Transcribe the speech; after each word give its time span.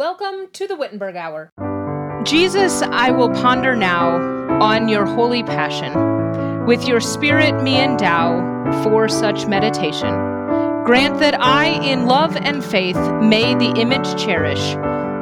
Welcome 0.00 0.48
to 0.54 0.66
the 0.66 0.76
Wittenberg 0.76 1.14
Hour. 1.14 1.52
Jesus, 2.24 2.80
I 2.80 3.10
will 3.10 3.28
ponder 3.28 3.76
now 3.76 4.16
on 4.58 4.88
your 4.88 5.04
holy 5.04 5.42
passion. 5.42 6.64
With 6.64 6.88
your 6.88 7.02
spirit 7.02 7.62
me 7.62 7.78
endow 7.78 8.82
for 8.82 9.10
such 9.10 9.46
meditation. 9.46 10.08
Grant 10.86 11.20
that 11.20 11.38
I, 11.38 11.66
in 11.84 12.06
love 12.06 12.34
and 12.34 12.64
faith, 12.64 12.96
may 13.20 13.54
the 13.54 13.78
image 13.78 14.18
cherish 14.18 14.74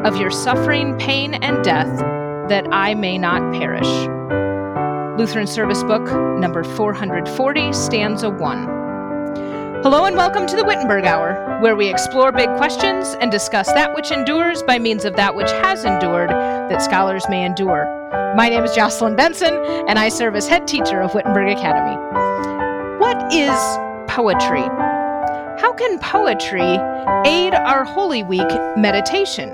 of 0.06 0.17
your 0.17 0.30
suffering, 0.30 0.97
pain, 0.97 1.35
and 1.35 1.65
death, 1.65 1.99
that 2.49 2.69
I 2.71 2.95
may 2.95 3.19
not 3.19 3.53
perish. 3.55 3.89
Lutheran 5.19 5.49
Service 5.49 5.83
Book, 5.83 6.05
number 6.39 6.63
440, 6.63 7.73
stanza 7.73 8.31
1. 8.31 8.78
Hello 9.85 10.07
and 10.07 10.17
welcome 10.17 10.45
to 10.45 10.57
the 10.57 10.65
Wittenberg 10.65 11.05
Hour, 11.05 11.61
where 11.61 11.77
we 11.77 11.89
explore 11.89 12.33
big 12.33 12.49
questions 12.57 13.15
and 13.21 13.31
discuss 13.31 13.69
that 13.69 13.95
which 13.95 14.11
endures 14.11 14.61
by 14.65 14.77
means 14.77 15.05
of 15.05 15.15
that 15.15 15.37
which 15.37 15.51
has 15.53 15.85
endured, 15.85 16.31
that 16.31 16.82
scholars 16.82 17.25
may 17.29 17.45
endure. 17.45 17.86
My 18.36 18.49
name 18.49 18.64
is 18.64 18.75
Jocelyn 18.75 19.14
Benson, 19.14 19.55
and 19.89 19.96
I 19.96 20.09
serve 20.09 20.35
as 20.35 20.49
head 20.49 20.67
teacher 20.67 21.00
of 21.00 21.14
Wittenberg 21.14 21.57
Academy. 21.57 21.96
What 22.99 23.33
is 23.33 23.57
poetry? 24.09 24.63
How 25.63 25.72
can 25.72 26.00
poetry 26.00 26.77
aid 27.25 27.55
our 27.55 27.85
Holy 27.85 28.25
Week 28.25 28.50
meditation? 28.77 29.50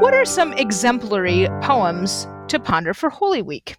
What 0.00 0.14
are 0.14 0.24
some 0.24 0.52
exemplary 0.52 1.48
poems 1.62 2.28
to 2.46 2.60
ponder 2.60 2.94
for 2.94 3.10
Holy 3.10 3.42
Week? 3.42 3.76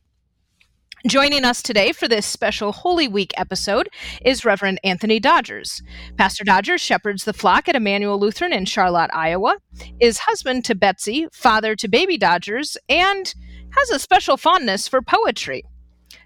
Joining 1.08 1.46
us 1.46 1.62
today 1.64 1.94
for 1.94 2.10
this 2.10 2.26
special 2.26 2.74
Holy 2.74 3.08
Week 3.08 3.32
episode 3.38 3.88
is 4.26 4.44
Reverend 4.44 4.78
Anthony 4.84 5.22
Dodgers. 5.22 5.82
Pastor 6.18 6.44
Dodgers 6.44 6.82
shepherds 6.82 7.24
the 7.24 7.32
flock 7.32 7.70
at 7.70 7.78
Emmanuel 7.78 8.20
Lutheran 8.20 8.52
in 8.52 8.66
Charlotte, 8.66 9.10
Iowa, 9.14 9.56
is 10.02 10.18
husband 10.18 10.66
to 10.66 10.76
Betsy, 10.76 11.28
father 11.32 11.78
to 11.78 11.88
baby 11.88 12.18
Dodgers, 12.18 12.76
and 12.90 13.34
has 13.70 13.90
a 13.90 14.00
special 14.00 14.36
fondness 14.36 14.90
for 14.90 15.02
poetry. 15.02 15.64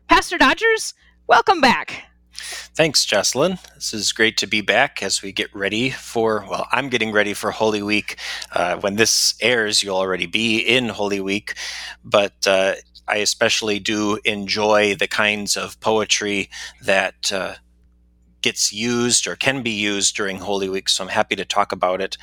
Pastor 0.08 0.40
Dodgers, 0.40 0.96
welcome 1.28 1.62
back. 1.62 2.06
Thanks, 2.34 3.06
Jocelyn. 3.06 3.60
This 3.76 3.94
is 3.94 4.12
great 4.12 4.38
to 4.38 4.48
be 4.48 4.62
back 4.62 5.04
as 5.04 5.22
we 5.22 5.32
get 5.32 5.54
ready 5.54 5.92
for, 5.92 6.44
well, 6.50 6.68
I'm 6.72 6.90
getting 6.90 7.12
ready 7.12 7.36
for 7.36 7.52
Holy 7.52 7.84
Week. 7.84 8.18
Uh, 8.52 8.78
when 8.78 8.96
this 8.96 9.36
airs, 9.42 9.84
you'll 9.84 9.98
already 9.98 10.26
be 10.26 10.58
in 10.60 10.90
Holy 10.90 11.20
Week. 11.20 11.54
But 12.04 12.48
uh, 12.48 12.76
I 13.12 13.18
especially 13.18 13.80
do 13.80 14.20
enjoy 14.24 14.96
the 14.96 15.08
kinds 15.08 15.58
of 15.58 15.80
poetry 15.82 16.50
that 16.82 17.32
uh, 17.32 17.56
gets 18.42 18.74
used 18.74 19.28
or 19.28 19.36
can 19.36 19.62
be 19.62 19.72
used 19.72 20.16
during 20.16 20.38
Holy 20.38 20.70
Week. 20.70 20.90
So 20.90 21.04
I'm 21.04 21.10
happy 21.10 21.36
to 21.36 21.46
talk 21.46 21.72
about 21.72 22.02
it. 22.02 22.18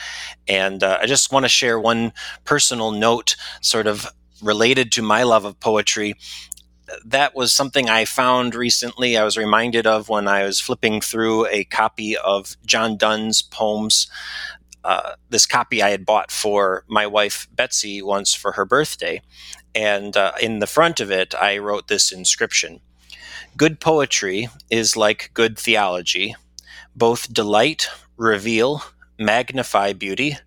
And 0.48 0.82
uh, 0.82 0.98
I 1.00 1.06
just 1.06 1.30
want 1.30 1.44
to 1.44 1.48
share 1.48 1.78
one 1.78 2.12
personal 2.44 2.90
note, 2.90 3.36
sort 3.60 3.86
of 3.86 4.08
related 4.42 4.90
to 4.92 5.02
my 5.02 5.22
love 5.22 5.44
of 5.44 5.60
poetry. 5.60 6.14
That 7.04 7.34
was 7.34 7.52
something 7.52 7.90
I 7.90 8.06
found 8.06 8.54
recently. 8.54 9.16
I 9.16 9.24
was 9.24 9.36
reminded 9.36 9.86
of 9.86 10.08
when 10.08 10.26
I 10.26 10.44
was 10.44 10.58
flipping 10.58 11.00
through 11.00 11.46
a 11.48 11.64
copy 11.64 12.16
of 12.16 12.56
John 12.64 12.96
Donne's 12.96 13.42
poems. 13.42 14.10
Uh, 14.84 15.14
this 15.28 15.44
copy 15.44 15.82
I 15.82 15.90
had 15.90 16.06
bought 16.06 16.30
for 16.30 16.84
my 16.88 17.06
wife 17.06 17.46
Betsy 17.52 18.00
once 18.00 18.32
for 18.32 18.52
her 18.52 18.64
birthday. 18.64 19.20
And 19.74 20.16
uh, 20.16 20.32
in 20.40 20.58
the 20.58 20.66
front 20.66 21.00
of 21.00 21.10
it, 21.10 21.34
I 21.34 21.58
wrote 21.58 21.88
this 21.88 22.12
inscription 22.12 22.80
Good 23.56 23.80
poetry 23.80 24.48
is 24.70 24.96
like 24.96 25.30
good 25.34 25.58
theology, 25.58 26.36
both 26.94 27.32
delight, 27.32 27.88
reveal, 28.16 28.82
magnify 29.18 29.92
beauty, 29.94 30.38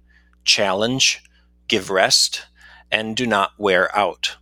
challenge, 0.45 1.23
give 1.67 1.89
rest, 1.89 2.45
and 2.91 3.15
do 3.15 3.25
not 3.25 3.51
wear 3.57 3.95
out. 3.95 4.37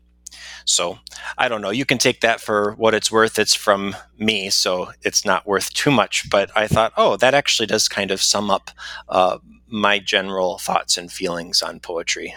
So 0.66 1.00
I 1.38 1.48
don't 1.48 1.62
know. 1.62 1.72
You 1.72 1.86
can 1.86 1.98
take 1.98 2.22
that 2.22 2.40
for 2.40 2.74
what 2.74 2.94
it's 2.94 3.12
worth. 3.12 3.40
It's 3.40 3.56
from 3.56 3.96
me, 4.20 4.52
so 4.52 4.92
it's 5.02 5.26
not 5.26 5.48
worth 5.48 5.74
too 5.74 5.90
much. 5.90 6.30
But 6.30 6.52
I 6.56 6.68
thought, 6.68 6.94
oh, 6.96 7.18
that 7.18 7.34
actually 7.34 7.66
does 7.66 7.88
kind 7.88 8.12
of 8.12 8.22
sum 8.22 8.52
up 8.52 8.70
uh, 9.08 9.40
my 9.68 9.98
general 9.98 10.60
thoughts 10.60 10.96
and 10.96 11.12
feelings 11.12 11.64
on 11.64 11.80
poetry. 11.80 12.36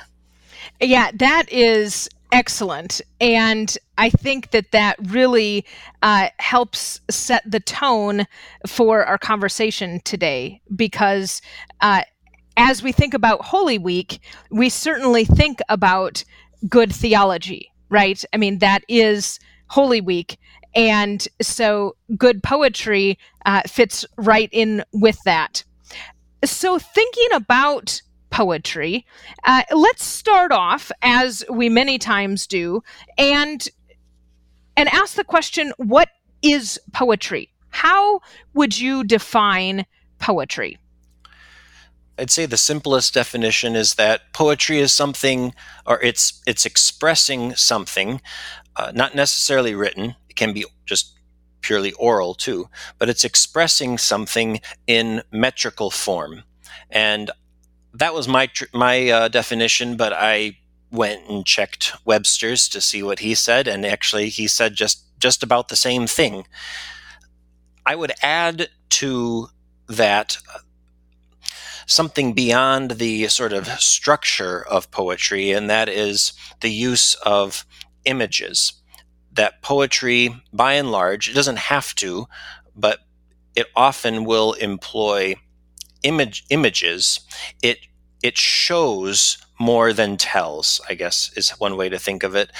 Yeah, 0.81 1.11
that 1.15 1.53
is 1.53 2.09
excellent. 2.33 3.01
And 3.21 3.77
I 3.99 4.11
think 4.11 4.51
that 4.51 4.73
that 4.73 4.97
really 5.11 5.65
uh, 6.03 6.29
helps 6.39 7.01
set 7.11 7.49
the 7.49 7.61
tone 7.61 8.27
for 8.67 9.05
our 9.05 9.19
conversation 9.19 10.01
today 10.05 10.61
because 10.75 11.41
uh, 11.83 12.03
as 12.57 12.83
we 12.83 12.91
think 12.91 13.15
about 13.15 13.45
Holy 13.45 13.79
Week, 13.79 14.21
we 14.51 14.69
certainly 14.69 15.25
think 15.25 15.61
about 15.69 16.25
good 16.69 16.93
theology, 16.93 17.71
right? 17.91 18.25
I 18.33 18.39
mean, 18.39 18.59
that 18.59 18.83
is 18.89 19.39
Holy 19.69 20.01
Week. 20.01 20.39
And 20.75 21.27
so 21.41 21.97
good 22.17 22.43
poetry 22.43 23.19
uh, 23.45 23.63
fits 23.67 24.07
right 24.17 24.49
in 24.53 24.83
with 24.93 25.19
that. 25.27 25.65
So, 26.45 26.79
thinking 26.79 27.29
about 27.35 28.01
poetry. 28.33 29.07
Uh, 29.45 29.63
let's 29.71 30.05
start 30.05 30.51
off, 30.51 30.91
as 31.03 31.45
we 31.49 31.69
many 31.69 31.99
times 31.99 32.49
do, 32.49 32.83
and 33.17 33.69
and 34.77 34.89
ask 34.89 35.15
the 35.15 35.23
question: 35.23 35.73
What 35.77 36.09
is 36.43 36.81
poetry? 36.93 37.51
How 37.69 38.21
would 38.55 38.77
you 38.79 39.05
define 39.05 39.87
poetry? 40.19 40.79
I'd 42.19 42.31
say 42.31 42.47
the 42.47 42.57
simplest 42.57 43.15
definition 43.15 43.75
is 43.77 43.95
that 43.95 44.33
poetry 44.33 44.79
is 44.81 44.93
something, 44.93 45.55
or 45.87 46.01
it's 46.03 46.43
it's 46.47 46.67
expressing 46.67 47.55
something, 47.55 48.21
uh, 48.77 48.93
not 48.95 49.15
necessarily 49.15 49.75
written. 49.75 50.17
It 50.29 50.37
can 50.37 50.53
be 50.53 50.65
just 50.85 51.19
purely 51.61 51.93
oral 51.93 52.35
too, 52.35 52.69
but 52.99 53.09
it's 53.09 53.25
expressing 53.25 53.97
something 53.99 54.61
in 54.87 55.23
metrical 55.31 55.91
form. 55.91 56.43
And 56.91 57.31
that 57.95 58.15
was 58.15 58.29
my 58.29 58.47
tr- 58.47 58.65
my 58.73 59.09
uh, 59.09 59.29
definition, 59.29 59.97
but 59.97 60.13
I 60.13 60.59
went 60.91 61.29
and 61.29 61.45
checked 61.45 61.93
Webster's 62.05 62.69
to 62.69 62.81
see 62.81 63.03
what 63.03 63.21
he 63.21 63.35
said, 63.35 63.69
and 63.69 63.85
actually 63.85 64.29
he 64.29 64.47
said 64.47 64.75
just 64.75 65.05
just 65.19 65.43
about 65.43 65.69
the 65.69 65.77
same 65.77 66.07
thing. 66.07 66.47
I 67.85 67.95
would 67.95 68.13
add 68.23 68.69
to 68.91 69.49
that 69.89 70.39
uh, 70.55 70.59
something 71.87 72.33
beyond 72.33 72.93
the 72.93 73.29
sort 73.29 73.53
of 73.53 73.67
structure 73.81 74.65
of 74.67 74.91
poetry, 74.91 75.51
and 75.51 75.69
that 75.69 75.89
is 75.89 76.33
the 76.61 76.71
use 76.71 77.15
of 77.15 77.65
images. 78.05 78.75
That 79.33 79.63
poetry, 79.63 80.35
by 80.53 80.75
and 80.75 80.91
large, 80.91 81.29
it 81.29 81.35
doesn't 81.35 81.59
have 81.59 81.95
to, 81.97 82.27
but 82.77 83.01
it 83.55 83.67
often 83.75 84.25
will 84.25 84.53
employ 84.55 85.37
image 86.03 86.45
images, 86.51 87.21
it 87.63 87.79
it 88.23 88.37
shows 88.37 89.39
more 89.59 89.93
than 89.93 90.17
tells. 90.17 90.81
I 90.89 90.95
guess 90.95 91.31
is 91.37 91.51
one 91.51 91.77
way 91.77 91.89
to 91.89 91.99
think 91.99 92.23
of 92.23 92.35
it. 92.35 92.51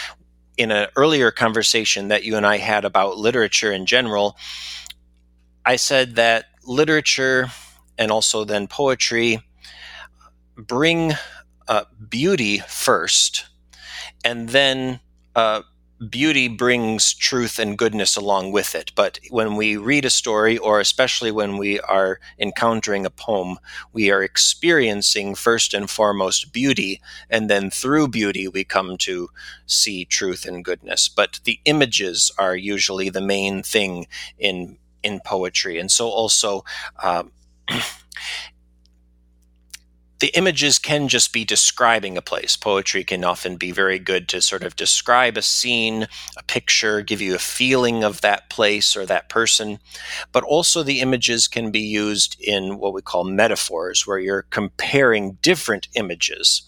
In 0.57 0.71
an 0.71 0.89
earlier 0.97 1.31
conversation 1.31 2.09
that 2.09 2.25
you 2.25 2.37
and 2.37 2.47
I 2.47 2.59
had 2.59 2.85
about 2.85 3.17
literature 3.17 3.73
in 3.73 3.87
general, 3.87 4.37
I 5.65 5.77
said 5.77 6.17
that 6.17 6.47
literature 6.65 7.51
and 7.99 8.11
also 8.11 8.45
then 8.45 8.67
poetry 8.67 9.41
bring 10.57 11.13
uh, 11.69 11.85
beauty 12.09 12.59
first, 12.59 13.47
and 14.25 14.49
then 14.51 15.01
uh, 15.35 15.63
beauty 16.11 16.49
brings 16.49 17.15
truth 17.15 17.59
and 17.59 17.79
goodness 17.79 18.17
along 18.17 18.53
with 18.53 18.75
it. 18.75 18.93
But 18.95 19.19
when 19.31 19.57
we 19.57 19.77
read 19.77 20.05
a 20.05 20.11
story, 20.11 20.59
or 20.59 20.81
especially 20.81 21.31
when 21.31 21.57
we 21.57 21.81
are 21.81 22.21
encountering 22.39 23.07
a 23.07 23.11
poem, 23.11 23.59
we 23.93 24.11
are 24.11 24.23
experiencing 24.23 25.35
first 25.35 25.75
and 25.75 25.89
foremost 25.89 26.53
beauty, 26.53 27.01
and 27.31 27.49
then 27.49 27.71
through 27.71 28.09
beauty 28.09 28.49
we 28.49 28.65
come 28.65 28.97
to 28.99 29.29
see 29.67 30.05
truth 30.05 30.47
and 30.47 30.65
goodness. 30.65 31.09
But 31.09 31.41
the 31.45 31.61
images 31.65 32.31
are 32.39 32.57
usually 32.57 33.09
the 33.09 33.21
main 33.21 33.63
thing 33.63 34.07
in 34.39 34.79
in 35.03 35.21
poetry, 35.25 35.79
and 35.79 35.91
so 35.91 36.09
also. 36.09 36.65
Um, 37.03 37.33
the 40.23 40.37
images 40.37 40.79
can 40.79 41.09
just 41.09 41.33
be 41.33 41.45
describing 41.45 42.17
a 42.17 42.23
place. 42.23 42.57
Poetry 42.57 43.03
can 43.03 43.25
often 43.25 43.57
be 43.57 43.73
very 43.73 43.99
good 43.99 44.29
to 44.29 44.41
sort 44.41 44.63
of 44.63 44.77
describe 44.77 45.37
a 45.37 45.43
scene, 45.43 46.07
a 46.37 46.45
picture, 46.45 47.03
give 47.03 47.21
you 47.21 47.35
a 47.35 47.41
feeling 47.41 48.05
of 48.05 48.21
that 48.21 48.49
place 48.49 48.95
or 48.95 49.05
that 49.05 49.29
person. 49.29 49.81
But 50.31 50.45
also, 50.45 50.85
the 50.85 51.01
images 51.01 51.49
can 51.49 51.73
be 51.73 51.81
used 51.81 52.37
in 52.41 52.79
what 52.79 52.95
we 52.95 53.03
call 53.03 53.25
metaphors, 53.25 54.07
where 54.07 54.21
you're 54.21 54.43
comparing 54.43 55.39
different 55.43 55.89
images. 55.95 56.63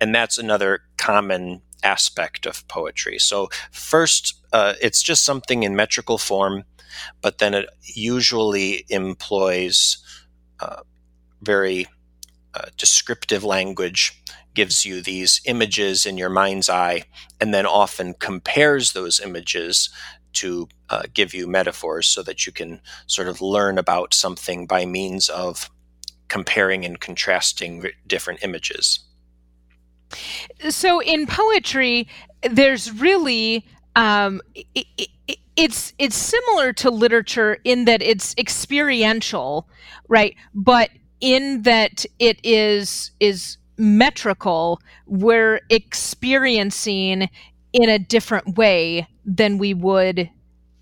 And 0.00 0.14
that's 0.14 0.38
another 0.38 0.82
common 0.96 1.62
aspect 1.82 2.46
of 2.46 2.68
poetry. 2.68 3.18
So, 3.18 3.48
first, 3.72 4.40
uh, 4.52 4.74
it's 4.80 5.02
just 5.02 5.24
something 5.24 5.64
in 5.64 5.74
metrical 5.74 6.18
form, 6.18 6.62
but 7.20 7.38
then 7.38 7.52
it 7.52 7.68
usually 7.82 8.86
employs 8.90 9.98
uh, 10.60 10.82
very 11.40 11.88
uh, 12.54 12.66
descriptive 12.76 13.44
language, 13.44 14.22
gives 14.54 14.84
you 14.84 15.00
these 15.00 15.40
images 15.46 16.04
in 16.04 16.18
your 16.18 16.28
mind's 16.28 16.68
eye 16.68 17.04
and 17.40 17.54
then 17.54 17.66
often 17.66 18.14
compares 18.14 18.92
those 18.92 19.20
images 19.20 19.88
to 20.34 20.68
uh, 20.90 21.02
give 21.12 21.34
you 21.34 21.46
metaphors 21.46 22.06
so 22.06 22.22
that 22.22 22.46
you 22.46 22.52
can 22.52 22.80
sort 23.06 23.28
of 23.28 23.40
learn 23.40 23.78
about 23.78 24.14
something 24.14 24.66
by 24.66 24.84
means 24.84 25.28
of 25.28 25.70
comparing 26.28 26.84
and 26.84 27.00
contrasting 27.00 27.84
different 28.06 28.42
images. 28.42 29.00
So 30.70 31.00
in 31.00 31.26
poetry, 31.26 32.08
there's 32.42 32.92
really 32.92 33.66
um, 33.96 34.40
it, 34.54 34.86
it, 34.96 35.38
it's 35.56 35.92
it's 35.98 36.16
similar 36.16 36.72
to 36.74 36.90
literature 36.90 37.58
in 37.64 37.84
that 37.84 38.00
it's 38.02 38.34
experiential, 38.38 39.68
right? 40.08 40.34
But 40.54 40.90
in 41.22 41.62
that 41.62 42.04
it 42.18 42.38
is 42.42 43.12
is 43.20 43.56
metrical, 43.78 44.80
we're 45.06 45.60
experiencing 45.70 47.30
in 47.72 47.88
a 47.88 47.98
different 47.98 48.58
way 48.58 49.08
than 49.24 49.56
we 49.56 49.72
would 49.72 50.28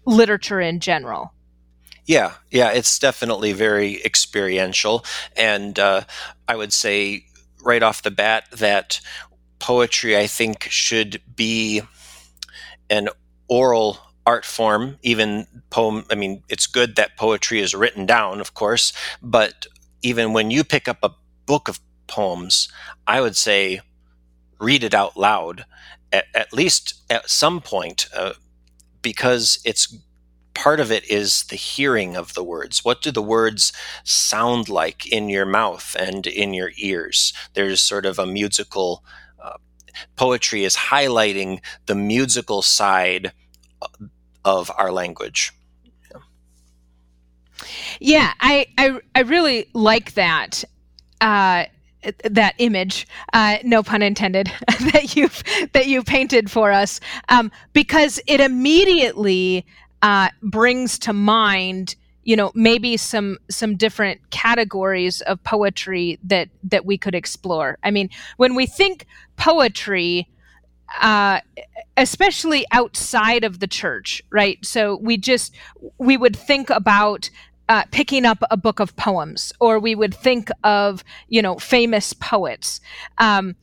literature 0.07 0.61
in 0.61 0.81
general. 0.81 1.33
Yeah, 2.07 2.33
yeah, 2.51 2.73
it's 2.73 2.99
definitely 2.99 3.53
very 3.53 4.03
experiential. 4.05 5.05
And 5.37 5.79
uh, 5.79 6.03
I 6.49 6.57
would 6.57 6.73
say 6.73 7.27
right 7.63 7.83
off 7.83 8.03
the 8.03 8.11
bat 8.11 8.47
that 8.51 9.01
poetry, 9.61 10.19
I 10.19 10.27
think, 10.27 10.67
should 10.71 11.23
be 11.37 11.83
an 12.89 13.11
oral 13.47 13.99
art 14.27 14.45
form, 14.45 14.99
even 15.03 15.47
poem. 15.71 16.05
I 16.11 16.17
mean, 16.17 16.43
it's 16.49 16.67
good 16.67 16.97
that 16.97 17.17
poetry 17.17 17.61
is 17.61 17.75
written 17.75 18.07
down, 18.07 18.41
of 18.41 18.55
course, 18.55 18.93
but 19.23 19.67
even 20.03 20.33
when 20.33 20.51
you 20.51 20.65
pick 20.65 20.89
up 20.89 20.99
a 21.03 21.15
book 21.47 21.69
of 21.69 21.81
poems, 22.07 22.69
I 23.07 23.21
would 23.21 23.37
say 23.37 23.81
read 24.59 24.85
it 24.85 24.95
out 24.95 25.17
loud 25.17 25.65
at, 26.13 26.27
at 26.35 26.53
least 26.53 26.95
at 27.11 27.31
some 27.31 27.61
point 27.61 28.07
uh, 28.15 28.35
because 29.03 29.61
it's 29.65 29.97
part 30.55 30.81
of 30.81 30.93
it 30.93 31.09
is 31.11 31.45
the 31.45 31.57
hearing 31.57 32.17
of 32.17 32.35
the 32.35 32.45
words. 32.45 32.85
What 32.85 33.03
do 33.03 33.11
the 33.11 33.23
words 33.23 33.73
sound 34.05 34.69
like 34.69 35.07
in 35.11 35.29
your 35.29 35.47
mouth 35.47 35.97
and 35.99 36.27
in 36.27 36.53
your 36.53 36.73
ears? 36.77 37.33
There's 37.55 37.81
sort 37.81 38.05
of 38.05 38.19
a 38.19 38.27
musical 38.27 39.05
uh, 39.43 39.57
poetry 40.17 40.65
is 40.65 40.77
highlighting 40.77 41.61
the 41.87 41.95
musical 41.95 42.63
side 42.63 43.33
uh, 43.81 43.87
of 44.45 44.71
our 44.77 44.93
language. 44.93 45.53
Yeah, 48.01 48.33
I 48.41 48.67
I, 48.79 48.99
I 49.15 49.21
really 49.21 49.67
like 49.75 50.15
that. 50.15 50.65
Uh, 51.21 51.65
that 52.31 52.55
image, 52.57 53.07
uh, 53.35 53.59
no 53.63 53.83
pun 53.83 54.01
intended, 54.01 54.51
that 54.93 55.15
you've 55.15 55.43
that 55.73 55.87
you 55.87 56.03
painted 56.03 56.51
for 56.51 56.73
us, 56.73 56.99
um, 57.29 57.51
because 57.75 58.21
it 58.27 58.41
immediately 58.41 59.67
uh, 60.03 60.29
brings 60.43 60.99
to 61.01 61.13
mind, 61.13 61.95
you 62.25 62.37
know, 62.37 62.53
maybe 62.55 62.97
some 62.97 63.37
some 63.51 63.77
different 63.77 64.31
categories 64.31 65.21
of 65.23 65.43
poetry 65.45 66.19
that 66.25 66.49
that 66.65 66.87
we 66.87 66.97
could 66.97 67.15
explore. 67.15 67.79
I 67.83 67.91
mean, 67.91 68.09
when 68.39 68.55
we 68.55 68.65
think 68.65 69.07
poetry, 69.37 70.27
uh, 71.01 71.41
especially 71.97 72.65
outside 72.73 73.45
of 73.45 73.61
the 73.61 73.67
church, 73.67 74.23
right? 74.31 74.59
So 74.65 74.97
we 74.97 75.17
just 75.17 75.55
we 75.99 76.17
would 76.17 76.37
think 76.37 76.71
about 76.71 77.31
uh, 77.71 77.85
picking 77.93 78.27
up 78.27 78.43
a 78.51 78.57
book 78.57 78.81
of 78.81 78.97
poems, 78.97 79.53
or 79.61 79.79
we 79.79 79.95
would 79.95 80.13
think 80.13 80.51
of, 80.65 81.05
you 81.29 81.41
know, 81.41 81.57
famous 81.57 82.13
poets. 82.13 82.81
Um, 83.19 83.55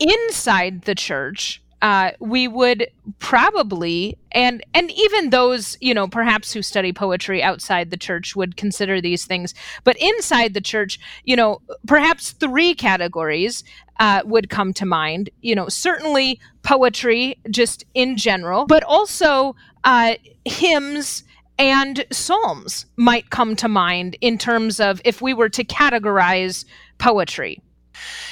inside 0.00 0.82
the 0.82 0.94
church, 0.94 1.62
uh, 1.82 2.12
we 2.18 2.48
would 2.48 2.88
probably 3.18 4.16
and 4.30 4.64
and 4.72 4.90
even 4.92 5.30
those 5.30 5.76
you 5.80 5.92
know 5.92 6.06
perhaps 6.06 6.52
who 6.52 6.62
study 6.62 6.92
poetry 6.92 7.42
outside 7.42 7.90
the 7.90 7.96
church 7.96 8.36
would 8.36 8.56
consider 8.56 9.00
these 9.00 9.24
things 9.24 9.52
but 9.82 9.96
inside 9.96 10.54
the 10.54 10.60
church 10.60 11.00
you 11.24 11.34
know 11.34 11.60
perhaps 11.88 12.30
three 12.30 12.72
categories 12.72 13.64
uh, 13.98 14.22
would 14.24 14.48
come 14.48 14.72
to 14.72 14.86
mind 14.86 15.28
you 15.40 15.56
know 15.56 15.68
certainly 15.68 16.38
poetry 16.62 17.36
just 17.50 17.84
in 17.94 18.16
general 18.16 18.64
but 18.64 18.84
also 18.84 19.56
uh, 19.82 20.14
hymns 20.44 21.24
and 21.62 22.04
Psalms 22.10 22.86
might 22.96 23.30
come 23.30 23.54
to 23.54 23.68
mind 23.68 24.16
in 24.20 24.36
terms 24.36 24.80
of 24.80 25.00
if 25.04 25.22
we 25.22 25.32
were 25.32 25.48
to 25.50 25.62
categorize 25.62 26.64
poetry. 26.98 27.62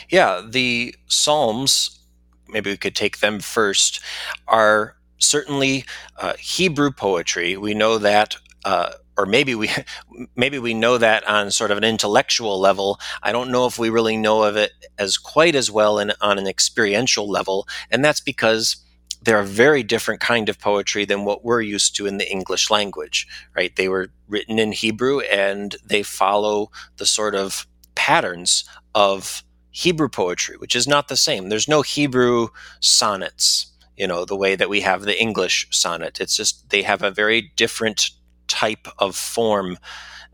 Yeah, 0.09 0.43
the 0.44 0.97
Psalms, 1.06 2.00
maybe 2.49 2.71
we 2.71 2.77
could 2.77 2.97
take 2.97 3.21
them 3.21 3.38
first, 3.38 4.00
are 4.49 4.97
certainly 5.19 5.85
uh, 6.19 6.35
Hebrew 6.41 6.91
poetry. 6.91 7.56
We 7.56 7.73
know 7.73 7.99
that. 7.99 8.37
Uh, 8.65 8.91
or 9.17 9.27
maybe 9.27 9.55
we 9.55 9.71
maybe 10.37 10.59
we 10.59 10.75
know 10.75 10.99
that 10.99 11.26
on 11.29 11.53
sort 11.53 11.71
of 11.71 11.79
an 11.79 11.85
intellectual 11.85 12.59
level. 12.59 12.99
I 13.23 13.31
don't 13.31 13.53
know 13.53 13.67
if 13.67 13.79
we 13.79 13.91
really 13.91 14.17
know 14.17 14.43
of 14.43 14.56
it 14.56 14.73
as 14.99 15.19
quite 15.19 15.55
as 15.55 15.71
well 15.71 16.00
in, 16.00 16.12
on 16.21 16.37
an 16.37 16.49
experiential 16.49 17.31
level, 17.31 17.69
and 17.93 18.05
that's 18.05 18.21
because 18.21 18.76
they're 19.22 19.40
a 19.40 19.44
very 19.44 19.82
different 19.82 20.20
kind 20.20 20.49
of 20.49 20.58
poetry 20.58 21.05
than 21.05 21.25
what 21.25 21.44
we're 21.44 21.61
used 21.61 21.94
to 21.96 22.06
in 22.06 22.19
the 22.19 22.31
English 22.31 22.70
language, 22.70 23.26
right? 23.55 23.75
They 23.76 23.88
were 23.88 24.08
written 24.28 24.58
in 24.58 24.72
Hebrew 24.72 25.20
and 25.20 25.76
they 25.84 26.02
follow 26.02 26.70
the 26.96 27.06
sort 27.06 27.34
of 27.34 27.67
patterns 27.94 28.64
of 28.94 29.43
Hebrew 29.70 30.08
poetry, 30.08 30.56
which 30.56 30.75
is 30.75 30.88
not 30.88 31.08
the 31.08 31.17
same. 31.17 31.49
There's 31.49 31.69
no 31.69 31.82
Hebrew 31.82 32.49
sonnets, 32.81 33.67
you 33.96 34.06
know, 34.06 34.25
the 34.25 34.37
way 34.37 34.56
that 34.56 34.70
we 34.70 34.81
have 34.81 35.02
the 35.02 35.20
English 35.20 35.69
sonnet. 35.70 36.20
It's 36.20 36.37
just 36.37 36.70
they 36.70 36.82
have 36.82 37.02
a 37.02 37.11
very 37.11 37.52
different 37.56 38.11
type 38.49 38.88
of 38.99 39.14
form 39.14 39.78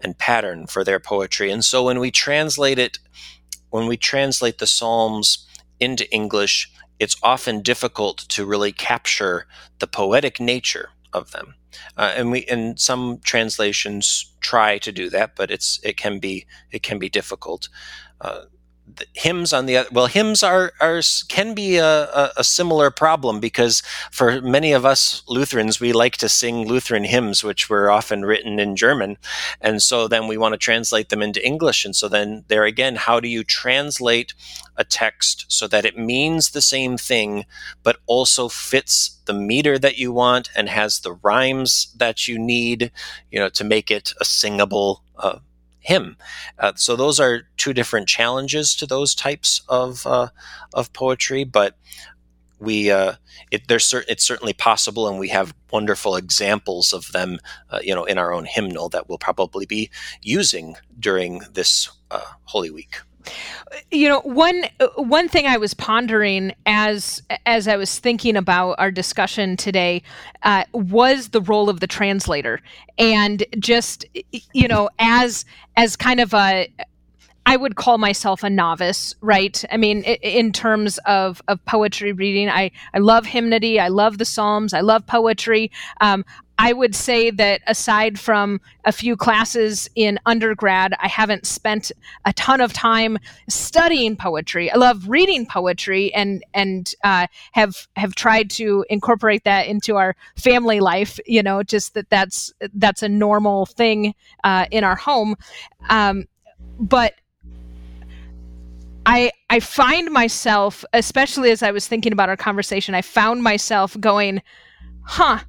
and 0.00 0.16
pattern 0.16 0.66
for 0.66 0.84
their 0.84 1.00
poetry. 1.00 1.50
And 1.50 1.64
so 1.64 1.84
when 1.84 1.98
we 1.98 2.10
translate 2.10 2.78
it, 2.78 2.98
when 3.70 3.86
we 3.86 3.96
translate 3.96 4.58
the 4.58 4.66
Psalms 4.66 5.46
into 5.80 6.10
English, 6.12 6.70
it's 6.98 7.16
often 7.22 7.62
difficult 7.62 8.19
to 8.19 8.46
really 8.46 8.72
capture 8.72 9.46
the 9.78 9.87
poetic 9.87 10.40
nature 10.40 10.90
of 11.12 11.31
them. 11.32 11.54
Uh, 11.96 12.12
and 12.16 12.31
we 12.31 12.44
and 12.46 12.81
some 12.81 13.20
translations 13.25 14.32
try 14.40 14.78
to 14.78 14.93
do 14.93 15.10
that, 15.10 15.37
but 15.37 15.50
it's 15.50 15.78
it 15.82 15.96
can 15.96 16.19
be 16.19 16.46
it 16.70 16.82
can 16.82 16.98
be 16.98 17.08
difficult. 17.08 17.69
Uh, 18.20 18.44
hymns 19.14 19.52
on 19.52 19.66
the 19.66 19.76
other 19.76 19.88
well 19.92 20.06
hymns 20.06 20.42
are, 20.42 20.72
are 20.80 21.00
can 21.28 21.54
be 21.54 21.76
a, 21.76 22.04
a, 22.04 22.32
a, 22.38 22.44
similar 22.44 22.90
problem 22.90 23.40
because 23.40 23.82
for 24.11 24.40
many 24.40 24.72
of 24.72 24.84
us 24.84 25.22
lutherans 25.28 25.80
we 25.80 25.92
like 25.92 26.16
to 26.16 26.28
sing 26.28 26.66
lutheran 26.66 27.04
hymns 27.04 27.42
which 27.42 27.68
were 27.68 27.90
often 27.90 28.25
written 28.25 28.58
in 28.58 28.76
german. 28.76 29.16
And 29.61 29.82
so 29.82 30.08
then 30.08 30.28
we 30.28 30.38
want 30.38 30.52
to 30.52 30.58
translate 30.58 31.08
them 31.08 31.22
into 31.22 31.44
english. 31.44 31.84
And 31.84 31.94
so 31.96 32.08
then 32.08 32.44
there 32.49 32.64
again 32.64 32.96
how 32.96 33.20
do 33.20 33.28
you 33.28 33.42
translate 33.44 34.34
a 34.76 34.84
text 34.84 35.46
so 35.49 35.66
that 35.68 35.84
it 35.84 35.99
means 35.99 36.50
the 36.50 36.62
same 36.62 36.96
thing 36.96 37.44
but 37.82 37.99
also 38.06 38.49
fits 38.49 39.18
the 39.26 39.34
meter 39.34 39.78
that 39.78 39.99
you 39.99 40.12
want 40.12 40.49
and 40.54 40.68
has 40.68 41.00
the 41.00 41.12
rhymes 41.22 41.92
that 41.96 42.28
you 42.28 42.38
need 42.38 42.92
you 43.30 43.38
know 43.38 43.49
to 43.49 43.64
make 43.64 43.90
it 43.90 44.12
a 44.20 44.25
singable 44.25 45.02
uh, 45.18 45.38
hymn. 45.87 46.16
Uh, 46.59 46.73
so 46.75 46.97
those 46.97 47.21
are 47.21 47.43
two 47.57 47.73
different 47.73 48.09
challenges 48.09 48.75
to 48.75 48.87
those 48.87 49.14
types 49.14 49.62
of 49.69 50.07
uh, 50.07 50.28
of 50.75 50.93
poetry, 50.93 51.45
but 51.45 51.76
we 52.59 52.90
uh, 52.90 53.14
it, 53.50 53.69
there's 53.69 53.85
cer- 53.85 54.05
it's 54.09 54.26
certainly 54.26 54.52
possible, 54.52 55.09
and 55.09 55.19
we 55.19 55.28
have 55.28 55.55
wonderful 55.71 56.16
examples 56.16 56.93
of 56.93 57.12
them, 57.12 57.38
uh, 57.71 57.78
you 57.83 57.95
know, 57.95 58.05
in 58.05 58.19
our 58.19 58.33
own 58.33 58.47
hymnal 58.47 58.88
that 58.88 59.09
we'll 59.09 59.19
probably 59.19 59.66
be 59.66 59.90
using 60.23 60.75
during 60.99 61.43
this 61.52 61.90
uh, 62.11 62.33
Holy 62.45 62.71
Week 62.71 62.97
you 63.90 64.09
know 64.09 64.21
one 64.21 64.64
one 64.97 65.28
thing 65.28 65.47
i 65.47 65.56
was 65.56 65.75
pondering 65.75 66.54
as 66.66 67.23
as 67.45 67.68
i 67.68 67.76
was 67.76 67.99
thinking 67.99 68.37
about 68.37 68.73
our 68.78 68.90
discussion 68.90 69.56
today 69.56 70.02
uh, 70.42 70.64
was 70.73 71.28
the 71.28 71.40
role 71.40 71.68
of 71.68 71.80
the 71.80 71.87
translator 71.87 72.61
and 72.99 73.45
just 73.59 74.04
you 74.52 74.68
know 74.68 74.88
as 74.99 75.45
as 75.76 75.97
kind 75.97 76.21
of 76.21 76.33
a 76.35 76.68
I 77.49 77.56
would 77.56 77.76
call 77.76 77.97
myself 77.97 78.42
a 78.42 78.50
novice, 78.50 79.14
right? 79.21 79.64
I 79.71 79.76
mean, 79.76 80.02
in 80.02 80.52
terms 80.52 80.99
of, 81.06 81.40
of 81.47 81.64
poetry 81.64 82.12
reading, 82.12 82.49
I, 82.49 82.73
I 82.92 82.99
love 82.99 83.25
hymnody, 83.25 83.78
I 83.78 83.87
love 83.87 84.18
the 84.18 84.25
Psalms, 84.25 84.75
I 84.75 84.80
love 84.80 85.06
poetry. 85.06 85.71
Um, 86.00 86.25
I 86.58 86.72
would 86.72 86.94
say 86.94 87.30
that 87.30 87.60
aside 87.66 88.18
from 88.18 88.60
a 88.84 88.92
few 88.92 89.16
classes 89.16 89.90
in 89.94 90.18
undergrad, 90.25 90.94
I 91.00 91.08
haven't 91.08 91.46
spent 91.46 91.92
a 92.25 92.32
ton 92.32 92.60
of 92.60 92.72
time 92.72 93.18
studying 93.48 94.16
poetry. 94.16 94.70
I 94.70 94.76
love 94.76 95.08
reading 95.08 95.46
poetry 95.46 96.14
and 96.14 96.42
and 96.54 96.92
uh, 97.04 97.26
have 97.52 97.88
have 97.96 98.14
tried 98.14 98.48
to 98.50 98.86
incorporate 98.88 99.44
that 99.44 99.66
into 99.66 99.96
our 99.96 100.16
family 100.36 100.80
life. 100.80 101.20
You 101.26 101.42
know, 101.42 101.62
just 101.62 101.94
that 101.94 102.08
that's 102.08 102.52
that's 102.75 103.02
a 103.02 103.08
normal 103.08 103.66
thing 103.66 104.14
uh, 104.42 104.66
in 104.70 104.82
our 104.82 104.96
home. 104.96 105.36
Um, 105.90 106.26
but 106.78 107.14
I 109.04 109.30
I 109.50 109.60
find 109.60 110.10
myself, 110.10 110.86
especially 110.94 111.50
as 111.50 111.62
I 111.62 111.70
was 111.70 111.86
thinking 111.86 112.12
about 112.12 112.30
our 112.30 112.36
conversation, 112.36 112.94
I 112.94 113.02
found 113.02 113.42
myself 113.42 113.94
going, 114.00 114.40
"Huh, 115.02 115.40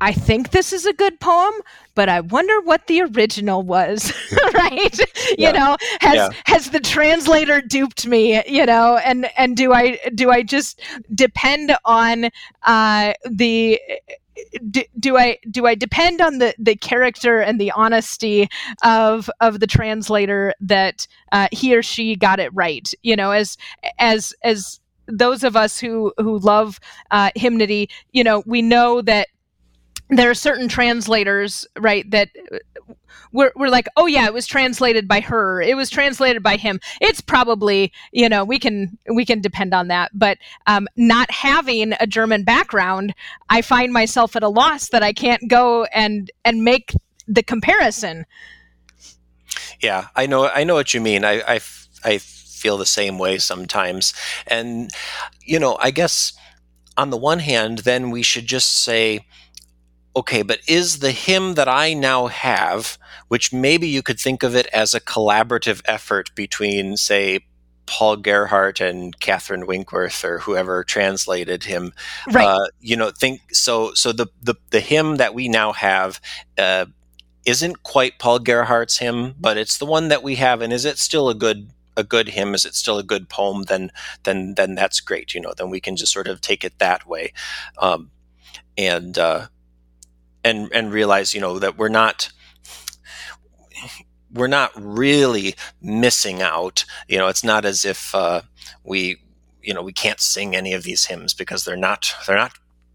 I 0.00 0.12
think 0.12 0.50
this 0.50 0.72
is 0.72 0.86
a 0.86 0.92
good 0.92 1.20
poem, 1.20 1.54
but 1.94 2.08
I 2.08 2.20
wonder 2.20 2.60
what 2.60 2.86
the 2.86 3.02
original 3.02 3.62
was, 3.62 4.12
right? 4.54 4.98
Yeah. 5.38 5.48
You 5.48 5.52
know, 5.52 5.76
has 6.00 6.14
yeah. 6.14 6.28
has 6.44 6.70
the 6.70 6.80
translator 6.80 7.60
duped 7.60 8.06
me? 8.06 8.42
You 8.46 8.66
know, 8.66 8.98
and 8.98 9.30
and 9.36 9.56
do 9.56 9.72
I 9.72 9.98
do 10.14 10.30
I 10.30 10.42
just 10.42 10.80
depend 11.14 11.76
on 11.84 12.30
uh, 12.64 13.14
the 13.24 13.80
do, 14.70 14.82
do, 14.98 15.16
I 15.16 15.38
do 15.50 15.66
I 15.66 15.74
depend 15.74 16.20
on 16.20 16.38
the 16.38 16.54
the 16.58 16.76
character 16.76 17.40
and 17.40 17.60
the 17.60 17.70
honesty 17.72 18.48
of 18.82 19.30
of 19.40 19.60
the 19.60 19.66
translator 19.66 20.54
that 20.60 21.06
uh, 21.32 21.48
he 21.52 21.74
or 21.74 21.82
she 21.82 22.16
got 22.16 22.40
it 22.40 22.52
right? 22.54 22.92
You 23.02 23.16
know, 23.16 23.30
as 23.30 23.56
as 23.98 24.34
as 24.42 24.80
those 25.06 25.44
of 25.44 25.56
us 25.56 25.78
who 25.78 26.12
who 26.18 26.38
love 26.38 26.80
uh, 27.10 27.30
hymnody, 27.36 27.88
you 28.12 28.24
know, 28.24 28.42
we 28.46 28.62
know 28.62 29.00
that 29.02 29.28
there 30.10 30.30
are 30.30 30.34
certain 30.34 30.68
translators, 30.68 31.66
right, 31.78 32.08
that 32.10 32.28
we're, 33.32 33.52
we're 33.56 33.68
like, 33.68 33.88
oh 33.96 34.06
yeah, 34.06 34.26
it 34.26 34.32
was 34.32 34.46
translated 34.46 35.08
by 35.08 35.20
her, 35.20 35.60
it 35.60 35.76
was 35.76 35.90
translated 35.90 36.42
by 36.42 36.56
him. 36.56 36.80
It's 37.00 37.20
probably, 37.20 37.92
you 38.12 38.28
know, 38.28 38.44
we 38.44 38.58
can 38.58 38.96
we 39.12 39.24
can 39.24 39.40
depend 39.40 39.74
on 39.74 39.88
that. 39.88 40.10
But 40.14 40.38
um, 40.66 40.86
not 40.96 41.30
having 41.30 41.94
a 42.00 42.06
German 42.06 42.44
background, 42.44 43.14
I 43.50 43.60
find 43.60 43.92
myself 43.92 44.36
at 44.36 44.42
a 44.42 44.48
loss 44.48 44.88
that 44.90 45.02
I 45.02 45.12
can't 45.12 45.48
go 45.48 45.84
and 45.86 46.30
and 46.44 46.62
make 46.62 46.94
the 47.26 47.42
comparison. 47.42 48.24
Yeah, 49.80 50.06
I 50.14 50.26
know 50.26 50.48
I 50.48 50.64
know 50.64 50.74
what 50.74 50.94
you 50.94 51.00
mean. 51.00 51.24
I 51.24 51.40
I, 51.40 51.60
I 52.04 52.18
feel 52.18 52.78
the 52.78 52.86
same 52.86 53.18
way 53.18 53.38
sometimes, 53.38 54.14
and 54.46 54.90
you 55.44 55.58
know, 55.58 55.76
I 55.80 55.90
guess 55.90 56.32
on 56.96 57.10
the 57.10 57.16
one 57.16 57.40
hand, 57.40 57.78
then 57.78 58.10
we 58.10 58.22
should 58.22 58.46
just 58.46 58.84
say 58.84 59.26
okay, 60.16 60.42
but 60.42 60.60
is 60.68 60.98
the 60.98 61.12
hymn 61.12 61.54
that 61.54 61.68
I 61.68 61.94
now 61.94 62.26
have, 62.26 62.98
which 63.28 63.52
maybe 63.52 63.88
you 63.88 64.02
could 64.02 64.20
think 64.20 64.42
of 64.42 64.54
it 64.54 64.66
as 64.72 64.94
a 64.94 65.00
collaborative 65.00 65.80
effort 65.86 66.34
between, 66.34 66.96
say, 66.96 67.40
Paul 67.86 68.16
Gerhardt 68.16 68.80
and 68.80 69.18
Catherine 69.20 69.66
Winkworth 69.66 70.24
or 70.24 70.38
whoever 70.38 70.84
translated 70.84 71.64
him. 71.64 71.92
Right. 72.30 72.46
Uh, 72.46 72.66
you 72.80 72.96
know, 72.96 73.10
think 73.10 73.42
so. 73.52 73.92
So 73.94 74.12
the 74.12 74.26
the, 74.42 74.54
the 74.70 74.80
hymn 74.80 75.16
that 75.16 75.34
we 75.34 75.48
now 75.48 75.72
have. 75.72 76.20
Uh, 76.56 76.86
isn't 77.46 77.82
quite 77.82 78.18
Paul 78.18 78.38
Gerhardt's 78.38 78.96
hymn, 78.96 79.34
but 79.38 79.58
it's 79.58 79.76
the 79.76 79.84
one 79.84 80.08
that 80.08 80.22
we 80.22 80.36
have, 80.36 80.62
and 80.62 80.72
is 80.72 80.86
it 80.86 80.96
still 80.96 81.28
a 81.28 81.34
good 81.34 81.68
a 81.94 82.02
good 82.02 82.28
hymn? 82.28 82.54
Is 82.54 82.64
it 82.64 82.74
still 82.74 82.98
a 82.98 83.02
good 83.02 83.28
poem? 83.28 83.64
Then 83.64 83.90
then 84.22 84.54
then 84.54 84.74
that's 84.74 85.00
great. 85.00 85.34
You 85.34 85.42
know, 85.42 85.52
then 85.54 85.70
we 85.70 85.80
can 85.80 85.96
just 85.96 86.12
sort 86.12 86.26
of 86.26 86.40
take 86.40 86.64
it 86.64 86.78
that 86.78 87.06
way. 87.06 87.32
Um, 87.78 88.10
and 88.76 89.18
uh, 89.18 89.48
and 90.44 90.70
and 90.72 90.92
realize 90.92 91.34
you 91.34 91.40
know 91.40 91.58
that 91.58 91.78
we're 91.78 91.88
not 91.88 92.30
we're 94.32 94.46
not 94.48 94.72
really 94.76 95.54
missing 95.80 96.42
out. 96.42 96.84
You 97.08 97.18
know 97.18 97.28
it's 97.28 97.44
not 97.44 97.64
as 97.64 97.84
if 97.84 98.14
uh, 98.14 98.42
we 98.84 99.18
you 99.62 99.74
know 99.74 99.82
we 99.82 99.92
can't 99.92 100.20
sing 100.20 100.54
any 100.54 100.72
of 100.74 100.82
these 100.82 101.06
hymns 101.06 101.34
because 101.34 101.64
they're 101.64 101.76
not 101.76 102.12
they're 102.26 102.36
not 102.36 102.52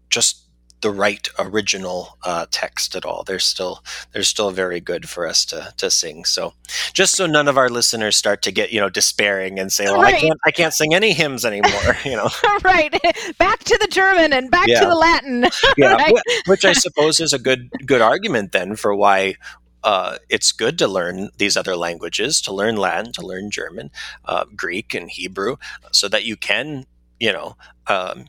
just 0.08 0.44
the 0.80 0.90
right 0.90 1.28
original 1.38 2.18
uh, 2.24 2.46
text 2.50 2.94
at 2.94 3.04
all. 3.04 3.22
They're 3.24 3.38
still 3.38 3.84
they're 4.12 4.22
still 4.22 4.50
very 4.50 4.80
good 4.80 5.08
for 5.08 5.26
us 5.26 5.44
to 5.46 5.72
to 5.76 5.90
sing. 5.90 6.24
So 6.24 6.54
just 6.92 7.16
so 7.16 7.26
none 7.26 7.48
of 7.48 7.58
our 7.58 7.68
listeners 7.68 8.16
start 8.16 8.42
to 8.42 8.52
get 8.52 8.72
you 8.72 8.80
know 8.80 8.88
despairing 8.88 9.58
and 9.58 9.72
say, 9.72 9.84
"Well, 9.84 10.02
right. 10.02 10.14
I 10.14 10.20
can't 10.20 10.40
I 10.46 10.50
can't 10.50 10.74
sing 10.74 10.94
any 10.94 11.12
hymns 11.12 11.44
anymore." 11.44 11.70
You 12.04 12.16
know, 12.16 12.30
right? 12.64 12.90
Back 13.38 13.62
to 13.64 13.78
the 13.80 13.86
German 13.86 14.32
and 14.32 14.50
back 14.50 14.68
yeah. 14.68 14.80
to 14.80 14.86
the 14.86 14.94
Latin. 14.94 15.46
yeah, 15.76 15.94
right? 15.94 16.14
which 16.46 16.64
I 16.64 16.72
suppose 16.72 17.20
is 17.20 17.32
a 17.32 17.38
good 17.38 17.70
good 17.84 18.00
argument 18.00 18.52
then 18.52 18.74
for 18.74 18.94
why 18.94 19.36
uh, 19.84 20.18
it's 20.28 20.52
good 20.52 20.78
to 20.78 20.88
learn 20.88 21.30
these 21.38 21.56
other 21.56 21.76
languages, 21.76 22.40
to 22.42 22.54
learn 22.54 22.76
Latin, 22.76 23.12
to 23.12 23.22
learn 23.22 23.50
German, 23.50 23.90
uh, 24.24 24.44
Greek, 24.56 24.94
and 24.94 25.10
Hebrew, 25.10 25.56
so 25.92 26.08
that 26.08 26.24
you 26.24 26.36
can, 26.36 26.86
you 27.18 27.32
know, 27.32 27.56
um, 27.86 28.26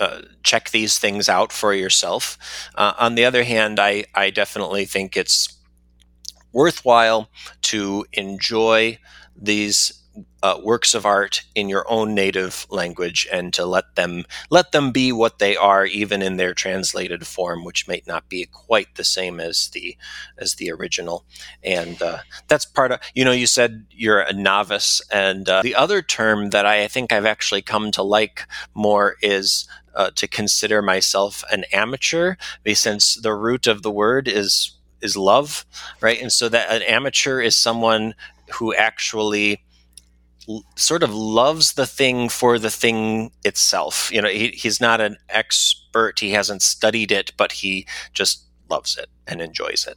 uh, 0.00 0.22
check 0.42 0.70
these 0.70 0.98
things 0.98 1.28
out 1.28 1.52
for 1.52 1.74
yourself. 1.74 2.38
Uh, 2.74 2.94
on 2.98 3.14
the 3.14 3.24
other 3.24 3.44
hand, 3.44 3.78
I, 3.78 4.06
I 4.14 4.30
definitely 4.30 4.86
think 4.86 5.16
it's 5.16 5.56
worthwhile 6.52 7.30
to 7.62 8.06
enjoy 8.12 8.98
these 9.36 9.99
uh, 10.42 10.58
works 10.62 10.94
of 10.94 11.04
art 11.04 11.42
in 11.54 11.68
your 11.68 11.84
own 11.90 12.14
native 12.14 12.66
language 12.70 13.26
and 13.32 13.52
to 13.52 13.66
let 13.66 13.94
them 13.94 14.24
let 14.48 14.72
them 14.72 14.90
be 14.90 15.12
what 15.12 15.38
they 15.38 15.56
are 15.56 15.84
even 15.84 16.22
in 16.22 16.36
their 16.36 16.54
translated 16.54 17.26
form 17.26 17.64
which 17.64 17.86
may 17.86 18.02
not 18.06 18.28
be 18.28 18.46
quite 18.46 18.94
the 18.94 19.04
same 19.04 19.40
as 19.40 19.68
the 19.68 19.96
as 20.38 20.54
the 20.54 20.70
original. 20.70 21.24
And 21.62 22.00
uh, 22.00 22.18
that's 22.48 22.64
part 22.64 22.92
of 22.92 23.00
you 23.14 23.24
know 23.24 23.32
you 23.32 23.46
said 23.46 23.86
you're 23.90 24.20
a 24.20 24.32
novice 24.32 25.02
and 25.12 25.48
uh, 25.48 25.62
the 25.62 25.74
other 25.74 26.02
term 26.02 26.50
that 26.50 26.66
I, 26.66 26.84
I 26.84 26.88
think 26.88 27.12
I've 27.12 27.26
actually 27.26 27.62
come 27.62 27.90
to 27.92 28.02
like 28.02 28.46
more 28.74 29.16
is 29.22 29.68
uh, 29.94 30.10
to 30.14 30.28
consider 30.28 30.80
myself 30.82 31.44
an 31.50 31.64
amateur 31.72 32.36
since 32.72 33.14
the 33.16 33.34
root 33.34 33.66
of 33.66 33.82
the 33.82 33.90
word 33.90 34.28
is 34.28 34.76
is 35.02 35.16
love 35.16 35.66
right? 36.00 36.20
And 36.20 36.32
so 36.32 36.48
that 36.48 36.70
an 36.70 36.82
amateur 36.82 37.40
is 37.40 37.56
someone 37.56 38.14
who 38.52 38.74
actually 38.74 39.62
sort 40.76 41.02
of 41.02 41.14
loves 41.14 41.74
the 41.74 41.86
thing 41.86 42.28
for 42.28 42.58
the 42.58 42.70
thing 42.70 43.30
itself. 43.44 44.10
You 44.12 44.22
know, 44.22 44.28
he, 44.28 44.48
he's 44.48 44.80
not 44.80 45.00
an 45.00 45.16
expert, 45.28 46.20
he 46.20 46.30
hasn't 46.30 46.62
studied 46.62 47.12
it, 47.12 47.32
but 47.36 47.52
he 47.52 47.86
just 48.12 48.44
loves 48.68 48.96
it 48.96 49.08
and 49.26 49.40
enjoys 49.40 49.86
it. 49.86 49.96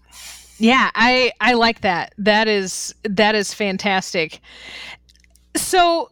Yeah, 0.57 0.91
I 0.95 1.31
I 1.41 1.53
like 1.53 1.81
that. 1.81 2.13
That 2.17 2.48
is 2.48 2.93
that 3.03 3.36
is 3.36 3.53
fantastic. 3.53 4.39
So 5.55 6.10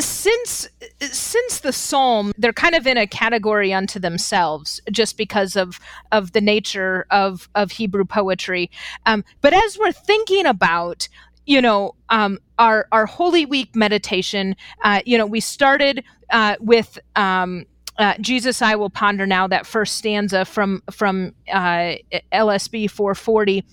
since 0.00 0.68
since 1.00 1.60
the 1.60 1.72
psalm 1.72 2.32
they're 2.38 2.52
kind 2.52 2.76
of 2.76 2.86
in 2.86 2.96
a 2.96 3.06
category 3.06 3.72
unto 3.72 3.98
themselves 3.98 4.80
just 4.92 5.16
because 5.16 5.56
of 5.56 5.80
of 6.12 6.32
the 6.32 6.40
nature 6.40 7.04
of 7.10 7.48
of 7.56 7.72
hebrew 7.72 8.04
poetry 8.04 8.70
um, 9.06 9.24
but 9.40 9.52
as 9.52 9.76
we're 9.76 9.90
thinking 9.90 10.46
about 10.46 11.08
you 11.48 11.62
know, 11.62 11.94
um, 12.10 12.38
our 12.58 12.86
our 12.92 13.06
Holy 13.06 13.46
Week 13.46 13.74
meditation. 13.74 14.54
Uh, 14.84 15.00
you 15.04 15.18
know, 15.18 15.26
we 15.26 15.40
started 15.40 16.04
uh, 16.30 16.56
with. 16.60 16.98
Um, 17.16 17.64
uh, 17.96 18.14
Jesus, 18.20 18.62
I 18.62 18.76
will 18.76 18.90
ponder 18.90 19.26
now. 19.26 19.48
That 19.48 19.66
first 19.66 19.96
stanza 19.96 20.44
from 20.44 20.84
from 20.92 21.34
uh, 21.52 21.96
LSB 22.32 22.88
440 22.88 23.64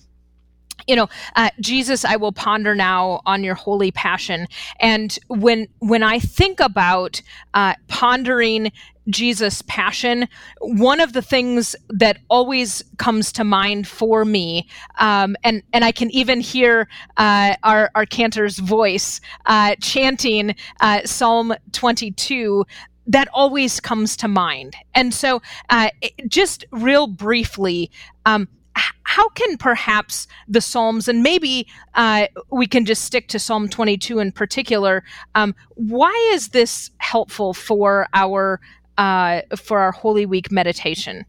you 0.86 0.94
know 0.94 1.08
uh, 1.36 1.48
jesus 1.58 2.04
i 2.04 2.16
will 2.16 2.32
ponder 2.32 2.74
now 2.74 3.22
on 3.24 3.42
your 3.42 3.54
holy 3.54 3.90
passion 3.90 4.46
and 4.78 5.18
when 5.28 5.66
when 5.78 6.02
i 6.02 6.18
think 6.18 6.60
about 6.60 7.22
uh, 7.54 7.72
pondering 7.88 8.70
Jesus' 9.08 9.62
passion, 9.62 10.28
one 10.60 11.00
of 11.00 11.12
the 11.12 11.22
things 11.22 11.76
that 11.88 12.18
always 12.28 12.82
comes 12.98 13.32
to 13.32 13.44
mind 13.44 13.86
for 13.86 14.24
me, 14.24 14.68
um, 14.98 15.36
and 15.44 15.62
and 15.72 15.84
I 15.84 15.92
can 15.92 16.10
even 16.10 16.40
hear 16.40 16.88
uh, 17.16 17.54
our 17.62 17.90
our 17.94 18.06
cantor's 18.06 18.58
voice 18.58 19.20
uh, 19.46 19.76
chanting 19.80 20.54
uh, 20.80 21.02
Psalm 21.04 21.54
22 21.72 22.64
that 23.08 23.28
always 23.32 23.78
comes 23.78 24.16
to 24.16 24.28
mind. 24.28 24.74
And 24.94 25.14
so, 25.14 25.40
uh, 25.70 25.90
just 26.26 26.64
real 26.72 27.06
briefly, 27.06 27.90
um, 28.24 28.48
how 28.74 29.28
can 29.30 29.56
perhaps 29.56 30.26
the 30.48 30.60
Psalms, 30.60 31.08
and 31.08 31.22
maybe 31.22 31.66
uh, 31.94 32.26
we 32.50 32.66
can 32.66 32.84
just 32.84 33.04
stick 33.04 33.28
to 33.28 33.38
Psalm 33.38 33.68
22 33.68 34.18
in 34.18 34.32
particular, 34.32 35.04
um, 35.34 35.54
why 35.74 36.12
is 36.34 36.48
this 36.48 36.90
helpful 36.98 37.54
for 37.54 38.08
our 38.12 38.60
uh, 38.98 39.42
for 39.56 39.80
our 39.80 39.92
Holy 39.92 40.26
Week 40.26 40.50
meditation? 40.50 41.24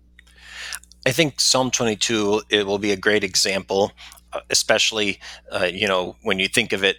I 1.06 1.12
think 1.12 1.40
Psalm 1.40 1.72
22 1.72 2.44
it 2.50 2.66
will 2.66 2.80
be 2.80 2.92
a 2.92 2.98
great 2.98 3.24
example, 3.24 3.92
uh, 4.34 4.42
especially 4.50 5.20
uh, 5.52 5.70
you 5.72 5.88
know 5.88 6.16
when 6.24 6.40
you 6.40 6.48
think 6.48 6.74
of 6.74 6.84
it 6.84 6.98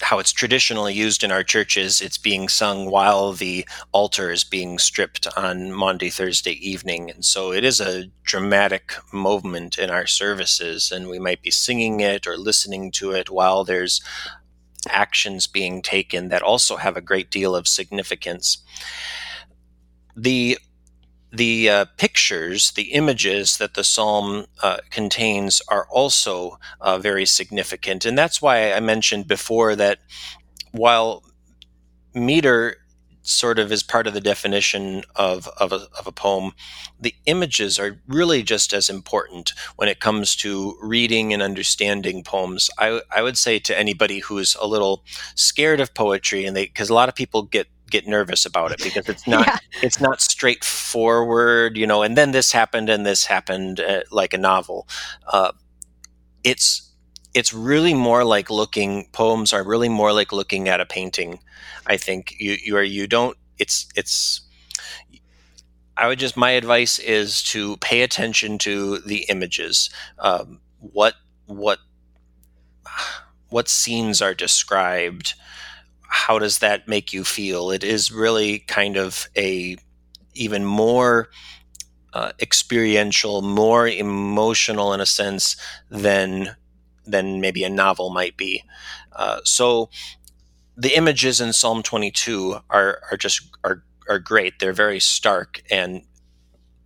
how 0.00 0.18
it's 0.18 0.32
traditionally 0.32 0.94
used 0.94 1.24
in 1.24 1.32
our 1.32 1.42
churches. 1.42 2.00
It's 2.00 2.18
being 2.18 2.48
sung 2.48 2.90
while 2.90 3.32
the 3.32 3.66
altar 3.92 4.30
is 4.30 4.44
being 4.44 4.78
stripped 4.78 5.26
on 5.36 5.72
Maundy 5.72 6.10
Thursday 6.10 6.52
evening. 6.52 7.10
And 7.10 7.24
so 7.24 7.52
it 7.52 7.64
is 7.64 7.80
a 7.80 8.06
dramatic 8.22 8.94
moment 9.12 9.78
in 9.78 9.90
our 9.90 10.06
services, 10.06 10.92
and 10.92 11.08
we 11.08 11.18
might 11.18 11.42
be 11.42 11.50
singing 11.50 12.00
it 12.00 12.26
or 12.26 12.36
listening 12.36 12.92
to 12.92 13.10
it 13.12 13.28
while 13.30 13.64
there's 13.64 14.00
actions 14.88 15.46
being 15.46 15.82
taken 15.82 16.28
that 16.28 16.42
also 16.42 16.76
have 16.76 16.96
a 16.96 17.02
great 17.02 17.30
deal 17.30 17.56
of 17.56 17.66
significance 17.66 18.58
the 20.18 20.58
the 21.30 21.68
uh, 21.68 21.84
pictures, 21.98 22.70
the 22.70 22.94
images 22.94 23.58
that 23.58 23.74
the 23.74 23.84
psalm 23.84 24.46
uh, 24.62 24.78
contains 24.90 25.60
are 25.68 25.86
also 25.90 26.58
uh, 26.80 26.98
very 26.98 27.26
significant. 27.26 28.06
And 28.06 28.16
that's 28.16 28.40
why 28.40 28.72
I 28.72 28.80
mentioned 28.80 29.28
before 29.28 29.76
that 29.76 29.98
while 30.72 31.22
meter 32.14 32.78
sort 33.20 33.58
of 33.58 33.70
is 33.70 33.82
part 33.82 34.06
of 34.06 34.14
the 34.14 34.22
definition 34.22 35.04
of, 35.16 35.48
of, 35.58 35.70
a, 35.70 35.86
of 35.98 36.06
a 36.06 36.12
poem, 36.12 36.52
the 36.98 37.14
images 37.26 37.78
are 37.78 38.00
really 38.08 38.42
just 38.42 38.72
as 38.72 38.88
important 38.88 39.52
when 39.76 39.86
it 39.86 40.00
comes 40.00 40.34
to 40.34 40.78
reading 40.80 41.34
and 41.34 41.42
understanding 41.42 42.24
poems. 42.24 42.70
I, 42.78 43.02
I 43.14 43.20
would 43.20 43.36
say 43.36 43.58
to 43.58 43.78
anybody 43.78 44.20
who's 44.20 44.56
a 44.58 44.66
little 44.66 45.04
scared 45.34 45.80
of 45.80 45.92
poetry, 45.92 46.46
and 46.46 46.56
they 46.56 46.64
because 46.64 46.88
a 46.88 46.94
lot 46.94 47.10
of 47.10 47.14
people 47.14 47.42
get 47.42 47.66
get 47.90 48.06
nervous 48.06 48.46
about 48.46 48.72
it 48.72 48.82
because 48.82 49.08
it's 49.08 49.26
not 49.26 49.46
yeah. 49.46 49.58
it's 49.82 50.00
not 50.00 50.20
straightforward, 50.20 51.76
you 51.76 51.86
know. 51.86 52.02
And 52.02 52.16
then 52.16 52.32
this 52.32 52.52
happened 52.52 52.88
and 52.88 53.04
this 53.04 53.26
happened, 53.26 53.80
uh, 53.80 54.02
like 54.10 54.34
a 54.34 54.38
novel. 54.38 54.88
Uh, 55.26 55.52
it's 56.44 56.88
it's 57.34 57.52
really 57.52 57.94
more 57.94 58.24
like 58.24 58.50
looking 58.50 59.08
poems 59.12 59.52
are 59.52 59.62
really 59.62 59.88
more 59.88 60.12
like 60.12 60.32
looking 60.32 60.68
at 60.68 60.80
a 60.80 60.86
painting 60.86 61.38
i 61.86 61.96
think 61.96 62.34
you 62.38 62.56
you 62.62 62.76
are 62.76 62.82
you 62.82 63.06
don't 63.06 63.36
it's 63.58 63.86
it's 63.94 64.40
i 65.96 66.06
would 66.06 66.18
just 66.18 66.36
my 66.36 66.50
advice 66.50 66.98
is 66.98 67.42
to 67.42 67.76
pay 67.78 68.02
attention 68.02 68.58
to 68.58 68.98
the 68.98 69.24
images 69.28 69.90
um, 70.18 70.60
what 70.80 71.14
what 71.46 71.78
what 73.50 73.68
scenes 73.68 74.20
are 74.20 74.34
described 74.34 75.34
how 76.08 76.38
does 76.38 76.58
that 76.58 76.88
make 76.88 77.12
you 77.12 77.24
feel 77.24 77.70
it 77.70 77.84
is 77.84 78.10
really 78.12 78.60
kind 78.60 78.96
of 78.96 79.28
a 79.36 79.76
even 80.34 80.64
more 80.64 81.28
uh, 82.12 82.32
experiential 82.40 83.42
more 83.42 83.86
emotional 83.86 84.92
in 84.92 85.00
a 85.00 85.06
sense 85.06 85.56
than 85.90 86.56
than 87.06 87.40
maybe 87.40 87.64
a 87.64 87.70
novel 87.70 88.10
might 88.10 88.36
be. 88.36 88.62
Uh, 89.12 89.40
so 89.44 89.88
the 90.76 90.96
images 90.96 91.40
in 91.40 91.52
Psalm 91.52 91.82
22 91.82 92.58
are 92.70 93.00
are 93.10 93.16
just 93.16 93.42
are 93.64 93.84
are 94.08 94.18
great. 94.18 94.58
They're 94.58 94.72
very 94.72 95.00
stark 95.00 95.62
and 95.70 96.02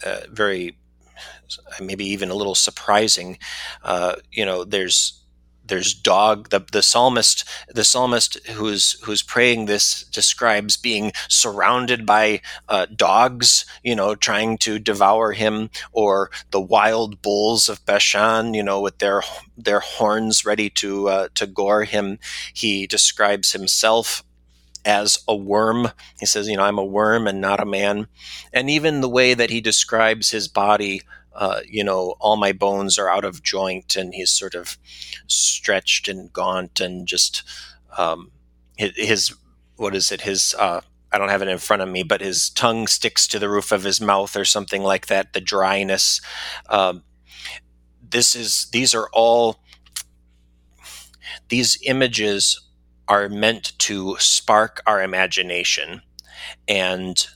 uh, 0.04 0.20
very 0.30 0.76
maybe 1.80 2.04
even 2.06 2.30
a 2.30 2.34
little 2.34 2.54
surprising. 2.54 3.38
Uh, 3.82 4.16
you 4.30 4.44
know, 4.44 4.64
there's 4.64 5.21
there's 5.72 5.94
dog 5.94 6.50
the, 6.50 6.60
the 6.70 6.82
psalmist 6.82 7.48
the 7.70 7.82
psalmist 7.82 8.46
who's 8.48 9.00
who's 9.04 9.22
praying 9.22 9.64
this 9.64 10.04
describes 10.04 10.76
being 10.76 11.10
surrounded 11.28 12.04
by 12.04 12.42
uh, 12.68 12.84
dogs 12.94 13.64
you 13.82 13.96
know 13.96 14.14
trying 14.14 14.58
to 14.58 14.78
devour 14.78 15.32
him 15.32 15.70
or 15.90 16.30
the 16.50 16.60
wild 16.60 17.22
bulls 17.22 17.70
of 17.70 17.82
bashan 17.86 18.52
you 18.52 18.62
know 18.62 18.82
with 18.82 18.98
their 18.98 19.22
their 19.56 19.80
horns 19.80 20.44
ready 20.44 20.68
to 20.68 21.08
uh, 21.08 21.28
to 21.34 21.46
gore 21.46 21.84
him 21.84 22.18
he 22.52 22.86
describes 22.86 23.52
himself 23.52 24.22
as 24.84 25.22
a 25.28 25.36
worm. 25.36 25.92
He 26.18 26.26
says, 26.26 26.48
you 26.48 26.56
know, 26.56 26.64
I'm 26.64 26.78
a 26.78 26.84
worm 26.84 27.28
and 27.28 27.40
not 27.40 27.60
a 27.60 27.64
man. 27.64 28.08
And 28.52 28.68
even 28.68 29.00
the 29.00 29.08
way 29.08 29.32
that 29.32 29.50
he 29.50 29.60
describes 29.60 30.30
his 30.30 30.48
body 30.48 31.02
uh, 31.34 31.60
you 31.66 31.84
know, 31.84 32.14
all 32.20 32.36
my 32.36 32.52
bones 32.52 32.98
are 32.98 33.08
out 33.08 33.24
of 33.24 33.42
joint, 33.42 33.96
and 33.96 34.14
he's 34.14 34.30
sort 34.30 34.54
of 34.54 34.76
stretched 35.26 36.08
and 36.08 36.32
gaunt, 36.32 36.80
and 36.80 37.06
just 37.06 37.42
um, 37.96 38.30
his, 38.76 39.34
what 39.76 39.94
is 39.94 40.12
it? 40.12 40.22
His 40.22 40.54
uh, 40.58 40.80
I 41.12 41.18
don't 41.18 41.28
have 41.28 41.42
it 41.42 41.48
in 41.48 41.58
front 41.58 41.82
of 41.82 41.88
me, 41.88 42.02
but 42.02 42.20
his 42.20 42.48
tongue 42.50 42.86
sticks 42.86 43.26
to 43.28 43.38
the 43.38 43.48
roof 43.48 43.70
of 43.70 43.84
his 43.84 44.00
mouth 44.00 44.36
or 44.36 44.44
something 44.44 44.82
like 44.82 45.06
that. 45.06 45.32
The 45.34 45.40
dryness. 45.40 46.20
Um, 46.68 47.04
this 48.00 48.34
is 48.34 48.68
these 48.72 48.94
are 48.94 49.08
all 49.12 49.60
these 51.48 51.78
images 51.84 52.60
are 53.08 53.28
meant 53.28 53.78
to 53.78 54.16
spark 54.18 54.82
our 54.86 55.02
imagination 55.02 56.02
and 56.68 57.26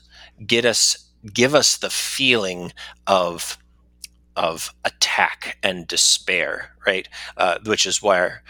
get 0.45 0.65
us 0.65 1.11
give 1.33 1.53
us 1.53 1.77
the 1.77 1.89
feeling 1.89 2.71
of 3.05 3.57
of 4.37 4.73
attack 4.85 5.57
and 5.63 5.87
despair, 5.87 6.71
right? 6.85 7.09
Uh, 7.35 7.57
which 7.65 7.85
is 7.85 8.01
where 8.01 8.43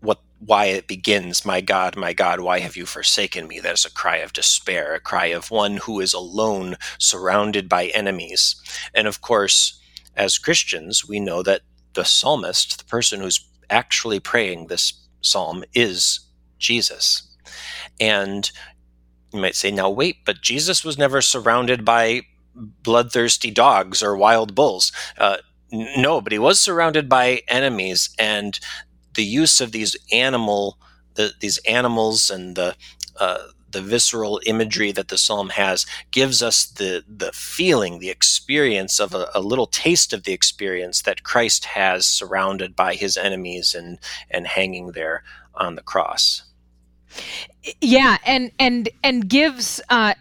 what 0.00 0.20
why 0.38 0.66
it 0.66 0.86
begins. 0.86 1.44
My 1.44 1.60
God, 1.60 1.96
my 1.96 2.14
God, 2.14 2.40
why 2.40 2.60
have 2.60 2.76
you 2.76 2.86
forsaken 2.86 3.46
me? 3.46 3.60
That 3.60 3.74
is 3.74 3.84
a 3.84 3.92
cry 3.92 4.18
of 4.18 4.32
despair, 4.32 4.94
a 4.94 5.00
cry 5.00 5.26
of 5.26 5.50
one 5.50 5.76
who 5.76 6.00
is 6.00 6.14
alone, 6.14 6.76
surrounded 6.98 7.68
by 7.68 7.86
enemies. 7.88 8.56
And 8.94 9.06
of 9.06 9.20
course, 9.20 9.78
as 10.16 10.38
Christians, 10.38 11.06
we 11.06 11.20
know 11.20 11.42
that 11.42 11.60
the 11.92 12.04
psalmist, 12.04 12.78
the 12.78 12.84
person 12.84 13.20
who's 13.20 13.46
actually 13.68 14.20
praying 14.20 14.66
this 14.66 14.94
psalm, 15.20 15.64
is 15.74 16.20
Jesus. 16.58 17.22
And 17.98 18.50
you 19.34 19.40
might 19.40 19.56
say, 19.56 19.70
now 19.70 19.90
wait, 19.90 20.24
but 20.24 20.40
Jesus 20.40 20.84
was 20.84 20.96
never 20.96 21.20
surrounded 21.20 21.84
by 21.84 22.22
bloodthirsty 22.54 23.50
dogs 23.50 24.02
or 24.02 24.16
wild 24.16 24.54
bulls. 24.54 24.92
Uh, 25.18 25.38
no, 25.72 26.20
but 26.20 26.32
he 26.32 26.38
was 26.38 26.58
surrounded 26.60 27.08
by 27.08 27.42
enemies, 27.48 28.10
and 28.18 28.58
the 29.14 29.24
use 29.24 29.60
of 29.60 29.72
these 29.72 29.96
animal, 30.12 30.78
the, 31.14 31.32
these 31.40 31.58
animals, 31.58 32.30
and 32.30 32.56
the 32.56 32.74
uh, 33.18 33.38
the 33.70 33.82
visceral 33.82 34.40
imagery 34.46 34.90
that 34.90 35.08
the 35.08 35.18
psalm 35.18 35.50
has 35.50 35.86
gives 36.10 36.42
us 36.42 36.66
the 36.66 37.04
the 37.08 37.30
feeling, 37.32 37.98
the 37.98 38.10
experience 38.10 38.98
of 38.98 39.14
a, 39.14 39.28
a, 39.32 39.40
little 39.40 39.66
taste 39.66 40.12
of 40.12 40.24
the 40.24 40.32
experience 40.32 41.02
that 41.02 41.22
Christ 41.22 41.66
has 41.66 42.04
surrounded 42.04 42.74
by 42.74 42.94
his 42.94 43.16
enemies 43.16 43.74
and 43.74 43.98
and 44.28 44.48
hanging 44.48 44.92
there 44.92 45.22
on 45.54 45.76
the 45.76 45.82
cross 45.82 46.42
yeah 47.80 48.16
and 48.24 48.50
and 48.58 48.88
and 49.02 49.28
gives 49.28 49.80
uh, 49.90 50.14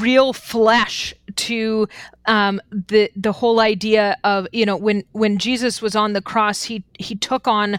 real 0.00 0.32
flesh 0.32 1.14
to 1.36 1.86
um, 2.26 2.60
the 2.70 3.10
the 3.16 3.32
whole 3.32 3.60
idea 3.60 4.16
of 4.24 4.46
you 4.52 4.64
know 4.64 4.76
when 4.76 5.04
when 5.12 5.38
Jesus 5.38 5.82
was 5.82 5.94
on 5.94 6.12
the 6.12 6.22
cross 6.22 6.64
he 6.64 6.84
he 6.98 7.14
took 7.14 7.46
on 7.46 7.78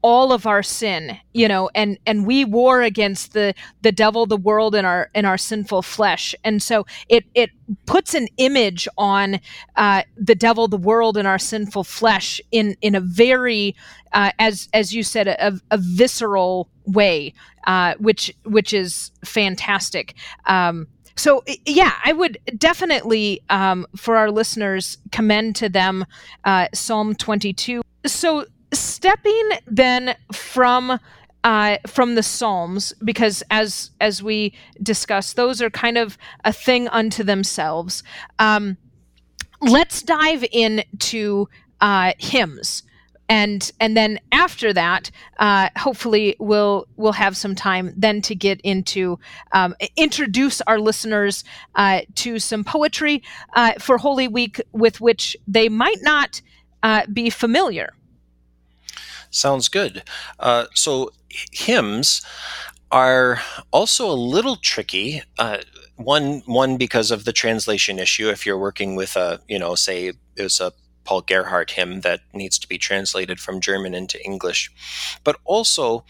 all 0.00 0.32
of 0.32 0.46
our 0.46 0.62
sin 0.62 1.18
you 1.32 1.48
know 1.48 1.68
and 1.74 1.98
and 2.06 2.24
we 2.26 2.44
war 2.44 2.82
against 2.82 3.32
the 3.32 3.52
the 3.82 3.90
devil 3.90 4.26
the 4.26 4.36
world 4.36 4.74
and 4.74 4.86
our 4.86 5.10
and 5.14 5.26
our 5.26 5.38
sinful 5.38 5.82
flesh. 5.82 6.34
And 6.44 6.62
so 6.62 6.86
it 7.08 7.24
it 7.34 7.50
puts 7.86 8.14
an 8.14 8.28
image 8.38 8.88
on 8.96 9.40
uh, 9.76 10.02
the 10.16 10.34
devil 10.34 10.68
the 10.68 10.76
world 10.76 11.16
and 11.16 11.28
our 11.28 11.38
sinful 11.38 11.84
flesh 11.84 12.40
in 12.50 12.76
in 12.80 12.94
a 12.94 13.00
very 13.00 13.76
uh, 14.12 14.32
as 14.38 14.68
as 14.72 14.94
you 14.94 15.02
said 15.02 15.28
a, 15.28 15.60
a 15.70 15.78
visceral 15.78 16.68
way 16.86 17.34
uh, 17.68 17.94
which 17.98 18.34
which 18.44 18.72
is 18.72 19.12
fantastic 19.24 20.14
um, 20.46 20.88
so 21.14 21.44
yeah 21.64 21.92
i 22.04 22.12
would 22.12 22.38
definitely 22.58 23.40
um, 23.50 23.86
for 23.96 24.16
our 24.16 24.30
listeners 24.30 24.98
commend 25.12 25.54
to 25.54 25.68
them 25.68 26.04
uh, 26.44 26.66
psalm 26.74 27.14
22 27.14 27.82
so 28.04 28.44
stepping 28.72 29.50
then 29.66 30.16
from 30.32 30.98
uh, 31.44 31.78
from 31.86 32.14
the 32.16 32.22
Psalms, 32.22 32.92
because 33.04 33.44
as 33.50 33.92
as 34.00 34.22
we 34.22 34.52
discussed, 34.82 35.36
those 35.36 35.62
are 35.62 35.70
kind 35.70 35.96
of 35.96 36.18
a 36.44 36.52
thing 36.52 36.88
unto 36.88 37.22
themselves. 37.22 38.02
Um, 38.40 38.76
let's 39.60 40.02
dive 40.02 40.44
into 40.50 41.48
uh, 41.80 42.12
hymns, 42.18 42.82
and 43.28 43.70
and 43.80 43.96
then 43.96 44.18
after 44.32 44.72
that, 44.72 45.10
uh, 45.38 45.68
hopefully 45.76 46.36
we'll 46.38 46.86
we'll 46.96 47.12
have 47.12 47.36
some 47.36 47.54
time 47.54 47.92
then 47.96 48.22
to 48.22 48.34
get 48.34 48.60
into 48.62 49.18
um, 49.52 49.74
introduce 49.96 50.60
our 50.62 50.78
listeners 50.78 51.44
uh, 51.74 52.00
to 52.16 52.38
some 52.38 52.64
poetry 52.64 53.22
uh, 53.54 53.72
for 53.78 53.98
Holy 53.98 54.28
Week 54.28 54.60
with 54.72 55.00
which 55.00 55.36
they 55.46 55.68
might 55.68 56.02
not 56.02 56.40
uh, 56.82 57.02
be 57.12 57.30
familiar. 57.30 57.92
Sounds 59.30 59.68
good. 59.68 60.02
Uh, 60.38 60.66
so 60.74 61.10
hymns 61.28 62.22
are 62.90 63.40
also 63.70 64.10
a 64.10 64.14
little 64.14 64.56
tricky. 64.56 65.22
Uh, 65.38 65.58
one 65.96 66.42
one 66.46 66.76
because 66.76 67.10
of 67.10 67.24
the 67.24 67.32
translation 67.32 67.98
issue. 67.98 68.30
If 68.30 68.46
you're 68.46 68.58
working 68.58 68.96
with 68.96 69.16
a 69.16 69.40
you 69.48 69.58
know 69.58 69.74
say 69.74 70.12
it's 70.36 70.60
a 70.60 70.72
Paul 71.08 71.22
Gerhardt 71.22 71.70
hymn 71.70 72.02
that 72.02 72.20
needs 72.34 72.58
to 72.58 72.68
be 72.68 72.76
translated 72.76 73.40
from 73.40 73.62
German 73.62 73.94
into 73.94 74.22
English, 74.22 74.70
but 75.24 75.36
also 75.46 76.04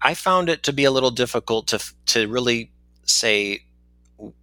I 0.00 0.14
found 0.14 0.48
it 0.48 0.62
to 0.62 0.72
be 0.72 0.84
a 0.84 0.92
little 0.92 1.10
difficult 1.10 1.66
to 1.68 1.80
to 2.06 2.28
really 2.28 2.70
say 3.04 3.64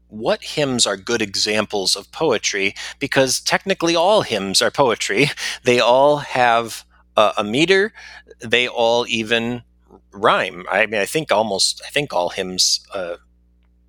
what 0.10 0.44
hymns 0.44 0.86
are 0.86 0.98
good 0.98 1.22
examples 1.22 1.96
of 1.96 2.12
poetry 2.12 2.76
because 3.00 3.40
technically 3.40 3.96
all 3.96 4.24
hymns 4.24 4.62
are 4.62 4.70
poetry. 4.72 5.28
They 5.64 5.80
all 5.80 6.18
have 6.18 6.84
a 7.16 7.44
meter. 7.44 7.94
They 8.42 8.68
all 8.68 9.06
even 9.08 9.64
rhyme. 10.12 10.66
I 10.70 10.88
mean, 10.88 11.00
I 11.00 11.06
think 11.06 11.32
almost, 11.32 11.82
I 11.88 11.90
think 11.90 12.14
all 12.14 12.30
hymns 12.30 12.86
uh, 12.94 13.16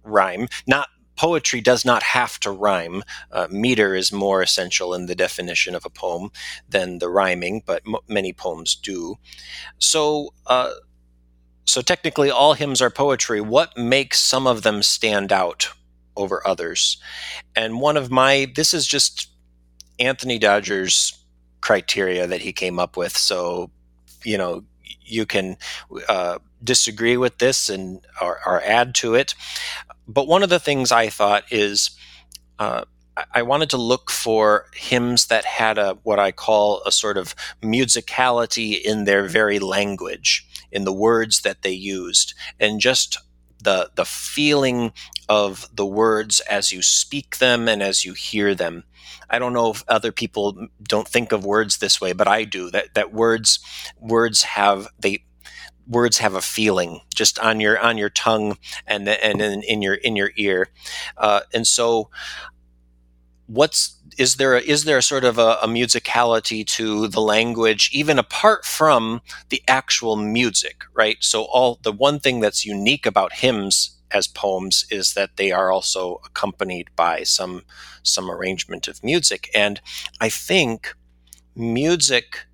rhyme. 0.04 0.46
Not 0.68 0.88
poetry 1.20 1.60
does 1.60 1.84
not 1.84 2.02
have 2.02 2.40
to 2.40 2.50
rhyme. 2.50 3.02
Uh, 3.30 3.46
meter 3.50 3.94
is 3.94 4.10
more 4.10 4.40
essential 4.40 4.94
in 4.94 5.04
the 5.04 5.14
definition 5.14 5.74
of 5.74 5.84
a 5.84 5.90
poem 5.90 6.30
than 6.66 6.98
the 6.98 7.10
rhyming, 7.10 7.62
but 7.66 7.82
m- 7.86 7.96
many 8.08 8.32
poems 8.32 8.74
do. 8.74 9.16
So, 9.78 10.32
uh, 10.46 10.70
so 11.66 11.82
technically 11.82 12.30
all 12.30 12.54
hymns 12.54 12.80
are 12.80 12.88
poetry. 12.88 13.42
What 13.42 13.76
makes 13.76 14.18
some 14.18 14.46
of 14.46 14.62
them 14.62 14.82
stand 14.82 15.30
out 15.30 15.68
over 16.16 16.40
others? 16.48 16.96
And 17.54 17.82
one 17.82 17.98
of 17.98 18.10
my 18.10 18.50
this 18.56 18.72
is 18.72 18.86
just 18.86 19.28
Anthony 19.98 20.38
Dodger's 20.38 21.22
criteria 21.60 22.26
that 22.28 22.40
he 22.40 22.54
came 22.54 22.78
up 22.78 22.96
with. 22.96 23.14
So, 23.14 23.70
you 24.24 24.38
know, 24.38 24.64
you 25.02 25.26
can 25.26 25.56
uh, 26.08 26.38
disagree 26.62 27.16
with 27.16 27.38
this 27.38 27.68
and 27.68 28.00
or, 28.20 28.40
or, 28.46 28.62
add 28.62 28.94
to 28.96 29.14
it. 29.14 29.34
But 30.06 30.26
one 30.28 30.42
of 30.42 30.50
the 30.50 30.60
things 30.60 30.92
I 30.92 31.08
thought 31.08 31.44
is 31.50 31.90
uh, 32.58 32.84
I 33.32 33.42
wanted 33.42 33.70
to 33.70 33.76
look 33.76 34.10
for 34.10 34.66
hymns 34.74 35.26
that 35.26 35.44
had 35.44 35.78
a 35.78 35.98
what 36.02 36.18
I 36.18 36.32
call 36.32 36.82
a 36.86 36.92
sort 36.92 37.16
of 37.16 37.34
musicality 37.62 38.80
in 38.80 39.04
their 39.04 39.26
very 39.26 39.58
language, 39.58 40.46
in 40.70 40.84
the 40.84 40.92
words 40.92 41.42
that 41.42 41.62
they 41.62 41.72
used, 41.72 42.34
and 42.58 42.80
just 42.80 43.18
the 43.62 43.90
the 43.94 44.04
feeling 44.04 44.92
of 45.28 45.68
the 45.74 45.86
words 45.86 46.40
as 46.40 46.72
you 46.72 46.82
speak 46.82 47.38
them 47.38 47.68
and 47.68 47.82
as 47.82 48.04
you 48.04 48.12
hear 48.12 48.54
them. 48.54 48.84
I 49.28 49.38
don't 49.38 49.52
know 49.52 49.70
if 49.70 49.84
other 49.86 50.12
people 50.12 50.68
don't 50.82 51.06
think 51.06 51.32
of 51.32 51.44
words 51.44 51.78
this 51.78 52.00
way, 52.00 52.12
but 52.12 52.28
I 52.28 52.44
do. 52.44 52.70
That 52.70 52.94
that 52.94 53.12
words 53.12 53.60
words 53.98 54.42
have 54.42 54.88
they 54.98 55.24
words 55.86 56.18
have 56.18 56.34
a 56.34 56.40
feeling 56.40 57.00
just 57.14 57.38
on 57.38 57.60
your 57.60 57.78
on 57.78 57.98
your 57.98 58.10
tongue 58.10 58.56
and 58.86 59.08
and 59.08 59.40
in, 59.40 59.62
in 59.62 59.82
your 59.82 59.94
in 59.94 60.16
your 60.16 60.32
ear, 60.36 60.68
uh, 61.16 61.40
and 61.52 61.66
so 61.66 62.10
what's 63.50 63.96
is 64.16 64.36
there 64.36 64.54
a, 64.54 64.60
is 64.60 64.84
there 64.84 64.98
a 64.98 65.02
sort 65.02 65.24
of 65.24 65.38
a, 65.38 65.58
a, 65.62 65.66
musicality 65.66 66.64
to 66.64 67.08
the 67.08 67.20
language 67.20 67.90
even 67.92 68.18
apart 68.18 68.64
from 68.64 69.20
the 69.48 69.62
actual 69.66 70.14
music 70.16 70.84
right? 70.94 71.16
So 71.20 71.44
all 71.44 71.78
the 71.82 71.92
one 71.92 72.20
thing 72.20 72.40
that's 72.40 72.64
unique 72.64 73.06
about 73.06 73.32
hymns 73.32 73.98
as 74.12 74.28
poems 74.28 74.86
is 74.90 75.14
that 75.14 75.36
they 75.36 75.50
are 75.50 75.72
also 75.72 76.20
accompanied 76.24 76.88
by 76.94 77.24
some 77.24 77.64
some 78.02 78.30
arrangement 78.30 78.88
of 78.88 79.02
music. 79.02 79.50
And 79.54 79.80
i 80.20 80.28
think 80.28 80.94
music 81.56 82.46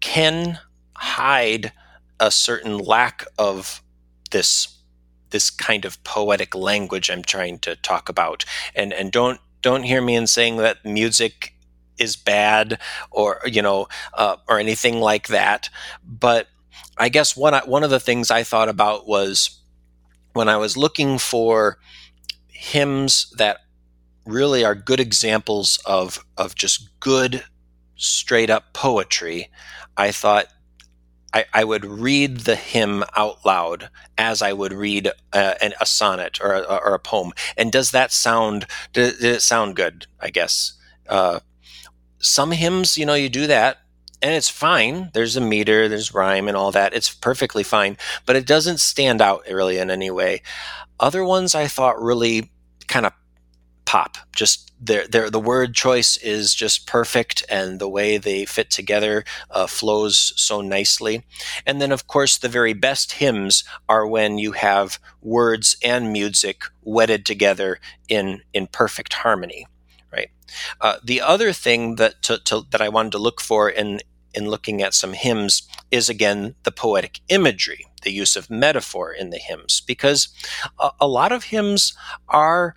can 0.00 0.58
hide 0.94 1.72
a 2.20 2.30
certain 2.30 2.78
lack 2.78 3.24
of 3.38 3.82
this 4.30 4.77
this 5.30 5.50
kind 5.50 5.84
of 5.84 6.02
poetic 6.04 6.54
language 6.54 7.10
I'm 7.10 7.22
trying 7.22 7.58
to 7.60 7.76
talk 7.76 8.08
about. 8.08 8.44
And 8.74 8.92
and 8.92 9.12
don't 9.12 9.40
don't 9.62 9.82
hear 9.84 10.00
me 10.00 10.14
in 10.14 10.26
saying 10.26 10.56
that 10.58 10.84
music 10.84 11.54
is 11.98 12.16
bad 12.16 12.80
or 13.10 13.40
you 13.44 13.62
know 13.62 13.88
uh, 14.14 14.36
or 14.48 14.58
anything 14.58 15.00
like 15.00 15.28
that. 15.28 15.70
But 16.04 16.48
I 16.96 17.08
guess 17.08 17.36
one 17.36 17.54
one 17.66 17.84
of 17.84 17.90
the 17.90 18.00
things 18.00 18.30
I 18.30 18.42
thought 18.42 18.68
about 18.68 19.06
was 19.06 19.60
when 20.32 20.48
I 20.48 20.56
was 20.56 20.76
looking 20.76 21.18
for 21.18 21.78
hymns 22.48 23.32
that 23.36 23.58
really 24.26 24.64
are 24.64 24.74
good 24.74 25.00
examples 25.00 25.78
of 25.86 26.24
of 26.36 26.54
just 26.54 26.88
good 27.00 27.44
straight 27.96 28.50
up 28.50 28.72
poetry. 28.72 29.50
I 29.96 30.12
thought 30.12 30.46
I, 31.32 31.44
I, 31.52 31.64
would 31.64 31.84
read 31.84 32.38
the 32.40 32.56
hymn 32.56 33.04
out 33.16 33.44
loud 33.44 33.90
as 34.16 34.40
I 34.40 34.52
would 34.52 34.72
read 34.72 35.10
a, 35.32 35.72
a 35.80 35.86
sonnet 35.86 36.40
or 36.40 36.54
a, 36.54 36.60
or 36.60 36.94
a, 36.94 36.98
poem. 36.98 37.32
And 37.56 37.70
does 37.70 37.90
that 37.90 38.12
sound? 38.12 38.66
Did, 38.92 39.18
did 39.18 39.36
it 39.36 39.42
sound 39.42 39.76
good? 39.76 40.06
I 40.20 40.30
guess 40.30 40.72
uh, 41.08 41.40
some 42.18 42.52
hymns, 42.52 42.96
you 42.96 43.04
know, 43.04 43.14
you 43.14 43.28
do 43.28 43.46
that 43.46 43.78
and 44.20 44.34
it's 44.34 44.48
fine. 44.48 45.10
There's 45.14 45.36
a 45.36 45.40
meter, 45.40 45.88
there's 45.88 46.14
rhyme, 46.14 46.48
and 46.48 46.56
all 46.56 46.72
that. 46.72 46.94
It's 46.94 47.12
perfectly 47.12 47.62
fine, 47.62 47.96
but 48.26 48.36
it 48.36 48.46
doesn't 48.46 48.80
stand 48.80 49.20
out 49.20 49.44
really 49.48 49.78
in 49.78 49.90
any 49.90 50.10
way. 50.10 50.42
Other 50.98 51.24
ones 51.24 51.54
I 51.54 51.68
thought 51.68 52.00
really 52.02 52.50
kind 52.88 53.06
of 53.06 53.12
pop. 53.88 54.18
Just 54.36 54.70
their, 54.78 55.08
their, 55.08 55.30
the 55.30 55.40
word 55.40 55.74
choice 55.74 56.18
is 56.18 56.54
just 56.54 56.86
perfect, 56.86 57.42
and 57.48 57.80
the 57.80 57.88
way 57.88 58.18
they 58.18 58.44
fit 58.44 58.70
together 58.70 59.24
uh, 59.50 59.66
flows 59.66 60.34
so 60.36 60.60
nicely. 60.60 61.24
And 61.64 61.80
then, 61.80 61.90
of 61.90 62.06
course, 62.06 62.36
the 62.36 62.50
very 62.50 62.74
best 62.74 63.12
hymns 63.12 63.64
are 63.88 64.06
when 64.06 64.36
you 64.36 64.52
have 64.52 64.98
words 65.22 65.76
and 65.82 66.12
music 66.12 66.64
wedded 66.82 67.24
together 67.24 67.80
in 68.08 68.42
in 68.52 68.66
perfect 68.66 69.14
harmony. 69.14 69.66
Right. 70.12 70.30
Uh, 70.82 70.98
the 71.02 71.22
other 71.22 71.54
thing 71.54 71.96
that 71.96 72.22
to, 72.24 72.38
to, 72.44 72.66
that 72.70 72.82
I 72.82 72.90
wanted 72.90 73.12
to 73.12 73.18
look 73.18 73.40
for 73.40 73.70
in 73.70 74.00
in 74.34 74.50
looking 74.50 74.82
at 74.82 74.94
some 74.94 75.14
hymns 75.14 75.66
is 75.90 76.10
again 76.10 76.54
the 76.64 76.72
poetic 76.72 77.20
imagery, 77.28 77.86
the 78.02 78.12
use 78.12 78.36
of 78.36 78.50
metaphor 78.50 79.12
in 79.12 79.30
the 79.30 79.38
hymns, 79.38 79.80
because 79.80 80.28
a, 80.78 80.90
a 81.00 81.08
lot 81.08 81.32
of 81.32 81.44
hymns 81.44 81.96
are 82.28 82.76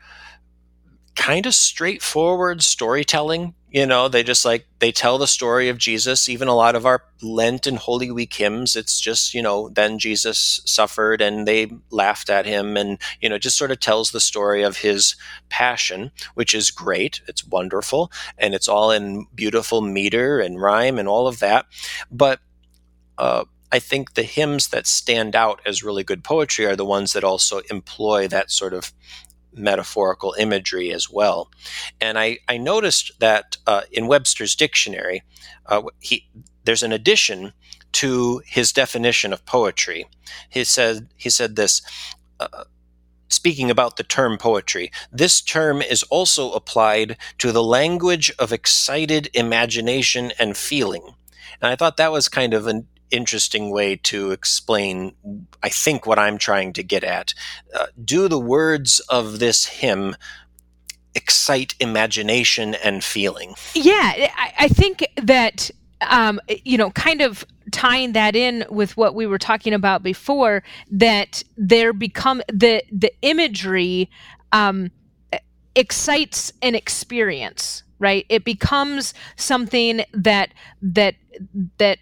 kind 1.16 1.46
of 1.46 1.54
straightforward 1.54 2.62
storytelling. 2.62 3.54
You 3.70 3.86
know, 3.86 4.10
they 4.10 4.22
just 4.22 4.44
like 4.44 4.66
they 4.80 4.92
tell 4.92 5.18
the 5.18 5.28
story 5.28 5.70
of 5.70 5.78
Jesus. 5.78 6.28
Even 6.28 6.50
a 6.50 6.56
lot 6.56 6.76
of 6.76 6.86
our 6.86 7.04
Lent 7.22 7.68
and 7.68 7.78
Holy 7.78 8.12
Week 8.12 8.34
hymns, 8.34 8.76
it's 8.76 9.00
just, 9.00 9.34
you 9.34 9.42
know, 9.42 9.70
then 9.70 9.98
Jesus 9.98 10.60
suffered 10.66 11.22
and 11.22 11.48
they 11.48 11.72
laughed 11.90 12.30
at 12.30 12.46
him 12.46 12.76
and, 12.76 12.98
you 13.22 13.30
know, 13.30 13.38
just 13.38 13.58
sort 13.58 13.72
of 13.72 13.80
tells 13.80 14.12
the 14.12 14.20
story 14.20 14.62
of 14.62 14.78
his 14.78 15.16
passion, 15.48 16.12
which 16.34 16.54
is 16.54 16.70
great. 16.70 17.22
It's 17.28 17.48
wonderful. 17.48 18.12
And 18.38 18.54
it's 18.54 18.68
all 18.68 18.92
in 18.92 19.26
beautiful 19.34 19.82
meter 19.82 20.40
and 20.40 20.62
rhyme 20.62 21.00
and 21.00 21.08
all 21.08 21.28
of 21.28 21.40
that. 21.40 21.66
But 22.12 22.42
uh, 23.18 23.46
I 23.72 23.80
think 23.80 24.16
the 24.16 24.24
hymns 24.24 24.68
that 24.70 24.86
stand 24.86 25.34
out 25.34 25.62
as 25.66 25.84
really 25.84 26.04
good 26.04 26.26
poetry 26.26 26.66
are 26.66 26.76
the 26.76 26.84
ones 26.84 27.14
that 27.14 27.24
also 27.24 27.62
employ 27.70 28.28
that 28.28 28.52
sort 28.52 28.74
of 28.74 28.92
metaphorical 29.54 30.36
imagery 30.40 30.92
as 30.92 31.10
well. 31.10 31.50
And 32.00 32.18
I, 32.18 32.40
I 32.48 32.58
noticed 32.58 33.12
that 33.20 33.58
uh, 33.68 33.82
in 33.92 34.08
Webster's 34.08 34.56
dictionary, 34.56 35.24
uh, 35.66 35.84
he, 36.00 36.28
there's 36.64 36.84
an 36.84 36.92
addition 36.92 37.54
to 37.94 38.42
his 38.46 38.72
definition 38.72 39.34
of 39.34 39.46
poetry. 39.46 40.08
He 40.50 40.64
said, 40.64 41.10
he 41.16 41.30
said 41.30 41.56
this. 41.56 41.82
Uh, 42.40 42.64
speaking 43.28 43.72
about 43.72 43.96
the 43.96 44.04
term 44.04 44.38
poetry, 44.38 44.92
this 45.12 45.42
term 45.42 45.82
is 45.82 46.04
also 46.04 46.52
applied 46.52 47.18
to 47.38 47.52
the 47.52 47.64
language 47.64 48.32
of 48.38 48.52
excited 48.52 49.30
imagination 49.34 50.32
and 50.38 50.58
feeling. 50.58 51.16
And 51.62 51.72
I 51.72 51.76
thought 51.76 51.98
that 51.98 52.12
was 52.12 52.28
kind 52.28 52.54
of 52.54 52.68
an 52.68 52.88
interesting 53.12 53.70
way 53.70 53.98
to 53.98 54.32
explain, 54.32 55.14
I 55.62 55.70
think, 55.70 56.06
what 56.06 56.20
I'm 56.20 56.38
trying 56.38 56.74
to 56.74 56.84
get 56.84 57.04
at. 57.04 57.34
Uh, 57.74 57.88
do 58.04 58.28
the 58.28 58.40
words 58.40 59.00
of 59.10 59.40
this 59.40 59.66
hymn 59.66 60.16
excite 61.14 61.76
imagination 61.80 62.76
and 62.76 63.04
feeling? 63.04 63.56
Yeah, 63.76 64.30
I, 64.38 64.54
I 64.60 64.68
think 64.70 65.06
that, 65.18 65.70
um, 66.02 66.40
you 66.64 66.78
know, 66.78 66.92
kind 66.92 67.22
of 67.22 67.46
tying 67.72 68.14
that 68.14 68.36
in 68.36 68.66
with 68.70 68.98
what 68.98 69.14
we 69.16 69.28
were 69.28 69.38
talking 69.38 69.74
about 69.74 70.04
before, 70.04 70.64
that 70.90 71.44
there 71.58 71.94
become 71.94 72.42
the 72.48 72.84
the 72.92 73.12
imagery 73.22 74.10
um, 74.52 74.92
excites 75.76 76.52
an 76.62 76.76
experience 76.76 77.84
right 78.00 78.26
it 78.28 78.44
becomes 78.44 79.14
something 79.38 80.02
that 80.12 80.54
that 80.82 81.16
that 81.78 82.00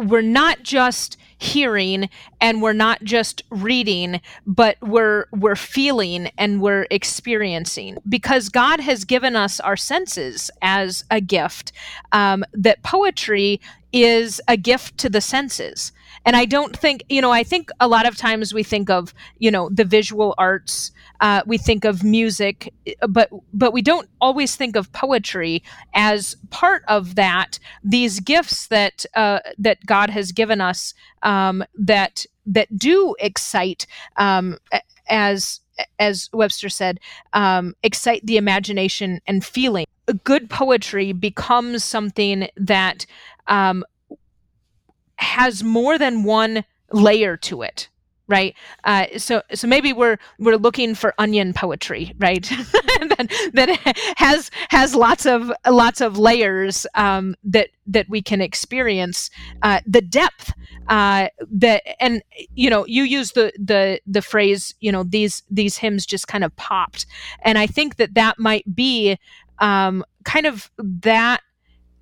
we're 0.00 0.20
not 0.22 0.62
just 0.62 1.16
hearing 1.38 2.08
and 2.40 2.60
we're 2.60 2.72
not 2.72 3.02
just 3.02 3.42
reading 3.50 4.20
but 4.46 4.76
we're 4.82 5.26
we're 5.32 5.56
feeling 5.56 6.30
and 6.36 6.60
we're 6.60 6.86
experiencing. 6.90 7.96
Because 8.08 8.48
god 8.48 8.80
has 8.80 9.04
given 9.04 9.36
us 9.36 9.60
our 9.60 9.76
senses 9.76 10.50
as 10.62 11.04
a 11.10 11.20
gift 11.20 11.72
um, 12.12 12.44
that 12.52 12.82
poetry 12.82 13.60
is 13.92 14.40
a 14.48 14.56
gift 14.56 14.98
to 14.98 15.08
the 15.08 15.20
senses 15.20 15.92
and 16.24 16.36
i 16.36 16.44
don't 16.44 16.76
think 16.76 17.04
you 17.08 17.20
know 17.20 17.30
i 17.30 17.42
think 17.42 17.70
a 17.80 17.88
lot 17.88 18.06
of 18.06 18.16
times 18.16 18.52
we 18.54 18.62
think 18.62 18.90
of 18.90 19.14
you 19.38 19.50
know 19.50 19.68
the 19.70 19.84
visual 19.84 20.34
arts 20.38 20.90
uh, 21.20 21.42
we 21.46 21.58
think 21.58 21.84
of 21.84 22.02
music 22.02 22.72
but 23.08 23.28
but 23.52 23.72
we 23.72 23.82
don't 23.82 24.08
always 24.22 24.56
think 24.56 24.74
of 24.74 24.90
poetry 24.92 25.62
as 25.92 26.34
part 26.48 26.82
of 26.88 27.14
that 27.14 27.58
these 27.84 28.20
gifts 28.20 28.68
that 28.68 29.04
uh, 29.14 29.40
that 29.58 29.84
god 29.86 30.10
has 30.10 30.32
given 30.32 30.60
us 30.60 30.94
um, 31.22 31.62
that 31.74 32.24
that 32.46 32.76
do 32.78 33.14
excite 33.20 33.86
um, 34.16 34.56
as 35.08 35.60
as 35.98 36.28
Webster 36.32 36.68
said, 36.68 37.00
um, 37.32 37.74
excite 37.82 38.24
the 38.24 38.36
imagination 38.36 39.20
and 39.26 39.44
feeling. 39.44 39.86
Good 40.24 40.50
poetry 40.50 41.12
becomes 41.12 41.84
something 41.84 42.48
that 42.56 43.06
um, 43.46 43.84
has 45.20 45.62
more 45.62 45.98
than 45.98 46.24
one 46.24 46.64
layer 46.92 47.36
to 47.36 47.62
it 47.62 47.88
right? 48.30 48.54
Uh, 48.84 49.06
so 49.18 49.42
so 49.52 49.66
maybe 49.66 49.92
we're 49.92 50.16
we're 50.38 50.56
looking 50.56 50.94
for 50.94 51.12
onion 51.18 51.52
poetry 51.52 52.14
right? 52.18 52.50
That, 53.00 53.50
that 53.54 53.96
has 54.18 54.50
has 54.68 54.94
lots 54.94 55.26
of 55.26 55.50
lots 55.66 56.00
of 56.00 56.18
layers 56.18 56.86
um, 56.94 57.34
that 57.44 57.70
that 57.86 58.08
we 58.08 58.22
can 58.22 58.40
experience 58.40 59.30
uh, 59.62 59.80
the 59.86 60.02
depth 60.02 60.52
uh, 60.88 61.28
that 61.50 61.82
and 61.98 62.22
you 62.54 62.68
know 62.70 62.86
you 62.86 63.02
use 63.02 63.32
the 63.32 63.52
the 63.58 64.00
the 64.06 64.22
phrase 64.22 64.74
you 64.80 64.92
know 64.92 65.02
these 65.02 65.42
these 65.50 65.78
hymns 65.78 66.06
just 66.06 66.28
kind 66.28 66.44
of 66.44 66.54
popped. 66.56 67.06
And 67.42 67.58
i 67.58 67.66
think 67.66 67.96
that 67.96 68.14
that 68.14 68.38
might 68.38 68.74
be 68.74 69.18
um, 69.58 70.04
kind 70.24 70.46
of 70.46 70.70
that 70.78 71.40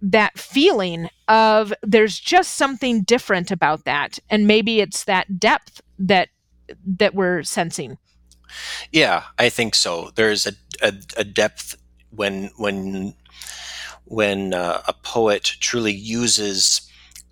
that 0.01 0.39
feeling 0.39 1.09
of 1.27 1.73
there's 1.83 2.19
just 2.19 2.55
something 2.55 3.03
different 3.03 3.51
about 3.51 3.85
that. 3.85 4.19
And 4.31 4.47
maybe 4.47 4.81
it's 4.81 5.05
that 5.05 5.39
depth 5.39 5.81
that 5.99 6.29
that 6.85 7.15
we're 7.15 7.43
sensing. 7.43 7.99
Yeah 8.93 9.25
i 9.39 9.49
think 9.49 9.75
so. 9.75 10.11
There's 10.15 10.47
a, 10.47 10.53
a, 10.83 10.93
a 11.17 11.25
depth 11.25 11.77
when 12.11 12.51
when 12.57 13.15
when 14.05 14.55
uh, 14.55 14.83
a 14.89 14.93
poet 14.93 15.45
truly 15.61 15.93
uses 15.93 16.81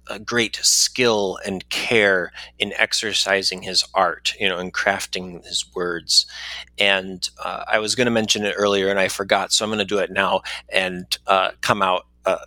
a 0.09 0.18
great 0.18 0.57
skill 0.57 1.38
and 1.44 1.68
care 1.68 2.33
in 2.59 2.72
exercising 2.74 3.62
his 3.62 3.85
art, 3.94 4.35
you 4.38 4.48
know, 4.48 4.59
in 4.59 4.70
crafting 4.70 5.44
his 5.44 5.64
words. 5.74 6.26
And 6.79 7.29
uh, 7.42 7.64
I 7.66 7.79
was 7.81 7.94
going 7.94 8.05
to 8.05 8.12
mention 8.12 8.44
it 8.44 8.55
earlier 8.57 8.88
and 8.88 9.00
I 9.00 9.09
forgot, 9.09 9.52
so 9.52 9.64
I'm 9.64 9.70
going 9.70 9.79
to 9.79 9.85
do 9.85 9.98
it 9.98 10.11
now 10.12 10.42
and 10.68 11.07
uh, 11.26 11.52
come 11.61 11.83
out 11.83 12.07
uh, 12.24 12.44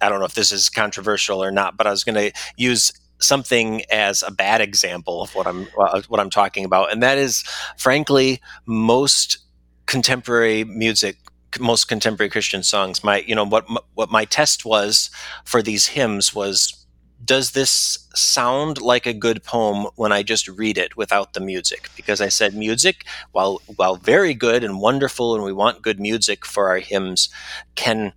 I 0.00 0.08
don't 0.08 0.18
know 0.20 0.26
if 0.26 0.34
this 0.34 0.52
is 0.52 0.68
controversial 0.68 1.42
or 1.42 1.50
not, 1.50 1.76
but 1.76 1.86
I 1.86 1.90
was 1.90 2.04
going 2.04 2.14
to 2.14 2.32
use 2.56 2.92
something 3.18 3.82
as 3.90 4.22
a 4.22 4.30
bad 4.30 4.60
example 4.60 5.22
of 5.22 5.34
what 5.34 5.46
I'm 5.46 5.66
uh, 5.78 6.02
what 6.08 6.20
I'm 6.20 6.30
talking 6.30 6.64
about, 6.64 6.92
and 6.92 7.02
that 7.02 7.18
is, 7.18 7.42
frankly, 7.76 8.40
most 8.66 9.38
contemporary 9.86 10.64
music, 10.64 11.16
most 11.58 11.86
contemporary 11.86 12.30
Christian 12.30 12.62
songs. 12.62 13.02
My, 13.02 13.20
you 13.26 13.34
know, 13.34 13.44
what 13.44 13.66
what 13.94 14.10
my 14.10 14.24
test 14.24 14.64
was 14.64 15.10
for 15.44 15.62
these 15.62 15.86
hymns 15.88 16.34
was. 16.34 16.82
Does 17.24 17.52
this 17.52 18.06
sound 18.14 18.80
like 18.80 19.06
a 19.06 19.14
good 19.14 19.42
poem 19.42 19.86
when 19.96 20.12
I 20.12 20.22
just 20.22 20.46
read 20.48 20.76
it 20.76 20.98
without 20.98 21.32
the 21.32 21.40
music? 21.40 21.88
Because 21.96 22.20
I 22.20 22.28
said 22.28 22.54
music, 22.54 23.04
while 23.32 23.62
while 23.76 23.96
very 23.96 24.34
good 24.34 24.62
and 24.62 24.80
wonderful, 24.80 25.34
and 25.34 25.42
we 25.42 25.52
want 25.52 25.82
good 25.82 25.98
music 25.98 26.44
for 26.44 26.68
our 26.68 26.78
hymns, 26.78 27.30
can 27.74 28.12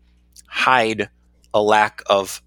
hide 0.48 1.10
a 1.54 1.62
lack 1.62 2.02
of 2.08 2.42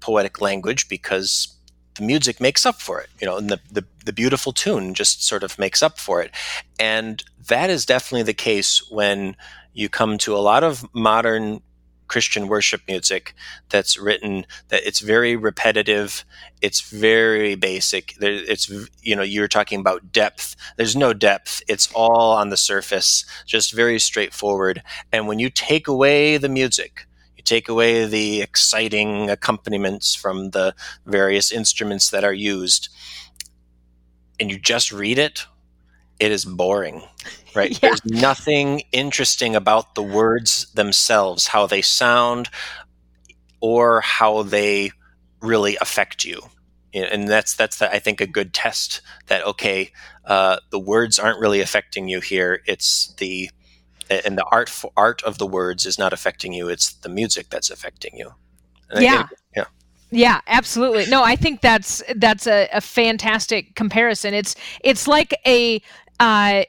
poetic 0.00 0.40
language 0.40 0.88
because 0.88 1.54
the 1.94 2.04
music 2.04 2.40
makes 2.40 2.64
up 2.64 2.80
for 2.80 3.00
it, 3.00 3.08
you 3.20 3.26
know, 3.26 3.36
and 3.36 3.50
the, 3.50 3.60
the, 3.70 3.84
the, 4.04 4.12
beautiful 4.12 4.52
tune 4.52 4.94
just 4.94 5.24
sort 5.24 5.42
of 5.42 5.58
makes 5.58 5.82
up 5.82 5.98
for 5.98 6.22
it. 6.22 6.30
And 6.78 7.22
that 7.48 7.70
is 7.70 7.84
definitely 7.84 8.22
the 8.22 8.34
case 8.34 8.88
when 8.90 9.36
you 9.74 9.88
come 9.88 10.16
to 10.18 10.36
a 10.36 10.38
lot 10.38 10.62
of 10.62 10.86
modern 10.94 11.60
Christian 12.08 12.48
worship 12.48 12.82
music 12.88 13.34
that's 13.68 13.98
written 13.98 14.46
that 14.68 14.82
it's 14.84 15.00
very 15.00 15.36
repetitive, 15.36 16.24
it's 16.62 16.80
very 16.80 17.54
basic. 17.54 18.14
There, 18.18 18.32
It's 18.32 18.70
you 19.02 19.14
know 19.14 19.22
you're 19.22 19.46
talking 19.46 19.78
about 19.78 20.10
depth. 20.10 20.56
There's 20.76 20.96
no 20.96 21.12
depth. 21.12 21.62
It's 21.68 21.92
all 21.92 22.32
on 22.32 22.48
the 22.48 22.56
surface, 22.56 23.24
just 23.46 23.72
very 23.72 23.98
straightforward. 23.98 24.82
And 25.12 25.28
when 25.28 25.38
you 25.38 25.50
take 25.50 25.86
away 25.86 26.38
the 26.38 26.48
music, 26.48 27.06
take 27.48 27.68
away 27.68 28.04
the 28.04 28.42
exciting 28.42 29.30
accompaniments 29.30 30.14
from 30.14 30.50
the 30.50 30.74
various 31.06 31.50
instruments 31.50 32.10
that 32.10 32.24
are 32.24 32.32
used, 32.32 32.88
and 34.38 34.50
you 34.50 34.58
just 34.58 34.92
read 34.92 35.18
it, 35.18 35.46
it 36.20 36.30
is 36.30 36.44
boring, 36.44 37.02
right? 37.54 37.70
yeah. 37.72 37.78
There's 37.80 38.04
nothing 38.04 38.82
interesting 38.92 39.56
about 39.56 39.94
the 39.94 40.02
words 40.02 40.70
themselves, 40.72 41.48
how 41.48 41.66
they 41.66 41.82
sound, 41.82 42.50
or 43.60 44.00
how 44.00 44.42
they 44.42 44.90
really 45.40 45.76
affect 45.80 46.24
you. 46.24 46.42
And 46.94 47.28
that's 47.28 47.54
that's 47.54 47.78
the, 47.78 47.92
I 47.92 47.98
think 47.98 48.20
a 48.20 48.26
good 48.26 48.54
test 48.54 49.02
that 49.26 49.44
okay, 49.44 49.92
uh, 50.24 50.58
the 50.70 50.78
words 50.78 51.18
aren't 51.18 51.38
really 51.38 51.60
affecting 51.60 52.08
you 52.08 52.20
here. 52.20 52.62
It's 52.66 53.14
the 53.18 53.50
and 54.10 54.38
the 54.38 54.44
art 54.50 54.68
for, 54.68 54.92
art 54.96 55.22
of 55.22 55.38
the 55.38 55.46
words 55.46 55.86
is 55.86 55.98
not 55.98 56.12
affecting 56.12 56.52
you 56.52 56.68
it's 56.68 56.92
the 56.92 57.08
music 57.08 57.50
that's 57.50 57.70
affecting 57.70 58.16
you. 58.16 58.32
And 58.90 59.02
yeah. 59.02 59.26
yeah. 59.56 59.64
Yeah 60.10 60.40
absolutely. 60.46 61.06
No 61.06 61.22
i 61.22 61.36
think 61.36 61.60
that's 61.60 62.02
that's 62.16 62.46
a, 62.46 62.68
a 62.72 62.80
fantastic 62.80 63.74
comparison. 63.74 64.34
It's 64.34 64.54
it's 64.82 65.06
like 65.06 65.34
a 65.46 65.80
uh, 66.20 66.64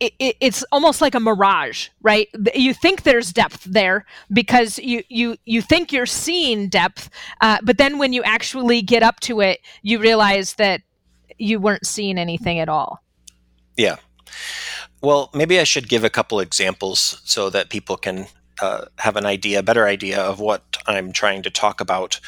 it, 0.00 0.14
it, 0.18 0.36
it's 0.40 0.64
almost 0.72 1.00
like 1.00 1.14
a 1.14 1.20
mirage, 1.20 1.88
right? 2.02 2.28
You 2.54 2.72
think 2.72 3.02
there's 3.02 3.32
depth 3.32 3.64
there 3.64 4.06
because 4.32 4.78
you 4.78 5.02
you 5.08 5.36
you 5.44 5.60
think 5.60 5.92
you're 5.92 6.06
seeing 6.06 6.68
depth, 6.68 7.10
uh, 7.42 7.58
but 7.62 7.76
then 7.76 7.98
when 7.98 8.14
you 8.14 8.22
actually 8.22 8.80
get 8.80 9.02
up 9.02 9.20
to 9.20 9.40
it, 9.40 9.60
you 9.82 9.98
realize 9.98 10.54
that 10.54 10.80
you 11.38 11.60
weren't 11.60 11.86
seeing 11.86 12.18
anything 12.18 12.58
at 12.58 12.68
all. 12.68 13.02
Yeah, 13.76 13.96
well, 15.00 15.30
maybe 15.34 15.58
I 15.58 15.64
should 15.64 15.88
give 15.88 16.04
a 16.04 16.10
couple 16.10 16.40
examples 16.40 17.20
so 17.24 17.50
that 17.50 17.70
people 17.70 17.96
can 17.96 18.26
uh, 18.60 18.86
have 18.98 19.16
an 19.16 19.26
idea, 19.26 19.60
a 19.60 19.62
better 19.62 19.86
idea 19.86 20.20
of 20.20 20.40
what 20.40 20.76
I'm 20.86 21.12
trying 21.12 21.42
to 21.42 21.50
talk 21.50 21.80
about. 21.80 22.20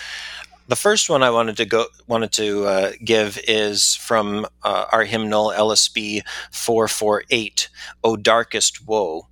The 0.68 0.76
first 0.76 1.10
one 1.10 1.22
I 1.22 1.30
wanted 1.30 1.56
to 1.58 1.66
go 1.66 1.86
wanted 2.06 2.32
to 2.32 2.64
uh, 2.64 2.92
give 3.04 3.38
is 3.46 3.94
from 3.96 4.46
uh, 4.62 4.86
our 4.90 5.04
hymnal 5.04 5.48
LSB 5.50 6.22
448, 6.50 7.68
"O 8.04 8.16
Darkest 8.16 8.86
Woe," 8.86 9.28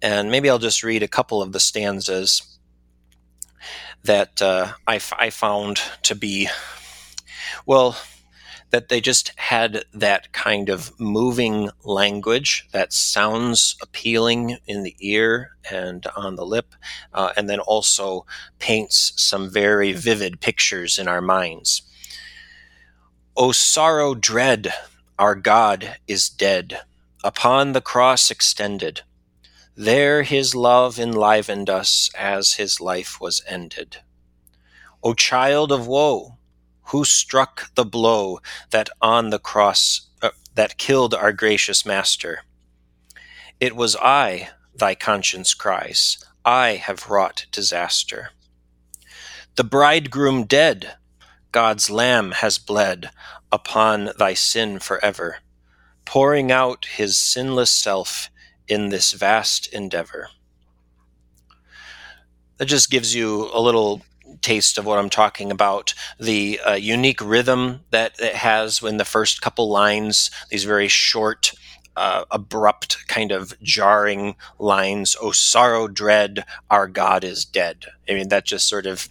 and 0.00 0.30
maybe 0.30 0.50
I'll 0.50 0.58
just 0.58 0.82
read 0.82 1.02
a 1.02 1.08
couple 1.08 1.42
of 1.42 1.52
the 1.52 1.60
stanzas 1.60 2.58
that 4.02 4.42
uh, 4.42 4.72
I, 4.86 4.96
f- 4.96 5.12
I 5.16 5.30
found 5.30 5.80
to 6.02 6.16
be 6.16 6.48
well 7.66 7.96
that 8.72 8.88
they 8.88 9.00
just 9.00 9.32
had 9.38 9.84
that 9.92 10.32
kind 10.32 10.68
of 10.70 10.98
moving 10.98 11.70
language 11.84 12.66
that 12.72 12.92
sounds 12.92 13.76
appealing 13.82 14.56
in 14.66 14.82
the 14.82 14.96
ear 14.98 15.50
and 15.70 16.06
on 16.16 16.36
the 16.36 16.44
lip, 16.44 16.74
uh, 17.12 17.32
and 17.36 17.48
then 17.48 17.60
also 17.60 18.26
paints 18.58 19.12
some 19.16 19.50
very 19.50 19.92
vivid 19.92 20.40
pictures 20.40 20.98
in 20.98 21.06
our 21.06 21.20
minds. 21.20 21.82
O 23.36 23.52
sorrow 23.52 24.14
dread, 24.14 24.72
our 25.18 25.34
God 25.34 25.96
is 26.06 26.30
dead, 26.30 26.80
upon 27.22 27.72
the 27.72 27.80
cross 27.82 28.30
extended. 28.30 29.02
There 29.76 30.22
his 30.22 30.54
love 30.54 30.98
enlivened 30.98 31.68
us 31.68 32.10
as 32.18 32.54
his 32.54 32.80
life 32.80 33.20
was 33.20 33.42
ended. 33.46 33.98
O 35.02 35.12
child 35.12 35.72
of 35.72 35.86
woe, 35.86 36.38
who 36.84 37.04
struck 37.04 37.74
the 37.74 37.84
blow 37.84 38.40
that 38.70 38.88
on 39.00 39.30
the 39.30 39.38
cross 39.38 40.08
uh, 40.20 40.30
that 40.54 40.78
killed 40.78 41.14
our 41.14 41.32
gracious 41.32 41.86
master? 41.86 42.40
It 43.60 43.76
was 43.76 43.96
I, 43.96 44.50
thy 44.74 44.94
conscience 44.94 45.54
cries, 45.54 46.24
I 46.44 46.70
have 46.74 47.08
wrought 47.08 47.46
disaster. 47.52 48.30
The 49.54 49.64
bridegroom 49.64 50.44
dead, 50.44 50.96
God's 51.52 51.90
lamb 51.90 52.32
has 52.32 52.58
bled 52.58 53.10
upon 53.52 54.10
thy 54.18 54.34
sin 54.34 54.78
forever, 54.78 55.38
pouring 56.04 56.50
out 56.50 56.86
his 56.86 57.18
sinless 57.18 57.70
self 57.70 58.30
in 58.66 58.88
this 58.88 59.12
vast 59.12 59.72
endeavor. 59.72 60.28
That 62.56 62.66
just 62.66 62.90
gives 62.90 63.14
you 63.14 63.50
a 63.52 63.60
little 63.60 64.02
taste 64.42 64.76
of 64.76 64.84
what 64.84 64.98
I'm 64.98 65.10
talking 65.10 65.50
about. 65.50 65.94
The 66.18 66.60
uh, 66.60 66.74
unique 66.74 67.20
rhythm 67.20 67.80
that 67.90 68.20
it 68.20 68.34
has 68.34 68.82
when 68.82 68.96
the 68.96 69.04
first 69.04 69.40
couple 69.40 69.70
lines, 69.70 70.30
these 70.50 70.64
very 70.64 70.88
short, 70.88 71.52
uh, 71.96 72.24
abrupt, 72.30 73.06
kind 73.06 73.32
of 73.32 73.54
jarring 73.62 74.36
lines. 74.58 75.16
Oh, 75.20 75.32
sorrow, 75.32 75.88
dread, 75.88 76.44
our 76.70 76.88
God 76.88 77.24
is 77.24 77.44
dead. 77.44 77.86
I 78.08 78.14
mean, 78.14 78.28
that 78.28 78.44
just 78.44 78.68
sort 78.68 78.86
of 78.86 79.08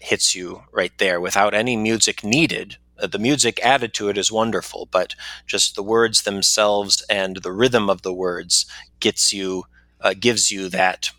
hits 0.00 0.34
you 0.34 0.62
right 0.72 0.92
there 0.98 1.20
without 1.20 1.54
any 1.54 1.76
music 1.76 2.22
needed. 2.22 2.76
Uh, 2.98 3.06
the 3.06 3.18
music 3.18 3.58
added 3.64 3.92
to 3.94 4.08
it 4.08 4.18
is 4.18 4.30
wonderful, 4.30 4.86
but 4.90 5.14
just 5.46 5.74
the 5.74 5.82
words 5.82 6.22
themselves 6.22 7.02
and 7.10 7.38
the 7.38 7.52
rhythm 7.52 7.90
of 7.90 8.02
the 8.02 8.12
words 8.12 8.66
gets 9.00 9.32
you, 9.32 9.64
uh, 10.00 10.14
gives 10.18 10.50
you 10.50 10.68
that 10.68 11.10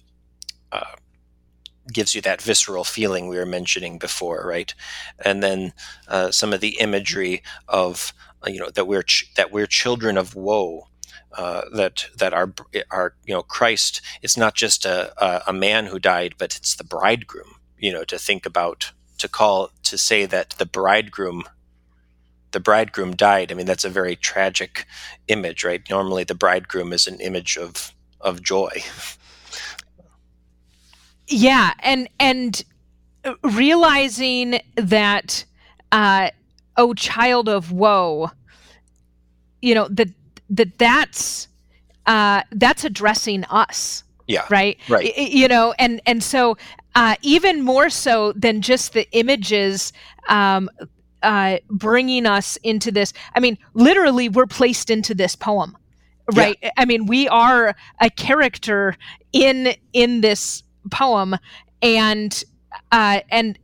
uh, 0.72 0.96
gives 1.92 2.16
you 2.16 2.22
that 2.22 2.42
visceral 2.42 2.84
feeling 2.84 3.28
we 3.28 3.38
were 3.38 3.46
mentioning 3.46 3.98
before, 3.98 4.44
right? 4.46 4.74
And 5.24 5.44
then 5.44 5.74
uh, 6.08 6.32
some 6.32 6.54
of 6.54 6.62
the 6.62 6.80
imagery 6.80 7.44
of 7.68 8.14
uh, 8.46 8.50
you 8.50 8.60
know 8.60 8.70
that 8.72 8.88
we're 8.88 9.04
ch- 9.04 9.32
that 9.36 9.52
we're 9.52 9.68
children 9.68 10.18
of 10.18 10.36
woe. 10.36 10.88
Uh, 11.32 11.64
that 11.74 12.06
that 12.18 12.34
our 12.34 12.54
our 12.92 13.14
you 13.26 13.34
know 13.34 13.42
Christ 13.44 14.02
it's 14.22 14.38
not 14.38 14.56
just 14.56 14.86
a, 14.86 15.12
a, 15.22 15.44
a 15.48 15.54
man 15.54 15.88
who 15.88 16.00
died 16.00 16.36
but 16.38 16.56
it's 16.56 16.76
the 16.76 16.84
bridegroom 16.86 17.56
you 17.78 17.92
know 17.92 18.06
to 18.06 18.18
think 18.18 18.46
about 18.46 18.94
to 19.18 19.28
call 19.28 19.72
to 19.84 19.98
say 19.98 20.26
that 20.26 20.52
the 20.52 20.66
bridegroom 20.66 21.44
the 22.52 22.60
bridegroom 22.62 23.16
died. 23.16 23.52
I 23.52 23.56
mean, 23.56 23.66
that's 23.66 23.84
a 23.84 23.90
very 23.90 24.16
tragic 24.16 24.86
image, 25.28 25.66
right? 25.66 25.82
Normally, 25.90 26.24
the 26.24 26.36
bridegroom 26.36 26.94
is 26.94 27.06
an 27.06 27.20
image 27.20 27.58
of 27.58 27.94
of 28.22 28.42
joy. 28.42 28.72
Yeah, 31.28 31.74
and 31.80 32.08
and 32.20 32.64
realizing 33.44 34.60
that, 34.76 35.46
uh, 35.92 36.30
oh, 36.78 36.94
child 36.94 37.50
of 37.50 37.72
woe, 37.72 38.32
you 39.62 39.74
know 39.76 39.88
that 39.90 40.10
that 40.50 40.78
that's 40.78 41.48
uh, 42.06 42.44
that's 42.52 42.84
addressing 42.84 43.44
us. 43.46 44.04
Yeah. 44.28 44.46
Right. 44.50 44.80
Right. 44.90 45.16
You 45.18 45.48
know, 45.48 45.74
and 45.78 46.02
and 46.06 46.24
so 46.24 46.58
uh, 46.96 47.16
even 47.22 47.62
more 47.62 47.90
so 47.90 48.32
than 48.34 48.62
just 48.62 48.94
the 48.94 49.08
images 49.12 49.94
um, 50.30 50.70
uh, 51.22 51.58
bringing 51.70 52.26
us 52.26 52.58
into 52.58 52.92
this. 52.92 53.14
I 53.36 53.40
mean, 53.40 53.58
literally, 53.74 54.30
we're 54.30 54.48
placed 54.48 54.90
into 54.90 55.14
this 55.14 55.36
poem, 55.36 55.78
right? 56.34 56.58
Yeah. 56.62 56.72
I 56.78 56.86
mean, 56.86 57.06
we 57.06 57.28
are 57.28 57.76
a 58.00 58.10
character 58.10 58.96
in 59.34 59.76
in 59.94 60.22
this 60.22 60.64
poem, 60.92 61.36
and 61.82 62.44
uh, 62.92 63.22
and 63.30 63.58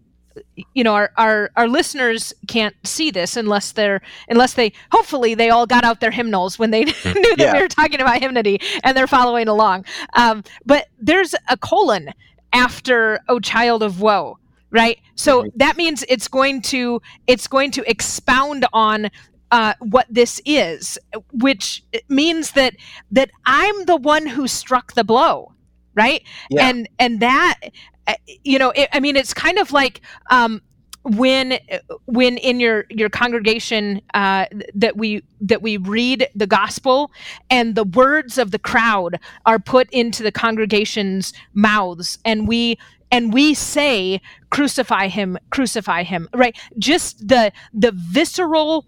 you 0.73 0.84
know 0.84 0.93
our, 0.93 1.12
our 1.17 1.51
our 1.55 1.67
listeners 1.67 2.34
can't 2.47 2.75
see 2.84 3.12
this 3.12 3.36
unless 3.36 3.73
they're 3.73 4.01
unless 4.29 4.53
they 4.53 4.71
hopefully 4.91 5.36
they 5.36 5.49
all 5.49 5.65
got 5.65 5.84
out 5.84 5.99
their 5.99 6.12
hymnals 6.12 6.57
when 6.57 6.71
they 6.71 6.84
mm. 6.86 7.15
knew 7.15 7.36
that 7.36 7.43
yeah. 7.45 7.53
we 7.53 7.62
were 7.62 7.67
talking 7.67 7.99
about 7.99 8.19
hymnody 8.19 8.60
and 8.84 8.95
they're 8.95 9.07
following 9.07 9.47
along 9.47 9.86
um, 10.13 10.43
but 10.65 10.88
there's 10.99 11.36
a 11.49 11.57
colon 11.57 12.13
after 12.53 13.19
oh 13.27 13.39
child 13.39 13.84
of 13.84 14.01
woe 14.01 14.38
right 14.69 14.99
so 15.15 15.41
mm-hmm. 15.41 15.49
that 15.55 15.77
means 15.77 16.03
it's 16.07 16.27
going 16.27 16.62
to 16.62 17.01
it's 17.27 17.47
going 17.47 17.71
to 17.71 17.89
expound 17.89 18.65
on 18.73 19.10
uh, 19.51 19.73
what 19.79 20.05
this 20.10 20.41
is 20.45 20.97
which 21.34 21.84
means 22.07 22.51
that 22.51 22.73
that 23.12 23.29
i'm 23.45 23.86
the 23.86 23.97
one 23.97 24.25
who 24.25 24.47
struck 24.47 24.93
the 24.93 25.03
blow 25.03 25.51
right 25.95 26.23
yeah. 26.49 26.69
and 26.69 26.89
and 26.99 27.19
that 27.19 27.60
uh, 28.08 28.13
you 28.43 28.58
know 28.58 28.71
it, 28.71 28.89
i 28.93 28.99
mean 28.99 29.15
it's 29.15 29.34
kind 29.34 29.58
of 29.58 29.71
like 29.71 30.01
um, 30.30 30.62
when 31.04 31.58
when 32.06 32.38
in 32.38 32.60
your 32.60 32.86
your 32.89 33.10
congregation 33.10 34.01
uh, 34.13 34.45
that 34.75 34.97
we 34.97 35.23
that 35.39 35.62
we 35.62 35.77
read 35.77 36.27
the 36.36 36.45
gospel 36.45 37.12
and 37.49 37.75
the 37.75 37.84
words 37.84 38.38
of 38.38 38.51
the 38.51 38.60
crowd 38.60 39.19
are 39.45 39.58
put 39.58 39.89
into 39.91 40.21
the 40.21 40.32
congregation's 40.32 41.34
mouths 41.54 42.19
and 42.23 42.47
we 42.47 42.77
and 43.12 43.34
we 43.34 43.54
say 43.54 44.21
crucify 44.51 45.08
him 45.08 45.38
crucify 45.49 46.04
him 46.04 46.30
right 46.36 46.58
just 46.77 47.27
the 47.27 47.51
the 47.73 47.91
visceral 47.95 48.86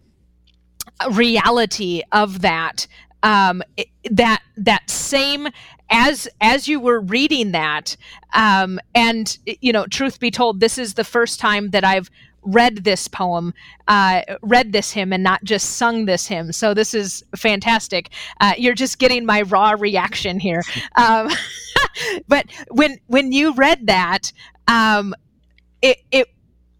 reality 1.11 2.03
of 2.11 2.41
that 2.41 2.85
um, 3.23 3.63
that 4.11 4.41
that 4.57 4.89
same 4.89 5.47
as 5.93 6.27
as 6.41 6.67
you 6.67 6.79
were 6.79 6.99
reading 6.99 7.51
that 7.51 7.95
um, 8.33 8.79
and 8.93 9.37
you 9.61 9.71
know 9.71 9.85
truth 9.85 10.19
be 10.19 10.31
told 10.31 10.59
this 10.59 10.77
is 10.77 10.95
the 10.95 11.03
first 11.03 11.39
time 11.39 11.69
that 11.69 11.85
i've 11.85 12.09
read 12.45 12.83
this 12.83 13.07
poem 13.07 13.53
uh, 13.87 14.21
read 14.41 14.73
this 14.73 14.91
hymn 14.91 15.13
and 15.13 15.23
not 15.23 15.43
just 15.43 15.71
sung 15.77 16.05
this 16.05 16.27
hymn. 16.27 16.51
So 16.51 16.73
this 16.73 16.93
is 16.93 17.23
fantastic. 17.35 18.09
Uh, 18.41 18.53
you're 18.57 18.73
just 18.73 18.99
getting 18.99 19.25
my 19.25 19.43
raw 19.43 19.71
reaction 19.71 20.39
here. 20.39 20.61
Um, 20.95 21.29
but 22.27 22.45
when 22.69 22.99
when 23.07 23.31
you 23.31 23.53
read 23.53 23.87
that 23.87 24.31
um, 24.67 25.15
it, 25.81 25.97
it 26.11 26.27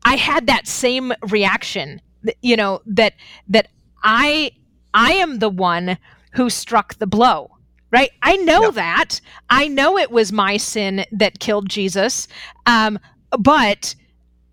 i 0.06 0.16
had 0.16 0.48
that 0.48 0.68
same 0.68 1.14
reaction 1.30 2.02
you 2.42 2.56
know 2.56 2.82
that 2.86 3.14
that 3.48 3.68
i 4.04 4.52
i 4.94 5.14
am 5.14 5.40
the 5.40 5.50
one 5.50 5.98
who 6.34 6.50
struck 6.50 6.96
the 6.96 7.08
blow 7.08 7.50
right? 7.94 8.12
I 8.24 8.36
know 8.38 8.72
that. 8.72 9.22
I 9.50 9.68
know 9.68 9.98
it 9.98 10.12
was 10.12 10.34
my 10.34 10.58
sin 10.58 11.06
that 11.12 11.40
killed 11.40 11.70
jesus. 11.70 12.28
Um, 12.66 13.00
but 13.40 13.96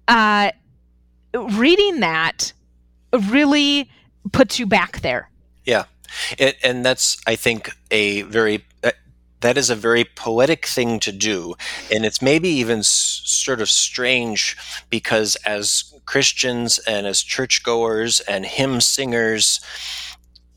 uh, 0.06 0.52
reading 1.34 2.00
that 2.00 2.52
really 3.28 3.90
puts 4.32 4.58
you 4.58 4.66
back 4.66 5.00
there. 5.00 5.30
Yeah. 5.64 5.84
It, 6.38 6.56
and 6.64 6.84
that's 6.84 7.18
i 7.28 7.36
think 7.36 7.70
a 7.92 8.22
very 8.22 8.64
uh, 8.82 8.90
that 9.40 9.56
is 9.56 9.70
a 9.70 9.76
very 9.76 10.04
poetic 10.04 10.66
thing 10.66 11.00
to 11.00 11.12
do. 11.12 11.54
And 11.90 12.04
it's 12.04 12.20
maybe 12.20 12.48
even 12.48 12.80
s- 12.80 13.22
sort 13.24 13.60
of 13.60 13.70
strange 13.70 14.56
because 14.90 15.36
as 15.46 15.94
christians 16.04 16.78
and 16.80 17.06
as 17.06 17.22
churchgoers 17.22 18.20
and 18.20 18.44
hymn 18.44 18.80
singers 18.80 19.60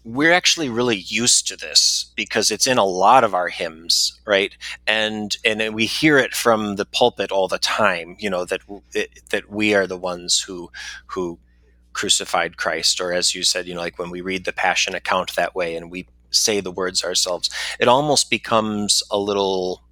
we're 0.06 0.34
actually 0.34 0.70
really 0.70 0.98
used 0.98 1.48
to 1.48 1.56
this 1.56 2.12
because 2.16 2.52
it's 2.52 2.68
in 2.68 2.78
a 2.78 2.86
lot 2.86 3.24
of 3.24 3.34
our 3.34 3.48
hymns 3.50 4.20
right? 4.26 4.56
And 4.88 5.36
and 5.46 5.74
we 5.74 5.86
hear 5.86 6.18
it 6.18 6.34
from 6.34 6.76
the 6.76 6.86
pulpit 6.86 7.32
all 7.32 7.48
the 7.48 7.60
time 7.60 8.16
you 8.20 8.30
know 8.30 8.46
that 8.46 8.62
that 9.30 9.50
we 9.50 9.74
are 9.74 9.88
the 9.88 9.98
ones 9.98 10.40
who 10.42 10.72
who 11.08 11.40
crucified 11.94 12.58
Christ. 12.58 13.00
Or 13.00 13.14
as 13.14 13.36
you 13.36 13.44
said 13.44 13.68
you 13.68 13.74
know 13.74 13.82
like 13.82 14.00
when 14.00 14.10
we 14.10 14.22
read 14.22 14.46
the 14.46 14.54
passion 14.54 14.96
account 14.96 15.36
that 15.36 15.56
way 15.56 15.76
and 15.76 15.92
we 15.92 16.08
say 16.32 16.60
the 16.60 16.72
words 16.72 17.04
ourselves 17.04 17.50
it 17.80 17.88
almost 17.88 18.30
becomes 18.30 19.04
a 19.12 19.20
little 19.20 19.84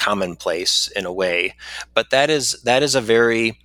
commonplace 0.00 0.88
in 0.96 1.06
a 1.06 1.12
way. 1.12 1.54
But 1.94 2.10
that 2.10 2.30
is 2.30 2.60
that 2.64 2.82
is 2.82 2.94
a 2.94 3.00
very 3.00 3.60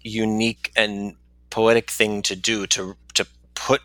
unique 0.00 0.72
and 0.74 1.16
poetic 1.50 1.90
thing 1.90 2.22
to 2.22 2.36
do 2.36 2.66
to 2.68 2.96
to 3.14 3.26
put 3.54 3.82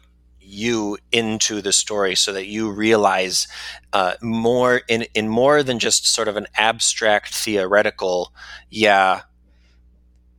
you 0.48 0.98
into 1.12 1.62
the 1.62 1.74
story 1.74 2.16
so 2.16 2.32
that 2.32 2.48
you 2.48 2.72
realize 2.72 3.48
uh, 3.94 4.14
more 4.22 4.82
in 4.88 5.04
in 5.14 5.28
more 5.28 5.62
than 5.64 5.80
just 5.80 6.08
sort 6.08 6.28
of 6.28 6.38
an 6.38 6.48
abstract 6.56 7.34
theoretical 7.34 8.32
yeah 8.70 9.22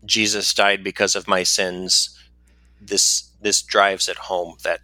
jesus 0.04 0.52
died 0.54 0.82
because 0.82 1.14
of 1.14 1.28
my 1.28 1.42
sins. 1.42 2.18
This 2.80 3.30
this 3.40 3.62
drives 3.62 4.08
it 4.08 4.16
home 4.16 4.56
that 4.64 4.80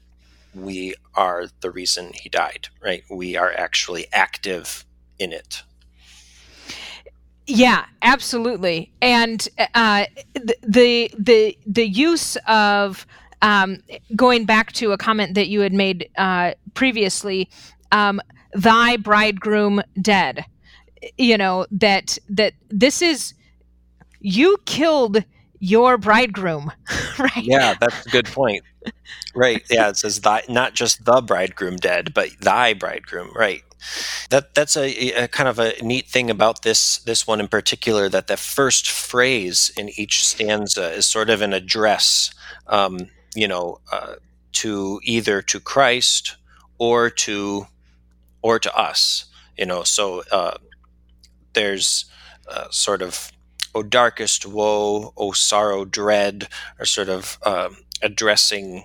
we 0.55 0.95
are 1.15 1.47
the 1.61 1.71
reason 1.71 2.13
he 2.15 2.29
died 2.29 2.69
right? 2.81 3.03
We 3.11 3.37
are 3.37 3.53
actually 3.53 4.07
active 4.13 4.85
in 5.19 5.33
it. 5.33 5.63
Yeah 7.47 7.87
absolutely. 8.03 8.93
And 9.03 9.49
uh, 9.75 10.07
the 10.63 11.11
the 11.19 11.59
the 11.67 11.89
use 11.89 12.37
of 12.47 13.07
um, 13.45 13.79
going 14.17 14.47
back 14.47 14.73
to 14.73 14.93
a 14.93 14.99
comment 14.99 15.35
that 15.35 15.49
you 15.49 15.61
had 15.61 15.73
made 15.73 16.09
uh, 16.17 16.55
previously, 16.73 17.49
um, 17.93 18.21
thy 18.55 18.97
bridegroom 18.97 19.83
dead. 20.01 20.47
You 21.19 21.37
know 21.37 21.67
that 21.71 22.19
that 22.31 22.55
this 22.71 23.03
is 23.03 23.35
you 24.21 24.57
killed 24.65 25.23
your 25.61 25.99
bridegroom, 25.99 26.73
right? 27.19 27.37
Yeah, 27.37 27.75
that's 27.79 28.07
a 28.07 28.09
good 28.09 28.27
point. 28.27 28.65
right. 29.35 29.63
Yeah, 29.71 29.91
it 29.91 29.99
says 29.99 30.21
thy, 30.21 30.43
not 30.49 30.75
just 30.75 31.05
the 31.05 31.21
bridegroom 31.21 31.77
dead, 31.77 32.15
but 32.15 32.31
thy 32.41 32.73
bridegroom. 32.73 33.31
Right. 33.35 33.63
That 34.31 34.55
that's 34.55 34.79
a, 34.79 35.25
a, 35.25 35.29
kind 35.29 35.49
of 35.49 35.59
a 35.59 35.75
neat 35.83 36.07
thing 36.07 36.31
about 36.31 36.63
this 36.63 36.99
this 36.99 37.27
one 37.27 37.39
in 37.39 37.49
particular. 37.49 38.09
That 38.09 38.29
the 38.29 38.39
first 38.39 38.91
phrase 38.91 39.71
in 39.77 39.91
each 39.99 40.27
stanza 40.27 40.91
is 40.93 41.07
sort 41.07 41.29
of 41.29 41.43
an 41.43 41.53
address. 41.53 42.33
Um, 42.67 43.11
you 43.35 43.49
know, 43.49 43.81
uh, 43.93 44.15
to 44.53 45.01
either 45.03 45.43
to 45.43 45.61
Christ 45.61 46.37
or 46.79 47.11
to 47.11 47.67
or 48.43 48.59
to 48.59 48.75
us. 48.77 49.27
You 49.57 49.67
know, 49.67 49.83
so 49.85 50.23
uh, 50.33 50.59
there's 51.55 52.07
uh, 52.49 52.69
sort 52.71 53.03
of 53.03 53.33
"O 53.75 53.83
darkest 53.83 54.47
woe, 54.47 55.13
O 55.17 55.33
sorrow 55.33 55.85
dread," 55.85 56.49
are 56.79 56.87
sort 56.87 57.09
of 57.09 57.39
um, 57.45 57.77
addressing 58.03 58.85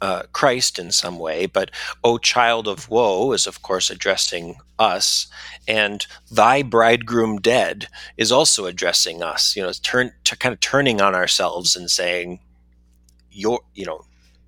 uh, 0.00 0.24
Christ 0.32 0.78
in 0.78 0.92
some 0.92 1.18
way, 1.18 1.46
but 1.46 1.70
"O 2.04 2.18
child 2.18 2.68
of 2.68 2.88
woe" 2.90 3.32
is 3.32 3.46
of 3.46 3.62
course 3.62 3.90
addressing 3.90 4.56
us, 4.78 5.26
and 5.66 6.06
"Thy 6.30 6.62
bridegroom 6.62 7.38
dead" 7.38 7.88
is 8.16 8.30
also 8.30 8.66
addressing 8.66 9.22
us. 9.22 9.56
You 9.56 9.62
know, 9.62 9.72
turn 9.72 10.12
to 10.24 10.36
kind 10.36 10.52
of 10.52 10.60
turning 10.60 11.00
on 11.00 11.14
ourselves 11.14 11.76
and 11.76 11.90
saying, 11.90 12.40
your 13.36 13.60
you 13.74 13.84
know 13.84 14.04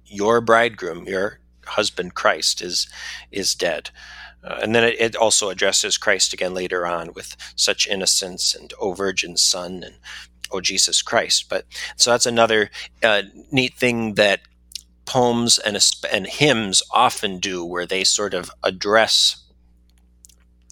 your 0.06 0.40
bridegroom 0.40 1.06
your 1.06 1.38
husband 1.66 2.14
christ 2.14 2.62
is 2.62 2.88
is 3.30 3.54
dead. 3.54 3.90
Uh, 4.44 4.60
and 4.62 4.72
then 4.72 4.84
it, 4.84 5.00
it, 5.00 5.16
also 5.16 5.50
addresses 5.50 5.98
christ 5.98 6.32
again 6.32 6.54
later 6.54 6.86
on 6.86 7.12
with 7.12 7.36
such 7.56 7.88
innocence 7.88 8.54
and 8.54 8.72
o 8.80 8.92
virgin 8.92 9.36
son 9.36 9.82
and 9.84 9.96
o 10.50 10.60
jesus 10.60 11.02
christ. 11.02 11.48
But 11.48 11.66
so 11.96 12.10
that's 12.10 12.26
another 12.26 12.70
uh, 13.02 13.22
neat 13.50 13.74
thing 13.74 14.14
that 14.14 14.40
poems 15.06 15.58
and, 15.58 15.76
and 16.12 16.26
hymns 16.26 16.82
often 16.92 17.38
do 17.38 17.64
where 17.64 17.86
they 17.86 18.04
sort 18.04 18.32
of 18.32 18.50
address 18.62 19.44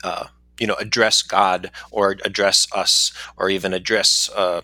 uh, 0.04 0.28
you 0.60 0.66
know 0.66 0.76
address 0.78 1.22
god 1.22 1.70
or 1.90 2.16
address 2.24 2.68
us 2.72 3.12
or 3.36 3.50
even 3.50 3.74
address 3.74 4.30
uh, 4.34 4.60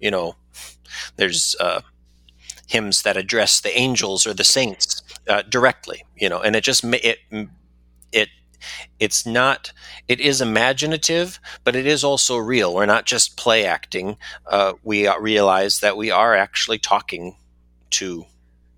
you 0.00 0.10
know 0.10 0.34
there's 1.16 1.54
uh, 1.60 1.80
hymns 2.70 3.02
that 3.02 3.16
address 3.16 3.60
the 3.60 3.76
angels 3.76 4.26
or 4.26 4.32
the 4.32 4.44
saints 4.44 5.02
uh, 5.28 5.42
directly. 5.42 6.04
You 6.16 6.28
know, 6.28 6.40
and 6.40 6.54
it 6.54 6.62
just 6.62 6.84
it 6.84 7.18
it 8.12 8.28
it's 8.98 9.26
not 9.26 9.72
it 10.06 10.20
is 10.20 10.40
imaginative 10.40 11.40
but 11.64 11.74
it 11.74 11.86
is 11.86 12.04
also 12.04 12.36
real 12.36 12.74
we're 12.74 12.84
not 12.84 13.06
just 13.06 13.38
play 13.38 13.64
acting 13.64 14.16
uh, 14.48 14.74
we 14.82 15.08
realize 15.18 15.80
that 15.80 15.96
we 15.96 16.10
are 16.10 16.34
actually 16.34 16.78
talking 16.78 17.36
to 17.88 18.26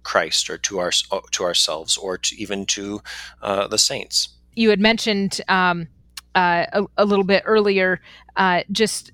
christ 0.05 0.49
or 0.49 0.57
to 0.57 0.79
our 0.79 0.93
to 1.33 1.43
ourselves 1.43 1.97
or 1.97 2.17
to 2.17 2.37
even 2.37 2.65
to 2.65 3.01
uh, 3.43 3.67
the 3.67 3.79
saints 3.79 4.29
you 4.55 4.71
had 4.71 4.81
mentioned 4.81 5.41
um, 5.49 5.89
uh, 6.37 6.65
a, 6.73 6.85
a, 6.99 7.05
little 7.05 7.25
bit 7.25 7.43
earlier 7.45 8.01
uh, 8.37 8.63
just 8.71 9.11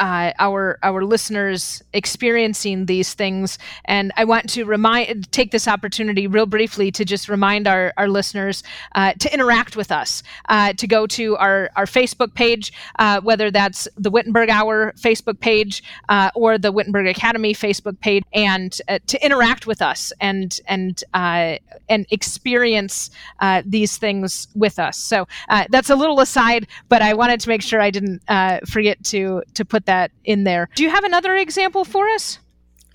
uh, 0.00 0.32
our 0.38 0.78
our 0.82 1.04
listeners 1.04 1.82
experiencing 1.92 2.86
these 2.86 3.14
things. 3.14 3.58
And 3.84 4.12
I 4.16 4.24
want 4.24 4.48
to 4.50 4.64
remind 4.64 5.30
take 5.32 5.50
this 5.50 5.66
opportunity 5.66 6.26
real 6.26 6.46
briefly 6.46 6.90
to 6.92 7.04
just 7.04 7.28
remind 7.28 7.66
our, 7.66 7.92
our 7.96 8.08
listeners 8.08 8.62
uh, 8.94 9.12
to 9.14 9.32
interact 9.32 9.76
with 9.76 9.90
us, 9.90 10.22
uh, 10.48 10.72
to 10.74 10.86
go 10.86 11.06
to 11.06 11.36
our, 11.36 11.70
our 11.76 11.86
Facebook 11.86 12.34
page, 12.34 12.72
uh, 12.98 13.20
whether 13.22 13.50
that's 13.50 13.88
the 13.96 14.10
Wittenberg 14.10 14.50
Hour 14.50 14.92
Facebook 14.96 15.40
page 15.40 15.82
uh, 16.08 16.30
or 16.34 16.58
the 16.58 16.72
Wittenberg 16.72 17.06
Academy 17.06 17.54
Facebook 17.54 17.98
page, 18.00 18.24
and 18.32 18.80
uh, 18.88 18.98
to 19.06 19.24
interact 19.24 19.66
with 19.66 19.80
us 19.80 20.12
and 20.20 20.60
and 20.66 21.02
and 21.88 22.06
experience 22.10 23.10
these 23.64 23.96
things 23.96 24.48
with 24.54 24.78
us. 24.78 24.98
So 24.98 25.26
that's 25.70 25.90
a 25.90 25.96
little 25.96 26.20
aside, 26.20 26.66
but 26.88 27.02
I 27.02 27.14
wanted 27.14 27.40
to 27.40 27.48
make 27.48 27.62
sure 27.62 27.80
I 27.80 27.90
didn't 27.90 28.22
forget 28.66 29.02
to 29.04 29.42
to 29.54 29.64
put 29.64 29.85
that 29.86 30.10
in 30.24 30.44
there. 30.44 30.68
Do 30.74 30.82
you 30.82 30.90
have 30.90 31.04
another 31.04 31.34
example 31.36 31.84
for 31.84 32.08
us? 32.08 32.38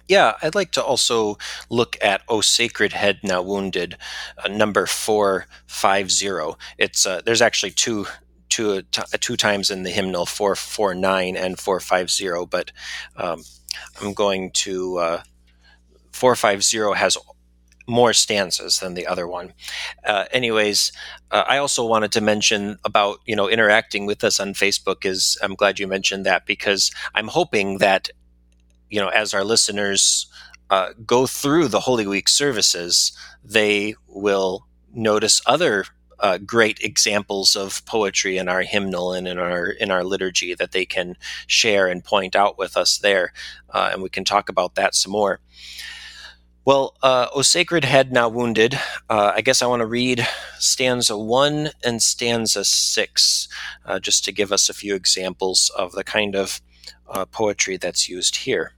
Yeah, 0.08 0.34
I'd 0.42 0.56
like 0.56 0.72
to 0.74 0.84
also 0.84 1.38
look 1.70 1.98
at 2.02 2.22
"O 2.28 2.42
Sacred 2.42 2.94
Head 2.94 3.20
Now 3.24 3.42
Wounded," 3.42 3.96
uh, 4.38 4.50
number 4.50 4.86
four 4.86 5.46
five 5.68 6.12
zero. 6.12 6.58
It's 6.78 7.06
uh, 7.06 7.22
there's 7.24 7.42
actually 7.42 7.72
two 7.72 8.08
two 8.50 8.82
two 9.22 9.38
times 9.38 9.72
in 9.72 9.84
the 9.84 9.90
hymnal 9.90 10.26
four 10.26 10.56
four 10.56 10.94
nine 10.94 11.38
and 11.38 11.58
four 11.58 11.80
five 11.80 12.12
zero, 12.12 12.46
but 12.46 12.72
um, 13.16 13.44
I'm 14.02 14.14
going 14.14 14.52
to 14.52 14.98
uh, 14.98 15.24
four 16.12 16.36
five 16.36 16.62
zero 16.64 16.94
has 16.94 17.18
more 17.92 18.14
stanzas 18.14 18.80
than 18.80 18.94
the 18.94 19.06
other 19.06 19.28
one. 19.28 19.54
Uh, 20.06 20.26
anyways, 20.32 20.94
uh, 21.30 21.44
I 21.46 21.58
also 21.58 21.86
wanted 21.86 22.14
to 22.14 22.22
mention 22.22 22.78
about 22.86 23.20
you 23.26 23.36
know 23.36 23.50
interacting 23.50 24.06
with 24.06 24.24
us 24.24 24.40
on 24.40 24.54
Facebook. 24.54 25.06
Is 25.06 25.38
I'm 25.44 25.56
glad 25.56 25.78
you 25.78 25.88
mentioned 25.88 26.26
that 26.26 26.46
because 26.46 26.90
I'm 27.14 27.28
hoping 27.28 27.80
that 27.80 28.10
you 28.90 29.00
know 29.02 29.10
as 29.10 29.34
our 29.34 29.44
listeners 29.44 30.28
uh, 30.70 30.94
go 31.06 31.28
through 31.28 31.68
the 31.68 31.82
Holy 31.82 32.08
Week 32.08 32.30
services, 32.30 33.12
they 33.44 33.96
will 34.08 34.66
notice 34.94 35.42
other 35.46 35.86
uh, 36.22 36.38
great 36.38 36.80
examples 36.80 37.56
of 37.58 37.84
poetry 37.86 38.38
in 38.38 38.48
our 38.48 38.62
hymnal 38.62 39.12
and 39.12 39.28
in 39.28 39.38
our 39.38 39.66
in 39.68 39.92
our 39.92 40.06
liturgy 40.06 40.56
that 40.56 40.72
they 40.72 40.86
can 40.86 41.18
share 41.46 41.88
and 41.88 42.06
point 42.06 42.38
out 42.38 42.58
with 42.58 42.78
us 42.78 43.00
there, 43.00 43.34
uh, 43.72 43.90
and 43.92 44.02
we 44.02 44.10
can 44.10 44.24
talk 44.24 44.48
about 44.48 44.76
that 44.76 44.96
some 44.96 45.12
more. 45.12 45.42
Well, 46.64 46.96
uh, 47.02 47.26
O 47.34 47.42
Sacred 47.42 47.86
Head 47.86 48.12
Now 48.12 48.30
Wounded, 48.30 48.76
uh, 49.10 49.32
I 49.36 49.42
guess 49.42 49.64
I 49.64 49.66
want 49.66 49.80
to 49.80 49.88
read 49.88 50.28
stanza 50.60 51.18
one 51.18 51.72
and 51.84 52.04
stanza 52.04 52.64
six, 52.64 53.48
uh, 53.84 54.00
just 54.00 54.24
to 54.26 54.32
give 54.32 54.52
us 54.52 54.70
a 54.70 54.76
few 54.76 54.94
examples 54.94 55.72
of 55.76 55.94
the 55.94 56.04
kind 56.04 56.36
of 56.36 56.62
uh, 57.10 57.26
poetry 57.26 57.78
that's 57.78 58.08
used 58.08 58.36
here. 58.36 58.74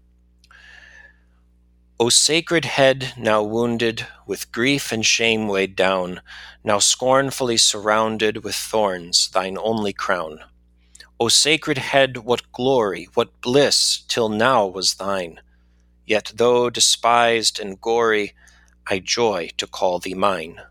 O 1.99 2.07
sacred 2.07 2.63
head, 2.63 3.15
now 3.17 3.43
wounded, 3.43 4.07
with 4.25 4.53
grief 4.53 4.93
and 4.93 5.05
shame 5.05 5.49
weighed 5.49 5.75
down, 5.75 6.21
now 6.63 6.79
scornfully 6.79 7.57
surrounded 7.57 8.45
with 8.45 8.55
thorns, 8.55 9.29
thine 9.34 9.57
only 9.59 9.91
crown. 9.91 10.39
O 11.19 11.27
sacred 11.27 11.79
head, 11.79 12.19
what 12.19 12.49
glory, 12.53 13.09
what 13.13 13.41
bliss, 13.41 14.03
till 14.07 14.29
now 14.29 14.65
was 14.65 14.93
thine! 14.93 15.41
Yet 16.06 16.34
though 16.36 16.70
despised 16.70 17.60
and 17.60 17.80
gory, 17.80 18.34
I 18.88 18.99
joy 18.99 19.49
to 19.58 19.68
call 19.68 19.99
thee 19.99 20.14
mine. 20.14 20.62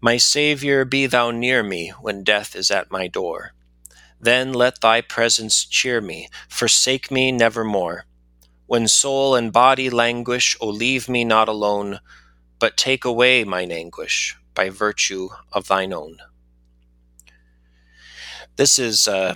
My 0.00 0.18
Saviour, 0.18 0.84
be 0.84 1.06
thou 1.06 1.30
near 1.30 1.62
me 1.62 1.88
when 2.00 2.24
death 2.24 2.54
is 2.54 2.70
at 2.70 2.90
my 2.90 3.08
door. 3.08 3.54
Then 4.20 4.52
let 4.52 4.80
thy 4.80 5.00
presence 5.00 5.64
cheer 5.64 6.00
me, 6.00 6.28
forsake 6.48 7.10
me 7.10 7.32
nevermore. 7.32 8.04
When 8.66 8.88
soul 8.88 9.34
and 9.34 9.52
body 9.52 9.90
languish, 9.90 10.56
O 10.60 10.68
leave 10.68 11.08
me 11.08 11.24
not 11.24 11.48
alone, 11.48 12.00
but 12.58 12.76
take 12.76 13.04
away 13.04 13.44
mine 13.44 13.72
anguish 13.72 14.36
by 14.54 14.70
virtue 14.70 15.28
of 15.52 15.68
thine 15.68 15.92
own. 15.92 16.18
This 18.56 18.78
is 18.78 19.08
uh, 19.08 19.34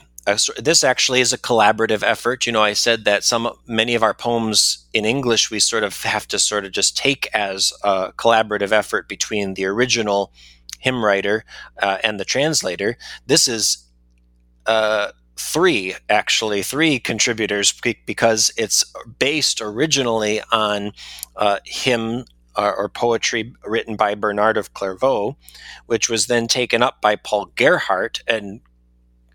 this 0.59 0.85
actually 0.85 1.21
is 1.21 1.33
a 1.33 1.39
collaborative 1.39 2.03
effort. 2.03 2.47
You 2.47 2.53
know, 2.53 2.63
I 2.63 2.73
said 2.73 3.05
that 3.05 3.25
some 3.25 3.51
many 3.67 3.95
of 3.95 4.03
our 4.03 4.15
poems 4.15 4.87
in 4.93 5.05
English 5.05 5.51
we 5.51 5.61
sort 5.61 5.85
of 5.85 6.03
have 6.03 6.27
to 6.29 6.39
sort 6.39 6.65
of 6.65 6.73
just 6.73 6.97
take 6.97 7.29
as 7.35 7.73
a 7.83 8.13
collaborative 8.13 8.73
effort 8.73 9.09
between 9.09 9.55
the 9.55 9.65
original 9.65 10.33
hymn 10.81 11.05
writer 11.05 11.45
uh, 11.81 11.99
and 12.05 12.21
the 12.21 12.25
translator. 12.25 12.97
This 13.27 13.49
is 13.49 13.85
uh, 14.67 15.13
three 15.37 15.95
actually 16.09 16.63
three 16.63 16.99
contributors 16.99 17.73
because 18.07 18.53
it's 18.57 18.85
based 19.19 19.61
originally 19.61 20.43
on 20.53 20.93
uh, 21.37 21.59
hymn 21.65 22.25
uh, 22.57 22.73
or 22.77 22.89
poetry 22.89 23.55
written 23.65 23.95
by 23.95 24.17
Bernard 24.17 24.57
of 24.57 24.75
Clairvaux, 24.75 25.37
which 25.87 26.09
was 26.09 26.27
then 26.27 26.49
taken 26.49 26.83
up 26.83 27.01
by 27.01 27.15
Paul 27.15 27.53
Gerhardt 27.55 28.21
and 28.27 28.61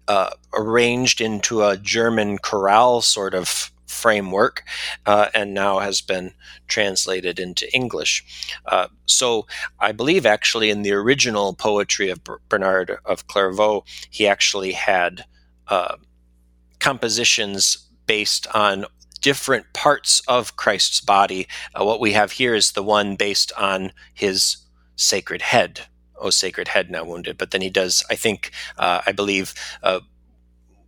uh, 0.07 0.31
arranged 0.53 1.21
into 1.21 1.63
a 1.63 1.77
German 1.77 2.37
chorale 2.37 3.01
sort 3.01 3.33
of 3.33 3.71
framework 3.87 4.63
uh, 5.05 5.29
and 5.33 5.53
now 5.53 5.79
has 5.79 6.01
been 6.01 6.33
translated 6.67 7.39
into 7.39 7.73
English. 7.73 8.23
Uh, 8.65 8.87
so 9.05 9.45
I 9.79 9.91
believe 9.91 10.25
actually 10.25 10.69
in 10.69 10.81
the 10.81 10.91
original 10.91 11.53
poetry 11.53 12.09
of 12.09 12.19
Bernard 12.49 12.97
of 13.05 13.27
Clairvaux, 13.27 13.85
he 14.09 14.27
actually 14.27 14.73
had 14.73 15.25
uh, 15.67 15.95
compositions 16.79 17.77
based 18.05 18.47
on 18.53 18.85
different 19.21 19.71
parts 19.73 20.21
of 20.27 20.57
Christ's 20.57 20.99
body. 20.99 21.47
Uh, 21.73 21.85
what 21.85 22.01
we 22.01 22.11
have 22.11 22.33
here 22.33 22.53
is 22.53 22.73
the 22.73 22.83
one 22.83 23.15
based 23.15 23.53
on 23.57 23.93
his 24.13 24.57
sacred 24.95 25.41
head. 25.41 25.87
O 26.23 26.29
sacred 26.29 26.69
head 26.69 26.89
now 26.89 27.03
wounded. 27.03 27.37
But 27.37 27.51
then 27.51 27.61
he 27.61 27.69
does, 27.69 28.03
I 28.09 28.15
think, 28.15 28.51
uh, 28.77 29.01
I 29.05 29.11
believe, 29.11 29.53
uh, 29.83 29.99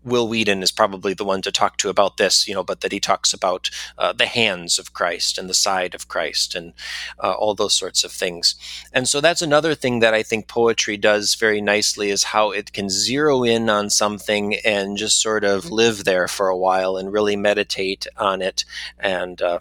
Will 0.05 0.27
Weedon 0.27 0.61
is 0.61 0.71
probably 0.71 1.15
the 1.15 1.25
one 1.25 1.41
to 1.41 1.51
talk 1.51 1.77
to 1.77 1.89
about 1.89 2.17
this, 2.17 2.47
you 2.47 2.53
know, 2.53 2.63
but 2.63 2.81
that 2.81 2.91
he 2.91 2.99
talks 2.99 3.33
about 3.33 3.71
uh, 3.97 4.13
the 4.13 4.27
hands 4.27 4.77
of 4.77 4.93
Christ 4.93 5.39
and 5.39 5.49
the 5.49 5.55
side 5.55 5.95
of 5.95 6.07
Christ 6.07 6.53
and 6.53 6.73
uh, 7.21 7.31
all 7.31 7.55
those 7.55 7.73
sorts 7.73 8.03
of 8.03 8.11
things. 8.11 8.53
And 8.93 9.09
so 9.09 9.19
that's 9.19 9.41
another 9.41 9.73
thing 9.73 9.99
that 9.99 10.13
I 10.13 10.21
think 10.21 10.47
poetry 10.47 10.95
does 10.95 11.33
very 11.33 11.59
nicely 11.59 12.11
is 12.11 12.25
how 12.25 12.51
it 12.51 12.71
can 12.71 12.87
zero 12.87 13.43
in 13.43 13.67
on 13.67 13.89
something 13.89 14.55
and 14.63 14.95
just 14.95 15.19
sort 15.19 15.43
of 15.43 15.71
live 15.71 16.03
there 16.03 16.27
for 16.27 16.49
a 16.49 16.57
while 16.57 16.97
and 16.97 17.11
really 17.11 17.35
meditate 17.35 18.05
on 18.15 18.43
it 18.43 18.63
and 18.99 19.41
uh, 19.41 19.59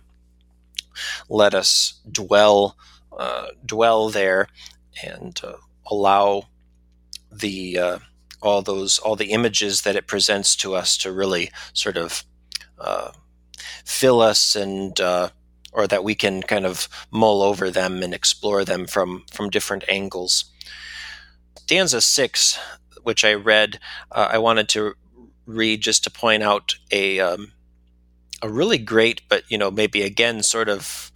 let 1.31 1.55
us 1.55 1.95
dwell 2.11 2.77
uh, 3.17 3.47
dwell 3.65 4.11
there 4.11 4.49
and 5.03 5.41
uh, 5.43 5.55
allow 5.87 6.49
the 7.31 7.79
uh, 7.79 7.99
all 8.43 8.63
those 8.63 8.99
all 8.99 9.17
the 9.17 9.33
images 9.33 9.83
that 9.83 9.97
it 9.97 10.07
presents 10.07 10.55
to 10.57 10.75
us 10.75 10.97
to 10.99 11.13
really 11.13 11.51
sort 11.73 11.97
of 11.97 12.25
uh, 12.79 13.13
fill 13.85 14.21
us 14.21 14.55
and 14.55 15.01
uh, 15.01 15.31
or 15.73 15.87
that 15.87 16.05
we 16.05 16.15
can 16.15 16.43
kind 16.43 16.67
of 16.67 16.89
mull 17.11 17.43
over 17.43 17.71
them 17.71 18.03
and 18.03 18.15
explore 18.15 18.65
them 18.65 18.87
from 18.87 19.25
from 19.33 19.51
different 19.51 19.85
angles. 19.89 20.45
Stanza 21.59 22.01
six, 22.01 22.59
which 23.03 23.25
I 23.25 23.35
read, 23.35 23.79
uh, 24.13 24.29
I 24.31 24.39
wanted 24.39 24.69
to 24.71 24.95
read 25.47 25.81
just 25.81 26.05
to 26.05 26.11
point 26.11 26.43
out 26.43 26.77
a 26.91 27.21
um, 27.21 27.53
a 28.43 28.49
really 28.49 28.79
great, 28.79 29.23
but 29.29 29.45
you 29.49 29.59
know 29.59 29.71
maybe 29.71 30.03
again 30.03 30.43
sort 30.43 30.69
of 30.69 31.11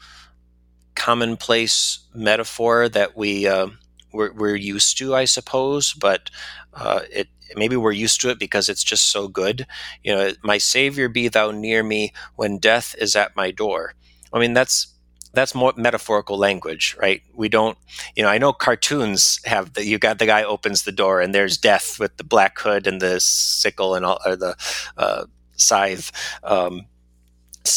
commonplace 0.95 2.01
metaphor 2.15 2.89
that 2.89 3.17
we 3.17 3.47
uh, 3.47 3.69
we're, 4.13 4.33
we're, 4.33 4.57
used 4.57 4.99
to, 4.99 5.15
I 5.15 5.25
suppose, 5.25 5.93
but 5.93 6.31
uh, 6.75 7.01
it 7.11 7.29
maybe 7.57 7.77
we're 7.77 7.93
used 7.93 8.21
to 8.21 8.31
it 8.31 8.39
because 8.39 8.69
it's 8.69 8.85
just 8.85 9.11
so 9.11 9.29
good. 9.29 9.67
You 10.03 10.15
know, 10.15 10.33
my 10.43 10.59
Savior, 10.59 11.09
be 11.09 11.29
thou 11.29 11.51
near 11.51 11.83
me 11.83 12.13
when 12.37 12.59
death 12.59 12.95
is 12.99 13.17
at 13.17 13.37
my 13.37 13.51
door. 13.51 13.95
I 14.33 14.39
mean, 14.39 14.55
that's 14.55 14.89
that's 15.35 15.55
more 15.55 15.73
metaphorical 15.77 16.39
language, 16.39 16.97
right? 17.01 17.23
We 17.35 17.49
don't, 17.49 17.77
you 18.17 18.23
know, 18.23 18.29
I 18.29 18.39
know 18.39 18.53
cartoons 18.53 19.41
have 19.45 19.75
the 19.75 19.85
you 19.85 19.99
got 19.99 20.19
the 20.19 20.27
guy 20.27 20.43
opens 20.43 20.83
the 20.83 20.93
door 20.93 21.21
and 21.21 21.35
there's 21.35 21.59
death 21.59 21.99
with 21.99 22.17
the 22.17 22.25
black 22.25 22.59
hood 22.59 22.87
and 22.87 23.01
the 23.01 23.21
sickle 23.21 23.95
and 23.95 24.05
all 24.05 24.19
or 24.25 24.37
the 24.37 24.57
uh, 24.97 25.25
scythe. 25.57 26.11
Um, 26.43 26.87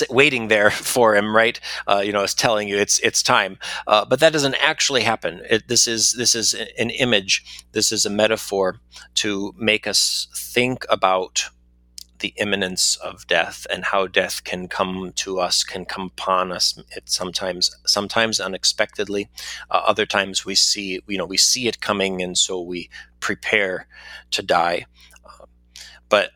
waiting 0.09 0.47
there 0.47 0.71
for 0.93 1.15
him, 1.15 1.35
right? 1.35 1.59
Uh, 1.87 2.01
you 2.03 2.11
know, 2.11 2.23
it's 2.23 2.33
telling 2.33 2.67
you 2.67 2.77
it's 2.77 2.99
it's 2.99 3.23
time. 3.23 3.57
Uh, 3.87 4.05
but 4.05 4.19
that 4.19 4.33
doesn't 4.33 4.55
actually 4.55 5.03
happen. 5.03 5.41
It, 5.49 5.67
this 5.67 5.87
is 5.87 6.13
this 6.13 6.35
is 6.35 6.53
an 6.53 6.89
image. 6.89 7.43
This 7.71 7.91
is 7.91 8.05
a 8.05 8.09
metaphor 8.09 8.79
to 9.15 9.53
make 9.57 9.87
us 9.87 10.27
think 10.35 10.85
about 10.89 11.49
the 12.21 12.33
imminence 12.37 12.95
of 12.97 13.25
death 13.27 13.65
and 13.71 13.83
how 13.83 14.07
death 14.07 14.43
can 14.43 14.67
come 14.67 15.11
to 15.15 15.39
us, 15.39 15.63
can 15.63 15.85
come 15.85 16.03
upon 16.03 16.51
us. 16.51 16.79
It 16.95 17.09
sometimes 17.09 17.75
sometimes 17.85 18.39
unexpectedly. 18.39 19.29
Uh, 19.69 19.81
other 19.85 20.05
times 20.05 20.45
we 20.45 20.55
see 20.55 21.01
you 21.07 21.17
know 21.17 21.25
we 21.25 21.37
see 21.37 21.67
it 21.67 21.81
coming, 21.81 22.21
and 22.21 22.37
so 22.37 22.61
we 22.61 22.89
prepare 23.19 23.87
to 24.31 24.41
die. 24.41 24.85
Uh, 25.25 25.45
but 26.09 26.31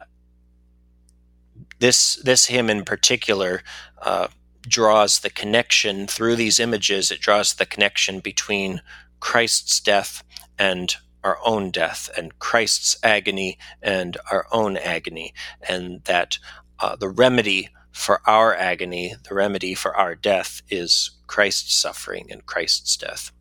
this 1.86 2.16
this 2.16 2.48
hymn 2.48 2.68
in 2.68 2.84
particular 2.84 3.62
uh, 4.02 4.28
draws 4.62 5.20
the 5.20 5.30
connection 5.30 6.08
through 6.08 6.36
these 6.36 6.60
images. 6.60 7.12
It 7.12 7.22
draws 7.22 7.54
the 7.54 7.66
connection 7.68 8.22
between 8.22 8.82
Christ's 9.20 9.80
death 9.80 10.24
and 10.58 10.96
our 11.24 11.38
own 11.46 11.70
death, 11.70 12.10
and 12.18 12.40
Christ's 12.40 12.98
agony 13.04 13.60
and 13.84 14.18
our 14.32 14.48
own 14.52 14.78
agony, 14.78 15.36
and 15.70 16.04
that 16.06 16.40
uh, 16.80 16.96
the 16.96 17.10
remedy 17.10 17.70
for 17.92 18.20
our 18.26 18.56
agony, 18.56 19.14
the 19.30 19.36
remedy 19.36 19.76
for 19.76 19.96
our 19.96 20.16
death, 20.16 20.64
is 20.70 21.12
Christ's 21.28 21.76
suffering 21.76 22.32
and 22.32 22.48
Christ's 22.48 22.98
death. 22.98 23.32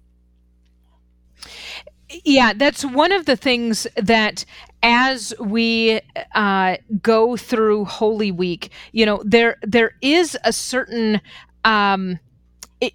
Yeah, 2.24 2.52
that's 2.52 2.84
one 2.84 3.12
of 3.12 3.24
the 3.24 3.36
things 3.36 3.86
that 3.96 4.44
as 4.84 5.32
we 5.40 6.00
uh, 6.34 6.76
go 7.00 7.36
through 7.38 7.86
Holy 7.86 8.30
Week, 8.30 8.70
you 8.92 9.06
know, 9.06 9.22
there 9.24 9.56
there 9.62 9.92
is 10.02 10.36
a 10.44 10.52
certain 10.52 11.22
um, 11.64 12.20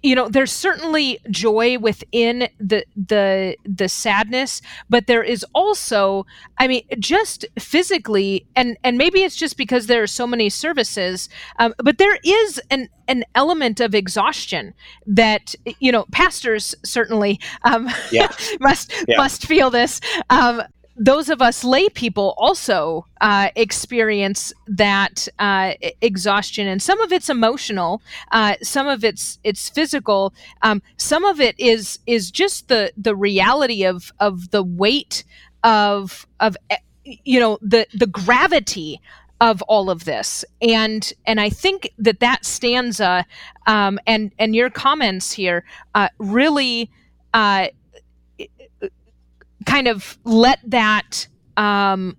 you 0.02 0.14
know 0.14 0.28
there's 0.28 0.52
certainly 0.52 1.18
joy 1.30 1.78
within 1.78 2.48
the 2.60 2.84
the 2.94 3.56
the 3.64 3.88
sadness 3.88 4.60
but 4.88 5.06
there 5.06 5.22
is 5.22 5.44
also 5.54 6.24
i 6.58 6.68
mean 6.68 6.82
just 6.98 7.44
physically 7.58 8.46
and 8.54 8.76
and 8.84 8.98
maybe 8.98 9.22
it's 9.22 9.36
just 9.36 9.56
because 9.56 9.86
there 9.86 10.02
are 10.02 10.06
so 10.06 10.26
many 10.26 10.48
services 10.48 11.28
um, 11.58 11.74
but 11.78 11.98
there 11.98 12.18
is 12.22 12.60
an 12.70 12.88
an 13.08 13.24
element 13.34 13.80
of 13.80 13.94
exhaustion 13.94 14.74
that 15.06 15.54
you 15.80 15.90
know 15.90 16.04
pastors 16.12 16.74
certainly 16.84 17.40
um, 17.64 17.88
yeah. 18.12 18.30
must 18.60 18.92
yeah. 19.08 19.16
must 19.16 19.46
feel 19.46 19.70
this 19.70 20.00
um, 20.28 20.62
those 21.00 21.30
of 21.30 21.40
us 21.40 21.64
lay 21.64 21.88
people 21.88 22.34
also 22.36 23.06
uh, 23.22 23.48
experience 23.56 24.52
that 24.66 25.26
uh, 25.38 25.72
exhaustion, 26.02 26.68
and 26.68 26.82
some 26.82 27.00
of 27.00 27.10
it's 27.10 27.30
emotional, 27.30 28.02
uh, 28.32 28.54
some 28.62 28.86
of 28.86 29.02
it's 29.02 29.38
it's 29.42 29.70
physical, 29.70 30.34
um, 30.60 30.82
some 30.98 31.24
of 31.24 31.40
it 31.40 31.58
is 31.58 31.98
is 32.06 32.30
just 32.30 32.68
the 32.68 32.92
the 32.98 33.16
reality 33.16 33.82
of 33.84 34.12
of 34.20 34.50
the 34.50 34.62
weight 34.62 35.24
of 35.64 36.26
of 36.38 36.54
you 37.04 37.40
know 37.40 37.58
the 37.62 37.86
the 37.94 38.06
gravity 38.06 39.00
of 39.40 39.62
all 39.62 39.88
of 39.88 40.04
this. 40.04 40.44
And 40.60 41.10
and 41.26 41.40
i 41.40 41.48
think 41.48 41.90
that 41.96 42.20
that 42.20 42.44
stanza 42.44 43.24
um, 43.66 43.98
and 44.06 44.32
and 44.38 44.54
your 44.54 44.68
comments 44.68 45.32
here 45.32 45.64
uh, 45.94 46.08
really 46.18 46.90
uh, 47.32 47.68
kind 49.66 49.88
of 49.88 50.18
let 50.24 50.58
that 50.64 51.26
um, 51.56 52.16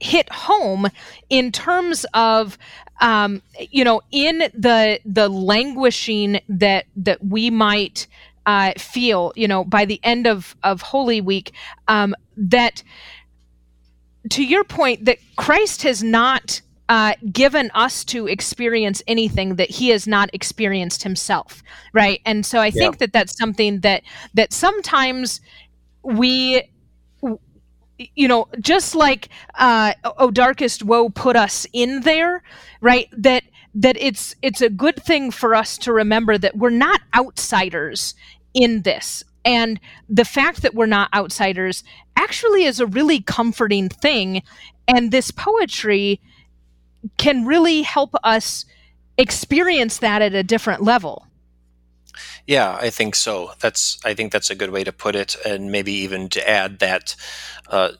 hit 0.00 0.30
home 0.32 0.88
in 1.28 1.52
terms 1.52 2.06
of 2.14 2.58
um, 3.00 3.42
you 3.70 3.84
know 3.84 4.02
in 4.10 4.38
the 4.54 5.00
the 5.04 5.28
languishing 5.28 6.40
that 6.48 6.86
that 6.96 7.24
we 7.24 7.50
might 7.50 8.06
uh, 8.46 8.72
feel 8.78 9.32
you 9.36 9.46
know 9.46 9.64
by 9.64 9.84
the 9.84 10.00
end 10.02 10.26
of 10.26 10.56
of 10.62 10.82
Holy 10.82 11.20
Week 11.20 11.52
um, 11.88 12.14
that 12.36 12.82
to 14.30 14.44
your 14.44 14.64
point 14.64 15.04
that 15.04 15.18
Christ 15.36 15.82
has 15.82 16.02
not 16.02 16.60
uh, 16.88 17.14
given 17.32 17.70
us 17.72 18.04
to 18.04 18.26
experience 18.26 19.00
anything 19.06 19.54
that 19.56 19.70
he 19.70 19.90
has 19.90 20.08
not 20.08 20.28
experienced 20.32 21.04
himself 21.04 21.62
right 21.92 22.20
and 22.26 22.44
so 22.44 22.58
i 22.58 22.68
think 22.68 22.96
yeah. 22.96 22.98
that 22.98 23.12
that's 23.12 23.38
something 23.38 23.78
that 23.78 24.02
that 24.34 24.52
sometimes 24.52 25.40
we 26.02 26.62
you 27.98 28.26
know 28.26 28.48
just 28.60 28.94
like 28.94 29.28
uh 29.56 29.92
oh 30.18 30.30
darkest 30.30 30.82
woe 30.82 31.10
put 31.10 31.36
us 31.36 31.66
in 31.72 32.00
there 32.00 32.42
right 32.80 33.08
that 33.12 33.42
that 33.74 33.96
it's 34.00 34.34
it's 34.42 34.60
a 34.60 34.70
good 34.70 34.96
thing 34.96 35.30
for 35.30 35.54
us 35.54 35.78
to 35.78 35.92
remember 35.92 36.36
that 36.38 36.56
we're 36.56 36.70
not 36.70 37.00
outsiders 37.14 38.14
in 38.54 38.82
this. 38.82 39.22
And 39.44 39.80
the 40.08 40.24
fact 40.24 40.62
that 40.62 40.74
we're 40.74 40.86
not 40.86 41.12
outsiders 41.14 41.84
actually 42.16 42.64
is 42.64 42.80
a 42.80 42.86
really 42.86 43.20
comforting 43.20 43.88
thing. 43.88 44.42
And 44.86 45.10
this 45.10 45.30
poetry 45.30 46.20
can 47.16 47.46
really 47.46 47.82
help 47.82 48.14
us 48.22 48.66
experience 49.16 49.98
that 49.98 50.20
at 50.20 50.34
a 50.34 50.42
different 50.42 50.82
level 50.82 51.26
yeah, 52.46 52.76
I 52.80 52.90
think 52.90 53.14
so. 53.14 53.52
That's 53.60 53.98
I 54.04 54.14
think 54.14 54.32
that's 54.32 54.50
a 54.50 54.54
good 54.54 54.70
way 54.70 54.84
to 54.84 54.92
put 54.92 55.14
it, 55.14 55.36
and 55.44 55.70
maybe 55.70 55.92
even 55.92 56.28
to 56.30 56.48
add 56.48 56.78
that 56.80 57.16
uh, 57.68 57.92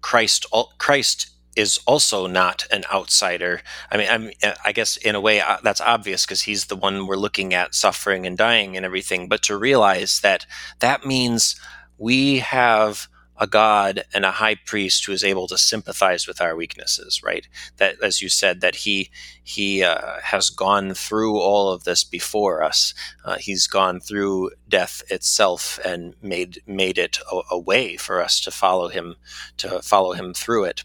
Christ 0.00 0.46
Christ 0.78 1.30
is 1.56 1.78
also 1.86 2.26
not 2.26 2.66
an 2.70 2.84
outsider. 2.92 3.60
I 3.90 3.96
mean, 3.96 4.08
I'm, 4.08 4.30
I 4.64 4.72
guess 4.72 4.96
in 4.96 5.14
a 5.14 5.20
way 5.20 5.40
uh, 5.40 5.58
that's 5.62 5.80
obvious 5.80 6.24
because 6.24 6.42
he's 6.42 6.66
the 6.66 6.76
one 6.76 7.06
we're 7.06 7.16
looking 7.16 7.54
at 7.54 7.74
suffering 7.74 8.26
and 8.26 8.38
dying 8.38 8.76
and 8.76 8.86
everything. 8.86 9.28
But 9.28 9.42
to 9.44 9.56
realize 9.56 10.20
that 10.20 10.46
that 10.78 11.04
means 11.04 11.60
we 11.98 12.38
have 12.38 13.08
a 13.40 13.46
God 13.46 14.04
and 14.12 14.26
a 14.26 14.32
high 14.32 14.54
priest 14.54 15.06
who 15.06 15.12
is 15.12 15.24
able 15.24 15.48
to 15.48 15.56
sympathize 15.56 16.28
with 16.28 16.42
our 16.42 16.54
weaknesses, 16.54 17.22
right? 17.22 17.48
That, 17.78 17.96
as 18.02 18.20
you 18.20 18.28
said, 18.28 18.60
that 18.60 18.76
he 18.76 19.10
he 19.42 19.82
uh, 19.82 20.20
has 20.22 20.50
gone 20.50 20.92
through 20.92 21.38
all 21.38 21.72
of 21.72 21.84
this 21.84 22.04
before 22.04 22.62
us. 22.62 22.92
Uh, 23.24 23.38
he's 23.38 23.66
gone 23.66 23.98
through 23.98 24.50
death 24.68 25.02
itself 25.08 25.80
and 25.84 26.14
made 26.22 26.60
made 26.66 26.98
it 26.98 27.18
a, 27.32 27.40
a, 27.52 27.58
way 27.58 27.96
for 27.96 28.22
us 28.22 28.40
to 28.40 28.50
follow 28.50 28.88
him 28.88 29.16
to 29.56 29.80
follow 29.80 30.12
him 30.12 30.34
through 30.34 30.64
it. 30.64 30.84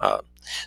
Uh, 0.00 0.18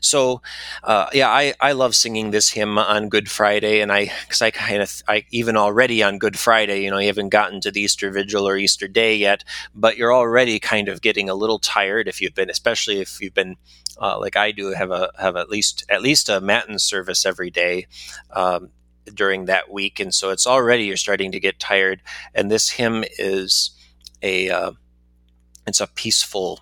so, 0.02 0.42
uh, 0.84 1.08
yeah, 1.14 1.30
I, 1.30 1.54
I 1.60 1.72
love 1.74 1.96
singing 1.96 2.32
this 2.32 2.50
hymn 2.50 2.78
on 2.78 3.10
Good 3.10 3.30
Friday, 3.30 3.82
and 3.82 3.92
I 3.92 4.12
because 4.22 4.42
I 4.42 4.52
kind 4.52 4.82
of 4.82 5.02
I 5.08 5.26
even 5.32 5.58
already 5.58 6.04
on 6.04 6.18
Good 6.18 6.38
Friday, 6.38 6.84
you 6.84 6.92
know, 6.92 6.98
you 6.98 7.08
haven't 7.08 7.30
gotten 7.30 7.62
to 7.62 7.72
the 7.72 7.82
Easter 7.82 8.12
Vigil 8.12 8.48
or 8.48 8.58
Easter 8.58 8.88
Day 8.88 9.16
yet, 9.16 9.44
but 9.76 9.98
you're 9.98 10.14
already 10.14 10.60
kind 10.60 10.90
of 10.90 11.02
getting 11.02 11.30
a 11.30 11.36
little 11.36 11.60
tired 11.60 12.08
if 12.08 12.22
you've 12.22 12.36
been, 12.36 12.50
especially 12.50 13.00
if 13.00 13.22
you've 13.22 13.34
been 13.34 13.56
uh, 14.00 14.20
like 14.20 14.36
I 14.36 14.52
do, 14.52 14.74
have 14.74 14.92
a 14.92 15.12
have 15.20 15.36
at 15.36 15.50
least 15.50 15.86
at 15.90 16.02
least 16.02 16.30
a 16.30 16.42
matin 16.42 16.80
service 16.80 17.26
every 17.26 17.50
day. 17.50 17.88
Um, 18.32 18.70
during 19.14 19.46
that 19.46 19.72
week 19.72 20.02
and 20.02 20.14
so 20.14 20.32
it's 20.32 20.46
already 20.46 20.84
you're 20.84 20.98
starting 20.98 21.32
to 21.32 21.40
get 21.40 21.58
tired 21.60 22.02
and 22.36 22.52
this 22.52 22.72
hymn 22.72 23.06
is 23.18 23.72
a 24.22 24.50
uh, 24.50 24.72
it's 25.66 25.82
a 25.82 25.88
peaceful 25.88 26.60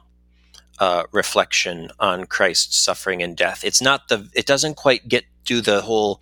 uh, 0.79 1.03
reflection 1.11 1.89
on 1.99 2.25
Christ's 2.25 2.77
suffering 2.77 3.21
and 3.23 3.35
death. 3.35 3.63
It's 3.63 3.81
not 3.81 4.07
the 4.09 4.29
it 4.33 4.45
doesn't 4.45 4.75
quite 4.75 5.07
get 5.07 5.25
to 5.45 5.61
the 5.61 5.81
whole 5.81 6.21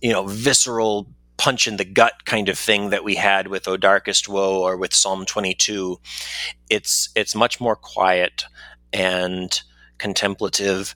you 0.00 0.12
know 0.12 0.26
visceral 0.26 1.08
punch 1.36 1.66
in 1.66 1.76
the 1.76 1.84
gut 1.84 2.24
kind 2.24 2.48
of 2.48 2.58
thing 2.58 2.90
that 2.90 3.04
we 3.04 3.16
had 3.16 3.48
with 3.48 3.66
O 3.66 3.76
Darkest 3.76 4.28
Woe 4.28 4.62
or 4.62 4.76
with 4.76 4.94
Psalm 4.94 5.24
22. 5.24 5.98
It's 6.70 7.10
it's 7.14 7.34
much 7.34 7.60
more 7.60 7.76
quiet 7.76 8.44
and 8.92 9.60
contemplative 9.98 10.94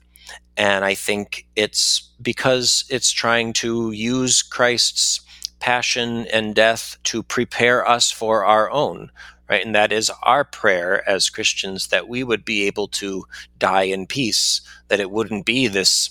and 0.57 0.83
I 0.83 0.95
think 0.95 1.45
it's 1.55 2.11
because 2.21 2.83
it's 2.89 3.11
trying 3.11 3.53
to 3.53 3.91
use 3.91 4.41
Christ's 4.41 5.21
passion 5.59 6.25
and 6.27 6.55
death 6.55 6.97
to 7.03 7.23
prepare 7.23 7.87
us 7.87 8.11
for 8.11 8.43
our 8.43 8.69
own 8.71 9.11
right? 9.49 9.65
And 9.65 9.75
that 9.75 9.91
is 9.91 10.11
our 10.23 10.43
prayer 10.43 11.07
as 11.07 11.29
Christians 11.29 11.87
that 11.87 12.07
we 12.07 12.23
would 12.23 12.43
be 12.43 12.63
able 12.63 12.87
to 12.89 13.25
die 13.57 13.83
in 13.83 14.07
peace, 14.07 14.61
that 14.87 14.99
it 14.99 15.11
wouldn't 15.11 15.45
be 15.45 15.67
this, 15.67 16.09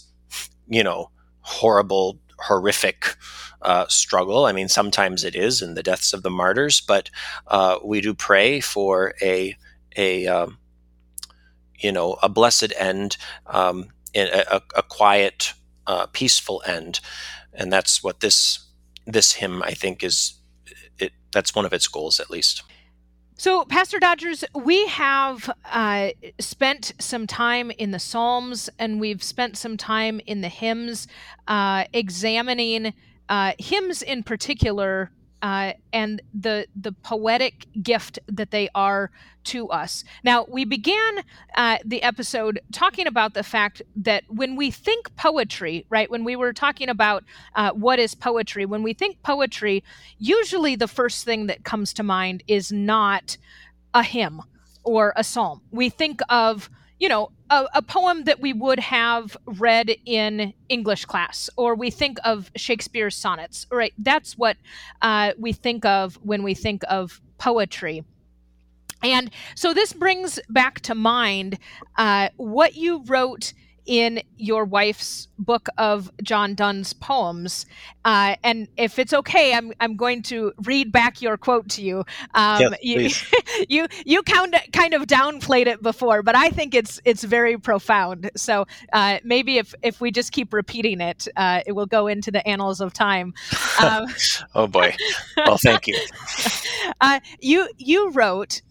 you 0.69 0.83
know, 0.83 1.11
horrible, 1.41 2.19
horrific 2.39 3.17
uh, 3.63 3.87
struggle. 3.89 4.47
I 4.47 4.53
mean, 4.53 4.69
sometimes 4.69 5.25
it 5.25 5.35
is 5.35 5.63
in 5.63 5.75
the 5.75 5.83
deaths 5.83 6.13
of 6.13 6.23
the 6.23 6.31
martyrs, 6.31 6.81
but 6.81 7.11
uh, 7.47 7.79
we 7.85 8.01
do 8.01 8.15
pray 8.15 8.61
for 8.61 9.15
a 9.23 9.57
a 9.97 10.27
um, 10.27 10.59
you 11.79 11.93
know 11.93 12.17
a 12.23 12.29
blessed 12.29 12.73
end, 12.79 13.17
um, 13.47 13.89
a, 14.15 14.61
a, 14.75 14.83
quiet, 14.83 15.55
uh, 15.87 16.07
peaceful 16.13 16.63
end, 16.67 17.01
and 17.55 17.73
that's 17.73 18.03
what 18.03 18.21
this 18.21 18.61
this 19.07 19.33
hymn 19.33 19.63
I 19.63 19.73
think 19.73 20.03
is. 20.03 20.35
It, 20.99 21.13
that's 21.33 21.55
one 21.55 21.65
of 21.65 21.73
its 21.73 21.89
goals, 21.89 22.21
at 22.21 22.31
least. 22.31 22.63
So, 23.39 23.67
Pastor 23.67 23.99
Dodgers, 23.99 24.45
we 24.55 24.87
have 24.87 25.51
uh, 25.67 26.09
spent 26.39 26.95
some 26.99 27.27
time 27.27 27.71
in 27.71 27.91
the 27.91 27.99
Psalms 27.99 28.71
and 28.79 28.99
we've 28.99 29.23
spent 29.23 29.59
some 29.59 29.77
time 29.77 30.23
in 30.25 30.41
the 30.41 30.49
hymns, 30.49 31.07
uh, 31.47 31.85
examining 31.93 32.95
uh, 33.29 33.53
hymns 33.59 34.01
in 34.01 34.23
particular 34.23 35.11
uh, 35.47 35.73
and 35.93 36.21
the 36.35 36.67
the 36.75 36.91
poetic 36.91 37.67
gift 37.81 38.19
that 38.27 38.51
they 38.51 38.69
are 38.75 39.13
to 39.45 39.69
us. 39.69 40.03
Now, 40.25 40.45
we 40.49 40.65
began 40.65 41.23
uh, 41.57 41.79
the 41.85 42.03
episode 42.03 42.59
talking 42.73 43.07
about 43.07 43.35
the 43.35 43.45
fact 43.45 43.81
that 43.95 44.25
when 44.27 44.57
we 44.57 44.73
think 44.73 45.15
poetry, 45.15 45.87
right, 45.89 46.11
when 46.11 46.25
we 46.25 46.35
were 46.35 46.53
talking 46.53 46.89
about 46.89 47.23
uh, 47.55 47.71
what 47.71 48.01
is 48.01 48.13
poetry, 48.13 48.67
when 48.67 48.83
we 48.83 48.93
think 48.93 49.23
poetry, 49.23 49.85
usually 50.19 50.75
the 50.75 50.89
first 50.89 51.25
thing 51.25 51.47
that 51.47 51.63
comes 51.63 51.93
to 51.93 52.03
mind 52.03 52.43
is 52.49 52.73
not 52.73 53.37
a 53.95 54.03
hymn 54.03 54.43
or 54.83 55.13
a 55.15 55.23
psalm. 55.23 55.63
We 55.71 55.91
think 55.91 56.23
of 56.29 56.69
you 56.99 57.09
know, 57.09 57.31
a, 57.51 57.67
a, 57.75 57.83
poem 57.83 58.25
that 58.25 58.41
we 58.41 58.53
would 58.53 58.81
have 58.81 59.37
read 59.45 59.95
in 60.05 60.53
English 60.69 61.05
class, 61.05 61.51
or 61.57 61.75
we 61.75 61.91
think 61.91 62.19
of 62.25 62.51
Shakespeare's 62.57 63.17
sonnets, 63.17 63.67
right? 63.71 63.93
That's 63.99 64.39
what 64.39 64.57
uh, 65.03 65.33
we 65.39 65.53
think 65.53 65.85
of 65.85 66.17
when 66.23 66.43
we 66.43 66.55
think 66.55 66.83
of 66.89 67.21
poetry. 67.39 68.05
And 69.03 69.31
so 69.55 69.75
this 69.75 69.93
brings 69.93 70.41
back 70.49 70.81
to 70.81 70.95
mind 70.95 71.59
uh, 71.97 72.31
what 72.37 72.75
you 72.75 73.03
wrote 73.05 73.53
in 73.87 74.21
your 74.37 74.65
wife's 74.65 75.29
book 75.39 75.69
of 75.79 76.11
John 76.23 76.55
Donne's 76.55 76.93
poems. 76.93 77.67
Uh, 78.05 78.37
and 78.43 78.69
if 78.77 78.99
it's 78.99 79.13
okay, 79.13 79.55
I'm, 79.55 79.73
I'm 79.81 79.97
going 79.97 80.23
to 80.25 80.53
read 80.65 80.93
back 80.93 81.23
your 81.23 81.37
quote 81.37 81.69
to 81.71 81.83
you. 81.83 82.05
Um, 82.35 82.75
yes, 82.83 83.25
you, 83.43 83.65
you, 83.69 83.87
you 84.05 84.23
kind 84.23 84.55
of, 84.55 84.61
kind 84.73 84.95
of 84.95 85.03
downplayed 85.03 85.67
it 85.67 85.83
before, 85.83 86.23
but 86.23 86.37
I 86.37 86.51
think 86.51 86.75
it's, 86.75 87.01
it's 87.05 87.25
very 87.25 87.57
profound. 87.57 88.31
So 88.37 88.67
uh, 88.93 89.19
maybe 89.25 89.59
if, 89.59 89.75
if 89.83 90.01
we 90.01 90.11
just 90.11 90.33
keep 90.33 90.53
repeating 90.53 91.01
it, 91.01 91.29
uh, 91.37 91.63
it 91.67 91.73
will 91.73 91.87
go 91.87 92.07
into 92.09 92.31
the 92.31 92.47
annals 92.47 92.81
of 92.81 92.93
time. 92.93 93.35
Um, 93.79 94.07
oh 94.55 94.67
boy. 94.67 94.95
Well, 95.37 95.59
thank 95.59 95.87
you. 95.87 95.99
Uh, 97.01 97.21
you, 97.41 97.69
you 97.77 98.11
wrote, 98.13 98.63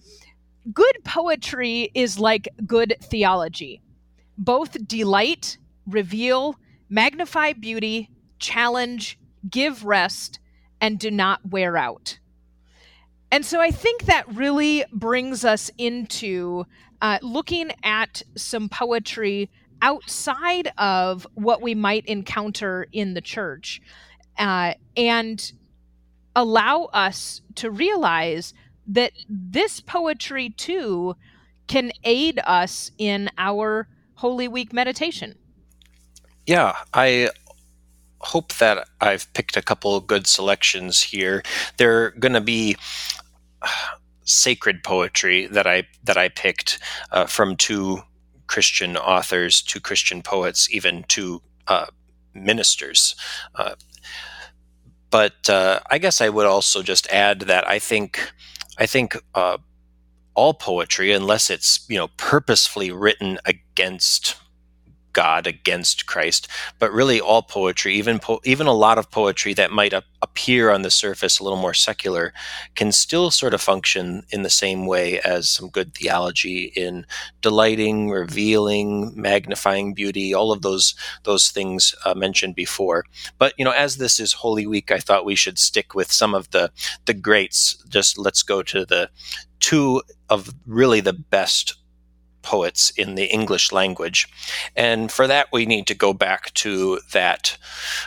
good 0.73 0.97
poetry 1.03 1.91
is 1.93 2.17
like 2.17 2.47
good 2.65 2.95
theology 3.01 3.81
both 4.37 4.87
delight, 4.87 5.57
reveal, 5.87 6.55
magnify 6.89 7.53
beauty, 7.53 8.09
challenge, 8.39 9.17
give 9.49 9.85
rest, 9.85 10.39
and 10.81 10.99
do 10.99 11.09
not 11.11 11.49
wear 11.49 11.77
out. 11.77 12.19
And 13.31 13.45
so 13.45 13.59
I 13.59 13.71
think 13.71 14.05
that 14.05 14.33
really 14.33 14.85
brings 14.93 15.43
us 15.43 15.71
into 15.77 16.65
uh, 17.01 17.19
looking 17.21 17.71
at 17.83 18.21
some 18.35 18.69
poetry 18.69 19.49
outside 19.81 20.71
of 20.77 21.27
what 21.33 21.61
we 21.61 21.75
might 21.75 22.05
encounter 22.05 22.87
in 22.91 23.13
the 23.13 23.21
church 23.21 23.81
uh, 24.37 24.73
and 24.95 25.51
allow 26.35 26.85
us 26.85 27.41
to 27.55 27.69
realize 27.69 28.53
that 28.87 29.11
this 29.27 29.81
poetry 29.81 30.49
too 30.49 31.15
can 31.67 31.91
aid 32.03 32.39
us 32.45 32.91
in 32.97 33.29
our 33.37 33.87
Holy 34.15 34.47
Week 34.47 34.73
meditation. 34.73 35.37
Yeah, 36.45 36.75
I 36.93 37.29
hope 38.19 38.53
that 38.55 38.87
I've 39.01 39.31
picked 39.33 39.57
a 39.57 39.61
couple 39.61 39.99
good 39.99 40.27
selections 40.27 41.01
here. 41.01 41.43
They're 41.77 42.11
going 42.11 42.33
to 42.33 42.41
be 42.41 42.77
uh, 43.61 43.67
sacred 44.23 44.83
poetry 44.83 45.47
that 45.47 45.67
I 45.67 45.87
that 46.03 46.17
I 46.17 46.29
picked 46.29 46.79
uh, 47.11 47.25
from 47.25 47.55
two 47.55 48.01
Christian 48.47 48.97
authors, 48.97 49.61
two 49.61 49.79
Christian 49.79 50.21
poets, 50.21 50.69
even 50.71 51.03
two 51.07 51.41
uh, 51.67 51.87
ministers. 52.33 53.15
Uh, 53.55 53.75
but 55.09 55.49
uh, 55.49 55.79
I 55.89 55.97
guess 55.97 56.21
I 56.21 56.29
would 56.29 56.45
also 56.45 56.83
just 56.83 57.07
add 57.07 57.41
that 57.41 57.67
I 57.67 57.79
think 57.79 58.31
I 58.77 58.85
think 58.85 59.17
uh, 59.33 59.57
all 60.35 60.53
poetry, 60.53 61.11
unless 61.11 61.49
it's 61.49 61.85
you 61.89 61.97
know 61.97 62.09
purposefully 62.17 62.91
written 62.91 63.39
against 63.45 64.35
God, 65.15 65.47
against 65.47 66.07
Christ, 66.07 66.49
but 66.77 66.91
really 66.91 67.21
all 67.21 67.41
poetry, 67.41 67.95
even 67.95 68.19
po- 68.19 68.41
even 68.43 68.67
a 68.67 68.73
lot 68.73 68.97
of 68.97 69.09
poetry 69.09 69.53
that 69.53 69.71
might 69.71 69.93
a- 69.93 70.03
appear 70.21 70.69
on 70.69 70.81
the 70.81 70.91
surface 70.91 71.39
a 71.39 71.43
little 71.43 71.57
more 71.57 71.73
secular, 71.73 72.33
can 72.75 72.91
still 72.91 73.31
sort 73.31 73.53
of 73.53 73.61
function 73.61 74.23
in 74.29 74.43
the 74.43 74.49
same 74.49 74.85
way 74.85 75.21
as 75.21 75.49
some 75.49 75.69
good 75.69 75.95
theology 75.95 76.73
in 76.75 77.05
delighting, 77.41 78.09
revealing, 78.09 79.13
magnifying 79.15 79.93
beauty, 79.93 80.33
all 80.33 80.51
of 80.51 80.63
those 80.63 80.95
those 81.23 81.49
things 81.49 81.95
uh, 82.03 82.13
mentioned 82.13 82.53
before. 82.53 83.05
But 83.37 83.53
you 83.57 83.63
know, 83.63 83.71
as 83.71 83.95
this 83.95 84.19
is 84.19 84.33
Holy 84.33 84.67
Week, 84.67 84.91
I 84.91 84.99
thought 84.99 85.23
we 85.23 85.35
should 85.35 85.57
stick 85.57 85.95
with 85.95 86.11
some 86.11 86.35
of 86.35 86.51
the 86.51 86.71
the 87.05 87.13
greats. 87.13 87.81
Just 87.87 88.17
let's 88.17 88.43
go 88.43 88.61
to 88.63 88.85
the 88.85 89.09
two 89.65 90.03
of 90.29 90.53
really 90.67 91.01
the 91.01 91.11
best 91.11 91.73
poets 92.43 92.91
in 92.91 93.15
the 93.15 93.25
English 93.25 93.71
language. 93.71 94.27
And 94.75 95.11
for 95.11 95.25
that, 95.25 95.47
we 95.51 95.65
need 95.65 95.87
to 95.87 95.95
go 95.95 96.13
back 96.13 96.53
to 96.65 96.99
that 97.13 97.57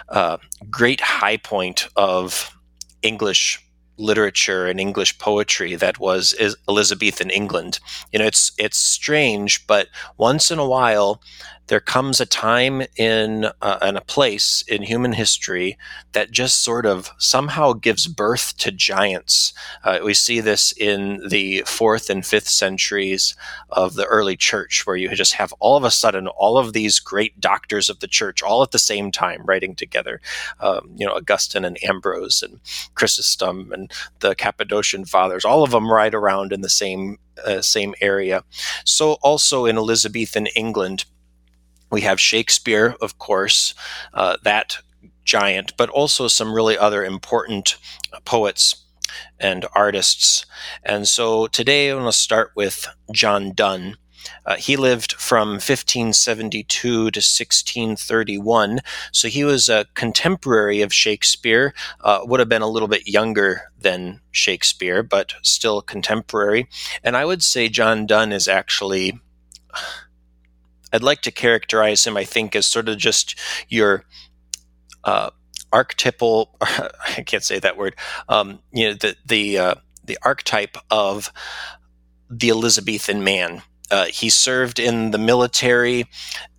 uh, 0.09 0.37
great 0.71 1.01
high 1.01 1.37
point 1.37 1.89
of 1.97 2.57
English 3.03 3.61
literature 3.97 4.69
and 4.69 4.79
English 4.79 5.19
poetry 5.19 5.75
that 5.75 5.99
was 5.99 6.33
Elizabethan 6.69 7.31
England. 7.31 7.81
You 8.13 8.21
know, 8.21 8.27
it's 8.27 8.53
it's 8.57 8.79
strange, 8.79 9.67
but 9.67 9.89
once 10.17 10.53
in 10.53 10.61
a 10.61 10.69
while, 10.69 11.21
there 11.69 11.81
comes 11.81 12.21
a 12.21 12.27
time 12.27 12.83
in 12.97 13.47
uh, 13.63 13.79
and 13.81 13.97
a 13.97 14.03
place 14.03 14.63
in 14.67 14.83
human 14.83 15.13
history 15.13 15.79
that 16.13 16.31
just 16.31 16.63
sort 16.63 16.87
of 16.87 17.11
somehow 17.19 17.73
gives 17.73 18.07
birth 18.07 18.57
to 18.59 18.73
giants. 18.73 19.53
Uh, 19.85 20.01
we 20.03 20.15
see 20.15 20.41
this 20.41 20.73
in 20.73 21.21
the 21.29 21.63
fourth 21.67 22.11
and 22.11 22.27
fifth 22.27 22.49
centuries 22.49 23.37
of 23.71 23.95
the 23.95 24.07
early 24.07 24.37
church, 24.37 24.87
where 24.87 24.97
you 24.97 25.15
just 25.15 25.35
have 25.35 25.53
all 25.61 25.77
of 25.77 25.85
a 25.85 25.91
sudden 25.91 26.27
all 26.27 26.59
of 26.59 26.73
these 26.73 26.99
great 26.99 27.39
doctors 27.41 27.89
of 27.89 28.01
the 28.01 28.09
church 28.09 28.43
all 28.43 28.63
at 28.63 28.71
the 28.71 28.79
same 28.79 29.13
time 29.13 29.45
writing 29.45 29.75
together. 29.75 30.21
Um, 30.61 30.91
you 30.97 31.07
know, 31.07 31.13
Augustine 31.15 31.65
and 31.65 31.83
Ambrose 31.85 32.43
and 32.43 32.61
Chrysostom 32.95 33.73
and 33.73 33.93
the 34.21 34.35
Cappadocian 34.35 35.05
fathers, 35.05 35.45
all 35.45 35.63
of 35.63 35.71
them 35.71 35.93
right 35.93 36.15
around 36.15 36.53
in 36.53 36.63
the 36.63 36.71
same 36.71 37.19
uh, 37.45 37.63
same 37.63 37.95
area. 38.01 38.43
So 38.85 39.13
also 39.23 39.65
in 39.65 39.77
Elizabethan 39.77 40.49
England 40.57 41.05
we 41.91 42.03
have 42.03 42.21
Shakespeare, 42.21 42.95
of 43.01 43.19
course, 43.19 43.75
uh, 44.15 44.37
that 44.43 44.79
giant, 45.25 45.77
but 45.77 45.91
also 45.91 46.29
some 46.29 46.53
really 46.53 46.77
other 46.77 47.05
important 47.05 47.77
poets 48.25 48.85
and 49.39 49.67
artists. 49.75 50.45
And 50.83 51.07
so 51.07 51.47
today 51.47 51.91
I'm 51.91 51.99
going 51.99 52.07
to 52.07 52.13
start 52.13 52.53
with 52.55 52.87
John 53.13 53.53
Donne. 53.53 53.97
Uh, 54.45 54.57
he 54.57 54.77
lived 54.77 55.13
from 55.13 55.53
1572 55.53 56.65
to 56.83 56.99
1631, 57.05 58.81
so 59.13 59.29
he 59.29 59.45
was 59.45 59.69
a 59.69 59.87
contemporary 59.95 60.83
of 60.83 60.93
Shakespeare. 60.93 61.73
Uh, 62.01 62.21
would 62.25 62.41
have 62.41 62.49
been 62.49 62.63
a 62.63 62.69
little 62.69 62.89
bit 62.89 63.07
younger 63.07 63.73
than 63.79 64.21
Shakespeare, 64.31 65.03
but 65.03 65.35
still 65.43 65.81
contemporary. 65.81 66.69
And 67.03 67.17
I 67.17 67.25
would 67.25 67.43
say 67.43 67.69
John 67.69 68.07
Donne 68.07 68.33
is 68.33 68.49
actually 68.49 69.19
I'd 70.93 71.03
like 71.03 71.23
to 71.23 71.31
characterize 71.31 72.07
him, 72.07 72.17
I 72.17 72.25
think, 72.25 72.57
as 72.57 72.67
sort 72.67 72.89
of 72.89 72.99
just 72.99 73.39
your 73.69 74.05
uh, 75.05 75.31
archetypal. 75.73 76.57
I 76.61 77.23
can't 77.27 77.45
say 77.45 77.59
that 77.59 77.77
word. 77.77 77.95
Um, 78.29 78.61
you 78.73 78.89
know, 78.89 78.95
the 78.95 79.17
the 79.27 79.59
uh, 79.59 79.75
the 80.05 80.19
archetype 80.23 80.77
of 80.91 81.33
the 82.31 82.51
Elizabethan 82.51 83.23
man. 83.25 83.63
Uh, 83.91 84.07
he 84.07 84.29
served 84.29 84.79
in 84.79 85.11
the 85.13 85.19
military, 85.19 86.07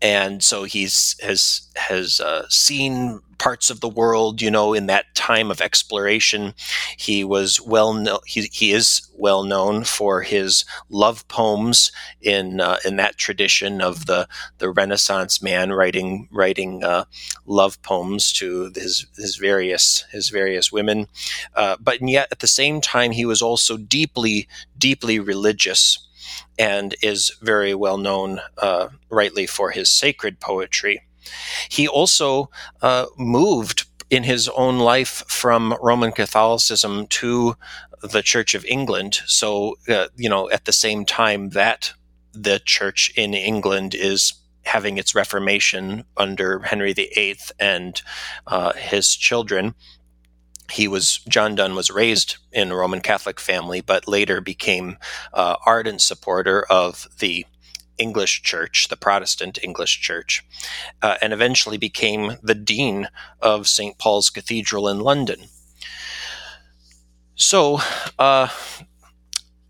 and 0.02 0.44
so 0.44 0.64
he's 0.64 1.16
has 1.22 1.68
has 1.76 2.20
uh, 2.20 2.46
seen 2.50 3.22
parts 3.38 3.70
of 3.70 3.80
the 3.80 3.90
world. 3.90 4.42
You 4.42 4.52
know, 4.52 4.74
in 4.74 4.88
that 4.88 5.14
time 5.16 5.52
of 5.52 5.62
exploration, 5.62 6.54
he 6.98 7.24
was 7.24 7.60
well. 7.62 8.20
He, 8.26 8.50
he 8.52 8.72
is 8.72 9.02
well 9.18 9.44
known 9.44 9.84
for 9.84 10.22
his 10.22 10.66
love 10.90 11.28
poems 11.28 11.92
in 12.22 12.62
uh, 12.62 12.78
in 12.86 12.96
that 12.98 13.18
tradition 13.18 13.82
of 13.82 14.06
the 14.06 14.28
the 14.58 14.70
Renaissance 14.70 15.42
man 15.42 15.72
writing 15.72 16.28
writing 16.32 16.84
uh, 16.84 17.06
love 17.46 17.82
poems 17.82 18.32
to 18.34 18.72
his 18.76 19.06
his 19.18 19.36
various 19.36 20.06
his 20.12 20.30
various 20.30 20.72
women. 20.72 21.08
Uh, 21.56 21.78
but 21.80 22.02
yet 22.02 22.28
at 22.32 22.40
the 22.40 22.48
same 22.48 22.82
time, 22.82 23.12
he 23.12 23.26
was 23.26 23.42
also 23.42 23.78
deeply 23.78 24.48
deeply 24.78 25.20
religious 25.20 26.00
and 26.60 26.94
is 27.02 27.32
very 27.42 27.74
well 27.74 27.98
known, 27.98 28.42
uh, 28.58 28.90
rightly, 29.10 29.48
for 29.48 29.72
his 29.72 29.90
sacred 29.90 30.40
poetry. 30.40 31.02
He 31.70 31.88
also 31.88 32.50
uh, 32.82 33.06
moved 33.18 33.88
in 34.10 34.24
his 34.24 34.50
own 34.50 34.78
life 34.80 35.24
from 35.28 35.76
Roman 35.82 36.12
Catholicism 36.12 37.08
to 37.08 37.56
the 38.02 38.22
Church 38.22 38.54
of 38.54 38.66
England. 38.66 39.20
So, 39.26 39.78
uh, 39.88 40.08
you 40.16 40.30
know, 40.30 40.50
at 40.52 40.66
the 40.66 40.74
same 40.74 41.06
time 41.06 41.50
that 41.50 41.94
the 42.34 42.60
church 42.64 43.12
in 43.16 43.34
England 43.34 43.96
is 43.96 44.34
having 44.64 44.98
its 44.98 45.16
Reformation 45.16 46.04
under 46.18 46.60
Henry 46.60 46.94
VIII 46.94 47.40
and 47.60 48.02
uh, 48.48 48.74
his 48.74 49.16
children. 49.16 49.74
He 50.72 50.88
was 50.88 51.20
John 51.28 51.56
Donne 51.56 51.76
was 51.76 51.90
raised 51.90 52.38
in 52.52 52.72
a 52.72 52.76
Roman 52.76 53.02
Catholic 53.02 53.40
family, 53.40 53.82
but 53.82 54.08
later 54.08 54.42
became 54.42 54.98
uh, 55.34 55.56
ardent 55.66 56.02
supporter 56.02 56.64
of 56.70 57.08
the 57.20 57.46
English 57.98 58.42
Church, 58.42 58.88
the 58.88 58.98
Protestant 58.98 59.60
English 59.62 60.00
Church, 60.02 60.44
uh, 61.02 61.18
and 61.22 61.34
eventually 61.34 61.78
became 61.78 62.38
the 62.42 62.56
dean 62.56 63.10
of 63.42 63.68
St. 63.68 63.98
Paul's 63.98 64.30
Cathedral 64.30 64.88
in 64.88 65.00
London. 65.00 65.50
So, 67.36 67.80
uh, 68.18 68.48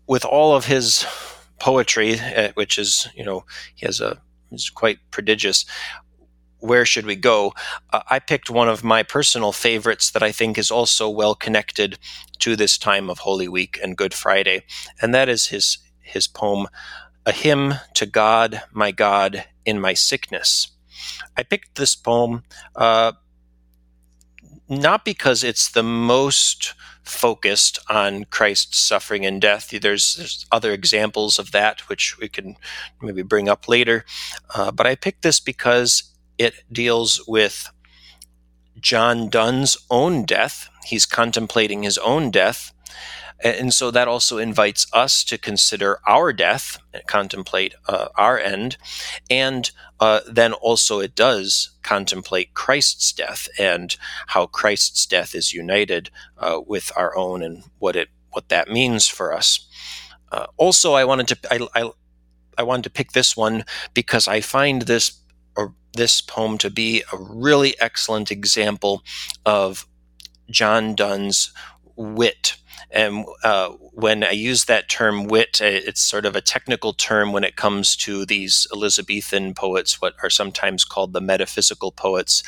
with 0.06 0.24
all 0.24 0.56
of 0.56 0.66
his 0.66 1.04
poetry, 1.58 2.18
uh, 2.18 2.50
which 2.54 2.78
is, 2.78 3.08
you 3.14 3.24
know, 3.24 3.44
he 3.74 3.86
has 3.86 4.00
a, 4.00 4.20
is 4.50 4.70
quite 4.70 4.98
prodigious. 5.10 5.64
Where 6.60 6.84
should 6.84 7.06
we 7.06 7.16
go? 7.16 7.54
Uh, 7.92 8.02
I 8.08 8.18
picked 8.18 8.50
one 8.50 8.68
of 8.68 8.84
my 8.84 9.02
personal 9.02 9.52
favorites 9.52 10.10
that 10.10 10.22
I 10.22 10.32
think 10.32 10.58
is 10.58 10.70
also 10.70 11.08
well 11.08 11.34
connected 11.34 11.98
to 12.38 12.56
this 12.56 12.78
time 12.78 13.10
of 13.10 13.20
Holy 13.20 13.48
Week 13.48 13.78
and 13.82 13.96
Good 13.96 14.14
Friday, 14.14 14.64
and 15.00 15.14
that 15.14 15.28
is 15.28 15.46
his 15.46 15.78
his 16.00 16.26
poem, 16.26 16.68
"A 17.26 17.32
Hymn 17.32 17.74
to 17.94 18.06
God, 18.06 18.62
My 18.72 18.90
God, 18.90 19.44
in 19.64 19.80
My 19.80 19.94
Sickness." 19.94 20.68
I 21.36 21.42
picked 21.42 21.76
this 21.76 21.96
poem 21.96 22.42
uh, 22.76 23.12
not 24.68 25.04
because 25.04 25.42
it's 25.42 25.68
the 25.68 25.82
most 25.82 26.74
focused 27.02 27.78
on 27.88 28.24
Christ's 28.24 28.78
suffering 28.78 29.26
and 29.26 29.40
death. 29.40 29.70
There's, 29.70 30.14
there's 30.14 30.46
other 30.52 30.72
examples 30.72 31.38
of 31.38 31.50
that 31.50 31.88
which 31.88 32.16
we 32.18 32.28
can 32.28 32.56
maybe 33.02 33.22
bring 33.22 33.48
up 33.48 33.68
later. 33.68 34.04
Uh, 34.54 34.70
but 34.70 34.86
I 34.86 34.94
picked 34.94 35.22
this 35.22 35.40
because 35.40 36.04
it 36.40 36.64
deals 36.72 37.22
with 37.28 37.70
John 38.80 39.28
Donne's 39.28 39.76
own 39.90 40.24
death. 40.24 40.70
He's 40.86 41.04
contemplating 41.04 41.82
his 41.82 41.98
own 41.98 42.30
death. 42.30 42.72
And 43.42 43.74
so 43.74 43.90
that 43.90 44.08
also 44.08 44.38
invites 44.38 44.86
us 44.92 45.22
to 45.24 45.36
consider 45.38 45.98
our 46.06 46.32
death 46.32 46.78
contemplate 47.06 47.74
uh, 47.86 48.08
our 48.16 48.38
end. 48.38 48.78
And 49.28 49.70
uh, 49.98 50.20
then 50.26 50.54
also 50.54 51.00
it 51.00 51.14
does 51.14 51.70
contemplate 51.82 52.54
Christ's 52.54 53.12
death 53.12 53.48
and 53.58 53.94
how 54.28 54.46
Christ's 54.46 55.04
death 55.04 55.34
is 55.34 55.52
united 55.52 56.10
uh, 56.38 56.60
with 56.66 56.90
our 56.96 57.14
own 57.16 57.42
and 57.42 57.64
what 57.78 57.96
it 57.96 58.08
what 58.30 58.48
that 58.48 58.68
means 58.68 59.08
for 59.08 59.34
us. 59.34 59.66
Uh, 60.32 60.46
also, 60.56 60.94
I 60.94 61.04
wanted 61.04 61.28
to 61.28 61.38
I, 61.50 61.68
I, 61.74 61.90
I 62.56 62.62
wanted 62.62 62.84
to 62.84 62.90
pick 62.90 63.12
this 63.12 63.36
one 63.36 63.64
because 63.94 64.28
I 64.28 64.40
find 64.40 64.82
this 64.82 65.19
this 65.94 66.20
poem 66.20 66.58
to 66.58 66.70
be 66.70 67.02
a 67.12 67.16
really 67.18 67.78
excellent 67.80 68.30
example 68.30 69.02
of 69.44 69.86
John 70.50 70.94
Donne's 70.94 71.52
wit. 71.96 72.56
And 72.90 73.24
uh, 73.44 73.68
when 73.92 74.24
I 74.24 74.32
use 74.32 74.64
that 74.64 74.88
term 74.88 75.26
wit, 75.26 75.60
uh, 75.62 75.66
it's 75.66 76.00
sort 76.00 76.26
of 76.26 76.34
a 76.34 76.40
technical 76.40 76.92
term 76.92 77.32
when 77.32 77.44
it 77.44 77.54
comes 77.54 77.94
to 77.96 78.26
these 78.26 78.66
Elizabethan 78.72 79.54
poets, 79.54 80.00
what 80.00 80.14
are 80.22 80.30
sometimes 80.30 80.84
called 80.84 81.12
the 81.12 81.20
metaphysical 81.20 81.92
poets, 81.92 82.42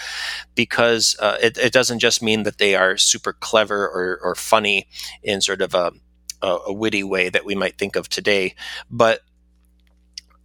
because 0.55 1.15
uh, 1.21 1.37
it, 1.41 1.59
it, 1.59 1.73
doesn't 1.73 2.01
just 2.01 2.23
mean 2.23 2.43
that 2.43 2.59
they 2.59 2.75
are 2.75 2.97
super 2.97 3.33
clever 3.33 3.85
or, 3.85 4.19
or 4.23 4.35
funny 4.35 4.89
in 5.23 5.41
sort 5.41 5.63
of 5.63 5.75
a, 5.75 5.93
a, 6.41 6.59
a, 6.67 6.73
witty 6.73 7.05
way 7.05 7.29
that 7.29 7.45
we 7.45 7.55
might 7.55 7.79
think 7.79 7.95
of 7.95 8.09
today, 8.09 8.55
but 8.91 9.21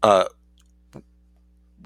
uh, 0.03 0.25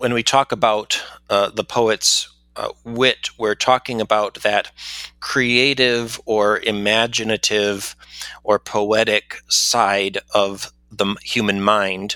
when 0.02 0.16
we 0.16 0.24
talk 0.24 0.52
about 0.52 1.00
uh, 1.30 1.52
the 1.52 1.64
poets 1.64 2.28
uh, 2.56 2.70
wit, 2.84 3.30
we're 3.38 3.54
talking 3.54 4.02
about 4.02 4.42
that 4.42 4.72
creative 5.20 6.20
or 6.26 6.60
imaginative 6.62 7.96
or 8.44 8.58
poetic 8.58 9.36
side 9.48 10.18
of 10.34 10.74
the 10.92 11.16
human 11.22 11.62
mind 11.62 12.16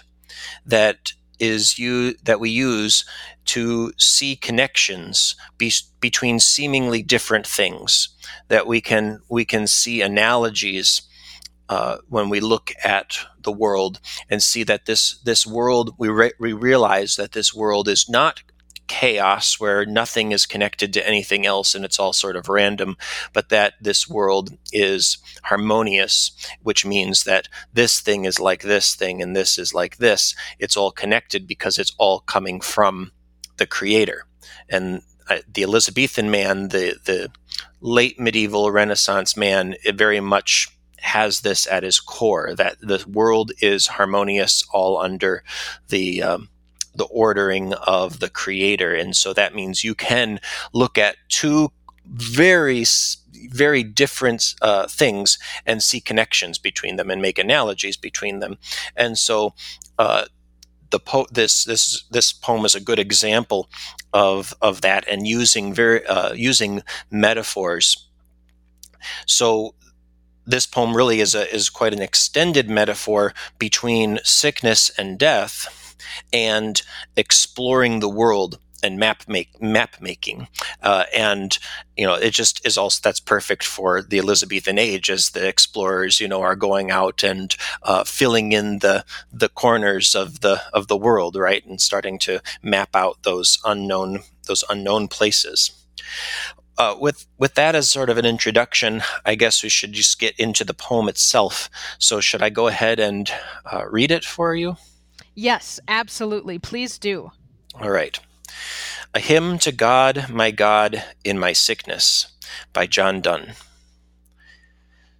that 0.65 1.13
is 1.37 1.77
you 1.77 2.15
that 2.23 2.39
we 2.39 2.49
use 2.49 3.05
to 3.45 3.91
see 3.99 4.35
connections 4.35 5.35
be, 5.59 5.71
between 5.99 6.39
seemingly 6.39 7.03
different 7.03 7.45
things 7.45 8.09
that 8.47 8.65
we 8.65 8.81
can 8.81 9.19
we 9.29 9.45
can 9.45 9.67
see 9.67 10.01
analogies 10.01 11.03
uh, 11.69 11.97
when 12.09 12.29
we 12.29 12.39
look 12.39 12.71
at 12.83 13.17
the 13.41 13.51
world 13.51 13.99
and 14.29 14.41
see 14.41 14.63
that 14.63 14.85
this 14.85 15.17
this 15.19 15.45
world 15.45 15.95
we, 15.97 16.09
re- 16.09 16.33
we 16.39 16.53
realize 16.53 17.15
that 17.15 17.31
this 17.31 17.53
world 17.53 17.87
is 17.87 18.07
not 18.07 18.43
chaos 18.87 19.59
where 19.59 19.85
nothing 19.85 20.31
is 20.31 20.45
connected 20.45 20.93
to 20.93 21.07
anything 21.07 21.45
else 21.45 21.73
and 21.75 21.83
it's 21.83 21.99
all 21.99 22.13
sort 22.13 22.35
of 22.35 22.49
random, 22.49 22.97
but 23.33 23.49
that 23.49 23.73
this 23.81 24.07
world 24.07 24.57
is 24.71 25.17
harmonious, 25.43 26.31
which 26.61 26.85
means 26.85 27.23
that 27.23 27.47
this 27.73 27.99
thing 27.99 28.25
is 28.25 28.39
like 28.39 28.63
this 28.63 28.95
thing 28.95 29.21
and 29.21 29.35
this 29.35 29.57
is 29.57 29.73
like 29.73 29.97
this. 29.97 30.35
It's 30.59 30.77
all 30.77 30.91
connected 30.91 31.47
because 31.47 31.77
it's 31.77 31.95
all 31.97 32.19
coming 32.19 32.61
from 32.61 33.11
the 33.57 33.67
creator. 33.67 34.25
And 34.69 35.01
uh, 35.29 35.39
the 35.51 35.63
Elizabethan 35.63 36.29
man, 36.29 36.69
the, 36.69 36.99
the 37.03 37.31
late 37.81 38.19
medieval 38.19 38.71
Renaissance 38.71 39.35
man, 39.35 39.75
very 39.93 40.19
much 40.19 40.74
has 41.05 41.41
this 41.41 41.67
at 41.67 41.83
his 41.83 41.99
core 41.99 42.55
that 42.55 42.79
the 42.81 43.05
world 43.07 43.51
is 43.61 43.87
harmonious 43.87 44.63
all 44.73 44.97
under 44.97 45.43
the 45.89 46.23
um, 46.23 46.49
the 46.95 47.05
ordering 47.05 47.73
of 47.73 48.19
the 48.19 48.29
creator. 48.29 48.93
And 48.93 49.15
so 49.15 49.33
that 49.33 49.53
means 49.53 49.83
you 49.83 49.95
can 49.95 50.39
look 50.73 50.97
at 50.97 51.17
two 51.29 51.71
very 52.05 52.85
very 53.51 53.83
different 53.83 54.55
uh, 54.61 54.87
things 54.87 55.37
and 55.65 55.83
see 55.83 55.99
connections 55.99 56.57
between 56.57 56.95
them 56.95 57.11
and 57.11 57.21
make 57.21 57.37
analogies 57.37 57.97
between 57.97 58.39
them 58.39 58.57
and 58.95 59.17
so 59.17 59.53
uh, 59.99 60.25
the 60.91 60.99
po- 60.99 61.27
this 61.31 61.65
this 61.65 62.03
this 62.11 62.31
poem 62.31 62.63
is 62.63 62.75
a 62.75 62.79
good 62.79 62.99
example 62.99 63.69
of 64.13 64.53
of 64.61 64.81
that 64.81 65.05
and 65.09 65.27
using 65.27 65.73
very 65.73 66.05
uh, 66.05 66.31
using 66.33 66.81
metaphors 67.11 68.07
so 69.25 69.75
this 70.45 70.65
poem 70.65 70.95
really 70.95 71.19
is 71.19 71.35
a 71.35 71.53
is 71.53 71.69
quite 71.69 71.93
an 71.93 72.01
extended 72.01 72.69
metaphor 72.69 73.33
between 73.59 74.19
sickness 74.23 74.89
and 74.97 75.17
death 75.17 75.95
and 76.31 76.81
exploring 77.15 77.99
the 77.99 78.09
world 78.09 78.59
and 78.83 78.99
map 78.99 79.23
make 79.27 79.59
map 79.61 79.95
making. 79.99 80.47
Uh, 80.81 81.05
and 81.15 81.57
you 81.97 82.05
know 82.05 82.13
it 82.13 82.31
just 82.31 82.65
is 82.65 82.77
also 82.77 82.99
that's 83.03 83.19
perfect 83.19 83.63
for 83.63 84.01
the 84.01 84.19
elizabethan 84.19 84.77
age 84.77 85.09
as 85.09 85.31
the 85.31 85.47
explorers 85.47 86.19
you 86.19 86.27
know 86.27 86.41
are 86.41 86.55
going 86.55 86.91
out 86.91 87.23
and 87.23 87.55
uh, 87.83 88.03
filling 88.03 88.51
in 88.51 88.79
the 88.79 89.03
the 89.33 89.49
corners 89.49 90.13
of 90.13 90.41
the 90.41 90.61
of 90.73 90.87
the 90.87 90.97
world 90.97 91.35
right? 91.35 91.65
And 91.65 91.81
starting 91.81 92.19
to 92.19 92.41
map 92.61 92.95
out 92.95 93.23
those 93.23 93.59
unknown 93.65 94.19
those 94.45 94.63
unknown 94.69 95.07
places 95.07 95.71
uh, 96.77 96.95
with 96.99 97.25
with 97.37 97.55
that 97.55 97.75
as 97.75 97.89
sort 97.89 98.09
of 98.09 98.17
an 98.17 98.25
introduction, 98.25 99.01
I 99.25 99.35
guess 99.35 99.63
we 99.63 99.69
should 99.69 99.93
just 99.93 100.19
get 100.19 100.37
into 100.39 100.63
the 100.63 100.73
poem 100.73 101.07
itself. 101.07 101.69
So, 101.99 102.19
should 102.19 102.41
I 102.41 102.49
go 102.49 102.67
ahead 102.67 102.99
and 102.99 103.31
uh, 103.71 103.85
read 103.89 104.11
it 104.11 104.25
for 104.25 104.55
you? 104.55 104.77
Yes, 105.33 105.79
absolutely. 105.87 106.59
Please 106.59 106.97
do. 106.97 107.31
All 107.79 107.89
right. 107.89 108.17
A 109.13 109.19
Hymn 109.19 109.59
to 109.59 109.71
God, 109.71 110.29
My 110.29 110.51
God, 110.51 111.03
in 111.23 111.39
My 111.39 111.53
Sickness 111.53 112.27
by 112.73 112.85
John 112.85 113.21
Donne. 113.21 113.53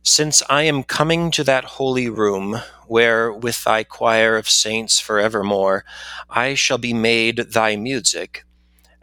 Since 0.03 0.43
I 0.49 0.64
am 0.64 0.84
coming 0.84 1.32
to 1.32 1.43
that 1.43 1.66
holy 1.66 2.10
room, 2.10 2.62
where 2.88 3.32
with 3.32 3.64
thy 3.64 3.84
choir 3.84 4.38
of 4.38 4.49
saints 4.49 4.99
forevermore 4.99 5.84
I 6.30 6.53
shall 6.53 6.78
be 6.78 6.93
made 6.93 7.38
thy 7.38 7.76
music, 7.76 8.45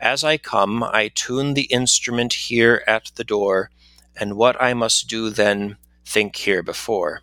as 0.03 0.23
I 0.23 0.37
come, 0.37 0.83
I 0.83 1.09
tune 1.09 1.55
the 1.55 1.71
instrument 1.71 2.35
here 2.35 2.85
at 2.87 3.13
the 3.15 3.25
door, 3.25 3.71
and 4.15 4.37
what 4.37 4.61
I 4.61 4.75
must 4.75 5.09
do 5.09 5.31
then, 5.31 5.79
think 6.05 6.37
here 6.37 6.63
before 6.63 7.23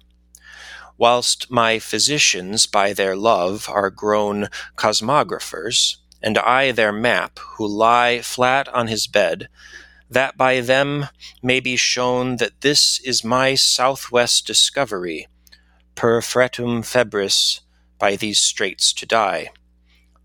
whilst 1.00 1.50
my 1.50 1.80
physicians 1.80 2.68
by 2.68 2.92
their 2.92 3.16
love 3.16 3.68
are 3.70 3.90
grown 3.90 4.50
cosmographers, 4.76 5.96
and 6.22 6.38
I 6.38 6.74
their 6.74 6.92
map, 6.92 7.40
who 7.40 7.66
lie 7.66 8.22
flat 8.22 8.68
on 8.68 8.88
his 8.88 9.08
bed, 9.08 9.48
that 10.10 10.36
by 10.36 10.60
them 10.60 11.08
may 11.42 11.62
be 11.62 11.78
shown 11.78 12.36
that 12.36 12.60
this 12.60 13.00
is 13.00 13.24
my 13.24 13.56
southwest 13.56 14.46
discovery, 14.46 15.30
per 15.96 16.20
fretum 16.20 16.86
febris, 16.86 17.62
by 17.98 18.18
these 18.18 18.40
straits 18.40 18.92
to 18.94 19.06
die. 19.06 19.52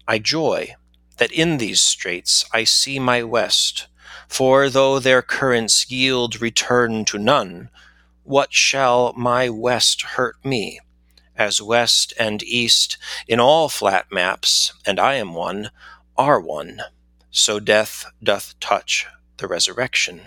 I 0.08 0.18
joy 0.18 0.74
that 1.18 1.32
in 1.32 1.58
these 1.58 1.80
straits 1.80 2.44
I 2.52 2.64
see 2.64 2.98
my 2.98 3.22
west, 3.22 3.86
For 4.28 4.68
though 4.68 4.98
their 4.98 5.22
currents 5.22 5.90
yield 5.90 6.40
return 6.40 7.04
to 7.06 7.18
none, 7.18 7.70
what 8.22 8.52
shall 8.52 9.12
my 9.16 9.48
west 9.48 10.02
hurt 10.02 10.44
me? 10.44 10.80
As 11.36 11.60
west 11.60 12.12
and 12.18 12.42
east 12.42 12.96
in 13.28 13.38
all 13.38 13.68
flat 13.68 14.06
maps, 14.10 14.72
and 14.86 14.98
I 14.98 15.14
am 15.14 15.34
one, 15.34 15.70
are 16.16 16.40
one, 16.40 16.82
so 17.30 17.60
death 17.60 18.06
doth 18.22 18.58
touch 18.60 19.06
the 19.36 19.46
resurrection. 19.48 20.22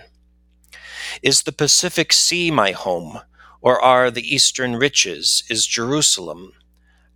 Is 1.21 1.43
the 1.43 1.51
Pacific 1.51 2.13
Sea 2.13 2.51
my 2.51 2.71
home, 2.71 3.21
or 3.61 3.81
are 3.81 4.11
the 4.11 4.35
eastern 4.35 4.75
riches, 4.75 5.43
is 5.49 5.65
Jerusalem? 5.65 6.53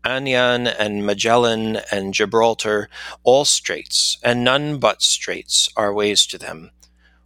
Anian 0.04 0.74
and 0.80 1.06
Magellan 1.06 1.80
and 1.92 2.14
Gibraltar, 2.14 2.90
all 3.24 3.46
straits, 3.46 4.18
and 4.24 4.44
none 4.44 4.80
but 4.80 5.02
straits 5.02 5.70
are 5.78 5.94
ways 5.94 6.26
to 6.28 6.38
them, 6.38 6.72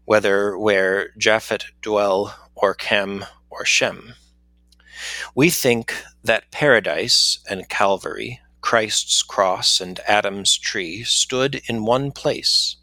whether 0.04 0.58
where 0.58 1.10
Japhet 1.18 1.66
dwell, 1.82 2.36
or 2.54 2.74
Cham, 2.74 3.26
or 3.50 3.66
Shem. 3.66 4.16
We 5.34 5.50
think 5.50 5.94
that 6.24 6.52
paradise 6.52 7.40
and 7.50 7.70
Calvary, 7.70 8.42
Christ's 8.62 9.24
cross 9.24 9.80
and 9.80 10.00
Adam's 10.08 10.58
tree, 10.58 11.04
stood 11.04 11.62
in 11.68 11.86
one 11.86 12.12
place. 12.12 12.78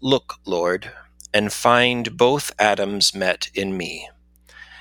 Look, 0.00 0.36
Lord, 0.44 0.92
and 1.34 1.52
find 1.52 2.16
both 2.16 2.52
Adams 2.58 3.14
met 3.14 3.50
in 3.54 3.76
me. 3.76 4.08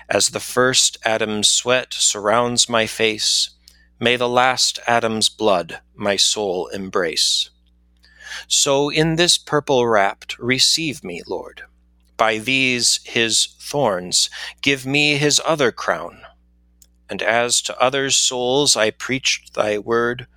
As 0.09 0.30
the 0.30 0.39
first 0.39 0.97
Adam's 1.03 1.49
sweat 1.49 1.93
surrounds 1.93 2.70
my 2.70 2.86
face, 2.86 3.49
may 3.99 4.15
the 4.15 4.29
last 4.29 4.79
Adam's 4.87 5.29
blood 5.29 5.79
my 5.95 6.15
soul 6.15 6.67
embrace. 6.67 7.49
So 8.47 8.89
in 8.89 9.15
this 9.15 9.37
purple 9.37 9.87
wrapped, 9.87 10.37
receive 10.37 11.03
me, 11.03 11.21
Lord. 11.25 11.63
By 12.17 12.37
these 12.37 12.99
his 13.03 13.47
thorns, 13.59 14.29
give 14.61 14.85
me 14.85 15.15
his 15.15 15.41
other 15.45 15.71
crown. 15.71 16.21
And 17.09 17.21
as 17.21 17.61
to 17.63 17.79
others' 17.81 18.15
souls 18.15 18.75
I 18.75 18.91
preached 18.91 19.53
thy 19.53 19.77
word, 19.77 20.27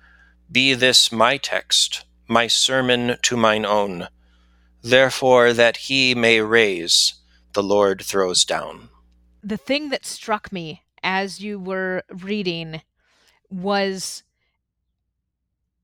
be 0.51 0.73
this 0.73 1.11
my 1.11 1.37
text, 1.37 2.05
my 2.27 2.47
sermon 2.47 3.17
to 3.23 3.37
mine 3.37 3.65
own 3.65 4.07
Therefore, 4.81 5.53
that 5.53 5.77
he 5.77 6.15
may 6.15 6.41
raise, 6.41 7.13
the 7.53 7.63
Lord 7.63 8.01
throws 8.01 8.43
down. 8.43 8.89
The 9.43 9.57
thing 9.57 9.89
that 9.89 10.05
struck 10.05 10.51
me 10.51 10.83
as 11.03 11.39
you 11.39 11.59
were 11.59 12.03
reading 12.09 12.81
was 13.51 14.23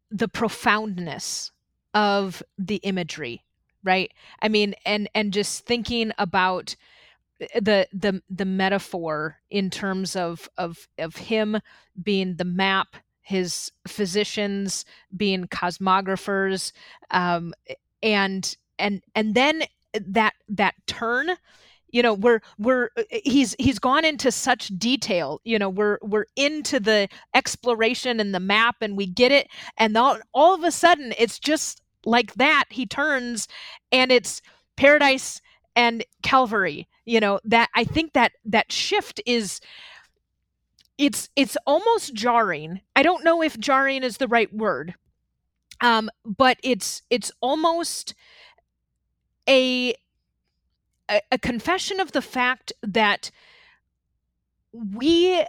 the 0.10 0.28
profoundness 0.28 1.52
of 1.94 2.42
the 2.58 2.78
imagery, 2.78 3.44
right? 3.84 4.12
I 4.42 4.48
mean, 4.48 4.76
and 4.86 5.10
and 5.14 5.34
just 5.34 5.66
thinking 5.66 6.12
about 6.18 6.76
the 7.40 7.88
the 7.94 8.22
the 8.30 8.46
metaphor 8.46 9.38
in 9.50 9.70
terms 9.70 10.16
of 10.16 10.50
of 10.58 10.88
of 10.98 11.18
him 11.18 11.60
being 12.02 12.36
the 12.36 12.46
map 12.46 12.96
his 13.28 13.72
physicians 13.86 14.86
being 15.16 15.48
cosmographers 15.48 16.72
um, 17.12 17.54
and 18.02 18.56
and 18.80 19.04
and 19.16 19.36
then 19.36 19.64
that 19.94 20.34
that 20.48 20.76
turn 20.86 21.32
you 21.90 22.02
know 22.02 22.14
we're 22.14 22.42
we're 22.58 22.90
uh, 22.98 23.02
uh, 23.02 23.20
he's 23.24 23.56
he's 23.60 23.80
gone 23.80 24.06
into 24.06 24.32
such 24.32 24.68
detail 24.78 25.42
you 25.44 25.58
know 25.58 25.70
we're 25.70 26.00
we're 26.02 26.26
into 26.36 26.80
the 26.80 27.08
exploration 27.34 28.20
and 28.20 28.34
the 28.34 28.40
map 28.40 28.78
and 28.82 28.98
we 28.98 29.06
get 29.06 29.32
it 29.32 29.48
and 29.78 29.98
all, 29.98 30.18
all 30.34 30.54
of 30.54 30.64
a 30.64 30.72
sudden 30.72 31.14
it's 31.18 31.40
just 31.40 31.82
like 32.06 32.34
that 32.36 32.66
he 32.70 32.86
turns 32.86 33.48
and 33.92 34.12
it's 34.12 34.42
paradise 34.76 35.42
and 35.76 36.04
calvary 36.24 36.88
you 37.06 37.20
know 37.20 37.40
that 37.44 37.70
i 37.76 37.84
think 37.84 38.14
that 38.14 38.34
that 38.46 38.72
shift 38.72 39.22
is 39.26 39.60
it's 40.98 41.30
it's 41.36 41.56
almost 41.68 42.16
jarring. 42.16 42.82
I 42.96 43.04
don't 43.04 43.24
know 43.24 43.44
if 43.44 43.60
jarring 43.60 44.02
is 44.02 44.18
the 44.18 44.28
right 44.28 44.52
word 44.54 44.96
um 45.82 46.10
but 46.26 46.58
it's 46.64 47.04
it's 47.12 47.32
almost 47.40 48.16
a, 49.48 49.94
a, 51.10 51.22
a 51.34 51.38
confession 51.38 52.00
of 52.00 52.12
the 52.12 52.22
fact 52.22 52.74
that 52.82 53.32
we 54.74 55.44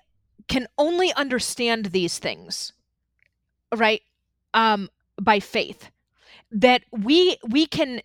can 0.47 0.67
only 0.79 1.13
understand 1.15 1.87
these 1.87 2.19
things 2.19 2.73
right 3.75 4.03
um 4.55 4.89
by 5.21 5.41
faith. 5.41 5.91
That 6.51 6.83
we 6.91 7.37
we 7.47 7.67
can 7.67 8.01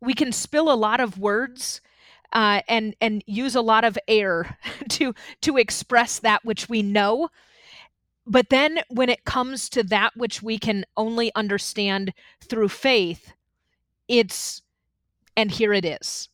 we 0.00 0.14
can 0.14 0.32
spill 0.32 0.70
a 0.70 0.74
lot 0.74 1.00
of 1.00 1.18
words 1.18 1.80
uh, 2.32 2.60
and 2.68 2.94
and 3.00 3.22
use 3.26 3.54
a 3.54 3.60
lot 3.60 3.84
of 3.84 3.98
air 4.08 4.58
to 4.90 5.14
to 5.42 5.56
express 5.56 6.18
that 6.20 6.44
which 6.44 6.68
we 6.68 6.82
know. 6.82 7.28
But 8.26 8.50
then 8.50 8.80
when 8.88 9.08
it 9.08 9.24
comes 9.24 9.68
to 9.70 9.82
that 9.84 10.16
which 10.16 10.42
we 10.42 10.58
can 10.58 10.84
only 10.96 11.32
understand 11.34 12.12
through 12.40 12.68
faith 12.68 13.32
it's 14.08 14.62
and 15.36 15.50
here 15.50 15.72
it 15.72 15.84
is 15.84 16.28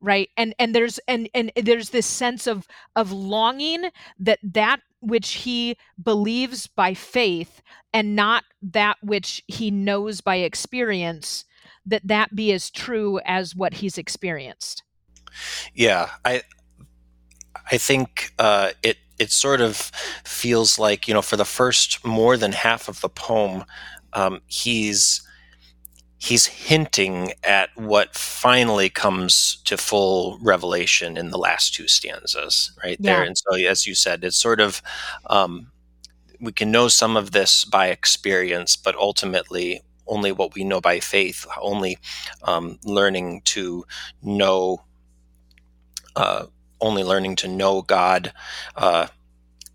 right? 0.00 0.28
And 0.36 0.54
and 0.58 0.74
there's 0.74 0.98
and 1.06 1.28
and 1.34 1.52
there's 1.56 1.90
this 1.90 2.06
sense 2.06 2.46
of 2.46 2.66
of 2.96 3.12
longing 3.12 3.90
that 4.18 4.38
that 4.42 4.80
which 5.00 5.30
he 5.32 5.76
believes 6.02 6.66
by 6.66 6.94
faith 6.94 7.62
and 7.92 8.14
not 8.14 8.44
that 8.62 8.96
which 9.02 9.42
he 9.48 9.70
knows 9.70 10.20
by 10.20 10.36
experience 10.36 11.44
that 11.86 12.06
that 12.06 12.34
be 12.34 12.52
as 12.52 12.70
true 12.70 13.20
as 13.24 13.56
what 13.56 13.74
he's 13.74 13.98
experienced. 13.98 14.82
Yeah 15.74 16.10
i 16.24 16.42
i 17.70 17.76
think 17.76 18.32
uh 18.38 18.70
it 18.82 18.98
it 19.18 19.30
sort 19.30 19.60
of 19.60 19.76
feels 20.24 20.78
like 20.78 21.06
you 21.06 21.14
know 21.14 21.22
for 21.22 21.36
the 21.36 21.44
first 21.44 22.04
more 22.04 22.36
than 22.36 22.52
half 22.52 22.88
of 22.88 23.00
the 23.00 23.08
poem 23.08 23.64
um 24.12 24.40
he's 24.46 25.22
he's 26.20 26.44
hinting 26.44 27.32
at 27.42 27.70
what 27.76 28.14
finally 28.14 28.90
comes 28.90 29.56
to 29.64 29.78
full 29.78 30.38
revelation 30.42 31.16
in 31.16 31.30
the 31.30 31.38
last 31.38 31.74
two 31.74 31.88
stanzas 31.88 32.72
right 32.84 32.98
yeah. 33.00 33.14
there 33.14 33.24
and 33.24 33.36
so 33.36 33.56
as 33.56 33.86
you 33.86 33.94
said 33.94 34.22
it's 34.22 34.36
sort 34.36 34.60
of 34.60 34.82
um, 35.26 35.72
we 36.38 36.52
can 36.52 36.70
know 36.70 36.88
some 36.88 37.16
of 37.16 37.30
this 37.30 37.64
by 37.64 37.88
experience 37.88 38.76
but 38.76 38.94
ultimately 38.96 39.80
only 40.06 40.30
what 40.30 40.54
we 40.54 40.62
know 40.62 40.80
by 40.80 41.00
faith 41.00 41.46
only 41.58 41.98
um, 42.44 42.78
learning 42.84 43.40
to 43.44 43.84
know 44.22 44.82
uh, 46.16 46.44
only 46.82 47.02
learning 47.02 47.34
to 47.34 47.48
know 47.48 47.80
god 47.80 48.30
uh, 48.76 49.06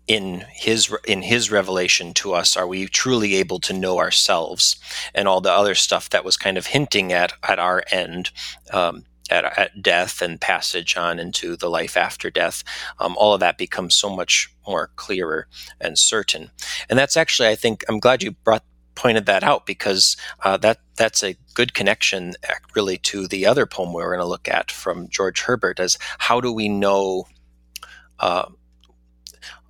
in 0.06 0.44
his 0.52 0.94
in 1.06 1.22
his 1.22 1.50
revelation 1.50 2.14
to 2.14 2.32
us 2.32 2.56
are 2.56 2.66
we 2.66 2.86
truly 2.86 3.34
able 3.34 3.58
to 3.58 3.72
know 3.72 3.98
ourselves 3.98 4.76
and 5.14 5.26
all 5.26 5.40
the 5.40 5.52
other 5.52 5.74
stuff 5.74 6.10
that 6.10 6.24
was 6.24 6.36
kind 6.36 6.56
of 6.56 6.66
hinting 6.66 7.12
at 7.12 7.32
at 7.42 7.58
our 7.58 7.82
end 7.90 8.30
um, 8.72 9.04
at, 9.30 9.44
at 9.58 9.82
death 9.82 10.22
and 10.22 10.40
passage 10.40 10.96
on 10.96 11.18
into 11.18 11.56
the 11.56 11.68
life 11.68 11.96
after 11.96 12.30
death? 12.30 12.62
Um, 13.00 13.16
all 13.16 13.34
of 13.34 13.40
that 13.40 13.58
becomes 13.58 13.94
so 13.96 14.08
much 14.08 14.54
more 14.66 14.90
clearer 14.94 15.48
and 15.80 15.98
certain. 15.98 16.50
And 16.88 16.98
that's 16.98 17.16
actually 17.16 17.48
i 17.48 17.56
think 17.56 17.84
i'm 17.88 17.98
glad 17.98 18.22
you 18.22 18.32
brought 18.32 18.64
pointed 18.94 19.26
that 19.26 19.44
out 19.44 19.66
because 19.66 20.16
uh, 20.42 20.56
that 20.56 20.78
that's 20.96 21.22
a 21.22 21.36
good 21.54 21.74
connection 21.74 22.34
really 22.74 22.96
to 22.96 23.28
the 23.28 23.46
other 23.46 23.66
poem 23.66 23.92
we're 23.92 24.08
going 24.08 24.18
to 24.18 24.24
look 24.24 24.48
at 24.48 24.70
from 24.70 25.08
george 25.10 25.42
herbert 25.42 25.78
as 25.78 25.98
how 26.18 26.40
do 26.40 26.50
we 26.50 26.68
know 26.68 27.24
uh, 28.18 28.46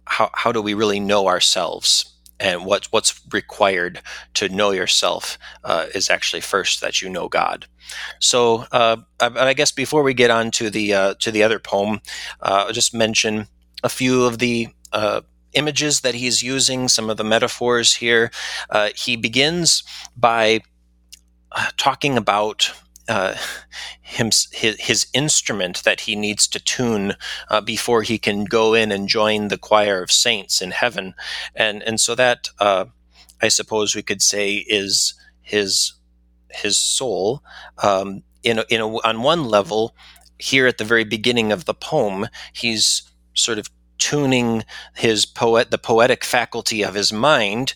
how, 0.06 0.30
how 0.32 0.52
do 0.52 0.62
we 0.62 0.74
really 0.74 1.00
know 1.00 1.26
ourselves 1.26 2.12
and 2.38 2.64
what 2.64 2.86
what's 2.86 3.20
required 3.32 4.00
to 4.34 4.48
know 4.48 4.70
yourself 4.70 5.38
uh, 5.64 5.86
is 5.94 6.10
actually 6.10 6.40
first 6.40 6.80
that 6.80 7.00
you 7.02 7.08
know 7.08 7.28
God. 7.28 7.66
So, 8.20 8.66
uh, 8.72 8.98
I, 9.20 9.30
I, 9.48 9.54
guess 9.54 9.72
before 9.72 10.02
we 10.02 10.12
get 10.12 10.30
on 10.30 10.50
to 10.52 10.70
the 10.70 10.92
uh, 10.92 11.14
to 11.20 11.30
the 11.30 11.42
other 11.42 11.58
poem, 11.58 12.00
uh, 12.40 12.64
I'll 12.66 12.72
just 12.72 12.94
mention 12.94 13.48
a 13.82 13.88
few 13.88 14.24
of 14.24 14.38
the 14.38 14.68
uh, 14.92 15.22
images 15.52 16.00
that 16.00 16.14
he's 16.14 16.42
using, 16.42 16.88
some 16.88 17.08
of 17.10 17.16
the 17.16 17.24
metaphors 17.24 17.94
here. 17.94 18.30
Uh, 18.68 18.90
he 18.94 19.16
begins 19.16 19.82
by 20.16 20.60
talking 21.76 22.18
about 22.18 22.72
uh, 23.08 23.34
him, 24.00 24.30
his, 24.52 24.76
his, 24.80 25.06
instrument 25.12 25.84
that 25.84 26.00
he 26.00 26.16
needs 26.16 26.46
to 26.48 26.60
tune 26.60 27.14
uh, 27.48 27.60
before 27.60 28.02
he 28.02 28.18
can 28.18 28.44
go 28.44 28.74
in 28.74 28.90
and 28.90 29.08
join 29.08 29.48
the 29.48 29.58
choir 29.58 30.02
of 30.02 30.10
saints 30.10 30.60
in 30.60 30.70
heaven, 30.72 31.14
and 31.54 31.82
and 31.82 32.00
so 32.00 32.14
that 32.14 32.48
uh, 32.58 32.86
I 33.40 33.48
suppose 33.48 33.94
we 33.94 34.02
could 34.02 34.22
say 34.22 34.64
is 34.66 35.14
his 35.42 35.94
his 36.50 36.76
soul. 36.76 37.42
Um, 37.82 38.22
in 38.42 38.60
a, 38.60 38.64
in 38.68 38.80
a, 38.80 38.86
on 38.86 39.22
one 39.22 39.44
level, 39.44 39.94
here 40.38 40.66
at 40.66 40.78
the 40.78 40.84
very 40.84 41.04
beginning 41.04 41.50
of 41.50 41.64
the 41.64 41.74
poem, 41.74 42.28
he's 42.52 43.02
sort 43.34 43.58
of 43.58 43.68
tuning 43.98 44.64
his 44.94 45.26
poet 45.26 45.70
the 45.70 45.78
poetic 45.78 46.24
faculty 46.24 46.82
of 46.82 46.94
his 46.94 47.12
mind 47.12 47.74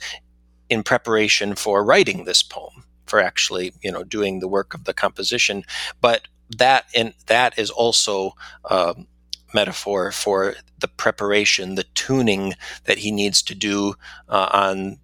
in 0.69 0.83
preparation 0.83 1.55
for 1.55 1.85
writing 1.85 2.25
this 2.25 2.43
poem 2.43 2.85
for 3.11 3.21
actually 3.21 3.73
you 3.83 3.91
know 3.91 4.05
doing 4.05 4.39
the 4.39 4.49
work 4.49 4.73
of 4.73 4.85
the 4.85 4.95
composition 4.95 5.65
but 6.01 6.29
that 6.57 6.87
and 6.95 7.13
that 7.27 7.59
is 7.59 7.71
also 7.71 8.35
um, 8.71 9.07
metaphor 9.53 10.13
for 10.13 10.55
the 10.79 10.89
preparation 10.89 11.75
the 11.75 11.85
tuning 11.95 12.55
that 12.85 12.99
he 12.99 13.11
needs 13.11 13.43
to 13.43 13.55
do 13.55 13.95
uh, 14.29 14.49
on 14.53 14.99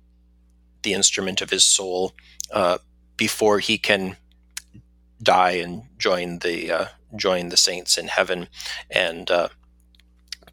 the 0.83 0.95
instrument 0.95 1.43
of 1.43 1.51
his 1.51 1.65
soul 1.65 2.13
uh, 2.53 2.79
before 3.17 3.59
he 3.59 3.77
can 3.77 4.17
die 5.23 5.53
and 5.53 5.83
join 5.99 6.39
the 6.39 6.71
uh, 6.71 6.87
join 7.17 7.49
the 7.49 7.57
saints 7.57 7.99
in 7.99 8.09
heaven 8.09 8.49
and 8.91 9.31
uh, 9.31 9.49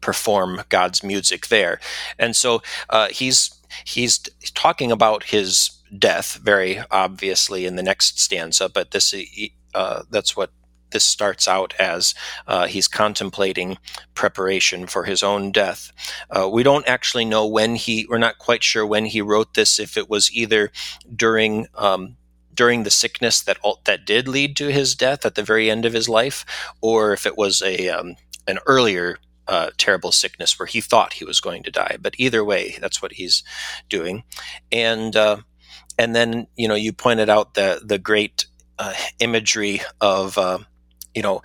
perform 0.00 0.62
God's 0.68 1.02
music 1.02 1.48
there. 1.48 1.80
And 2.18 2.36
so 2.36 2.62
uh, 2.90 3.08
he's 3.84 4.18
talking 4.54 4.92
about 4.92 5.24
his 5.24 5.70
death 5.98 6.34
very 6.42 6.80
obviously 6.90 7.66
in 7.66 7.76
the 7.76 7.82
next 7.82 8.18
stanza, 8.18 8.68
but 8.68 8.90
this 8.90 9.14
uh, 9.74 10.02
that's 10.10 10.36
what 10.36 10.50
this 10.94 11.04
starts 11.04 11.46
out 11.46 11.74
as 11.78 12.14
uh, 12.46 12.66
he's 12.66 12.88
contemplating 12.88 13.76
preparation 14.14 14.86
for 14.86 15.04
his 15.04 15.22
own 15.22 15.52
death. 15.52 15.92
Uh, 16.30 16.48
we 16.48 16.62
don't 16.62 16.88
actually 16.88 17.24
know 17.24 17.46
when 17.46 17.74
he, 17.74 18.06
we're 18.08 18.16
not 18.16 18.38
quite 18.38 18.62
sure 18.62 18.86
when 18.86 19.04
he 19.04 19.20
wrote 19.20 19.54
this, 19.54 19.78
if 19.78 19.96
it 19.96 20.08
was 20.08 20.32
either 20.32 20.70
during 21.14 21.66
um, 21.74 22.16
during 22.54 22.84
the 22.84 22.90
sickness 22.90 23.42
that 23.42 23.58
that 23.84 24.06
did 24.06 24.28
lead 24.28 24.56
to 24.56 24.70
his 24.70 24.94
death 24.94 25.26
at 25.26 25.34
the 25.34 25.42
very 25.42 25.68
end 25.68 25.84
of 25.84 25.92
his 25.92 26.08
life, 26.08 26.46
or 26.80 27.12
if 27.12 27.26
it 27.26 27.36
was 27.36 27.60
a 27.60 27.88
um, 27.88 28.14
an 28.46 28.58
earlier 28.66 29.18
uh, 29.48 29.70
terrible 29.76 30.12
sickness 30.12 30.58
where 30.58 30.66
he 30.66 30.80
thought 30.80 31.14
he 31.14 31.24
was 31.24 31.40
going 31.40 31.62
to 31.64 31.70
die. 31.70 31.96
But 32.00 32.14
either 32.18 32.44
way, 32.44 32.76
that's 32.80 33.02
what 33.02 33.12
he's 33.12 33.42
doing, 33.88 34.24
and 34.72 35.14
uh, 35.14 35.38
and 35.98 36.14
then 36.14 36.46
you 36.56 36.68
know 36.68 36.74
you 36.74 36.92
pointed 36.92 37.28
out 37.28 37.54
the 37.54 37.80
the 37.84 37.98
great 37.98 38.46
uh, 38.78 38.94
imagery 39.18 39.80
of 40.00 40.38
uh, 40.38 40.58
you 41.14 41.22
know 41.22 41.42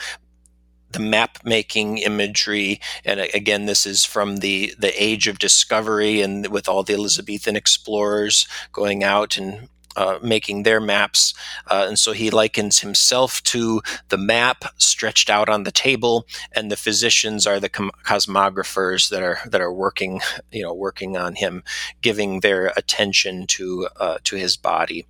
the 0.92 1.00
map 1.00 1.38
making 1.44 2.00
imagery 2.00 2.82
and 3.06 3.20
again 3.20 3.66
this 3.66 3.86
is 3.86 4.06
from 4.06 4.38
the 4.38 4.74
the 4.80 4.92
age 5.02 5.28
of 5.28 5.38
discovery 5.38 6.20
and 6.22 6.48
with 6.48 6.68
all 6.68 6.82
the 6.82 6.94
elizabethan 6.94 7.56
explorers 7.56 8.48
going 8.72 9.04
out 9.04 9.38
and 9.38 9.70
uh, 9.96 10.20
making 10.22 10.64
their 10.64 10.80
maps. 10.80 11.34
Uh, 11.68 11.86
and 11.88 12.00
so 12.00 12.12
he 12.12 12.30
likens 12.30 12.80
himself 12.80 13.42
to 13.44 13.82
the 14.10 14.18
map 14.18 14.66
stretched 14.78 15.30
out 15.30 15.50
on 15.50 15.64
the 15.64 15.72
table, 15.72 16.26
and 16.54 16.72
the 16.72 16.78
physicians 16.78 17.48
are 17.48 17.60
the 17.60 17.70
com- 17.70 17.92
cosmographers 18.06 19.10
that 19.10 19.24
are 19.24 19.40
that 19.46 19.62
are 19.62 19.74
working, 19.74 20.22
you 20.52 20.64
know, 20.64 20.74
working 20.74 21.18
on 21.18 21.36
him, 21.36 21.64
giving 22.02 22.40
their 22.42 22.72
attention 22.78 23.48
to 23.48 23.88
uh, 24.00 24.18
to 24.24 24.36
his 24.36 24.58
body. 24.58 25.08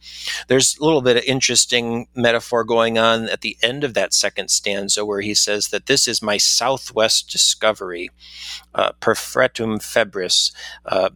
There's 0.48 0.78
a 0.78 0.84
little 0.84 1.02
bit 1.02 1.18
of 1.18 1.24
interesting 1.24 2.08
metaphor 2.16 2.64
going 2.64 2.98
on 2.98 3.30
at 3.30 3.42
the 3.42 3.58
end 3.62 3.84
of 3.84 3.94
that 3.94 4.14
second 4.14 4.50
stanza, 4.50 5.06
where 5.06 5.22
he 5.22 5.34
says 5.34 5.70
that 5.70 5.86
this 5.86 6.08
is 6.08 6.22
my 6.22 6.38
southwest 6.38 7.30
discovery, 7.30 8.10
uh, 8.74 8.92
per 9.00 9.14
fretum 9.14 9.82
febris. 9.82 10.52
Uh, 10.86 11.10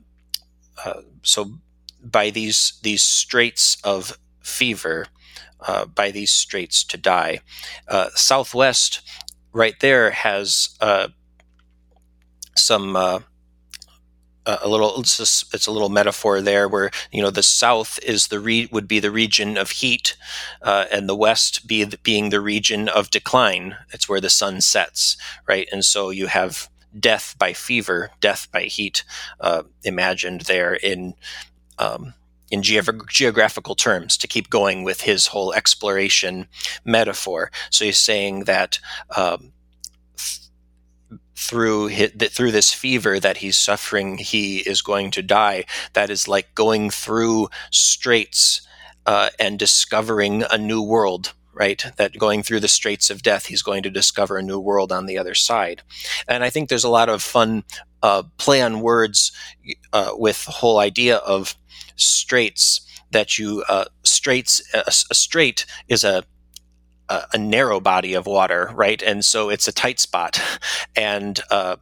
so 1.24 1.60
by 2.04 2.30
these 2.30 2.80
these 2.84 3.04
straits 3.04 3.78
of 3.84 4.18
fever, 4.42 5.08
uh, 5.62 5.86
by 5.86 6.12
these 6.12 6.32
straits 6.32 6.84
to 6.84 6.98
die. 6.98 7.40
Uh, 7.88 8.10
Southwest, 8.16 9.02
right 9.54 9.80
there, 9.80 10.12
has 10.12 10.76
uh, 10.82 11.08
some 12.56 12.96
uh, 12.96 13.20
a 14.46 14.68
little 14.68 15.00
it's, 15.00 15.18
just, 15.18 15.54
it's, 15.54 15.68
a 15.68 15.72
little 15.72 15.90
metaphor 15.90 16.42
there 16.42 16.68
where 16.68 16.92
you 17.12 17.22
know 17.22 17.30
the 17.30 17.44
south 17.44 18.00
is 18.04 18.28
the 18.28 18.40
re- 18.40 18.70
would 18.72 18.88
be 18.88 19.00
the 19.00 19.12
region 19.12 19.58
of 19.58 19.72
heat 19.72 20.16
uh, 20.62 20.86
and 20.92 21.08
the 21.08 21.16
west 21.16 21.68
be 21.68 21.84
the, 21.84 21.98
being 22.00 22.30
the 22.30 22.42
region 22.42 22.90
of 22.90 23.10
decline 23.10 23.78
it's 23.92 24.10
where 24.10 24.22
the 24.22 24.30
sun 24.30 24.62
sets 24.62 25.18
right 25.48 25.68
and 25.72 25.86
so 25.86 26.10
you 26.10 26.28
have 26.28 26.70
death 27.00 27.36
by 27.40 27.54
fever 27.54 28.12
death 28.20 28.48
by 28.52 28.64
heat 28.64 29.04
uh, 29.40 29.64
imagined 29.84 30.42
there 30.42 30.74
in 30.74 31.14
um, 31.80 32.14
in 32.52 32.62
geog- 32.62 33.10
geographical 33.10 33.76
terms 33.76 34.18
to 34.18 34.28
keep 34.28 34.50
going 34.50 34.84
with 34.84 35.02
his 35.02 35.28
whole 35.28 35.54
exploration 35.54 36.48
metaphor. 36.86 37.52
So 37.70 37.86
he's 37.86 38.00
saying 38.00 38.46
that 38.46 38.80
um, 39.16 39.54
through 41.36 41.88
his, 41.88 42.12
through 42.12 42.52
this 42.52 42.74
fever 42.74 43.20
that 43.20 43.38
he's 43.38 43.58
suffering, 43.58 44.18
he 44.18 44.60
is 44.60 44.82
going 44.82 45.12
to 45.12 45.22
die. 45.22 45.66
That 45.94 46.10
is 46.10 46.28
like 46.28 46.56
going 46.56 46.90
through 46.90 47.50
straits 47.72 48.62
uh, 49.06 49.30
and 49.40 49.60
discovering 49.60 50.44
a 50.50 50.58
new 50.58 50.82
world 50.82 51.34
right? 51.54 51.86
That 51.98 52.18
going 52.18 52.44
through 52.44 52.62
the 52.62 52.68
straits 52.68 53.10
of 53.10 53.24
death, 53.24 53.46
he's 53.46 53.62
going 53.62 53.84
to 53.84 53.90
discover 53.90 54.38
a 54.38 54.44
new 54.44 54.60
world 54.60 54.92
on 54.92 55.06
the 55.06 55.18
other 55.18 55.36
side. 55.36 55.82
And 56.28 56.44
I 56.44 56.50
think 56.50 56.70
there's 56.70 56.84
a 56.84 56.90
lot 56.90 57.10
of 57.10 57.22
fun 57.22 57.64
uh, 58.02 58.24
play 58.38 58.62
on 58.62 58.82
words 58.82 59.32
uh, 59.94 60.12
with 60.14 60.46
the 60.46 60.52
whole 60.52 60.80
idea 60.80 61.18
of 61.18 61.56
straits 61.96 62.82
that 63.12 63.38
you 63.38 63.64
uh, 63.70 63.86
straits 64.04 64.62
a, 64.74 64.84
a 64.88 65.14
strait 65.16 65.66
is 65.88 66.04
a, 66.04 66.24
a, 67.08 67.24
a 67.34 67.38
narrow 67.38 67.80
body 67.80 68.14
of 68.14 68.26
water, 68.26 68.72
right? 68.74 69.02
And 69.02 69.24
so 69.24 69.50
it's 69.50 69.68
a 69.68 69.72
tight 69.72 70.00
spot, 70.00 70.42
and 70.96 71.40
uh, 71.50 71.78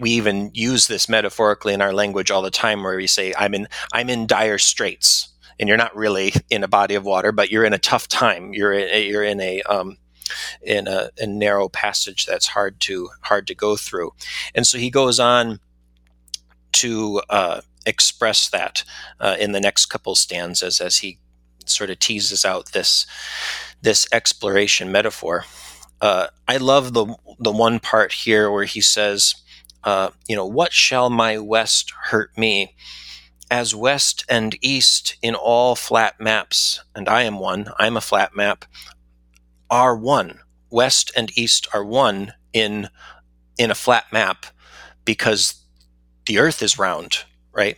we 0.00 0.10
even 0.12 0.50
use 0.54 0.86
this 0.86 1.08
metaphorically 1.08 1.74
in 1.74 1.82
our 1.82 1.92
language 1.92 2.30
all 2.30 2.42
the 2.42 2.50
time, 2.50 2.82
where 2.82 2.96
we 2.96 3.06
say, 3.06 3.34
"I'm 3.36 3.54
in 3.54 3.68
I'm 3.92 4.08
in 4.08 4.26
dire 4.26 4.58
straits," 4.58 5.28
and 5.58 5.68
you're 5.68 5.78
not 5.78 5.96
really 5.96 6.32
in 6.50 6.64
a 6.64 6.68
body 6.68 6.94
of 6.94 7.04
water, 7.04 7.32
but 7.32 7.50
you're 7.50 7.64
in 7.64 7.72
a 7.72 7.78
tough 7.78 8.08
time. 8.08 8.52
You're 8.52 8.72
in, 8.72 9.10
you're 9.10 9.24
in 9.24 9.40
a 9.40 9.62
um, 9.62 9.98
in 10.62 10.86
a, 10.86 11.10
a 11.18 11.26
narrow 11.26 11.68
passage 11.68 12.26
that's 12.26 12.48
hard 12.48 12.80
to 12.80 13.10
hard 13.22 13.46
to 13.48 13.54
go 13.54 13.76
through, 13.76 14.12
and 14.54 14.66
so 14.66 14.78
he 14.78 14.90
goes 14.90 15.18
on 15.18 15.60
to 16.72 17.22
uh, 17.30 17.60
express 17.86 18.48
that 18.50 18.84
uh, 19.20 19.36
in 19.40 19.52
the 19.52 19.60
next 19.60 19.86
couple 19.86 20.14
stanzas 20.14 20.80
as 20.80 20.98
he 20.98 21.18
sort 21.64 21.90
of 21.90 21.98
teases 21.98 22.44
out 22.44 22.72
this 22.72 23.06
this 23.82 24.06
exploration 24.12 24.90
metaphor. 24.90 25.44
Uh, 26.00 26.28
I 26.46 26.58
love 26.58 26.92
the 26.92 27.06
the 27.38 27.52
one 27.52 27.80
part 27.80 28.12
here 28.12 28.50
where 28.50 28.64
he 28.64 28.80
says, 28.80 29.34
uh, 29.84 30.10
"You 30.28 30.36
know, 30.36 30.46
what 30.46 30.72
shall 30.72 31.10
my 31.10 31.38
west 31.38 31.92
hurt 32.04 32.36
me?" 32.36 32.74
As 33.50 33.74
west 33.74 34.24
and 34.28 34.56
east 34.60 35.16
in 35.22 35.34
all 35.34 35.74
flat 35.74 36.20
maps, 36.20 36.82
and 36.94 37.08
I 37.08 37.22
am 37.22 37.38
one. 37.38 37.70
I'm 37.78 37.96
a 37.96 38.02
flat 38.02 38.36
map. 38.36 38.64
Are 39.70 39.96
one. 39.96 40.40
West 40.70 41.10
and 41.16 41.36
east 41.36 41.66
are 41.72 41.84
one 41.84 42.34
in 42.52 42.88
in 43.56 43.70
a 43.70 43.74
flat 43.74 44.04
map 44.12 44.46
because 45.04 45.62
the 46.26 46.38
Earth 46.38 46.62
is 46.62 46.78
round 46.78 47.24
right? 47.58 47.76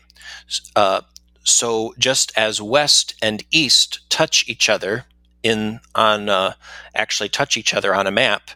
Uh, 0.77 1.01
so 1.43 1.95
just 1.99 2.33
as 2.37 2.61
west 2.61 3.14
and 3.23 3.43
east 3.51 4.01
touch 4.11 4.45
each 4.47 4.68
other 4.68 5.07
in 5.43 5.81
on 5.95 6.29
uh, 6.29 6.53
actually 6.95 7.31
touch 7.31 7.57
each 7.57 7.73
other 7.73 7.95
on 7.95 8.07
a 8.07 8.11
map, 8.11 8.51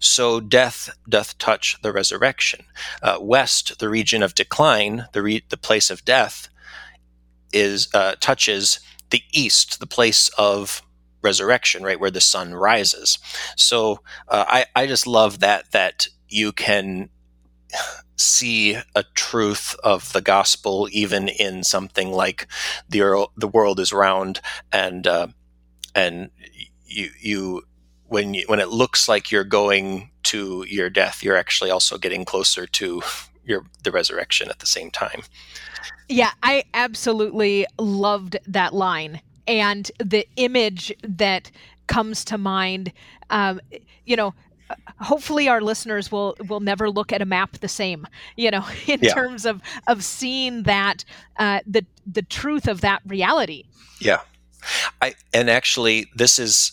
so 0.00 0.38
death 0.38 0.90
doth 1.08 1.38
touch 1.38 1.78
the 1.82 1.92
resurrection. 1.92 2.66
Uh, 3.02 3.16
west, 3.20 3.78
the 3.78 3.88
region 3.88 4.22
of 4.22 4.34
decline, 4.34 5.06
the 5.14 5.22
re- 5.22 5.44
the 5.48 5.56
place 5.56 5.88
of 5.90 6.04
death, 6.04 6.48
is 7.52 7.88
uh, 7.94 8.14
touches 8.20 8.80
the 9.10 9.22
east, 9.32 9.80
the 9.80 9.86
place 9.86 10.28
of 10.38 10.82
resurrection, 11.22 11.82
right 11.82 12.00
where 12.00 12.10
the 12.10 12.20
sun 12.20 12.54
rises. 12.54 13.18
So 13.56 14.00
uh, 14.28 14.44
I 14.48 14.66
I 14.74 14.86
just 14.86 15.06
love 15.06 15.40
that 15.40 15.70
that 15.72 16.08
you 16.28 16.52
can 16.52 17.08
see 18.16 18.74
a 18.94 19.04
truth 19.14 19.76
of 19.84 20.12
the 20.12 20.22
gospel 20.22 20.88
even 20.90 21.28
in 21.28 21.62
something 21.62 22.12
like 22.12 22.46
the 22.88 23.26
the 23.36 23.48
world 23.48 23.78
is 23.78 23.92
round 23.92 24.40
and 24.72 25.06
uh, 25.06 25.26
and 25.94 26.30
you 26.86 27.10
you 27.20 27.62
when 28.06 28.34
you 28.34 28.44
when 28.46 28.60
it 28.60 28.68
looks 28.68 29.08
like 29.08 29.30
you're 29.30 29.44
going 29.44 30.10
to 30.22 30.64
your 30.68 30.88
death 30.88 31.22
you're 31.22 31.36
actually 31.36 31.70
also 31.70 31.98
getting 31.98 32.24
closer 32.24 32.66
to 32.66 33.02
your 33.44 33.66
the 33.84 33.92
resurrection 33.92 34.48
at 34.48 34.60
the 34.60 34.66
same 34.66 34.90
time 34.90 35.22
yeah 36.08 36.30
i 36.42 36.64
absolutely 36.74 37.66
loved 37.78 38.36
that 38.46 38.74
line 38.74 39.20
and 39.46 39.90
the 39.98 40.26
image 40.36 40.92
that 41.02 41.50
comes 41.86 42.24
to 42.24 42.38
mind. 42.38 42.92
Um, 43.30 43.60
you 44.04 44.16
know 44.16 44.34
hopefully 44.98 45.48
our 45.48 45.60
listeners 45.60 46.10
will 46.10 46.36
will 46.48 46.58
never 46.58 46.90
look 46.90 47.12
at 47.12 47.22
a 47.22 47.24
map 47.24 47.52
the 47.58 47.68
same 47.68 48.04
you 48.34 48.50
know 48.50 48.64
in 48.88 48.98
yeah. 49.00 49.14
terms 49.14 49.46
of 49.46 49.62
of 49.86 50.02
seeing 50.02 50.64
that 50.64 51.04
uh, 51.38 51.60
the 51.66 51.84
the 52.06 52.22
truth 52.22 52.66
of 52.66 52.80
that 52.80 53.02
reality. 53.06 53.64
Yeah. 54.00 54.20
I 55.00 55.14
and 55.32 55.48
actually 55.48 56.10
this 56.14 56.38
is 56.38 56.72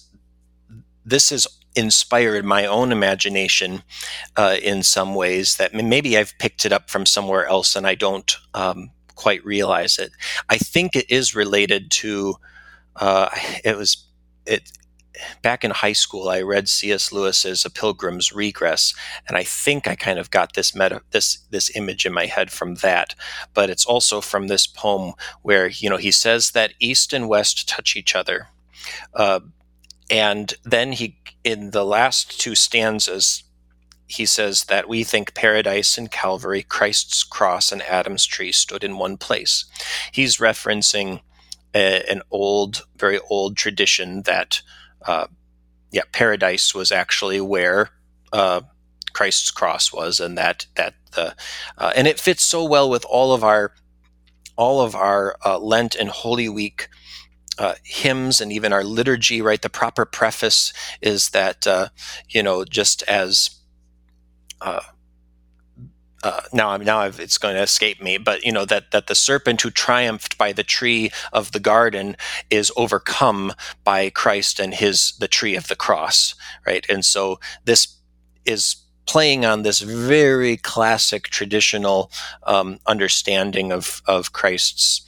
this 1.05 1.31
is 1.31 1.47
inspired 1.75 2.45
my 2.45 2.65
own 2.65 2.91
imagination 2.91 3.83
uh, 4.37 4.57
in 4.61 4.83
some 4.83 5.15
ways 5.15 5.57
that 5.57 5.73
maybe 5.73 6.17
I've 6.17 6.33
picked 6.39 6.65
it 6.65 6.71
up 6.71 6.89
from 6.89 7.05
somewhere 7.05 7.47
else 7.47 7.75
and 7.75 7.85
I 7.87 7.95
don't 7.95 8.35
um, 8.53 8.91
quite 9.15 9.43
realize 9.45 9.97
it. 9.97 10.11
I 10.49 10.57
think 10.57 10.95
it 10.95 11.09
is 11.09 11.35
related 11.35 11.91
to 11.91 12.35
uh, 12.95 13.29
it 13.63 13.77
was 13.77 14.05
it 14.45 14.71
back 15.41 15.63
in 15.63 15.71
high 15.71 15.93
school, 15.93 16.29
I 16.29 16.41
read 16.41 16.67
C.S. 16.67 17.11
Lewis's 17.11 17.65
A 17.65 17.69
Pilgrim's 17.69 18.33
Regress, 18.33 18.93
and 19.27 19.37
I 19.37 19.43
think 19.43 19.87
I 19.87 19.95
kind 19.95 20.19
of 20.19 20.31
got 20.31 20.53
this 20.53 20.75
meta, 20.75 21.01
this 21.11 21.39
this 21.49 21.75
image 21.75 22.05
in 22.05 22.13
my 22.13 22.25
head 22.25 22.51
from 22.51 22.75
that. 22.75 23.15
But 23.53 23.69
it's 23.69 23.85
also 23.85 24.21
from 24.21 24.47
this 24.47 24.67
poem 24.67 25.13
where 25.41 25.67
you 25.67 25.89
know 25.89 25.97
he 25.97 26.11
says 26.11 26.51
that 26.51 26.73
east 26.79 27.13
and 27.13 27.29
west 27.29 27.67
touch 27.67 27.95
each 27.95 28.15
other, 28.15 28.47
uh, 29.13 29.41
and 30.09 30.53
then 30.63 30.93
he 30.93 31.17
in 31.43 31.71
the 31.71 31.85
last 31.85 32.39
two 32.39 32.55
stanzas 32.55 33.43
he 34.13 34.25
says 34.25 34.65
that 34.65 34.87
we 34.87 35.03
think 35.03 35.33
paradise 35.33 35.97
and 35.97 36.11
Calvary, 36.11 36.63
Christ's 36.63 37.23
cross, 37.23 37.71
and 37.71 37.81
Adam's 37.83 38.25
tree 38.25 38.51
stood 38.51 38.83
in 38.83 38.97
one 38.97 39.17
place. 39.17 39.65
He's 40.11 40.37
referencing 40.37 41.21
a, 41.73 42.03
an 42.09 42.21
old, 42.29 42.85
very 42.95 43.19
old 43.29 43.57
tradition 43.57 44.23
that 44.23 44.61
uh, 45.05 45.27
yeah, 45.91 46.03
paradise 46.11 46.73
was 46.73 46.91
actually 46.91 47.39
where 47.39 47.89
uh, 48.31 48.61
Christ's 49.13 49.51
cross 49.51 49.93
was, 49.93 50.19
and 50.19 50.37
that 50.37 50.65
that 50.75 50.95
the 51.11 51.35
uh, 51.77 51.91
and 51.95 52.07
it 52.07 52.19
fits 52.19 52.43
so 52.43 52.63
well 52.63 52.89
with 52.89 53.05
all 53.05 53.33
of 53.33 53.43
our 53.43 53.73
all 54.55 54.81
of 54.81 54.95
our 54.95 55.35
uh, 55.45 55.59
Lent 55.59 55.95
and 55.95 56.09
Holy 56.09 56.49
Week 56.49 56.89
uh, 57.57 57.75
hymns 57.83 58.41
and 58.41 58.51
even 58.51 58.73
our 58.73 58.83
liturgy. 58.83 59.41
Right, 59.41 59.61
the 59.61 59.69
proper 59.69 60.05
preface 60.05 60.73
is 61.01 61.29
that 61.29 61.67
uh, 61.67 61.89
you 62.27 62.41
know 62.41 62.65
just 62.65 63.03
as 63.03 63.51
uh, 66.23 66.41
now 66.53 66.69
I'm 66.69 66.83
now 66.83 66.99
I've, 66.99 67.19
it's 67.19 67.37
going 67.37 67.55
to 67.55 67.61
escape 67.61 68.01
me, 68.01 68.17
but 68.17 68.45
you 68.45 68.51
know 68.51 68.65
that 68.65 68.91
that 68.91 69.07
the 69.07 69.15
serpent 69.15 69.61
who 69.61 69.69
triumphed 69.69 70.37
by 70.37 70.53
the 70.53 70.63
tree 70.63 71.11
of 71.33 71.51
the 71.51 71.59
garden 71.59 72.15
is 72.49 72.71
overcome 72.77 73.53
by 73.83 74.09
Christ 74.09 74.59
and 74.59 74.73
his 74.73 75.13
the 75.19 75.27
tree 75.27 75.55
of 75.55 75.67
the 75.67 75.75
cross, 75.75 76.33
right? 76.65 76.85
And 76.89 77.03
so 77.03 77.39
this 77.65 77.97
is 78.45 78.77
playing 79.05 79.43
on 79.45 79.63
this 79.63 79.81
very 79.81 80.55
classic 80.55 81.25
traditional 81.25 82.09
um, 82.43 82.79
understanding 82.85 83.73
of 83.73 84.01
of 84.05 84.31
Christ's 84.31 85.01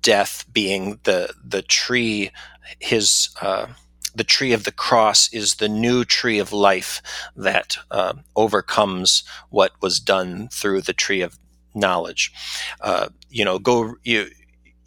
death 0.00 0.44
being 0.52 1.00
the 1.02 1.34
the 1.44 1.62
tree, 1.62 2.30
his 2.78 3.30
uh, 3.40 3.66
the 4.14 4.24
tree 4.24 4.52
of 4.52 4.64
the 4.64 4.72
cross 4.72 5.32
is 5.32 5.56
the 5.56 5.68
new 5.68 6.04
tree 6.04 6.38
of 6.38 6.52
life 6.52 7.02
that 7.36 7.78
uh, 7.90 8.14
overcomes 8.36 9.22
what 9.50 9.72
was 9.80 10.00
done 10.00 10.48
through 10.48 10.82
the 10.82 10.92
tree 10.92 11.22
of 11.22 11.38
knowledge. 11.74 12.32
Uh, 12.80 13.08
you 13.30 13.44
know, 13.44 13.58
go 13.58 13.94
you 14.04 14.26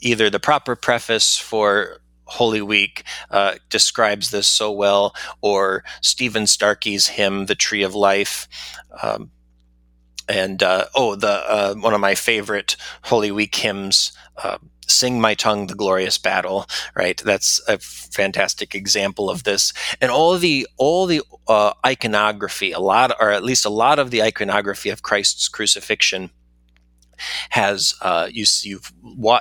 either 0.01 0.29
the 0.29 0.39
proper 0.39 0.75
preface 0.75 1.37
for 1.37 2.01
Holy 2.25 2.61
Week 2.61 3.03
uh, 3.31 3.55
describes 3.69 4.31
this 4.31 4.47
so 4.47 4.71
well, 4.71 5.15
or 5.41 5.83
Stephen 6.01 6.43
Starke's 6.47 7.07
hymn, 7.07 7.45
"The 7.45 7.55
Tree 7.55 7.83
of 7.83 7.95
Life." 7.95 8.47
Um, 9.01 9.31
and 10.27 10.63
uh, 10.63 10.85
oh, 10.95 11.15
the 11.15 11.27
uh, 11.27 11.75
one 11.75 11.93
of 11.93 12.01
my 12.01 12.15
favorite 12.15 12.75
Holy 13.03 13.31
Week 13.31 13.55
hymns, 13.55 14.11
uh, 14.43 14.57
sing 14.89 15.19
my 15.19 15.33
tongue 15.33 15.67
the 15.67 15.75
glorious 15.75 16.17
battle 16.17 16.65
right 16.95 17.21
that's 17.23 17.61
a 17.67 17.77
fantastic 17.77 18.75
example 18.75 19.29
of 19.29 19.43
this 19.43 19.73
and 20.01 20.11
all 20.11 20.37
the 20.37 20.67
all 20.77 21.05
the 21.05 21.21
uh, 21.47 21.73
iconography 21.85 22.71
a 22.71 22.79
lot 22.79 23.11
or 23.19 23.31
at 23.31 23.43
least 23.43 23.65
a 23.65 23.69
lot 23.69 23.99
of 23.99 24.11
the 24.11 24.21
iconography 24.21 24.89
of 24.89 25.01
christ's 25.01 25.47
crucifixion 25.47 26.29
has 27.51 27.95
uh, 28.01 28.27
you 28.31 28.45
you 28.63 28.79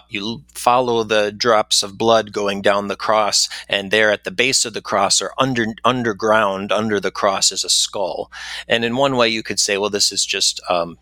you 0.09 0.45
follow 0.55 1.05
the 1.05 1.33
drops 1.33 1.83
of 1.83 1.99
blood 1.99 2.33
going 2.33 2.63
down 2.63 2.89
the 2.89 2.97
cross, 2.97 3.49
and 3.69 3.91
there 3.91 4.11
at 4.11 4.25
the 4.25 4.31
base 4.31 4.65
of 4.65 4.75
the 4.75 4.83
cross 4.83 5.21
or 5.21 5.33
under 5.39 5.67
underground 5.85 6.73
under 6.73 7.01
the 7.01 7.11
cross 7.11 7.53
is 7.53 7.65
a 7.65 7.69
skull. 7.69 8.31
And 8.69 8.85
in 8.85 8.97
one 8.97 9.17
way, 9.17 9.29
you 9.29 9.43
could 9.43 9.61
say, 9.61 9.79
well, 9.79 9.91
this 9.91 10.13
is 10.13 10.25
just 10.25 10.61
um, 10.69 10.99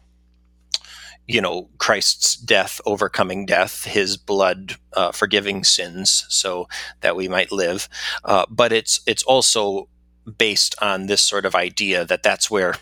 you 1.33 1.41
know 1.41 1.69
Christ's 1.79 2.37
death 2.37 2.81
overcoming 2.85 3.47
death, 3.47 3.85
His 3.85 4.17
blood 4.17 4.77
uh, 4.93 5.13
forgiving 5.13 5.65
sins, 5.65 6.27
so 6.29 6.69
that 7.01 7.17
we 7.17 7.29
might 7.29 7.51
live. 7.51 7.89
Uh, 8.25 8.45
but 8.51 8.73
it's 8.73 9.01
it's 9.07 9.23
also 9.23 9.89
based 10.39 10.75
on 10.81 11.07
this 11.07 11.23
sort 11.23 11.47
of 11.47 11.55
idea 11.55 12.05
that 12.05 12.23
that's 12.23 12.51
where 12.51 12.77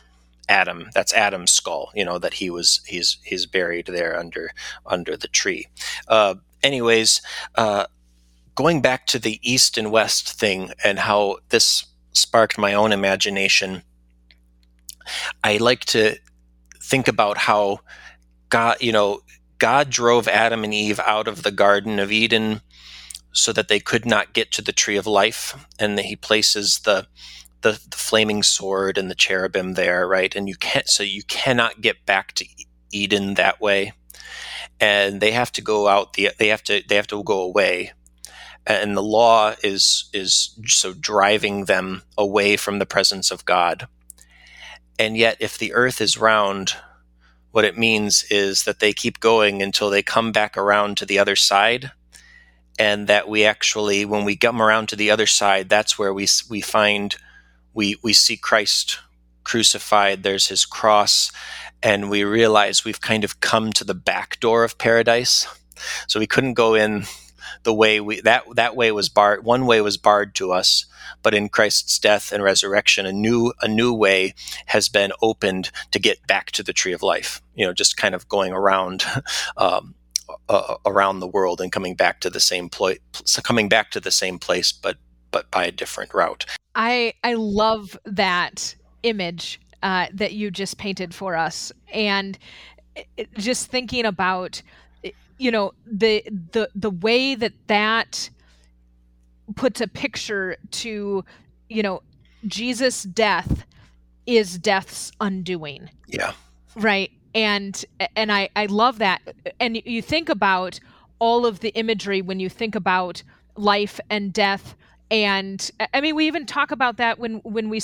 Adam, 0.49 0.91
that's 0.95 1.15
Adam's 1.15 1.53
skull, 1.53 1.93
you 1.95 2.05
know, 2.05 2.19
that 2.19 2.35
he 2.35 2.51
was 2.51 2.81
he's 2.87 3.19
he's 3.23 3.47
buried 3.47 3.87
there 3.87 4.19
under 4.19 4.51
under 4.85 5.17
the 5.17 5.29
tree. 5.29 5.69
Uh, 6.09 6.35
anyways, 6.63 7.23
uh, 7.55 7.87
going 8.57 8.81
back 8.81 9.07
to 9.07 9.19
the 9.19 9.39
east 9.43 9.79
and 9.79 9.93
west 9.93 10.33
thing 10.39 10.73
and 10.85 10.99
how 10.99 11.39
this 11.51 11.87
sparked 12.13 12.59
my 12.59 12.75
own 12.75 12.93
imagination. 12.93 13.83
I 15.43 15.57
like 15.57 15.85
to 15.87 16.17
think 16.81 17.09
about 17.09 17.39
how 17.39 17.81
God, 18.51 18.77
you 18.81 18.93
know, 18.93 19.21
God 19.59 19.91
drove 19.91 20.29
Adam 20.29 20.65
and 20.65 20.75
Eve 20.75 21.01
out 21.01 21.29
of 21.29 21.43
the 21.43 21.51
Garden 21.51 21.99
of 21.99 22.13
Eden 22.13 22.61
so 23.33 23.53
that 23.53 23.69
they 23.69 23.79
could 23.81 24.05
not 24.05 24.33
get 24.33 24.51
to 24.53 24.63
the 24.63 24.73
tree 24.73 24.97
of 24.97 25.07
life, 25.07 25.55
and 25.79 25.99
he 26.01 26.17
places 26.17 26.81
the, 26.81 27.07
the 27.63 27.81
the, 27.91 27.97
flaming 27.97 28.43
sword 28.43 28.99
and 28.99 29.11
the 29.11 29.15
cherubim 29.15 29.75
there, 29.75 30.07
right? 30.07 30.35
And 30.35 30.49
you 30.49 30.57
can't, 30.57 30.89
so 30.89 31.03
you 31.03 31.23
cannot 31.25 31.81
get 31.81 32.05
back 32.07 32.33
to 32.35 32.47
Eden 32.91 33.35
that 33.35 33.61
way, 33.61 33.93
and 34.81 35.21
they 35.21 35.31
have 35.31 35.53
to 35.53 35.63
go 35.63 35.87
out. 35.87 36.15
The 36.15 36.31
they 36.39 36.49
have 36.49 36.65
to 36.65 36.83
they 36.89 36.97
have 36.97 37.07
to 37.09 37.23
go 37.23 37.41
away, 37.41 37.93
and 38.67 38.97
the 38.97 39.03
law 39.03 39.55
is 39.63 40.11
is 40.13 40.59
so 40.67 40.93
driving 40.93 41.67
them 41.67 42.03
away 42.19 42.57
from 42.57 42.79
the 42.79 42.87
presence 42.87 43.31
of 43.31 43.45
God. 43.45 43.87
And 44.99 45.17
yet, 45.17 45.37
if 45.41 45.57
the 45.57 45.73
earth 45.73 46.01
is 46.01 46.19
round, 46.19 46.75
what 47.53 47.65
it 47.65 47.77
means 47.77 48.25
is 48.31 48.65
that 48.65 48.81
they 48.81 48.93
keep 48.93 49.21
going 49.21 49.63
until 49.63 49.91
they 49.91 50.03
come 50.03 50.33
back 50.33 50.57
around 50.57 50.97
to 50.97 51.07
the 51.07 51.19
other 51.19 51.37
side. 51.37 51.91
And 52.79 53.09
that 53.09 53.29
we 53.29 53.45
actually 53.45 54.07
when 54.07 54.25
we 54.25 54.37
come 54.37 54.63
around 54.63 54.89
to 54.89 54.97
the 54.97 55.11
other 55.11 55.27
side 55.27 55.69
that's 55.69 55.99
where 55.99 56.15
we 56.15 56.27
we 56.49 56.63
find 56.63 57.17
we 57.75 57.97
we 58.03 58.15
see 58.15 58.39
Christ 58.39 58.99
crucified 59.45 60.23
there's 60.23 60.49
his 60.49 60.65
cross 60.65 61.31
and 61.83 62.09
we 62.09 62.25
realize 62.25 62.85
we've 62.85 63.01
kind 63.01 63.25
of 63.25 63.41
come 63.41 63.73
to 63.73 63.85
the 63.85 63.95
back 63.95 64.41
door 64.41 64.65
of 64.65 64.79
paradise. 64.79 65.47
So 66.09 66.21
we 66.21 66.27
couldn't 66.27 66.55
go 66.55 66.75
in 66.75 67.05
the 67.63 67.75
way 67.75 68.01
we 68.01 68.21
that 68.23 68.45
that 68.55 68.77
way 68.77 68.93
was 68.93 69.09
barred 69.09 69.45
one 69.45 69.67
way 69.67 69.81
was 69.81 69.97
barred 69.97 70.35
to 70.35 70.53
us 70.53 70.87
but 71.23 71.35
in 71.35 71.49
Christ's 71.49 71.99
death 71.99 72.33
and 72.33 72.43
resurrection 72.43 73.07
a 73.07 73.13
new 73.13 73.53
a 73.61 73.69
new 73.69 73.93
way 73.93 74.35
has 74.67 74.89
been 74.89 75.13
opened 75.23 75.71
to 75.91 75.99
get 75.99 76.27
back 76.27 76.51
to 76.53 76.63
the 76.63 76.73
tree 76.73 76.93
of 76.93 77.03
life 77.03 77.43
you 77.55 77.67
know 77.67 77.73
just 77.73 77.97
kind 77.97 78.15
of 78.15 78.29
going 78.29 78.53
around 78.53 79.05
um, 79.57 79.95
uh, 80.49 80.77
around 80.87 81.21
the 81.21 81.27
world 81.27 81.61
and 81.61 81.73
coming 81.73 81.95
back 81.95 82.21
to 82.21 82.31
the 82.31 82.41
same 82.41 82.69
place 82.69 82.99
coming 83.45 83.69
back 83.69 83.91
to 83.91 84.01
the 84.01 84.11
same 84.11 84.39
place 84.39 84.73
but 84.73 84.97
but 85.33 85.49
by 85.53 85.65
a 85.65 85.71
different 85.71 86.13
route. 86.13 86.45
I 86.75 87.15
i 87.23 87.35
love 87.35 87.97
that 88.05 88.75
image 89.05 89.61
uh, 89.83 90.07
that 90.13 90.33
you 90.33 90.51
just 90.51 90.79
painted 90.79 91.15
for 91.15 91.37
us. 91.37 91.73
And 91.93 92.39
just 93.37 93.69
thinking 93.69 94.05
about 94.05 94.63
you 95.41 95.51
know 95.51 95.73
the 95.87 96.23
the 96.53 96.69
the 96.75 96.91
way 96.91 97.35
that 97.35 97.55
that 97.67 98.31
puts 99.57 99.81
a 99.81 99.89
picture 99.89 100.57
to 100.71 101.25
you 101.69 101.83
know 101.83 102.03
Jesus 102.47 103.03
death 103.03 103.65
is 104.27 104.59
death's 104.59 105.13
undoing. 105.21 105.91
Yeah. 106.07 106.33
Right? 106.77 107.11
And 107.35 107.85
and 108.17 108.31
I 108.31 108.51
I 108.55 108.67
love 108.67 108.99
that. 108.99 109.21
And 109.59 109.81
you 109.85 110.03
think 110.03 110.29
about 110.29 110.79
all 111.19 111.47
of 111.47 111.61
the 111.61 111.71
imagery 111.71 112.23
when 112.23 112.39
you 112.41 112.49
think 112.49 112.75
about 112.75 113.23
life 113.57 114.01
and 114.09 114.33
death 114.33 114.75
and 115.11 115.71
I 115.93 116.01
mean 116.01 116.15
we 116.15 116.27
even 116.27 116.47
talk 116.47 116.71
about 116.71 116.97
that 116.99 117.19
when 117.19 117.37
when 117.39 117.69
we 117.69 117.81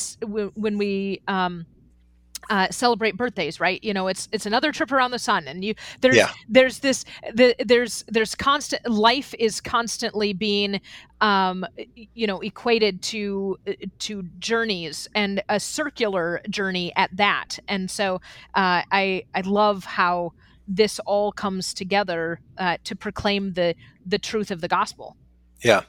when 0.54 0.78
we 0.78 1.20
um 1.28 1.66
uh, 2.50 2.68
celebrate 2.70 3.16
birthdays, 3.16 3.60
right? 3.60 3.82
You 3.82 3.94
know, 3.94 4.08
it's 4.08 4.28
it's 4.32 4.46
another 4.46 4.72
trip 4.72 4.92
around 4.92 5.10
the 5.10 5.18
sun, 5.18 5.48
and 5.48 5.64
you 5.64 5.74
there's 6.00 6.16
yeah. 6.16 6.30
there's 6.48 6.80
this 6.80 7.04
the, 7.32 7.54
there's 7.64 8.04
there's 8.08 8.34
constant 8.34 8.88
life 8.88 9.34
is 9.38 9.60
constantly 9.60 10.32
being 10.32 10.80
um, 11.20 11.66
you 12.14 12.26
know 12.26 12.40
equated 12.40 13.02
to 13.02 13.58
to 14.00 14.22
journeys 14.38 15.08
and 15.14 15.42
a 15.48 15.58
circular 15.58 16.40
journey 16.48 16.92
at 16.96 17.14
that, 17.16 17.58
and 17.68 17.90
so 17.90 18.16
uh, 18.54 18.82
I 18.92 19.24
I 19.34 19.40
love 19.42 19.84
how 19.84 20.32
this 20.68 20.98
all 21.00 21.32
comes 21.32 21.72
together 21.72 22.40
uh, 22.58 22.76
to 22.84 22.96
proclaim 22.96 23.52
the 23.54 23.74
the 24.04 24.18
truth 24.18 24.50
of 24.50 24.60
the 24.60 24.68
gospel. 24.68 25.16
Yeah, 25.62 25.82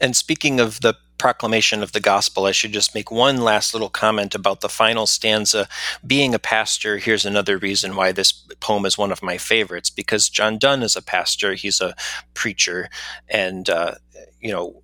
and 0.00 0.16
speaking 0.16 0.60
of 0.60 0.80
the 0.80 0.94
proclamation 1.18 1.82
of 1.82 1.92
the 1.92 2.00
gospel, 2.00 2.46
I 2.46 2.52
should 2.52 2.72
just 2.72 2.94
make 2.94 3.10
one 3.10 3.38
last 3.42 3.72
little 3.72 3.88
comment 3.88 4.34
about 4.34 4.60
the 4.60 4.68
final 4.68 5.06
stanza. 5.06 5.68
Being 6.06 6.34
a 6.34 6.38
pastor, 6.38 6.98
here's 6.98 7.24
another 7.24 7.56
reason 7.58 7.96
why 7.96 8.12
this 8.12 8.32
poem 8.60 8.84
is 8.84 8.98
one 8.98 9.12
of 9.12 9.22
my 9.22 9.38
favorites 9.38 9.90
because 9.90 10.28
John 10.28 10.58
Donne 10.58 10.82
is 10.82 10.96
a 10.96 11.02
pastor, 11.02 11.54
he's 11.54 11.80
a 11.80 11.94
preacher, 12.34 12.88
and, 13.28 13.68
uh, 13.70 13.94
you 14.40 14.52
know, 14.52 14.82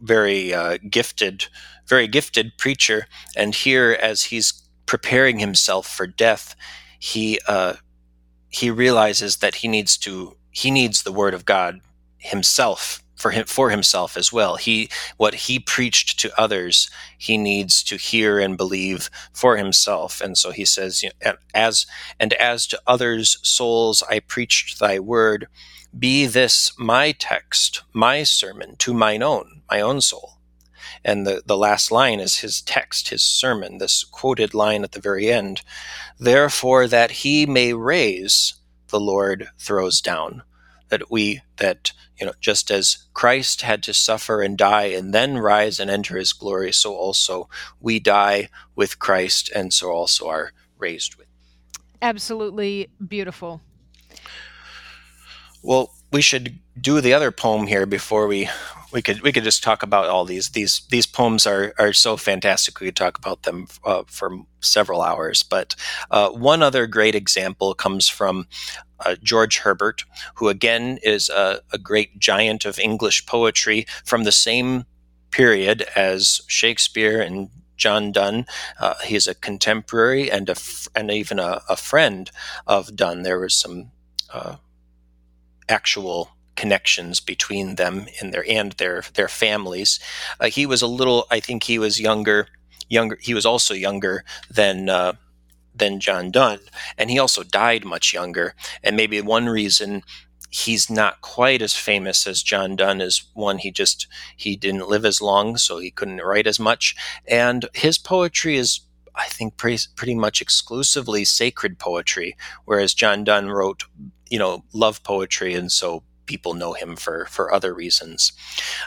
very 0.00 0.54
uh, 0.54 0.78
gifted, 0.88 1.46
very 1.86 2.08
gifted 2.08 2.56
preacher. 2.56 3.06
And 3.36 3.54
here, 3.54 3.98
as 4.00 4.24
he's 4.24 4.62
preparing 4.86 5.38
himself 5.38 5.86
for 5.86 6.06
death, 6.06 6.54
he 6.98 7.40
uh, 7.46 7.74
he 8.48 8.70
realizes 8.70 9.38
that 9.38 9.56
he 9.56 9.68
needs 9.68 9.96
to 9.98 10.36
he 10.50 10.70
needs 10.70 11.02
the 11.02 11.12
word 11.12 11.34
of 11.34 11.44
God 11.44 11.80
himself 12.18 13.02
for 13.20 13.30
him 13.30 13.44
for 13.46 13.70
himself 13.70 14.16
as 14.16 14.32
well. 14.32 14.56
He 14.56 14.88
what 15.16 15.34
he 15.34 15.58
preached 15.58 16.18
to 16.20 16.40
others, 16.40 16.90
he 17.18 17.36
needs 17.36 17.82
to 17.84 17.96
hear 17.96 18.38
and 18.38 18.56
believe 18.56 19.10
for 19.32 19.56
himself. 19.56 20.20
And 20.20 20.38
so 20.38 20.50
he 20.50 20.64
says, 20.64 21.04
as 21.54 21.86
and 22.18 22.32
as 22.34 22.66
to 22.68 22.80
others' 22.86 23.38
souls, 23.42 24.02
I 24.10 24.20
preached 24.20 24.78
thy 24.78 24.98
word. 24.98 25.48
Be 25.96 26.26
this 26.26 26.72
my 26.78 27.12
text, 27.12 27.82
my 27.92 28.22
sermon 28.22 28.76
to 28.76 28.94
mine 28.94 29.22
own, 29.22 29.62
my 29.70 29.80
own 29.80 30.00
soul. 30.00 30.38
And 31.04 31.26
the, 31.26 31.42
the 31.44 31.56
last 31.56 31.90
line 31.90 32.20
is 32.20 32.38
his 32.38 32.60
text, 32.60 33.08
his 33.08 33.22
sermon, 33.22 33.78
this 33.78 34.04
quoted 34.04 34.54
line 34.54 34.84
at 34.84 34.92
the 34.92 35.00
very 35.00 35.30
end. 35.30 35.62
Therefore, 36.18 36.86
that 36.86 37.10
he 37.10 37.46
may 37.46 37.72
raise, 37.72 38.54
the 38.88 39.00
Lord 39.00 39.48
throws 39.58 40.00
down. 40.00 40.42
That 40.90 41.10
we, 41.10 41.40
that, 41.56 41.92
you 42.18 42.26
know, 42.26 42.32
just 42.40 42.70
as 42.70 43.06
Christ 43.14 43.62
had 43.62 43.82
to 43.84 43.94
suffer 43.94 44.42
and 44.42 44.58
die 44.58 44.86
and 44.86 45.14
then 45.14 45.38
rise 45.38 45.80
and 45.80 45.90
enter 45.90 46.16
his 46.16 46.32
glory, 46.32 46.72
so 46.72 46.94
also 46.94 47.48
we 47.80 48.00
die 48.00 48.48
with 48.74 48.98
Christ 48.98 49.50
and 49.54 49.72
so 49.72 49.90
also 49.90 50.28
are 50.28 50.52
raised 50.78 51.16
with. 51.16 51.26
Absolutely 52.02 52.88
beautiful. 53.06 53.60
Well, 55.62 55.92
we 56.12 56.22
should 56.22 56.58
do 56.80 57.00
the 57.00 57.14
other 57.14 57.30
poem 57.30 57.66
here 57.66 57.86
before 57.86 58.26
we 58.26 58.48
we 58.92 59.02
could 59.02 59.20
we 59.22 59.32
could 59.32 59.44
just 59.44 59.62
talk 59.62 59.82
about 59.82 60.08
all 60.08 60.24
these 60.24 60.50
these 60.50 60.82
these 60.90 61.06
poems 61.06 61.46
are 61.46 61.74
are 61.78 61.92
so 61.92 62.16
fantastic 62.16 62.80
we 62.80 62.86
could 62.86 62.96
talk 62.96 63.18
about 63.18 63.42
them 63.42 63.66
uh, 63.84 64.02
for 64.06 64.38
several 64.60 65.02
hours 65.02 65.42
but 65.42 65.74
uh, 66.10 66.30
one 66.30 66.62
other 66.62 66.86
great 66.86 67.14
example 67.14 67.74
comes 67.74 68.08
from 68.08 68.46
uh, 69.04 69.16
George 69.22 69.58
Herbert 69.58 70.04
who 70.34 70.48
again 70.48 70.98
is 71.02 71.28
a, 71.28 71.60
a, 71.72 71.78
great 71.78 72.18
giant 72.18 72.64
of 72.64 72.78
English 72.78 73.26
poetry 73.26 73.86
from 74.04 74.24
the 74.24 74.32
same 74.32 74.84
period 75.30 75.86
as 75.96 76.42
Shakespeare 76.46 77.20
and 77.20 77.50
John 77.76 78.12
Donne. 78.12 78.46
Uh, 78.78 78.94
he's 79.04 79.26
a 79.26 79.34
contemporary 79.34 80.30
and 80.30 80.48
a 80.48 80.56
and 80.94 81.10
even 81.10 81.38
a, 81.38 81.62
a, 81.68 81.76
friend 81.76 82.30
of 82.66 82.94
Donne. 82.94 83.22
There 83.22 83.40
was 83.40 83.54
some 83.54 83.90
uh, 84.32 84.56
actual 85.68 86.30
connections 86.56 87.20
between 87.20 87.76
them 87.76 88.06
and 88.20 88.34
their 88.34 88.44
and 88.48 88.72
their 88.72 89.02
their 89.14 89.28
families. 89.28 89.98
Uh, 90.38 90.46
he 90.46 90.66
was 90.66 90.82
a 90.82 90.86
little, 90.86 91.26
I 91.30 91.40
think, 91.40 91.64
he 91.64 91.78
was 91.78 91.98
younger. 91.98 92.48
Younger. 92.88 93.18
He 93.20 93.34
was 93.34 93.46
also 93.46 93.72
younger 93.72 94.24
than 94.50 94.88
uh, 94.88 95.14
than 95.74 96.00
John 96.00 96.30
Donne, 96.30 96.60
and 96.98 97.10
he 97.10 97.18
also 97.18 97.42
died 97.42 97.84
much 97.84 98.12
younger. 98.12 98.54
And 98.82 98.96
maybe 98.96 99.20
one 99.20 99.48
reason 99.48 100.02
he's 100.50 100.90
not 100.90 101.20
quite 101.20 101.62
as 101.62 101.74
famous 101.74 102.26
as 102.26 102.42
John 102.42 102.74
Donne 102.74 103.00
is 103.00 103.24
one 103.34 103.58
he 103.58 103.70
just 103.70 104.06
he 104.36 104.56
didn't 104.56 104.88
live 104.88 105.04
as 105.04 105.22
long, 105.22 105.56
so 105.56 105.78
he 105.78 105.90
couldn't 105.90 106.18
write 106.18 106.46
as 106.46 106.58
much. 106.58 106.96
And 107.26 107.68
his 107.74 107.98
poetry 107.98 108.56
is 108.56 108.80
I 109.14 109.26
think 109.26 109.56
pretty, 109.56 109.82
pretty 109.96 110.14
much 110.14 110.40
exclusively 110.40 111.24
sacred 111.24 111.78
poetry, 111.78 112.36
whereas 112.64 112.94
John 112.94 113.24
Donne 113.24 113.48
wrote, 113.48 113.84
you 114.28 114.38
know, 114.38 114.64
love 114.72 115.02
poetry, 115.02 115.54
and 115.54 115.70
so 115.70 116.04
people 116.26 116.54
know 116.54 116.72
him 116.74 116.96
for 116.96 117.26
for 117.26 117.52
other 117.52 117.74
reasons. 117.74 118.32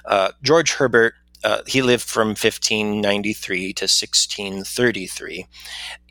Uh, 0.05 0.31
George 0.41 0.73
Herbert. 0.73 1.15
Uh, 1.44 1.61
he 1.68 1.82
lived 1.82 2.03
from 2.03 2.30
1593 2.30 3.74
to 3.74 3.84
1633, 3.84 5.45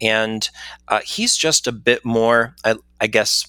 and 0.01 0.51
uh, 0.89 1.01
he's 1.05 1.37
just 1.37 1.67
a 1.67 1.73
bit 1.73 2.05
more, 2.05 2.55
I, 2.65 2.77
I 3.01 3.07
guess, 3.07 3.47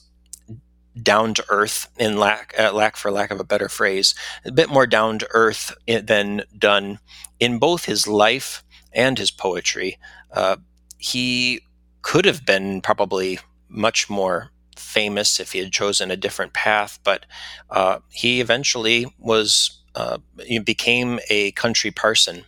down 1.01 1.33
to 1.33 1.45
earth 1.49 1.87
in 1.97 2.17
lack 2.17 2.53
uh, 2.59 2.71
lack 2.71 2.95
for 2.95 3.09
lack 3.09 3.31
of 3.31 3.39
a 3.39 3.43
better 3.43 3.67
phrase 3.67 4.13
a 4.45 4.51
bit 4.51 4.69
more 4.69 4.85
down 4.85 5.17
to 5.17 5.27
earth 5.31 5.73
than 5.87 6.43
Donne 6.55 6.99
in 7.39 7.57
both 7.57 7.85
his 7.85 8.07
life 8.07 8.63
and 8.93 9.17
his 9.17 9.31
poetry. 9.31 9.97
Uh, 10.31 10.57
he 10.97 11.61
could 12.03 12.25
have 12.25 12.45
been 12.45 12.81
probably 12.81 13.39
much 13.69 14.09
more 14.09 14.51
famous 14.77 15.39
if 15.39 15.51
he 15.51 15.59
had 15.59 15.71
chosen 15.71 16.11
a 16.11 16.17
different 16.17 16.53
path, 16.53 16.99
but 17.03 17.25
uh, 17.69 17.99
he 18.09 18.39
eventually 18.39 19.07
was 19.17 19.82
uh, 19.95 20.17
became 20.63 21.19
a 21.29 21.51
country 21.51 21.91
parson 21.91 22.45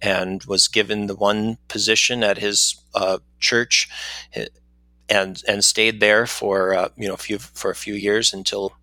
and 0.00 0.44
was 0.44 0.68
given 0.68 1.06
the 1.06 1.14
one 1.14 1.58
position 1.68 2.22
at 2.22 2.38
his 2.38 2.76
uh, 2.94 3.18
church 3.38 3.88
and 5.08 5.42
and 5.46 5.64
stayed 5.64 6.00
there 6.00 6.26
for 6.26 6.74
uh, 6.74 6.88
you 6.96 7.08
know 7.08 7.14
a 7.14 7.18
few 7.18 7.38
for 7.38 7.70
a 7.70 7.76
few 7.76 7.94
years 7.94 8.32
until 8.32 8.74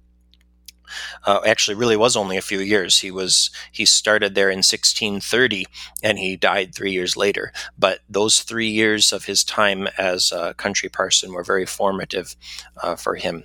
uh, 1.25 1.41
actually 1.45 1.75
really 1.75 1.97
was 1.97 2.15
only 2.15 2.37
a 2.37 2.41
few 2.41 2.59
years. 2.59 2.99
He 2.99 3.11
was 3.11 3.51
he 3.71 3.85
started 3.85 4.35
there 4.35 4.49
in 4.49 4.59
1630 4.59 5.65
and 6.03 6.17
he 6.17 6.35
died 6.35 6.73
three 6.73 6.91
years 6.91 7.15
later. 7.15 7.51
But 7.77 7.99
those 8.09 8.41
three 8.41 8.69
years 8.69 9.11
of 9.11 9.25
his 9.25 9.43
time 9.43 9.87
as 9.97 10.31
a 10.31 10.53
country 10.55 10.89
parson 10.89 11.33
were 11.33 11.43
very 11.43 11.65
formative 11.65 12.35
uh, 12.81 12.95
for 12.95 13.15
him. 13.15 13.43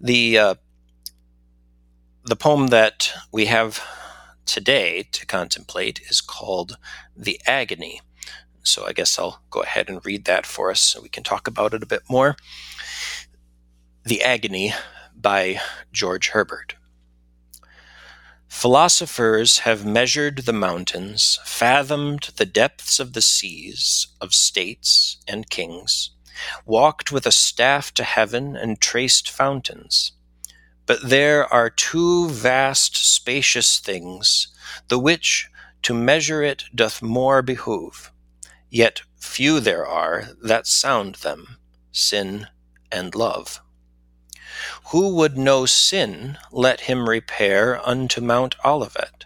The 0.00 0.38
uh, 0.38 0.54
the 2.26 2.36
poem 2.36 2.66
that 2.68 3.12
we 3.30 3.46
have 3.46 3.80
today 4.46 5.04
to 5.12 5.24
contemplate 5.24 6.00
is 6.10 6.20
called 6.20 6.76
"The 7.16 7.40
Agony." 7.46 8.00
So 8.64 8.84
I 8.84 8.92
guess 8.92 9.16
I'll 9.16 9.42
go 9.48 9.62
ahead 9.62 9.88
and 9.88 10.04
read 10.04 10.24
that 10.24 10.44
for 10.44 10.72
us 10.72 10.80
so 10.80 11.00
we 11.00 11.08
can 11.08 11.22
talk 11.22 11.46
about 11.46 11.72
it 11.72 11.84
a 11.84 11.86
bit 11.86 12.02
more. 12.10 12.36
The 14.04 14.24
Agony 14.24 14.74
by 15.14 15.60
George 15.92 16.30
Herbert. 16.30 16.74
Philosophers 18.48 19.58
have 19.58 19.86
measured 19.86 20.38
the 20.38 20.52
mountains, 20.52 21.38
fathomed 21.44 22.30
the 22.36 22.46
depths 22.46 22.98
of 22.98 23.12
the 23.12 23.22
seas, 23.22 24.08
of 24.20 24.34
states 24.34 25.18
and 25.28 25.48
kings, 25.48 26.10
walked 26.64 27.12
with 27.12 27.24
a 27.24 27.32
staff 27.32 27.94
to 27.94 28.02
heaven, 28.02 28.56
and 28.56 28.80
traced 28.80 29.30
fountains. 29.30 30.12
But 30.86 31.08
there 31.08 31.52
are 31.52 31.68
two 31.68 32.30
vast, 32.30 32.96
spacious 32.96 33.78
things, 33.78 34.48
the 34.88 34.98
which 34.98 35.48
to 35.82 35.92
measure 35.92 36.42
it 36.42 36.64
doth 36.74 37.02
more 37.02 37.42
behoove. 37.42 38.12
Yet 38.70 39.02
few 39.16 39.60
there 39.60 39.86
are 39.86 40.30
that 40.42 40.66
sound 40.66 41.16
them, 41.16 41.58
sin 41.92 42.46
and 42.90 43.14
love. 43.14 43.60
Who 44.90 45.14
would 45.16 45.36
know 45.36 45.66
sin, 45.66 46.38
let 46.52 46.82
him 46.82 47.08
repair 47.08 47.86
unto 47.86 48.20
Mount 48.20 48.54
Olivet. 48.64 49.24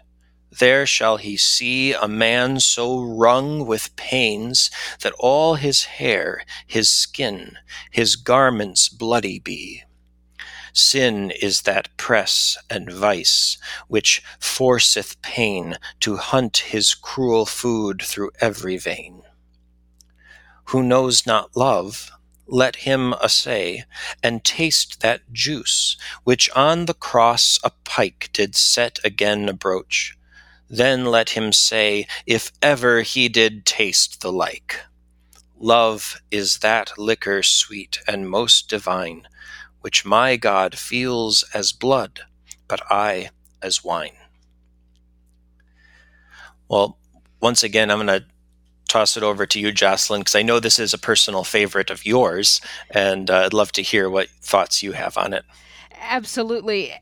There 0.51 0.85
shall 0.85 1.17
he 1.17 1.37
see 1.37 1.93
a 1.93 2.07
man 2.07 2.59
so 2.59 2.99
wrung 2.99 3.65
with 3.65 3.95
pains 3.95 4.69
that 5.01 5.13
all 5.19 5.55
his 5.55 5.85
hair, 5.85 6.43
his 6.67 6.89
skin, 6.91 7.57
his 7.91 8.15
garments 8.15 8.89
bloody 8.89 9.39
be. 9.39 9.83
Sin 10.73 11.31
is 11.31 11.63
that 11.63 11.95
press 11.97 12.57
and 12.69 12.91
vice 12.91 13.57
which 13.87 14.23
forceth 14.39 15.21
pain 15.21 15.77
to 15.99 16.17
hunt 16.17 16.57
his 16.57 16.93
cruel 16.93 17.45
food 17.45 18.01
through 18.01 18.31
every 18.39 18.77
vein. 18.77 19.23
Who 20.65 20.83
knows 20.83 21.25
not 21.25 21.55
love, 21.55 22.11
let 22.47 22.77
him 22.77 23.13
assay, 23.21 23.85
and 24.23 24.43
taste 24.43 25.01
that 25.01 25.31
juice, 25.33 25.97
which 26.23 26.49
on 26.51 26.85
the 26.85 26.93
cross 26.93 27.59
a 27.63 27.71
pike 27.83 28.29
did 28.33 28.55
set 28.55 28.99
again 29.03 29.47
abroach. 29.49 30.17
Then 30.69 31.05
let 31.05 31.31
him 31.31 31.51
say, 31.51 32.07
if 32.25 32.51
ever 32.61 33.01
he 33.01 33.27
did 33.27 33.65
taste 33.65 34.21
the 34.21 34.31
like. 34.31 34.79
Love 35.59 36.21
is 36.31 36.59
that 36.59 36.97
liquor 36.97 37.43
sweet 37.43 37.99
and 38.07 38.29
most 38.29 38.67
divine, 38.69 39.27
which 39.81 40.05
my 40.05 40.37
God 40.37 40.77
feels 40.77 41.43
as 41.53 41.71
blood, 41.71 42.21
but 42.67 42.81
I 42.89 43.29
as 43.61 43.83
wine. 43.83 44.15
Well, 46.69 46.97
once 47.41 47.63
again, 47.63 47.91
I'm 47.91 48.05
going 48.05 48.21
to 48.21 48.25
toss 48.87 49.17
it 49.17 49.23
over 49.23 49.45
to 49.45 49.59
you, 49.59 49.71
Jocelyn, 49.71 50.21
because 50.21 50.35
I 50.35 50.41
know 50.41 50.59
this 50.59 50.79
is 50.79 50.93
a 50.93 50.97
personal 50.97 51.43
favorite 51.43 51.89
of 51.89 52.05
yours, 52.05 52.61
and 52.89 53.29
uh, 53.29 53.43
I'd 53.45 53.53
love 53.53 53.71
to 53.73 53.81
hear 53.81 54.09
what 54.09 54.29
thoughts 54.41 54.83
you 54.83 54.91
have 54.93 55.17
on 55.17 55.33
it. 55.33 55.43
Absolutely. 55.99 56.93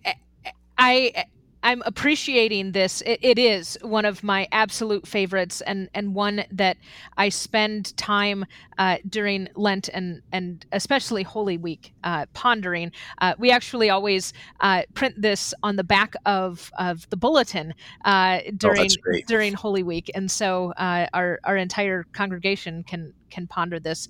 I 0.77 1.25
I'm 1.61 1.81
appreciating 1.85 2.71
this. 2.71 3.01
It, 3.01 3.19
it 3.21 3.39
is 3.39 3.77
one 3.81 4.05
of 4.05 4.23
my 4.23 4.47
absolute 4.51 5.07
favorites, 5.07 5.61
and 5.61 5.89
and 5.93 6.15
one 6.15 6.43
that 6.51 6.77
I 7.17 7.29
spend 7.29 7.95
time 7.97 8.45
uh, 8.77 8.97
during 9.07 9.49
Lent 9.55 9.89
and 9.89 10.21
and 10.31 10.65
especially 10.71 11.23
Holy 11.23 11.57
Week 11.57 11.93
uh, 12.03 12.25
pondering. 12.33 12.91
Uh, 13.19 13.33
we 13.37 13.51
actually 13.51 13.89
always 13.89 14.33
uh, 14.61 14.83
print 14.93 15.21
this 15.21 15.53
on 15.63 15.75
the 15.75 15.83
back 15.83 16.13
of 16.25 16.71
of 16.79 17.09
the 17.09 17.17
bulletin 17.17 17.73
uh, 18.05 18.39
Oh, 18.47 18.51
during 18.57 18.89
that's 19.05 19.23
during 19.27 19.53
Holy 19.53 19.83
Week, 19.83 20.09
and 20.15 20.29
so 20.29 20.71
uh, 20.77 21.07
our 21.13 21.39
our 21.43 21.57
entire 21.57 22.05
congregation 22.13 22.83
can 22.83 23.13
can 23.29 23.47
ponder 23.47 23.79
this 23.79 24.07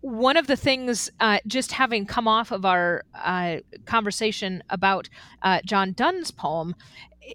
one 0.00 0.36
of 0.36 0.46
the 0.46 0.56
things, 0.56 1.10
uh, 1.20 1.38
just 1.46 1.72
having 1.72 2.06
come 2.06 2.26
off 2.26 2.50
of 2.52 2.64
our 2.64 3.04
uh, 3.14 3.56
conversation 3.86 4.62
about 4.70 5.08
uh, 5.42 5.60
John 5.64 5.92
Donne's 5.92 6.30
poem, 6.30 6.74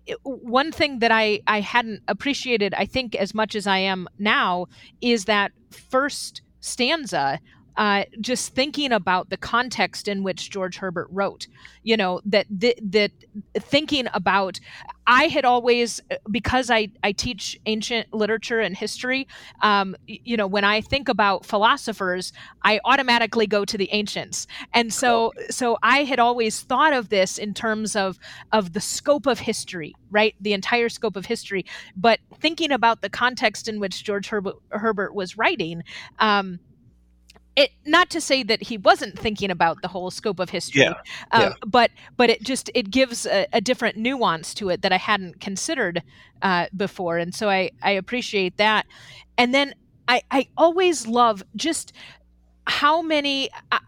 it- 0.05 0.17
one 0.23 0.71
thing 0.71 0.99
that 0.99 1.11
I, 1.11 1.41
I 1.47 1.61
hadn't 1.61 2.01
appreciated, 2.07 2.73
I 2.73 2.85
think, 2.85 3.15
as 3.15 3.33
much 3.33 3.55
as 3.55 3.67
I 3.67 3.77
am 3.79 4.07
now, 4.17 4.67
is 5.01 5.25
that 5.25 5.51
first 5.69 6.41
stanza. 6.59 7.39
Uh, 7.77 8.05
just 8.21 8.53
thinking 8.53 8.91
about 8.91 9.29
the 9.29 9.37
context 9.37 10.07
in 10.07 10.23
which 10.23 10.49
George 10.49 10.77
Herbert 10.77 11.07
wrote, 11.11 11.47
you 11.83 11.97
know 11.97 12.21
that 12.25 12.47
that, 12.49 12.75
that 12.91 13.11
thinking 13.59 14.07
about, 14.13 14.59
I 15.07 15.27
had 15.27 15.45
always 15.45 16.01
because 16.31 16.69
I 16.69 16.89
I 17.03 17.11
teach 17.11 17.59
ancient 17.65 18.13
literature 18.13 18.59
and 18.59 18.75
history. 18.75 19.27
Um, 19.61 19.95
you 20.07 20.37
know, 20.37 20.47
when 20.47 20.63
I 20.63 20.81
think 20.81 21.09
about 21.09 21.45
philosophers, 21.45 22.33
I 22.63 22.79
automatically 22.85 23.47
go 23.47 23.65
to 23.65 23.77
the 23.77 23.89
ancients. 23.91 24.47
And 24.73 24.93
so 24.93 25.33
so 25.49 25.77
I 25.83 26.03
had 26.03 26.19
always 26.19 26.61
thought 26.61 26.93
of 26.93 27.09
this 27.09 27.37
in 27.37 27.53
terms 27.53 27.95
of 27.95 28.17
of 28.51 28.73
the 28.73 28.81
scope 28.81 29.25
of 29.27 29.39
history, 29.39 29.95
right? 30.11 30.35
The 30.39 30.53
entire 30.53 30.89
scope 30.89 31.15
of 31.15 31.25
history. 31.25 31.65
But 31.95 32.19
thinking 32.39 32.71
about 32.71 33.01
the 33.01 33.09
context 33.09 33.67
in 33.67 33.79
which 33.79 34.03
George 34.03 34.27
Herbert, 34.29 34.55
Herbert 34.71 35.13
was 35.13 35.37
writing, 35.37 35.83
um, 36.19 36.59
it 37.55 37.71
not 37.85 38.09
to 38.09 38.21
say 38.21 38.43
that 38.43 38.63
he 38.63 38.77
wasn't 38.77 39.17
thinking 39.17 39.49
about 39.51 39.81
the 39.81 39.87
whole 39.87 40.11
scope 40.11 40.39
of 40.39 40.49
history, 40.49 40.81
Yeah, 40.81 40.93
um, 41.31 41.41
yeah. 41.41 41.53
but 41.65 41.91
but 42.17 42.29
it 42.29 42.43
just 42.43 42.69
it 42.73 42.89
gives 42.91 43.25
a, 43.25 43.47
a 43.53 43.61
different 43.61 43.97
nuance 43.97 44.53
to 44.55 44.69
it 44.69 44.81
that 44.81 44.91
I 44.91 44.97
hadn't 44.97 45.39
considered 45.39 46.03
uh, 46.41 46.67
before, 46.75 47.17
and 47.17 47.33
so 47.33 47.49
I 47.49 47.71
I 47.81 47.91
appreciate 47.91 48.57
that. 48.57 48.85
And 49.37 49.53
then 49.53 49.73
I 50.07 50.21
I 50.31 50.47
always 50.57 51.07
love 51.07 51.43
just 51.55 51.93
how 52.67 53.01
many 53.01 53.49
uh, 53.71 53.79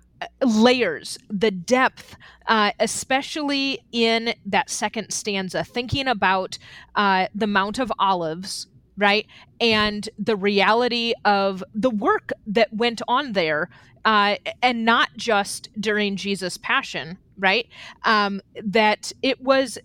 layers, 0.43 1.17
the 1.29 1.51
depth, 1.51 2.15
uh, 2.47 2.71
especially 2.79 3.79
in 3.91 4.33
that 4.45 4.69
second 4.69 5.11
stanza, 5.11 5.63
thinking 5.63 6.07
about 6.07 6.57
uh, 6.95 7.27
the 7.35 7.47
Mount 7.47 7.79
of 7.79 7.91
Olives, 7.99 8.67
right? 8.97 9.27
And 9.61 10.09
the 10.19 10.35
reality 10.35 11.13
of 11.25 11.63
the 11.73 11.89
work 11.89 12.31
that 12.47 12.73
went 12.73 13.01
on 13.07 13.33
there, 13.33 13.69
uh, 14.05 14.37
and 14.61 14.85
not 14.85 15.09
just 15.17 15.69
during 15.79 16.15
Jesus' 16.15 16.57
passion, 16.57 17.17
right? 17.37 17.67
Um, 18.03 18.41
that 18.63 19.11
it 19.21 19.41
was 19.41 19.77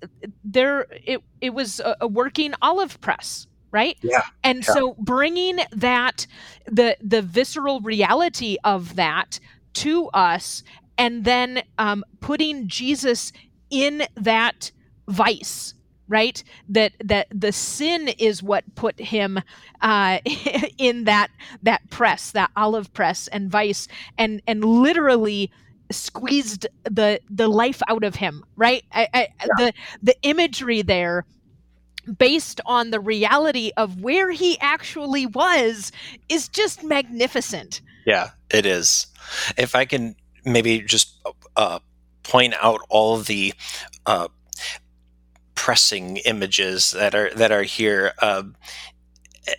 there, 0.44 0.86
it, 0.90 1.20
it 1.40 1.54
was 1.54 1.80
a, 1.80 1.96
a 2.02 2.08
working 2.08 2.54
olive 2.62 3.00
press. 3.00 3.46
Right, 3.72 3.98
Yeah, 4.02 4.22
and 4.44 4.58
yeah. 4.58 4.74
so 4.74 4.94
bringing 4.98 5.58
that 5.72 6.26
the 6.66 6.96
the 7.00 7.22
visceral 7.22 7.80
reality 7.80 8.58
of 8.64 8.96
that 8.96 9.40
to 9.74 10.08
us 10.08 10.62
and 10.98 11.24
then 11.24 11.62
um, 11.78 12.04
putting 12.20 12.68
jesus 12.68 13.32
in 13.70 14.04
that 14.16 14.70
vice 15.08 15.74
right? 16.12 16.44
That 16.68 16.92
that 17.02 17.26
the 17.30 17.50
sin 17.50 18.08
is 18.18 18.42
what 18.42 18.62
put 18.74 19.00
him 19.00 19.40
uh, 19.80 20.18
in 20.78 21.04
that 21.04 21.30
that 21.62 21.88
press 21.90 22.30
that 22.32 22.50
olive 22.54 22.92
press 22.92 23.26
and 23.28 23.50
vice 23.50 23.88
and 24.18 24.42
and 24.46 24.64
literally 24.64 25.50
squeezed 25.90 26.66
the 26.84 27.20
the 27.28 27.48
life 27.48 27.82
out 27.88 28.04
of 28.04 28.14
him 28.14 28.44
right? 28.56 28.84
I, 28.92 29.08
I, 29.12 29.28
the 29.56 29.72
the 30.02 30.14
imagery 30.22 30.82
there 30.82 31.24
based 32.18 32.60
on 32.66 32.90
the 32.90 33.00
reality 33.00 33.70
of 33.76 34.00
where 34.00 34.30
he 34.30 34.58
actually 34.60 35.26
was 35.26 35.92
is 36.28 36.48
just 36.48 36.82
magnificent. 36.84 37.80
Yeah, 38.06 38.30
it 38.50 38.66
is. 38.66 39.06
If 39.56 39.74
I 39.74 39.84
can 39.84 40.16
maybe 40.44 40.80
just 40.80 41.16
uh, 41.56 41.78
point 42.22 42.54
out 42.60 42.80
all 42.88 43.18
the 43.18 43.54
uh, 44.06 44.28
pressing 45.62 46.16
images 46.26 46.90
that 46.90 47.14
are 47.14 47.30
that 47.36 47.52
are 47.52 47.62
here, 47.62 48.10
uh, 48.18 48.42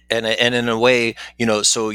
and 0.10 0.26
and 0.26 0.54
in 0.54 0.68
a 0.68 0.78
way, 0.78 1.16
you 1.38 1.46
know, 1.46 1.64
so. 1.64 1.94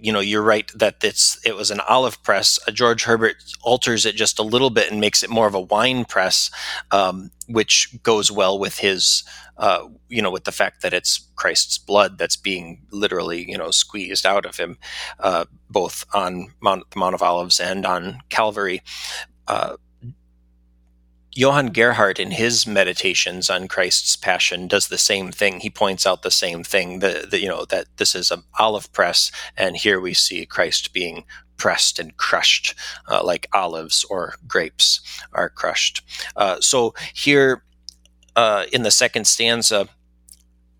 You 0.00 0.12
know, 0.12 0.20
you're 0.20 0.44
right 0.44 0.70
that 0.76 1.02
it's 1.02 1.44
it 1.44 1.56
was 1.56 1.72
an 1.72 1.80
olive 1.80 2.22
press. 2.22 2.56
Uh, 2.68 2.70
George 2.70 3.02
Herbert 3.02 3.34
alters 3.62 4.06
it 4.06 4.14
just 4.14 4.38
a 4.38 4.44
little 4.44 4.70
bit 4.70 4.92
and 4.92 5.00
makes 5.00 5.24
it 5.24 5.28
more 5.28 5.48
of 5.48 5.56
a 5.56 5.60
wine 5.60 6.04
press, 6.04 6.52
um, 6.92 7.32
which 7.48 8.00
goes 8.04 8.30
well 8.30 8.60
with 8.60 8.78
his 8.78 9.24
uh, 9.56 9.88
you 10.08 10.22
know, 10.22 10.30
with 10.30 10.44
the 10.44 10.52
fact 10.52 10.82
that 10.82 10.94
it's 10.94 11.28
Christ's 11.34 11.78
blood 11.78 12.16
that's 12.16 12.36
being 12.36 12.86
literally, 12.92 13.50
you 13.50 13.58
know, 13.58 13.72
squeezed 13.72 14.24
out 14.24 14.46
of 14.46 14.56
him, 14.56 14.78
uh, 15.18 15.46
both 15.68 16.04
on 16.14 16.54
Mount, 16.60 16.88
the 16.92 17.00
Mount 17.00 17.16
of 17.16 17.22
Olives 17.22 17.58
and 17.58 17.84
on 17.84 18.20
Calvary. 18.28 18.82
Uh, 19.48 19.76
Johann 21.38 21.68
Gerhard, 21.68 22.18
in 22.18 22.32
his 22.32 22.66
meditations 22.66 23.48
on 23.48 23.68
Christ's 23.68 24.16
passion, 24.16 24.66
does 24.66 24.88
the 24.88 24.98
same 24.98 25.30
thing. 25.30 25.60
He 25.60 25.70
points 25.70 26.04
out 26.04 26.22
the 26.22 26.32
same 26.32 26.64
thing. 26.64 26.98
The, 26.98 27.28
you 27.30 27.46
know 27.46 27.64
that 27.66 27.86
this 27.96 28.16
is 28.16 28.32
an 28.32 28.42
olive 28.58 28.92
press, 28.92 29.30
and 29.56 29.76
here 29.76 30.00
we 30.00 30.14
see 30.14 30.44
Christ 30.46 30.92
being 30.92 31.22
pressed 31.56 32.00
and 32.00 32.16
crushed, 32.16 32.74
uh, 33.08 33.22
like 33.22 33.46
olives 33.52 34.02
or 34.10 34.34
grapes 34.48 35.00
are 35.32 35.48
crushed. 35.48 36.02
Uh, 36.34 36.60
so 36.60 36.92
here 37.14 37.62
uh, 38.34 38.64
in 38.72 38.82
the 38.82 38.90
second 38.90 39.28
stanza, 39.28 39.88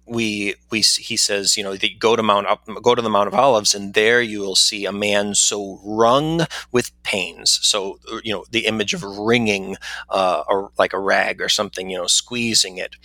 we 0.09 0.55
we 0.71 0.81
he 0.81 1.17
says, 1.17 1.57
you 1.57 1.63
know, 1.65 1.77
the, 1.77 1.91
go 1.95 2.17
to 2.17 2.23
Mount 2.23 2.47
go 2.83 2.95
to 2.95 3.03
the 3.03 3.11
Mount 3.11 3.29
of 3.29 3.35
Olives, 3.35 3.75
and 3.75 3.95
there 3.95 4.21
you 4.21 4.41
will 4.41 4.57
see 4.57 4.87
a 4.87 4.93
man 4.93 5.35
so 5.35 5.81
wrung 5.85 6.47
with 6.73 6.91
pains. 7.03 7.59
So 7.63 7.99
you 8.23 8.33
know, 8.33 8.45
the 8.51 8.67
image 8.67 8.95
of 8.95 9.03
wringing, 9.03 9.77
uh, 10.09 10.45
or 10.49 10.71
like 10.79 10.93
a 10.93 10.99
rag 11.01 11.41
or 11.41 11.49
something, 11.49 11.91
you 11.91 11.99
know, 11.99 12.07
squeezing 12.07 12.79
it, 12.79 12.97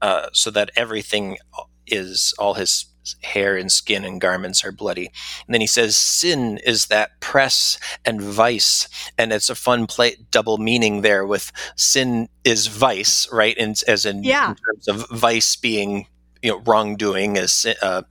uh, 0.00 0.28
so 0.32 0.50
that 0.50 0.70
everything 0.76 1.36
is 1.86 2.34
all 2.38 2.54
his 2.54 2.86
hair 3.22 3.56
and 3.56 3.72
skin 3.72 4.04
and 4.04 4.20
garments 4.20 4.64
are 4.64 4.70
bloody. 4.70 5.06
And 5.46 5.52
then 5.54 5.60
he 5.60 5.66
says, 5.66 5.96
sin 5.96 6.58
is 6.64 6.86
that 6.86 7.18
press 7.20 7.78
and 8.04 8.20
vice, 8.22 8.88
and 9.18 9.32
it's 9.32 9.50
a 9.50 9.56
fun 9.56 9.86
play 9.88 10.16
double 10.30 10.58
meaning 10.58 11.02
there 11.02 11.26
with 11.26 11.50
sin 11.76 12.28
is 12.44 12.68
vice, 12.68 13.28
right? 13.32 13.56
And 13.58 13.80
as 13.88 14.06
in, 14.06 14.22
Yeah. 14.22 14.50
in 14.50 14.56
terms 14.56 14.88
of 14.88 15.10
vice 15.10 15.56
being 15.56 16.06
you 16.42 16.50
know 16.50 16.62
wrongdoing 16.66 17.38
as 17.38 17.66
uh, 17.80 18.02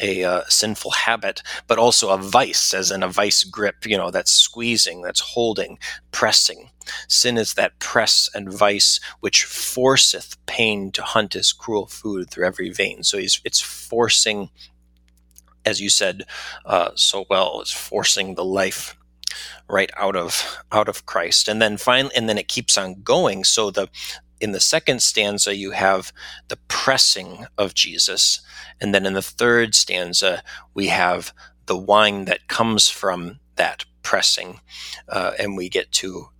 a 0.00 0.24
uh, 0.24 0.42
sinful 0.48 0.92
habit, 0.92 1.42
but 1.66 1.78
also 1.78 2.10
a 2.10 2.18
vice, 2.18 2.72
as 2.72 2.90
in 2.90 3.02
a 3.02 3.08
vice 3.08 3.44
grip. 3.44 3.86
You 3.86 3.96
know, 3.96 4.10
that's 4.10 4.32
squeezing, 4.32 5.02
that's 5.02 5.20
holding, 5.20 5.78
pressing. 6.12 6.70
Sin 7.08 7.36
is 7.36 7.54
that 7.54 7.78
press 7.80 8.30
and 8.34 8.52
vice 8.52 9.00
which 9.20 9.44
forceth 9.44 10.36
pain 10.46 10.90
to 10.92 11.02
hunt 11.02 11.34
his 11.34 11.52
cruel 11.52 11.86
food 11.86 12.30
through 12.30 12.46
every 12.46 12.70
vein. 12.70 13.02
So 13.02 13.18
it's 13.18 13.60
forcing, 13.60 14.50
as 15.64 15.80
you 15.80 15.90
said 15.90 16.22
uh, 16.64 16.90
so 16.94 17.26
well, 17.28 17.60
it's 17.60 17.72
forcing 17.72 18.34
the 18.34 18.44
life 18.44 18.96
right 19.68 19.90
out 19.96 20.16
of 20.16 20.58
out 20.72 20.88
of 20.88 21.04
Christ, 21.06 21.48
and 21.48 21.60
then 21.60 21.76
finally, 21.76 22.14
and 22.16 22.28
then 22.28 22.38
it 22.38 22.48
keeps 22.48 22.78
on 22.78 23.02
going. 23.02 23.44
So 23.44 23.70
the 23.70 23.88
in 24.40 24.52
the 24.52 24.60
second 24.60 25.02
stanza 25.02 25.54
you 25.54 25.72
have 25.72 26.12
the 26.48 26.58
pressing 26.68 27.46
of 27.56 27.74
Jesus, 27.74 28.40
and 28.80 28.94
then 28.94 29.06
in 29.06 29.14
the 29.14 29.22
third 29.22 29.74
stanza 29.74 30.42
we 30.74 30.88
have 30.88 31.32
the 31.66 31.76
wine 31.76 32.24
that 32.24 32.48
comes 32.48 32.88
from 32.88 33.40
that 33.56 33.84
pressing, 34.02 34.60
uh, 35.08 35.32
and 35.38 35.56
we 35.56 35.68
get 35.68 35.92
to 35.92 36.30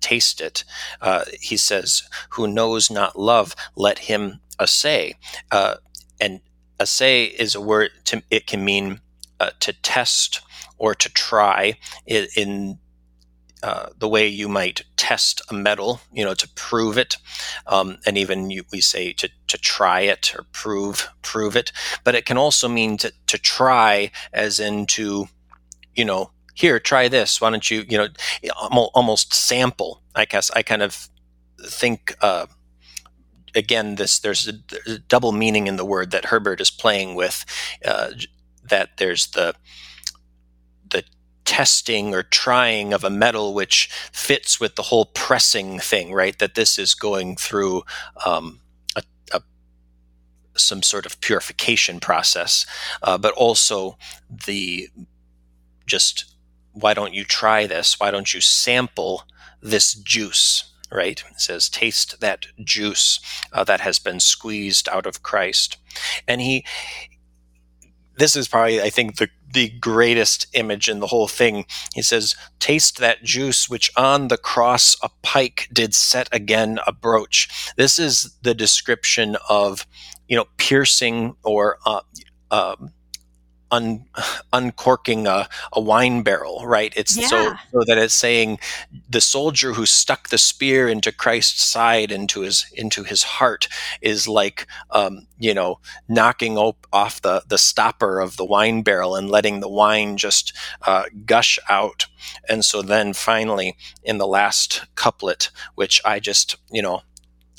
taste 0.00 0.40
it. 0.40 0.64
Uh, 1.00 1.24
he 1.40 1.56
says, 1.56 2.02
"Who 2.30 2.46
knows 2.46 2.90
not 2.90 3.18
love, 3.18 3.54
let 3.74 4.00
him 4.00 4.40
assay." 4.60 5.14
Uh, 5.50 5.76
and 6.20 6.40
assay 6.78 7.24
is 7.24 7.54
a 7.54 7.60
word. 7.60 7.90
To, 8.06 8.22
it 8.30 8.46
can 8.46 8.64
mean 8.64 9.00
uh, 9.40 9.50
to 9.60 9.72
test 9.72 10.40
or 10.78 10.94
to 10.94 11.08
try 11.08 11.78
in, 12.06 12.26
in 12.36 12.78
uh, 13.62 13.88
the 13.98 14.08
way 14.08 14.26
you 14.26 14.48
might 14.48 14.84
test 14.96 15.40
a 15.50 15.54
metal, 15.54 16.00
you 16.12 16.24
know, 16.24 16.34
to 16.34 16.48
prove 16.50 16.98
it, 16.98 17.16
um, 17.66 17.98
and 18.06 18.18
even 18.18 18.50
you, 18.50 18.64
we 18.70 18.80
say 18.80 19.12
to, 19.14 19.30
to 19.46 19.58
try 19.58 20.00
it 20.00 20.34
or 20.34 20.44
prove 20.52 21.08
prove 21.22 21.56
it. 21.56 21.72
But 22.04 22.14
it 22.14 22.26
can 22.26 22.36
also 22.36 22.68
mean 22.68 22.96
to 22.98 23.12
to 23.28 23.38
try, 23.38 24.10
as 24.32 24.60
in 24.60 24.86
to, 24.86 25.28
you 25.94 26.04
know, 26.04 26.30
here 26.54 26.78
try 26.78 27.08
this. 27.08 27.40
Why 27.40 27.50
don't 27.50 27.70
you, 27.70 27.84
you 27.88 27.98
know, 27.98 28.08
almost 28.94 29.34
sample? 29.34 30.02
I 30.14 30.24
guess 30.24 30.50
I 30.50 30.62
kind 30.62 30.82
of 30.82 31.08
think 31.60 32.16
uh, 32.20 32.46
again 33.54 33.94
this 33.96 34.18
there's 34.18 34.46
a, 34.48 34.52
there's 34.68 34.98
a, 34.98 34.98
double 34.98 35.32
meaning 35.32 35.66
in 35.66 35.76
the 35.76 35.84
word 35.84 36.10
that 36.10 36.26
Herbert 36.26 36.60
is 36.60 36.70
playing 36.70 37.14
with. 37.14 37.44
Uh, 37.84 38.10
that 38.68 38.96
there's 38.98 39.28
the 39.28 39.54
the 40.88 41.04
testing 41.46 42.14
or 42.14 42.22
trying 42.22 42.92
of 42.92 43.04
a 43.04 43.10
metal 43.10 43.54
which 43.54 43.88
fits 44.12 44.60
with 44.60 44.74
the 44.74 44.82
whole 44.82 45.06
pressing 45.06 45.78
thing, 45.78 46.12
right? 46.12 46.38
That 46.38 46.54
this 46.54 46.78
is 46.78 46.94
going 46.94 47.36
through 47.36 47.84
um, 48.26 48.60
a, 48.94 49.02
a, 49.32 49.40
some 50.56 50.82
sort 50.82 51.06
of 51.06 51.20
purification 51.22 52.00
process, 52.00 52.66
uh, 53.02 53.16
but 53.16 53.32
also 53.32 53.96
the 54.28 54.90
just 55.86 56.36
why 56.72 56.92
don't 56.92 57.14
you 57.14 57.24
try 57.24 57.66
this? 57.66 57.98
Why 57.98 58.10
don't 58.10 58.34
you 58.34 58.42
sample 58.42 59.22
this 59.62 59.94
juice? 59.94 60.72
Right? 60.92 61.24
It 61.30 61.40
says, 61.40 61.68
taste 61.68 62.20
that 62.20 62.46
juice 62.62 63.18
uh, 63.52 63.64
that 63.64 63.80
has 63.80 63.98
been 63.98 64.20
squeezed 64.20 64.88
out 64.88 65.06
of 65.06 65.22
Christ. 65.22 65.78
And 66.28 66.40
he, 66.40 66.64
this 68.16 68.36
is 68.36 68.46
probably, 68.46 68.80
I 68.80 68.90
think, 68.90 69.16
the, 69.16 69.28
the 69.56 69.70
greatest 69.80 70.46
image 70.52 70.86
in 70.86 71.00
the 71.00 71.06
whole 71.06 71.26
thing. 71.26 71.64
He 71.94 72.02
says, 72.02 72.36
Taste 72.58 72.98
that 72.98 73.24
juice 73.24 73.70
which 73.70 73.90
on 73.96 74.28
the 74.28 74.36
cross 74.36 74.96
a 75.02 75.08
pike 75.22 75.66
did 75.72 75.94
set 75.94 76.28
again 76.30 76.78
a 76.86 76.92
broach. 76.92 77.72
This 77.78 77.98
is 77.98 78.36
the 78.42 78.54
description 78.54 79.38
of, 79.48 79.86
you 80.28 80.36
know, 80.36 80.44
piercing 80.58 81.36
or 81.42 81.78
uh, 81.86 82.02
uh, 82.50 82.76
un, 83.70 84.04
uncorking 84.52 85.26
a, 85.26 85.48
a, 85.72 85.80
wine 85.80 86.22
barrel, 86.22 86.64
right? 86.66 86.92
It's 86.96 87.16
yeah. 87.16 87.26
so, 87.26 87.54
so 87.72 87.84
that 87.86 87.98
it's 87.98 88.14
saying 88.14 88.58
the 89.08 89.20
soldier 89.20 89.72
who 89.72 89.86
stuck 89.86 90.28
the 90.28 90.38
spear 90.38 90.88
into 90.88 91.12
Christ's 91.12 91.64
side, 91.64 92.10
into 92.12 92.40
his 92.40 92.66
into 92.74 93.04
his 93.04 93.22
heart, 93.22 93.68
is 94.00 94.28
like 94.28 94.66
um, 94.90 95.26
you 95.38 95.54
know 95.54 95.80
knocking 96.08 96.56
op- 96.56 96.86
off 96.92 97.20
the 97.22 97.42
the 97.48 97.58
stopper 97.58 98.20
of 98.20 98.36
the 98.36 98.44
wine 98.44 98.82
barrel 98.82 99.16
and 99.16 99.30
letting 99.30 99.60
the 99.60 99.68
wine 99.68 100.16
just 100.16 100.52
uh, 100.82 101.04
gush 101.24 101.58
out. 101.68 102.06
And 102.48 102.64
so 102.64 102.82
then 102.82 103.12
finally, 103.12 103.76
in 104.02 104.18
the 104.18 104.26
last 104.26 104.86
couplet, 104.94 105.50
which 105.74 106.00
I 106.04 106.20
just 106.20 106.56
you 106.70 106.82
know 106.82 107.02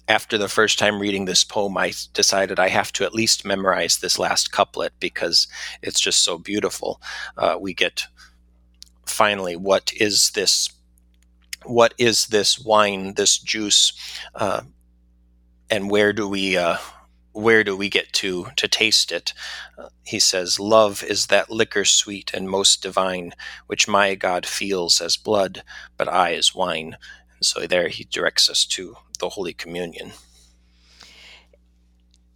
after 0.08 0.38
the 0.38 0.48
first 0.48 0.80
time 0.80 1.00
reading 1.00 1.26
this 1.26 1.44
poem, 1.44 1.78
I 1.78 1.94
decided 2.14 2.60
I 2.60 2.70
have 2.70 2.94
to 2.94 3.04
at 3.04 3.14
least 3.14 3.46
memorize 3.46 3.98
this 3.98 4.18
last 4.18 4.52
couplet 4.52 4.94
because 5.00 5.48
it's 5.82 6.00
just 6.00 6.24
so 6.24 6.38
beautiful. 6.38 7.02
Uh, 7.38 7.58
we 7.60 7.74
get 7.74 8.08
finally 9.06 9.56
what 9.56 9.92
is 9.94 10.32
this? 10.32 10.70
What 11.66 11.94
is 11.98 12.28
this 12.28 12.58
wine, 12.60 13.16
this 13.16 13.38
juice, 13.38 13.92
uh, 14.36 14.62
and 15.70 15.90
where 15.90 16.14
do 16.14 16.28
we 16.28 16.56
uh, 16.56 16.78
where 17.34 17.64
do 17.64 17.76
we 17.76 17.90
get 17.90 18.14
to 18.14 18.48
to 18.56 18.68
taste 18.68 19.12
it? 19.12 19.34
Uh, 19.78 19.90
he 20.04 20.20
says, 20.20 20.60
"Love 20.60 21.04
is 21.04 21.28
that 21.28 21.50
liquor 21.50 21.84
sweet 21.84 22.32
and 22.34 22.50
most 22.50 22.82
divine, 22.82 23.34
which 23.66 23.88
my 23.88 24.16
God 24.16 24.46
feels 24.46 25.02
as 25.02 25.18
blood, 25.18 25.64
but 25.98 26.08
I 26.08 26.34
as 26.36 26.56
wine." 26.56 26.98
And 27.36 27.46
so 27.46 27.68
there 27.68 27.90
he 27.90 28.06
directs 28.06 28.50
us 28.50 28.66
to 28.68 28.98
the 29.18 29.30
Holy 29.30 29.54
Communion. 29.54 30.12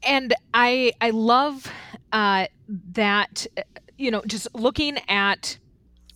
And 0.03 0.33
I 0.53 0.93
I 0.99 1.11
love 1.11 1.71
uh, 2.11 2.47
that 2.93 3.45
you 3.97 4.11
know 4.11 4.21
just 4.25 4.47
looking 4.55 4.97
at 5.07 5.57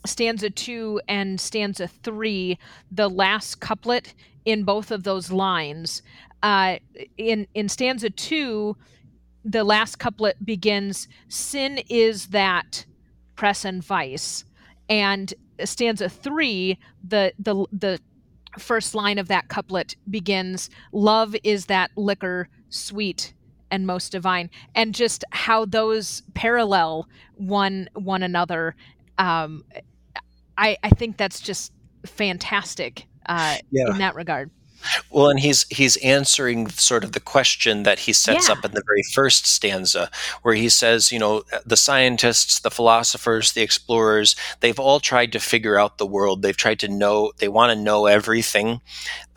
stanza 0.06 0.50
two 0.50 1.02
and 1.08 1.40
stanza 1.40 1.88
three, 1.88 2.58
the 2.92 3.10
last 3.10 3.60
couplet 3.60 4.14
in 4.46 4.64
both 4.64 4.92
of 4.92 5.04
those 5.04 5.32
lines. 5.32 6.02
Uh, 6.44 6.78
in 7.18 7.48
in 7.54 7.70
stanza 7.70 8.10
two, 8.10 8.76
the 9.44 9.64
last 9.64 10.00
couplet 10.00 10.44
begins, 10.46 11.08
"Sin 11.28 11.80
is 11.90 12.28
that 12.28 12.86
press 13.36 13.66
and 13.66 13.84
vice," 13.84 14.46
and 14.90 15.34
stanza 15.64 16.10
three, 16.10 16.78
the 17.04 17.34
the 17.40 17.66
the 17.72 18.00
first 18.58 18.96
line 18.96 19.18
of 19.18 19.28
that 19.28 19.48
couplet 19.48 19.96
begins 20.10 20.70
love 20.92 21.36
is 21.44 21.66
that 21.68 21.92
liquor 21.96 22.48
sweet 22.70 23.34
and 23.72 23.88
most 23.88 24.12
divine 24.12 24.50
and 24.76 24.94
just 24.94 25.24
how 25.32 25.66
those 25.66 26.22
parallel 26.34 27.08
one 27.36 27.90
one 27.94 28.24
another 28.24 28.76
um 29.18 29.64
i 30.58 30.78
i 30.84 30.90
think 30.90 31.18
that's 31.18 31.40
just 31.40 31.72
fantastic 32.06 33.08
uh 33.28 33.58
yeah. 33.72 33.90
in 33.90 33.98
that 33.98 34.16
regard 34.16 34.50
well, 35.10 35.30
and 35.30 35.40
he's 35.40 35.66
he's 35.70 35.98
answering 35.98 36.70
sort 36.70 37.04
of 37.04 37.12
the 37.14 37.20
question 37.20 37.84
that 37.84 38.00
he 38.00 38.14
sets 38.14 38.48
yeah. 38.48 38.54
up 38.54 38.66
in 38.66 38.72
the 38.72 38.84
very 38.86 39.04
first 39.14 39.46
stanza, 39.46 40.10
where 40.42 40.56
he 40.56 40.70
says, 40.70 41.12
you 41.12 41.20
know, 41.20 41.44
the 41.66 41.78
scientists, 41.78 42.60
the 42.60 42.72
philosophers, 42.72 43.54
the 43.54 43.62
explorers, 43.62 44.36
they've 44.60 44.80
all 44.80 45.00
tried 45.00 45.32
to 45.32 45.40
figure 45.40 45.80
out 45.80 45.98
the 45.98 46.06
world. 46.06 46.42
They've 46.42 46.56
tried 46.56 46.80
to 46.80 46.88
know, 46.88 47.32
they 47.38 47.48
want 47.48 47.72
to 47.72 47.84
know 47.84 48.06
everything. 48.06 48.82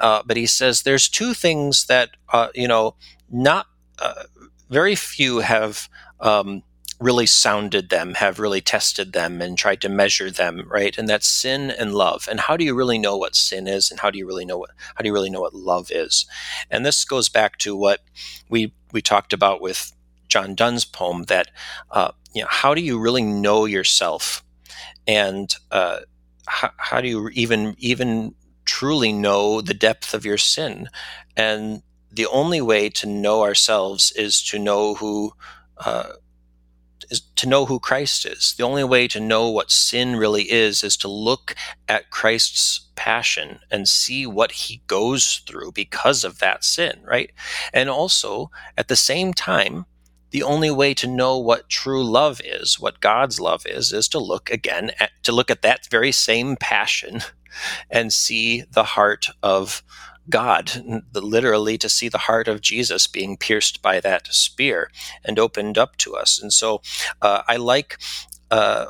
Uh, 0.00 0.22
but 0.24 0.36
he 0.36 0.46
says 0.46 0.82
there's 0.82 1.08
two 1.08 1.34
things 1.34 1.86
that, 1.86 2.10
uh, 2.32 2.48
you 2.54 2.68
know, 2.68 2.94
not 3.30 3.66
uh, 3.98 4.24
very 4.70 4.94
few 4.94 5.40
have 5.40 5.88
um, 6.20 6.62
really 7.00 7.26
sounded 7.26 7.90
them, 7.90 8.14
have 8.14 8.40
really 8.40 8.60
tested 8.60 9.12
them 9.12 9.40
and 9.40 9.56
tried 9.56 9.80
to 9.80 9.88
measure 9.88 10.30
them, 10.30 10.66
right? 10.68 10.98
And 10.98 11.08
that's 11.08 11.28
sin 11.28 11.70
and 11.70 11.94
love. 11.94 12.26
And 12.28 12.40
how 12.40 12.56
do 12.56 12.64
you 12.64 12.74
really 12.74 12.98
know 12.98 13.16
what 13.16 13.36
sin 13.36 13.68
is 13.68 13.90
and 13.90 14.00
how 14.00 14.10
do 14.10 14.18
you 14.18 14.26
really 14.26 14.44
know 14.44 14.58
what 14.58 14.70
how 14.94 15.02
do 15.02 15.06
you 15.08 15.12
really 15.12 15.30
know 15.30 15.40
what 15.40 15.54
love 15.54 15.90
is? 15.90 16.26
And 16.70 16.84
this 16.84 17.04
goes 17.04 17.28
back 17.28 17.58
to 17.58 17.76
what 17.76 18.00
we 18.48 18.72
we 18.92 19.00
talked 19.00 19.32
about 19.32 19.60
with 19.60 19.92
John 20.28 20.54
Donne's 20.54 20.84
poem 20.84 21.24
that 21.24 21.50
uh, 21.90 22.12
you 22.34 22.42
know 22.42 22.48
how 22.50 22.74
do 22.74 22.80
you 22.80 22.98
really 22.98 23.22
know 23.22 23.64
yourself 23.64 24.44
and 25.06 25.54
uh, 25.70 26.00
how, 26.46 26.70
how 26.76 27.00
do 27.00 27.08
you 27.08 27.28
even 27.30 27.76
even 27.78 28.34
truly 28.64 29.12
know 29.12 29.60
the 29.60 29.74
depth 29.74 30.14
of 30.14 30.26
your 30.26 30.36
sin 30.36 30.88
and 31.36 31.82
the 32.10 32.26
only 32.26 32.60
way 32.60 32.88
to 32.90 33.06
know 33.06 33.42
ourselves 33.42 34.12
is 34.12 34.42
to 34.42 34.58
know 34.58 34.94
who 34.94 35.32
uh, 35.78 36.12
is 37.10 37.20
to 37.36 37.48
know 37.48 37.66
who 37.66 37.78
Christ 37.78 38.26
is. 38.26 38.54
The 38.56 38.64
only 38.64 38.84
way 38.84 39.08
to 39.08 39.20
know 39.20 39.48
what 39.48 39.70
sin 39.70 40.16
really 40.16 40.50
is 40.50 40.84
is 40.84 40.96
to 40.98 41.08
look 41.08 41.54
at 41.88 42.10
Christ's 42.10 42.88
passion 42.94 43.60
and 43.70 43.88
see 43.88 44.26
what 44.26 44.52
he 44.52 44.82
goes 44.86 45.42
through 45.46 45.72
because 45.72 46.24
of 46.24 46.38
that 46.38 46.64
sin, 46.64 47.00
right? 47.04 47.30
And 47.72 47.88
also, 47.88 48.50
at 48.76 48.88
the 48.88 48.96
same 48.96 49.32
time, 49.32 49.86
the 50.30 50.42
only 50.42 50.70
way 50.70 50.92
to 50.94 51.06
know 51.06 51.38
what 51.38 51.70
true 51.70 52.04
love 52.04 52.40
is, 52.44 52.78
what 52.78 53.00
God's 53.00 53.40
love 53.40 53.64
is, 53.66 53.92
is 53.92 54.08
to 54.08 54.18
look 54.18 54.50
again 54.50 54.90
at, 55.00 55.10
to 55.22 55.32
look 55.32 55.50
at 55.50 55.62
that 55.62 55.88
very 55.90 56.12
same 56.12 56.56
passion 56.56 57.20
and 57.90 58.12
see 58.12 58.64
the 58.70 58.84
heart 58.84 59.28
of 59.42 59.82
God, 60.28 61.04
literally 61.14 61.78
to 61.78 61.88
see 61.88 62.08
the 62.08 62.18
heart 62.18 62.48
of 62.48 62.60
Jesus 62.60 63.06
being 63.06 63.36
pierced 63.36 63.82
by 63.82 64.00
that 64.00 64.26
spear 64.28 64.90
and 65.24 65.38
opened 65.38 65.78
up 65.78 65.96
to 65.98 66.14
us. 66.14 66.40
And 66.40 66.52
so 66.52 66.82
uh, 67.22 67.42
I 67.48 67.56
like. 67.56 67.98
Uh, 68.50 68.86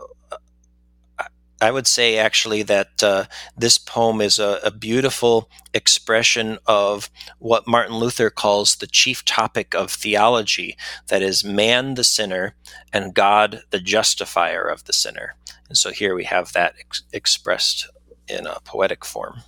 I 1.60 1.72
would 1.72 1.88
say 1.88 2.18
actually 2.18 2.62
that 2.62 3.02
uh, 3.02 3.24
this 3.56 3.78
poem 3.78 4.20
is 4.20 4.38
a, 4.38 4.60
a, 4.62 4.70
beautiful 4.70 5.50
expression 5.74 6.58
of 6.66 7.10
what 7.40 7.66
Martin 7.66 7.96
Luther 7.96 8.30
calls 8.30 8.76
the 8.76 8.86
chief 8.86 9.24
topic 9.24 9.74
of 9.74 9.90
theology 9.90 10.76
that 11.08 11.20
is, 11.20 11.42
man 11.42 11.94
the 11.94 12.04
sinner 12.04 12.54
and 12.92 13.12
God 13.12 13.62
the 13.70 13.80
justifier 13.80 14.62
of 14.62 14.84
the 14.84 14.92
sinner. 14.92 15.34
And 15.68 15.76
so 15.76 15.90
here 15.90 16.14
we 16.14 16.24
have 16.24 16.52
that 16.52 16.74
ex- 16.78 17.02
expressed 17.12 17.88
in 18.28 18.46
a 18.46 18.60
poetic 18.60 19.04
form 19.04 19.42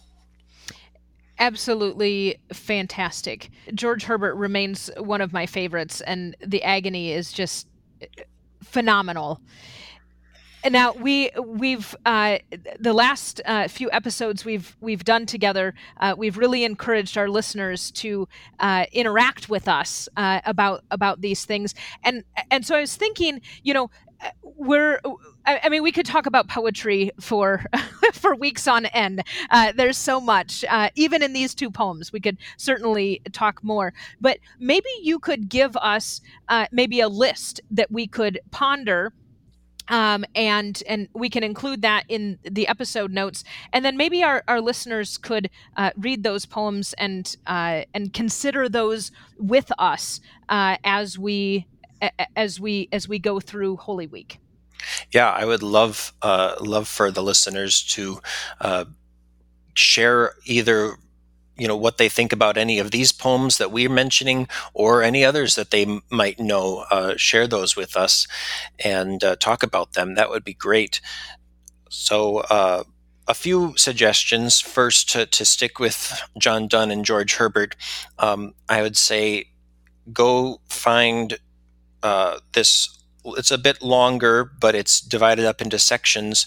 absolutely 1.40 2.38
fantastic. 2.52 3.50
George 3.74 4.04
Herbert 4.04 4.36
remains 4.36 4.90
one 4.98 5.20
of 5.20 5.32
my 5.32 5.46
favorites, 5.46 6.00
and 6.02 6.36
the 6.46 6.62
agony 6.62 7.12
is 7.12 7.32
just 7.32 7.66
phenomenal. 8.62 9.40
Now 10.68 10.92
we 10.92 11.30
we've 11.42 11.96
uh, 12.04 12.38
the 12.78 12.92
last 12.92 13.40
uh, 13.46 13.66
few 13.66 13.90
episodes 13.92 14.44
we've 14.44 14.76
we've 14.80 15.04
done 15.04 15.24
together. 15.24 15.74
Uh, 15.96 16.14
we've 16.16 16.36
really 16.36 16.64
encouraged 16.64 17.16
our 17.16 17.28
listeners 17.28 17.90
to 17.92 18.28
uh, 18.58 18.84
interact 18.92 19.48
with 19.48 19.68
us 19.68 20.06
uh, 20.18 20.40
about 20.44 20.84
about 20.90 21.22
these 21.22 21.46
things. 21.46 21.74
And 22.04 22.24
and 22.50 22.66
so 22.66 22.76
I 22.76 22.80
was 22.82 22.94
thinking, 22.94 23.40
you 23.62 23.72
know, 23.72 23.90
we're 24.42 25.00
I, 25.46 25.68
mean, 25.68 25.82
we 25.82 25.92
could 25.92 26.06
talk 26.06 26.26
about 26.26 26.48
poetry 26.48 27.10
for 27.20 27.64
for 28.12 28.34
weeks 28.34 28.68
on 28.68 28.86
end. 28.86 29.22
Uh, 29.50 29.72
there's 29.74 29.96
so 29.96 30.20
much, 30.20 30.64
uh, 30.68 30.90
even 30.94 31.22
in 31.22 31.32
these 31.32 31.54
two 31.54 31.70
poems. 31.70 32.12
We 32.12 32.20
could 32.20 32.36
certainly 32.56 33.22
talk 33.32 33.64
more. 33.64 33.92
But 34.20 34.38
maybe 34.58 34.88
you 35.02 35.18
could 35.18 35.48
give 35.48 35.76
us 35.78 36.20
uh, 36.48 36.66
maybe 36.72 37.00
a 37.00 37.08
list 37.08 37.60
that 37.70 37.90
we 37.90 38.06
could 38.06 38.38
ponder 38.50 39.12
um, 39.90 40.24
and 40.34 40.82
and 40.88 41.08
we 41.12 41.28
can 41.28 41.42
include 41.42 41.82
that 41.82 42.04
in 42.08 42.38
the 42.44 42.68
episode 42.68 43.10
notes, 43.12 43.44
and 43.72 43.84
then 43.84 43.96
maybe 43.96 44.22
our, 44.22 44.44
our 44.46 44.60
listeners 44.60 45.18
could 45.18 45.50
uh, 45.76 45.90
read 45.96 46.22
those 46.22 46.46
poems 46.46 46.92
and 46.94 47.36
uh, 47.46 47.82
and 47.92 48.12
consider 48.12 48.68
those 48.68 49.10
with 49.36 49.70
us 49.78 50.20
uh, 50.48 50.76
as 50.84 51.18
we 51.18 51.66
as 52.36 52.60
we 52.60 52.88
as 52.92 53.08
we 53.08 53.18
go 53.18 53.40
through 53.40 53.76
Holy 53.76 54.06
Week. 54.06 54.38
Yeah, 55.12 55.30
I 55.30 55.44
would 55.44 55.62
love 55.62 56.12
uh, 56.22 56.56
love 56.60 56.88
for 56.88 57.10
the 57.10 57.22
listeners 57.22 57.82
to 57.88 58.20
uh, 58.60 58.84
share 59.74 60.34
either 60.44 60.96
you 61.56 61.68
know 61.68 61.76
what 61.76 61.98
they 61.98 62.08
think 62.08 62.32
about 62.32 62.56
any 62.56 62.78
of 62.78 62.90
these 62.90 63.12
poems 63.12 63.58
that 63.58 63.70
we're 63.70 63.90
mentioning 63.90 64.48
or 64.72 65.02
any 65.02 65.24
others 65.24 65.54
that 65.56 65.70
they 65.70 65.82
m- 65.84 66.02
might 66.10 66.40
know 66.40 66.84
uh, 66.90 67.14
share 67.16 67.46
those 67.46 67.76
with 67.76 67.96
us 67.96 68.26
and 68.82 69.22
uh, 69.22 69.36
talk 69.36 69.62
about 69.62 69.92
them. 69.92 70.14
That 70.14 70.30
would 70.30 70.44
be 70.44 70.54
great. 70.54 71.00
So 71.90 72.38
uh, 72.38 72.84
a 73.28 73.34
few 73.34 73.74
suggestions. 73.76 74.60
First 74.60 75.10
to, 75.10 75.26
to 75.26 75.44
stick 75.44 75.78
with 75.78 76.20
john 76.38 76.68
donne 76.68 76.90
and 76.90 77.04
george 77.04 77.34
herbert 77.34 77.76
um, 78.18 78.54
i 78.68 78.80
would 78.82 78.96
say 78.96 79.46
go 80.12 80.60
find 80.68 81.38
uh, 82.02 82.38
this 82.52 82.96
it's 83.24 83.50
a 83.50 83.58
bit 83.58 83.82
longer, 83.82 84.44
but 84.44 84.74
it's 84.74 85.00
divided 85.00 85.44
up 85.44 85.60
into 85.60 85.78
sections 85.78 86.46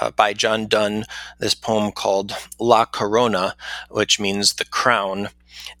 uh, 0.00 0.10
by 0.10 0.32
John 0.32 0.66
Donne. 0.66 1.04
This 1.38 1.54
poem 1.54 1.92
called 1.92 2.34
La 2.58 2.84
Corona, 2.84 3.54
which 3.90 4.18
means 4.18 4.54
the 4.54 4.64
crown. 4.64 5.28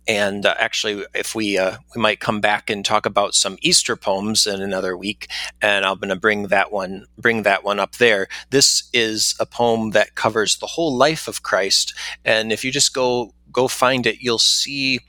And 0.06 0.44
uh, 0.46 0.54
actually, 0.58 1.04
if 1.14 1.34
we 1.34 1.58
uh, 1.58 1.78
we 1.94 2.00
might 2.00 2.20
come 2.20 2.40
back 2.40 2.70
and 2.70 2.84
talk 2.84 3.06
about 3.06 3.34
some 3.34 3.58
Easter 3.62 3.96
poems 3.96 4.46
in 4.46 4.60
another 4.60 4.96
week, 4.96 5.28
and 5.60 5.84
I'm 5.84 5.96
going 5.96 6.10
to 6.10 6.16
bring 6.16 6.48
that 6.48 6.70
one 6.70 7.06
bring 7.18 7.42
that 7.42 7.64
one 7.64 7.80
up 7.80 7.96
there. 7.96 8.28
This 8.50 8.88
is 8.92 9.34
a 9.40 9.46
poem 9.46 9.90
that 9.90 10.14
covers 10.14 10.56
the 10.56 10.66
whole 10.66 10.94
life 10.94 11.26
of 11.26 11.42
Christ, 11.42 11.94
and 12.24 12.52
if 12.52 12.64
you 12.64 12.70
just 12.70 12.94
go 12.94 13.34
go 13.50 13.66
find 13.66 14.06
it, 14.06 14.20
you'll 14.20 14.38
see. 14.38 15.00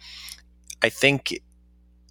I 0.82 0.90
think 0.90 1.40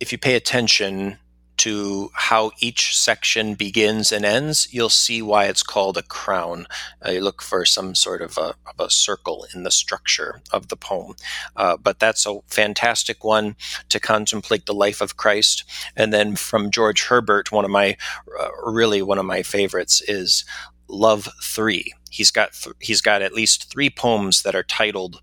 if 0.00 0.12
you 0.12 0.18
pay 0.18 0.34
attention, 0.34 1.18
to 1.64 2.10
how 2.12 2.50
each 2.60 2.94
section 2.94 3.54
begins 3.54 4.12
and 4.12 4.22
ends, 4.22 4.68
you'll 4.70 4.90
see 4.90 5.22
why 5.22 5.46
it's 5.46 5.62
called 5.62 5.96
a 5.96 6.02
crown. 6.02 6.66
Uh, 7.02 7.12
you 7.12 7.22
look 7.22 7.40
for 7.40 7.64
some 7.64 7.94
sort 7.94 8.20
of 8.20 8.36
a, 8.36 8.54
of 8.66 8.78
a, 8.78 8.90
circle 8.90 9.46
in 9.54 9.62
the 9.62 9.70
structure 9.70 10.42
of 10.52 10.68
the 10.68 10.76
poem. 10.76 11.14
Uh, 11.56 11.74
but 11.78 11.98
that's 11.98 12.26
a 12.26 12.40
fantastic 12.48 13.24
one 13.24 13.56
to 13.88 13.98
contemplate 13.98 14.66
the 14.66 14.74
life 14.74 15.00
of 15.00 15.16
Christ. 15.16 15.64
And 15.96 16.12
then 16.12 16.36
from 16.36 16.70
George 16.70 17.06
Herbert, 17.06 17.50
one 17.50 17.64
of 17.64 17.70
my, 17.70 17.96
uh, 18.38 18.50
really 18.62 19.00
one 19.00 19.18
of 19.18 19.24
my 19.24 19.42
favorites 19.42 20.02
is 20.06 20.44
Love 20.86 21.30
3. 21.42 21.94
He's 22.10 22.30
got, 22.30 22.52
th- 22.52 22.76
he's 22.78 23.00
got 23.00 23.22
at 23.22 23.32
least 23.32 23.70
three 23.70 23.88
poems 23.88 24.42
that 24.42 24.54
are 24.54 24.62
titled 24.62 25.22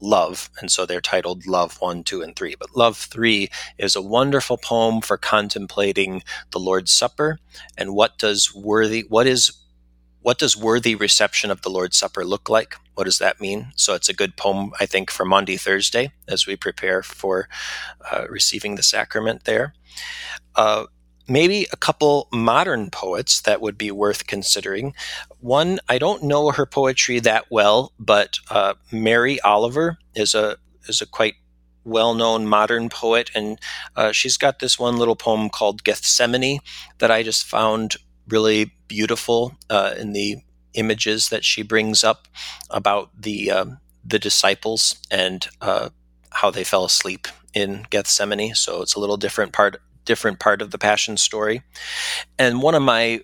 Love, 0.00 0.50
and 0.60 0.70
so 0.70 0.86
they're 0.86 1.00
titled 1.00 1.46
Love 1.46 1.80
1, 1.80 2.04
2, 2.04 2.22
and 2.22 2.36
3. 2.36 2.54
But 2.58 2.76
Love 2.76 2.96
3 2.96 3.48
is 3.78 3.96
a 3.96 4.02
wonderful 4.02 4.58
poem 4.58 5.00
for 5.00 5.16
contemplating 5.16 6.22
the 6.50 6.60
Lord's 6.60 6.92
Supper 6.92 7.38
and 7.76 7.94
what 7.94 8.18
does 8.18 8.54
worthy 8.54 9.04
what 9.08 9.26
is 9.26 9.52
what 10.20 10.38
does 10.38 10.56
worthy 10.56 10.94
reception 10.94 11.50
of 11.50 11.62
the 11.62 11.70
Lord's 11.70 11.96
Supper 11.96 12.24
look 12.24 12.48
like? 12.48 12.74
What 12.94 13.04
does 13.04 13.18
that 13.18 13.40
mean? 13.40 13.72
So 13.76 13.94
it's 13.94 14.08
a 14.08 14.14
good 14.14 14.36
poem, 14.36 14.72
I 14.80 14.84
think, 14.84 15.10
for 15.10 15.24
Maundy 15.24 15.56
Thursday 15.56 16.12
as 16.26 16.46
we 16.46 16.56
prepare 16.56 17.02
for 17.02 17.48
uh, 18.10 18.26
receiving 18.28 18.74
the 18.74 18.82
sacrament 18.82 19.44
there. 19.44 19.74
Uh, 20.56 20.86
maybe 21.28 21.66
a 21.72 21.76
couple 21.76 22.28
modern 22.32 22.90
poets 22.90 23.40
that 23.42 23.60
would 23.60 23.76
be 23.76 23.90
worth 23.90 24.26
considering. 24.26 24.94
One, 25.40 25.78
I 25.88 25.98
don't 25.98 26.24
know 26.24 26.50
her 26.50 26.66
poetry 26.66 27.20
that 27.20 27.46
well, 27.50 27.92
but 27.98 28.38
uh, 28.50 28.74
Mary 28.90 29.40
Oliver 29.42 29.98
is 30.14 30.34
a 30.34 30.56
is 30.88 31.02
a 31.02 31.06
quite 31.06 31.34
well-known 31.84 32.46
modern 32.46 32.88
poet, 32.88 33.30
and 33.34 33.58
uh, 33.96 34.12
she's 34.12 34.36
got 34.36 34.58
this 34.58 34.78
one 34.78 34.96
little 34.96 35.16
poem 35.16 35.48
called 35.48 35.84
Gethsemane 35.84 36.60
that 36.98 37.10
I 37.10 37.22
just 37.22 37.46
found 37.46 37.96
really 38.28 38.72
beautiful 38.88 39.56
uh, 39.70 39.94
in 39.98 40.12
the 40.12 40.38
images 40.74 41.28
that 41.30 41.44
she 41.44 41.62
brings 41.62 42.04
up 42.04 42.28
about 42.70 43.10
the 43.20 43.50
um, 43.50 43.78
the 44.04 44.18
disciples 44.18 44.96
and 45.10 45.48
uh, 45.60 45.90
how 46.30 46.50
they 46.50 46.64
fell 46.64 46.84
asleep 46.84 47.28
in 47.54 47.86
Gethsemane. 47.90 48.54
So 48.54 48.82
it's 48.82 48.94
a 48.94 49.00
little 49.00 49.16
different 49.16 49.52
part 49.52 49.80
different 50.08 50.40
part 50.40 50.62
of 50.62 50.70
the 50.70 50.78
Passion 50.78 51.18
story. 51.18 51.62
And 52.38 52.62
one 52.62 52.74
of 52.74 52.82
my 52.82 53.20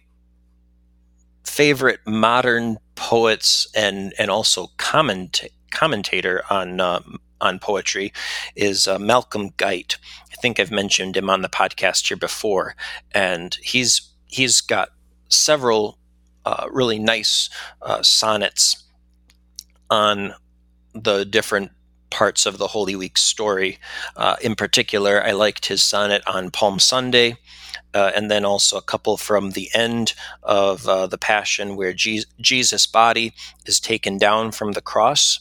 favorite 1.45 2.01
modern 2.07 2.79
poets 2.95 3.67
and 3.75 4.13
and 4.19 4.31
also 4.31 4.69
comment, 4.77 5.43
commentator 5.71 6.43
on 6.51 6.81
um, 6.81 7.19
on 7.41 7.59
poetry 7.59 8.13
is 8.55 8.87
uh, 8.87 8.99
Malcolm 8.99 9.51
Guite. 9.57 9.97
I 10.31 10.37
think 10.37 10.61
I've 10.61 10.71
mentioned 10.71 11.17
him 11.17 11.31
on 11.31 11.43
the 11.43 11.49
podcast 11.49 12.07
here 12.07 12.19
before, 12.19 12.77
and 13.13 13.57
he's 13.63 14.11
he's 14.27 14.61
got 14.61 14.91
several 15.29 15.99
uh, 16.45 16.67
really 16.71 16.99
nice 16.99 17.49
uh, 17.81 18.03
sonnets 18.03 18.85
on 19.91 20.35
the 20.95 21.25
different 21.25 21.71
parts 22.15 22.47
of 22.47 22.59
the 22.59 22.69
Holy 22.69 22.95
Week 22.95 23.19
story. 23.19 23.79
Uh, 24.17 24.37
in 24.41 24.55
particular, 24.55 25.21
I 25.23 25.33
liked 25.33 25.67
his 25.67 25.83
sonnet 25.83 26.23
on 26.27 26.53
Palm 26.53 26.79
Sunday. 26.79 27.39
Uh, 27.93 28.11
and 28.17 28.29
then 28.29 28.45
also 28.45 28.77
a 28.77 28.83
couple 28.83 29.17
from 29.17 29.51
the 29.51 29.69
end 29.73 30.15
of 30.43 30.89
uh, 30.89 31.07
the 31.07 31.19
Passion, 31.19 31.77
where 31.77 31.93
Je- 31.93 32.25
Jesus' 32.41 32.87
body 32.87 33.33
is 33.67 33.79
taken 33.79 34.19
down 34.19 34.51
from 34.51 34.73
the 34.73 34.81
cross, 34.81 35.41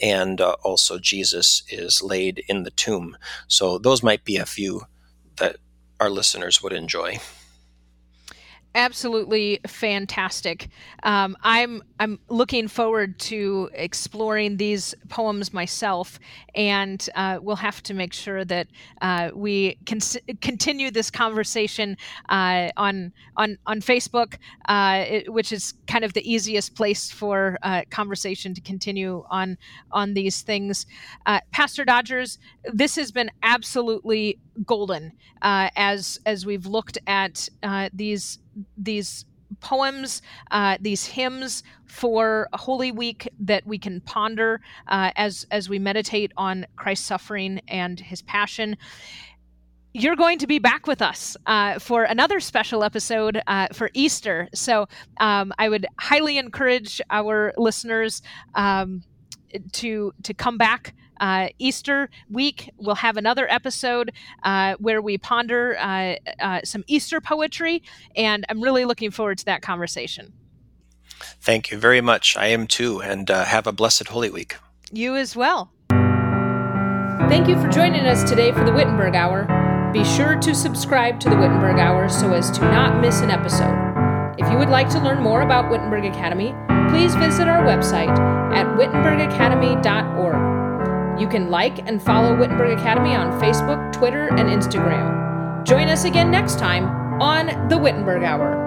and 0.00 0.40
uh, 0.40 0.56
also 0.62 0.98
Jesus 0.98 1.62
is 1.70 2.02
laid 2.02 2.44
in 2.48 2.64
the 2.64 2.70
tomb. 2.70 3.16
So 3.48 3.78
those 3.78 4.02
might 4.02 4.24
be 4.24 4.36
a 4.36 4.44
few 4.44 4.82
that 5.36 5.56
our 5.98 6.10
listeners 6.10 6.62
would 6.62 6.74
enjoy 6.74 7.18
absolutely 8.76 9.58
fantastic. 9.66 10.68
Um, 11.02 11.36
I'm 11.42 11.82
I'm 11.98 12.20
looking 12.28 12.68
forward 12.68 13.18
to 13.20 13.70
exploring 13.72 14.58
these 14.58 14.94
poems 15.08 15.52
myself, 15.52 16.20
and 16.54 17.08
uh, 17.16 17.38
we'll 17.40 17.56
have 17.56 17.82
to 17.84 17.94
make 17.94 18.12
sure 18.12 18.44
that 18.44 18.68
uh, 19.00 19.30
we 19.34 19.78
can 19.86 19.98
continue 20.42 20.90
this 20.90 21.10
conversation 21.10 21.96
uh, 22.28 22.68
on 22.76 23.12
on 23.36 23.58
on 23.66 23.80
Facebook, 23.80 24.36
uh, 24.68 25.04
it, 25.08 25.32
which 25.32 25.52
is 25.52 25.74
kind 25.86 26.04
of 26.04 26.12
the 26.12 26.30
easiest 26.30 26.74
place 26.74 27.10
for 27.10 27.58
uh, 27.62 27.82
conversation 27.90 28.54
to 28.54 28.60
continue 28.60 29.24
on 29.30 29.56
on 29.90 30.12
these 30.12 30.42
things. 30.42 30.86
Uh, 31.24 31.40
Pastor 31.50 31.84
Dodgers, 31.84 32.38
this 32.72 32.94
has 32.96 33.10
been 33.10 33.30
absolutely 33.42 34.38
golden 34.64 35.12
as 35.42 36.20
as 36.26 36.44
we've 36.44 36.66
looked 36.66 36.98
at 37.06 37.48
these 37.92 38.38
these 38.76 39.24
poems, 39.60 40.22
uh, 40.50 40.76
these 40.80 41.06
hymns 41.06 41.62
for 41.84 42.48
Holy 42.52 42.92
Week 42.92 43.28
that 43.40 43.66
we 43.66 43.78
can 43.78 44.00
ponder 44.00 44.60
uh, 44.88 45.10
as 45.16 45.46
as 45.50 45.68
we 45.68 45.78
meditate 45.78 46.32
on 46.36 46.66
Christ's 46.76 47.06
suffering 47.06 47.60
and 47.68 47.98
His 47.98 48.22
passion. 48.22 48.76
You're 49.92 50.16
going 50.16 50.38
to 50.40 50.46
be 50.46 50.58
back 50.58 50.86
with 50.86 51.00
us 51.00 51.38
uh, 51.46 51.78
for 51.78 52.04
another 52.04 52.38
special 52.38 52.84
episode 52.84 53.40
uh, 53.46 53.68
for 53.72 53.90
Easter. 53.94 54.46
So 54.52 54.88
um, 55.20 55.54
I 55.58 55.70
would 55.70 55.86
highly 55.98 56.36
encourage 56.36 57.00
our 57.08 57.54
listeners 57.56 58.20
um, 58.54 59.02
to 59.72 60.12
to 60.22 60.34
come 60.34 60.58
back 60.58 60.94
uh, 61.20 61.48
Easter 61.58 62.08
week, 62.30 62.70
we'll 62.78 62.96
have 62.96 63.16
another 63.16 63.50
episode 63.50 64.12
uh, 64.42 64.74
where 64.78 65.00
we 65.00 65.18
ponder 65.18 65.76
uh, 65.78 66.16
uh, 66.40 66.60
some 66.64 66.84
Easter 66.86 67.20
poetry, 67.20 67.82
and 68.14 68.44
I'm 68.48 68.60
really 68.60 68.84
looking 68.84 69.10
forward 69.10 69.38
to 69.38 69.44
that 69.46 69.62
conversation. 69.62 70.32
Thank 71.40 71.70
you 71.70 71.78
very 71.78 72.00
much. 72.00 72.36
I 72.36 72.46
am 72.48 72.66
too, 72.66 73.00
and 73.00 73.30
uh, 73.30 73.44
have 73.44 73.66
a 73.66 73.72
blessed 73.72 74.08
Holy 74.08 74.30
Week. 74.30 74.56
You 74.92 75.16
as 75.16 75.34
well. 75.34 75.72
Thank 77.28 77.48
you 77.48 77.60
for 77.60 77.68
joining 77.68 78.06
us 78.06 78.28
today 78.28 78.52
for 78.52 78.64
the 78.64 78.72
Wittenberg 78.72 79.14
Hour. 79.14 79.90
Be 79.92 80.04
sure 80.04 80.36
to 80.36 80.54
subscribe 80.54 81.18
to 81.20 81.30
the 81.30 81.36
Wittenberg 81.36 81.78
Hour 81.78 82.08
so 82.08 82.32
as 82.32 82.50
to 82.52 82.60
not 82.60 83.00
miss 83.00 83.20
an 83.20 83.30
episode. 83.30 83.74
If 84.38 84.50
you 84.50 84.58
would 84.58 84.68
like 84.68 84.88
to 84.90 85.00
learn 85.00 85.22
more 85.22 85.40
about 85.40 85.70
Wittenberg 85.70 86.04
Academy, 86.04 86.54
please 86.90 87.14
visit 87.14 87.48
our 87.48 87.64
website 87.64 88.16
at 88.54 88.66
wittenbergacademy.org. 88.78 90.55
You 91.18 91.28
can 91.28 91.50
like 91.50 91.78
and 91.88 92.00
follow 92.02 92.36
Wittenberg 92.36 92.78
Academy 92.78 93.14
on 93.14 93.40
Facebook, 93.40 93.92
Twitter, 93.92 94.28
and 94.28 94.50
Instagram. 94.50 95.64
Join 95.64 95.88
us 95.88 96.04
again 96.04 96.30
next 96.30 96.58
time 96.58 96.84
on 97.22 97.68
the 97.68 97.78
Wittenberg 97.78 98.22
Hour. 98.22 98.65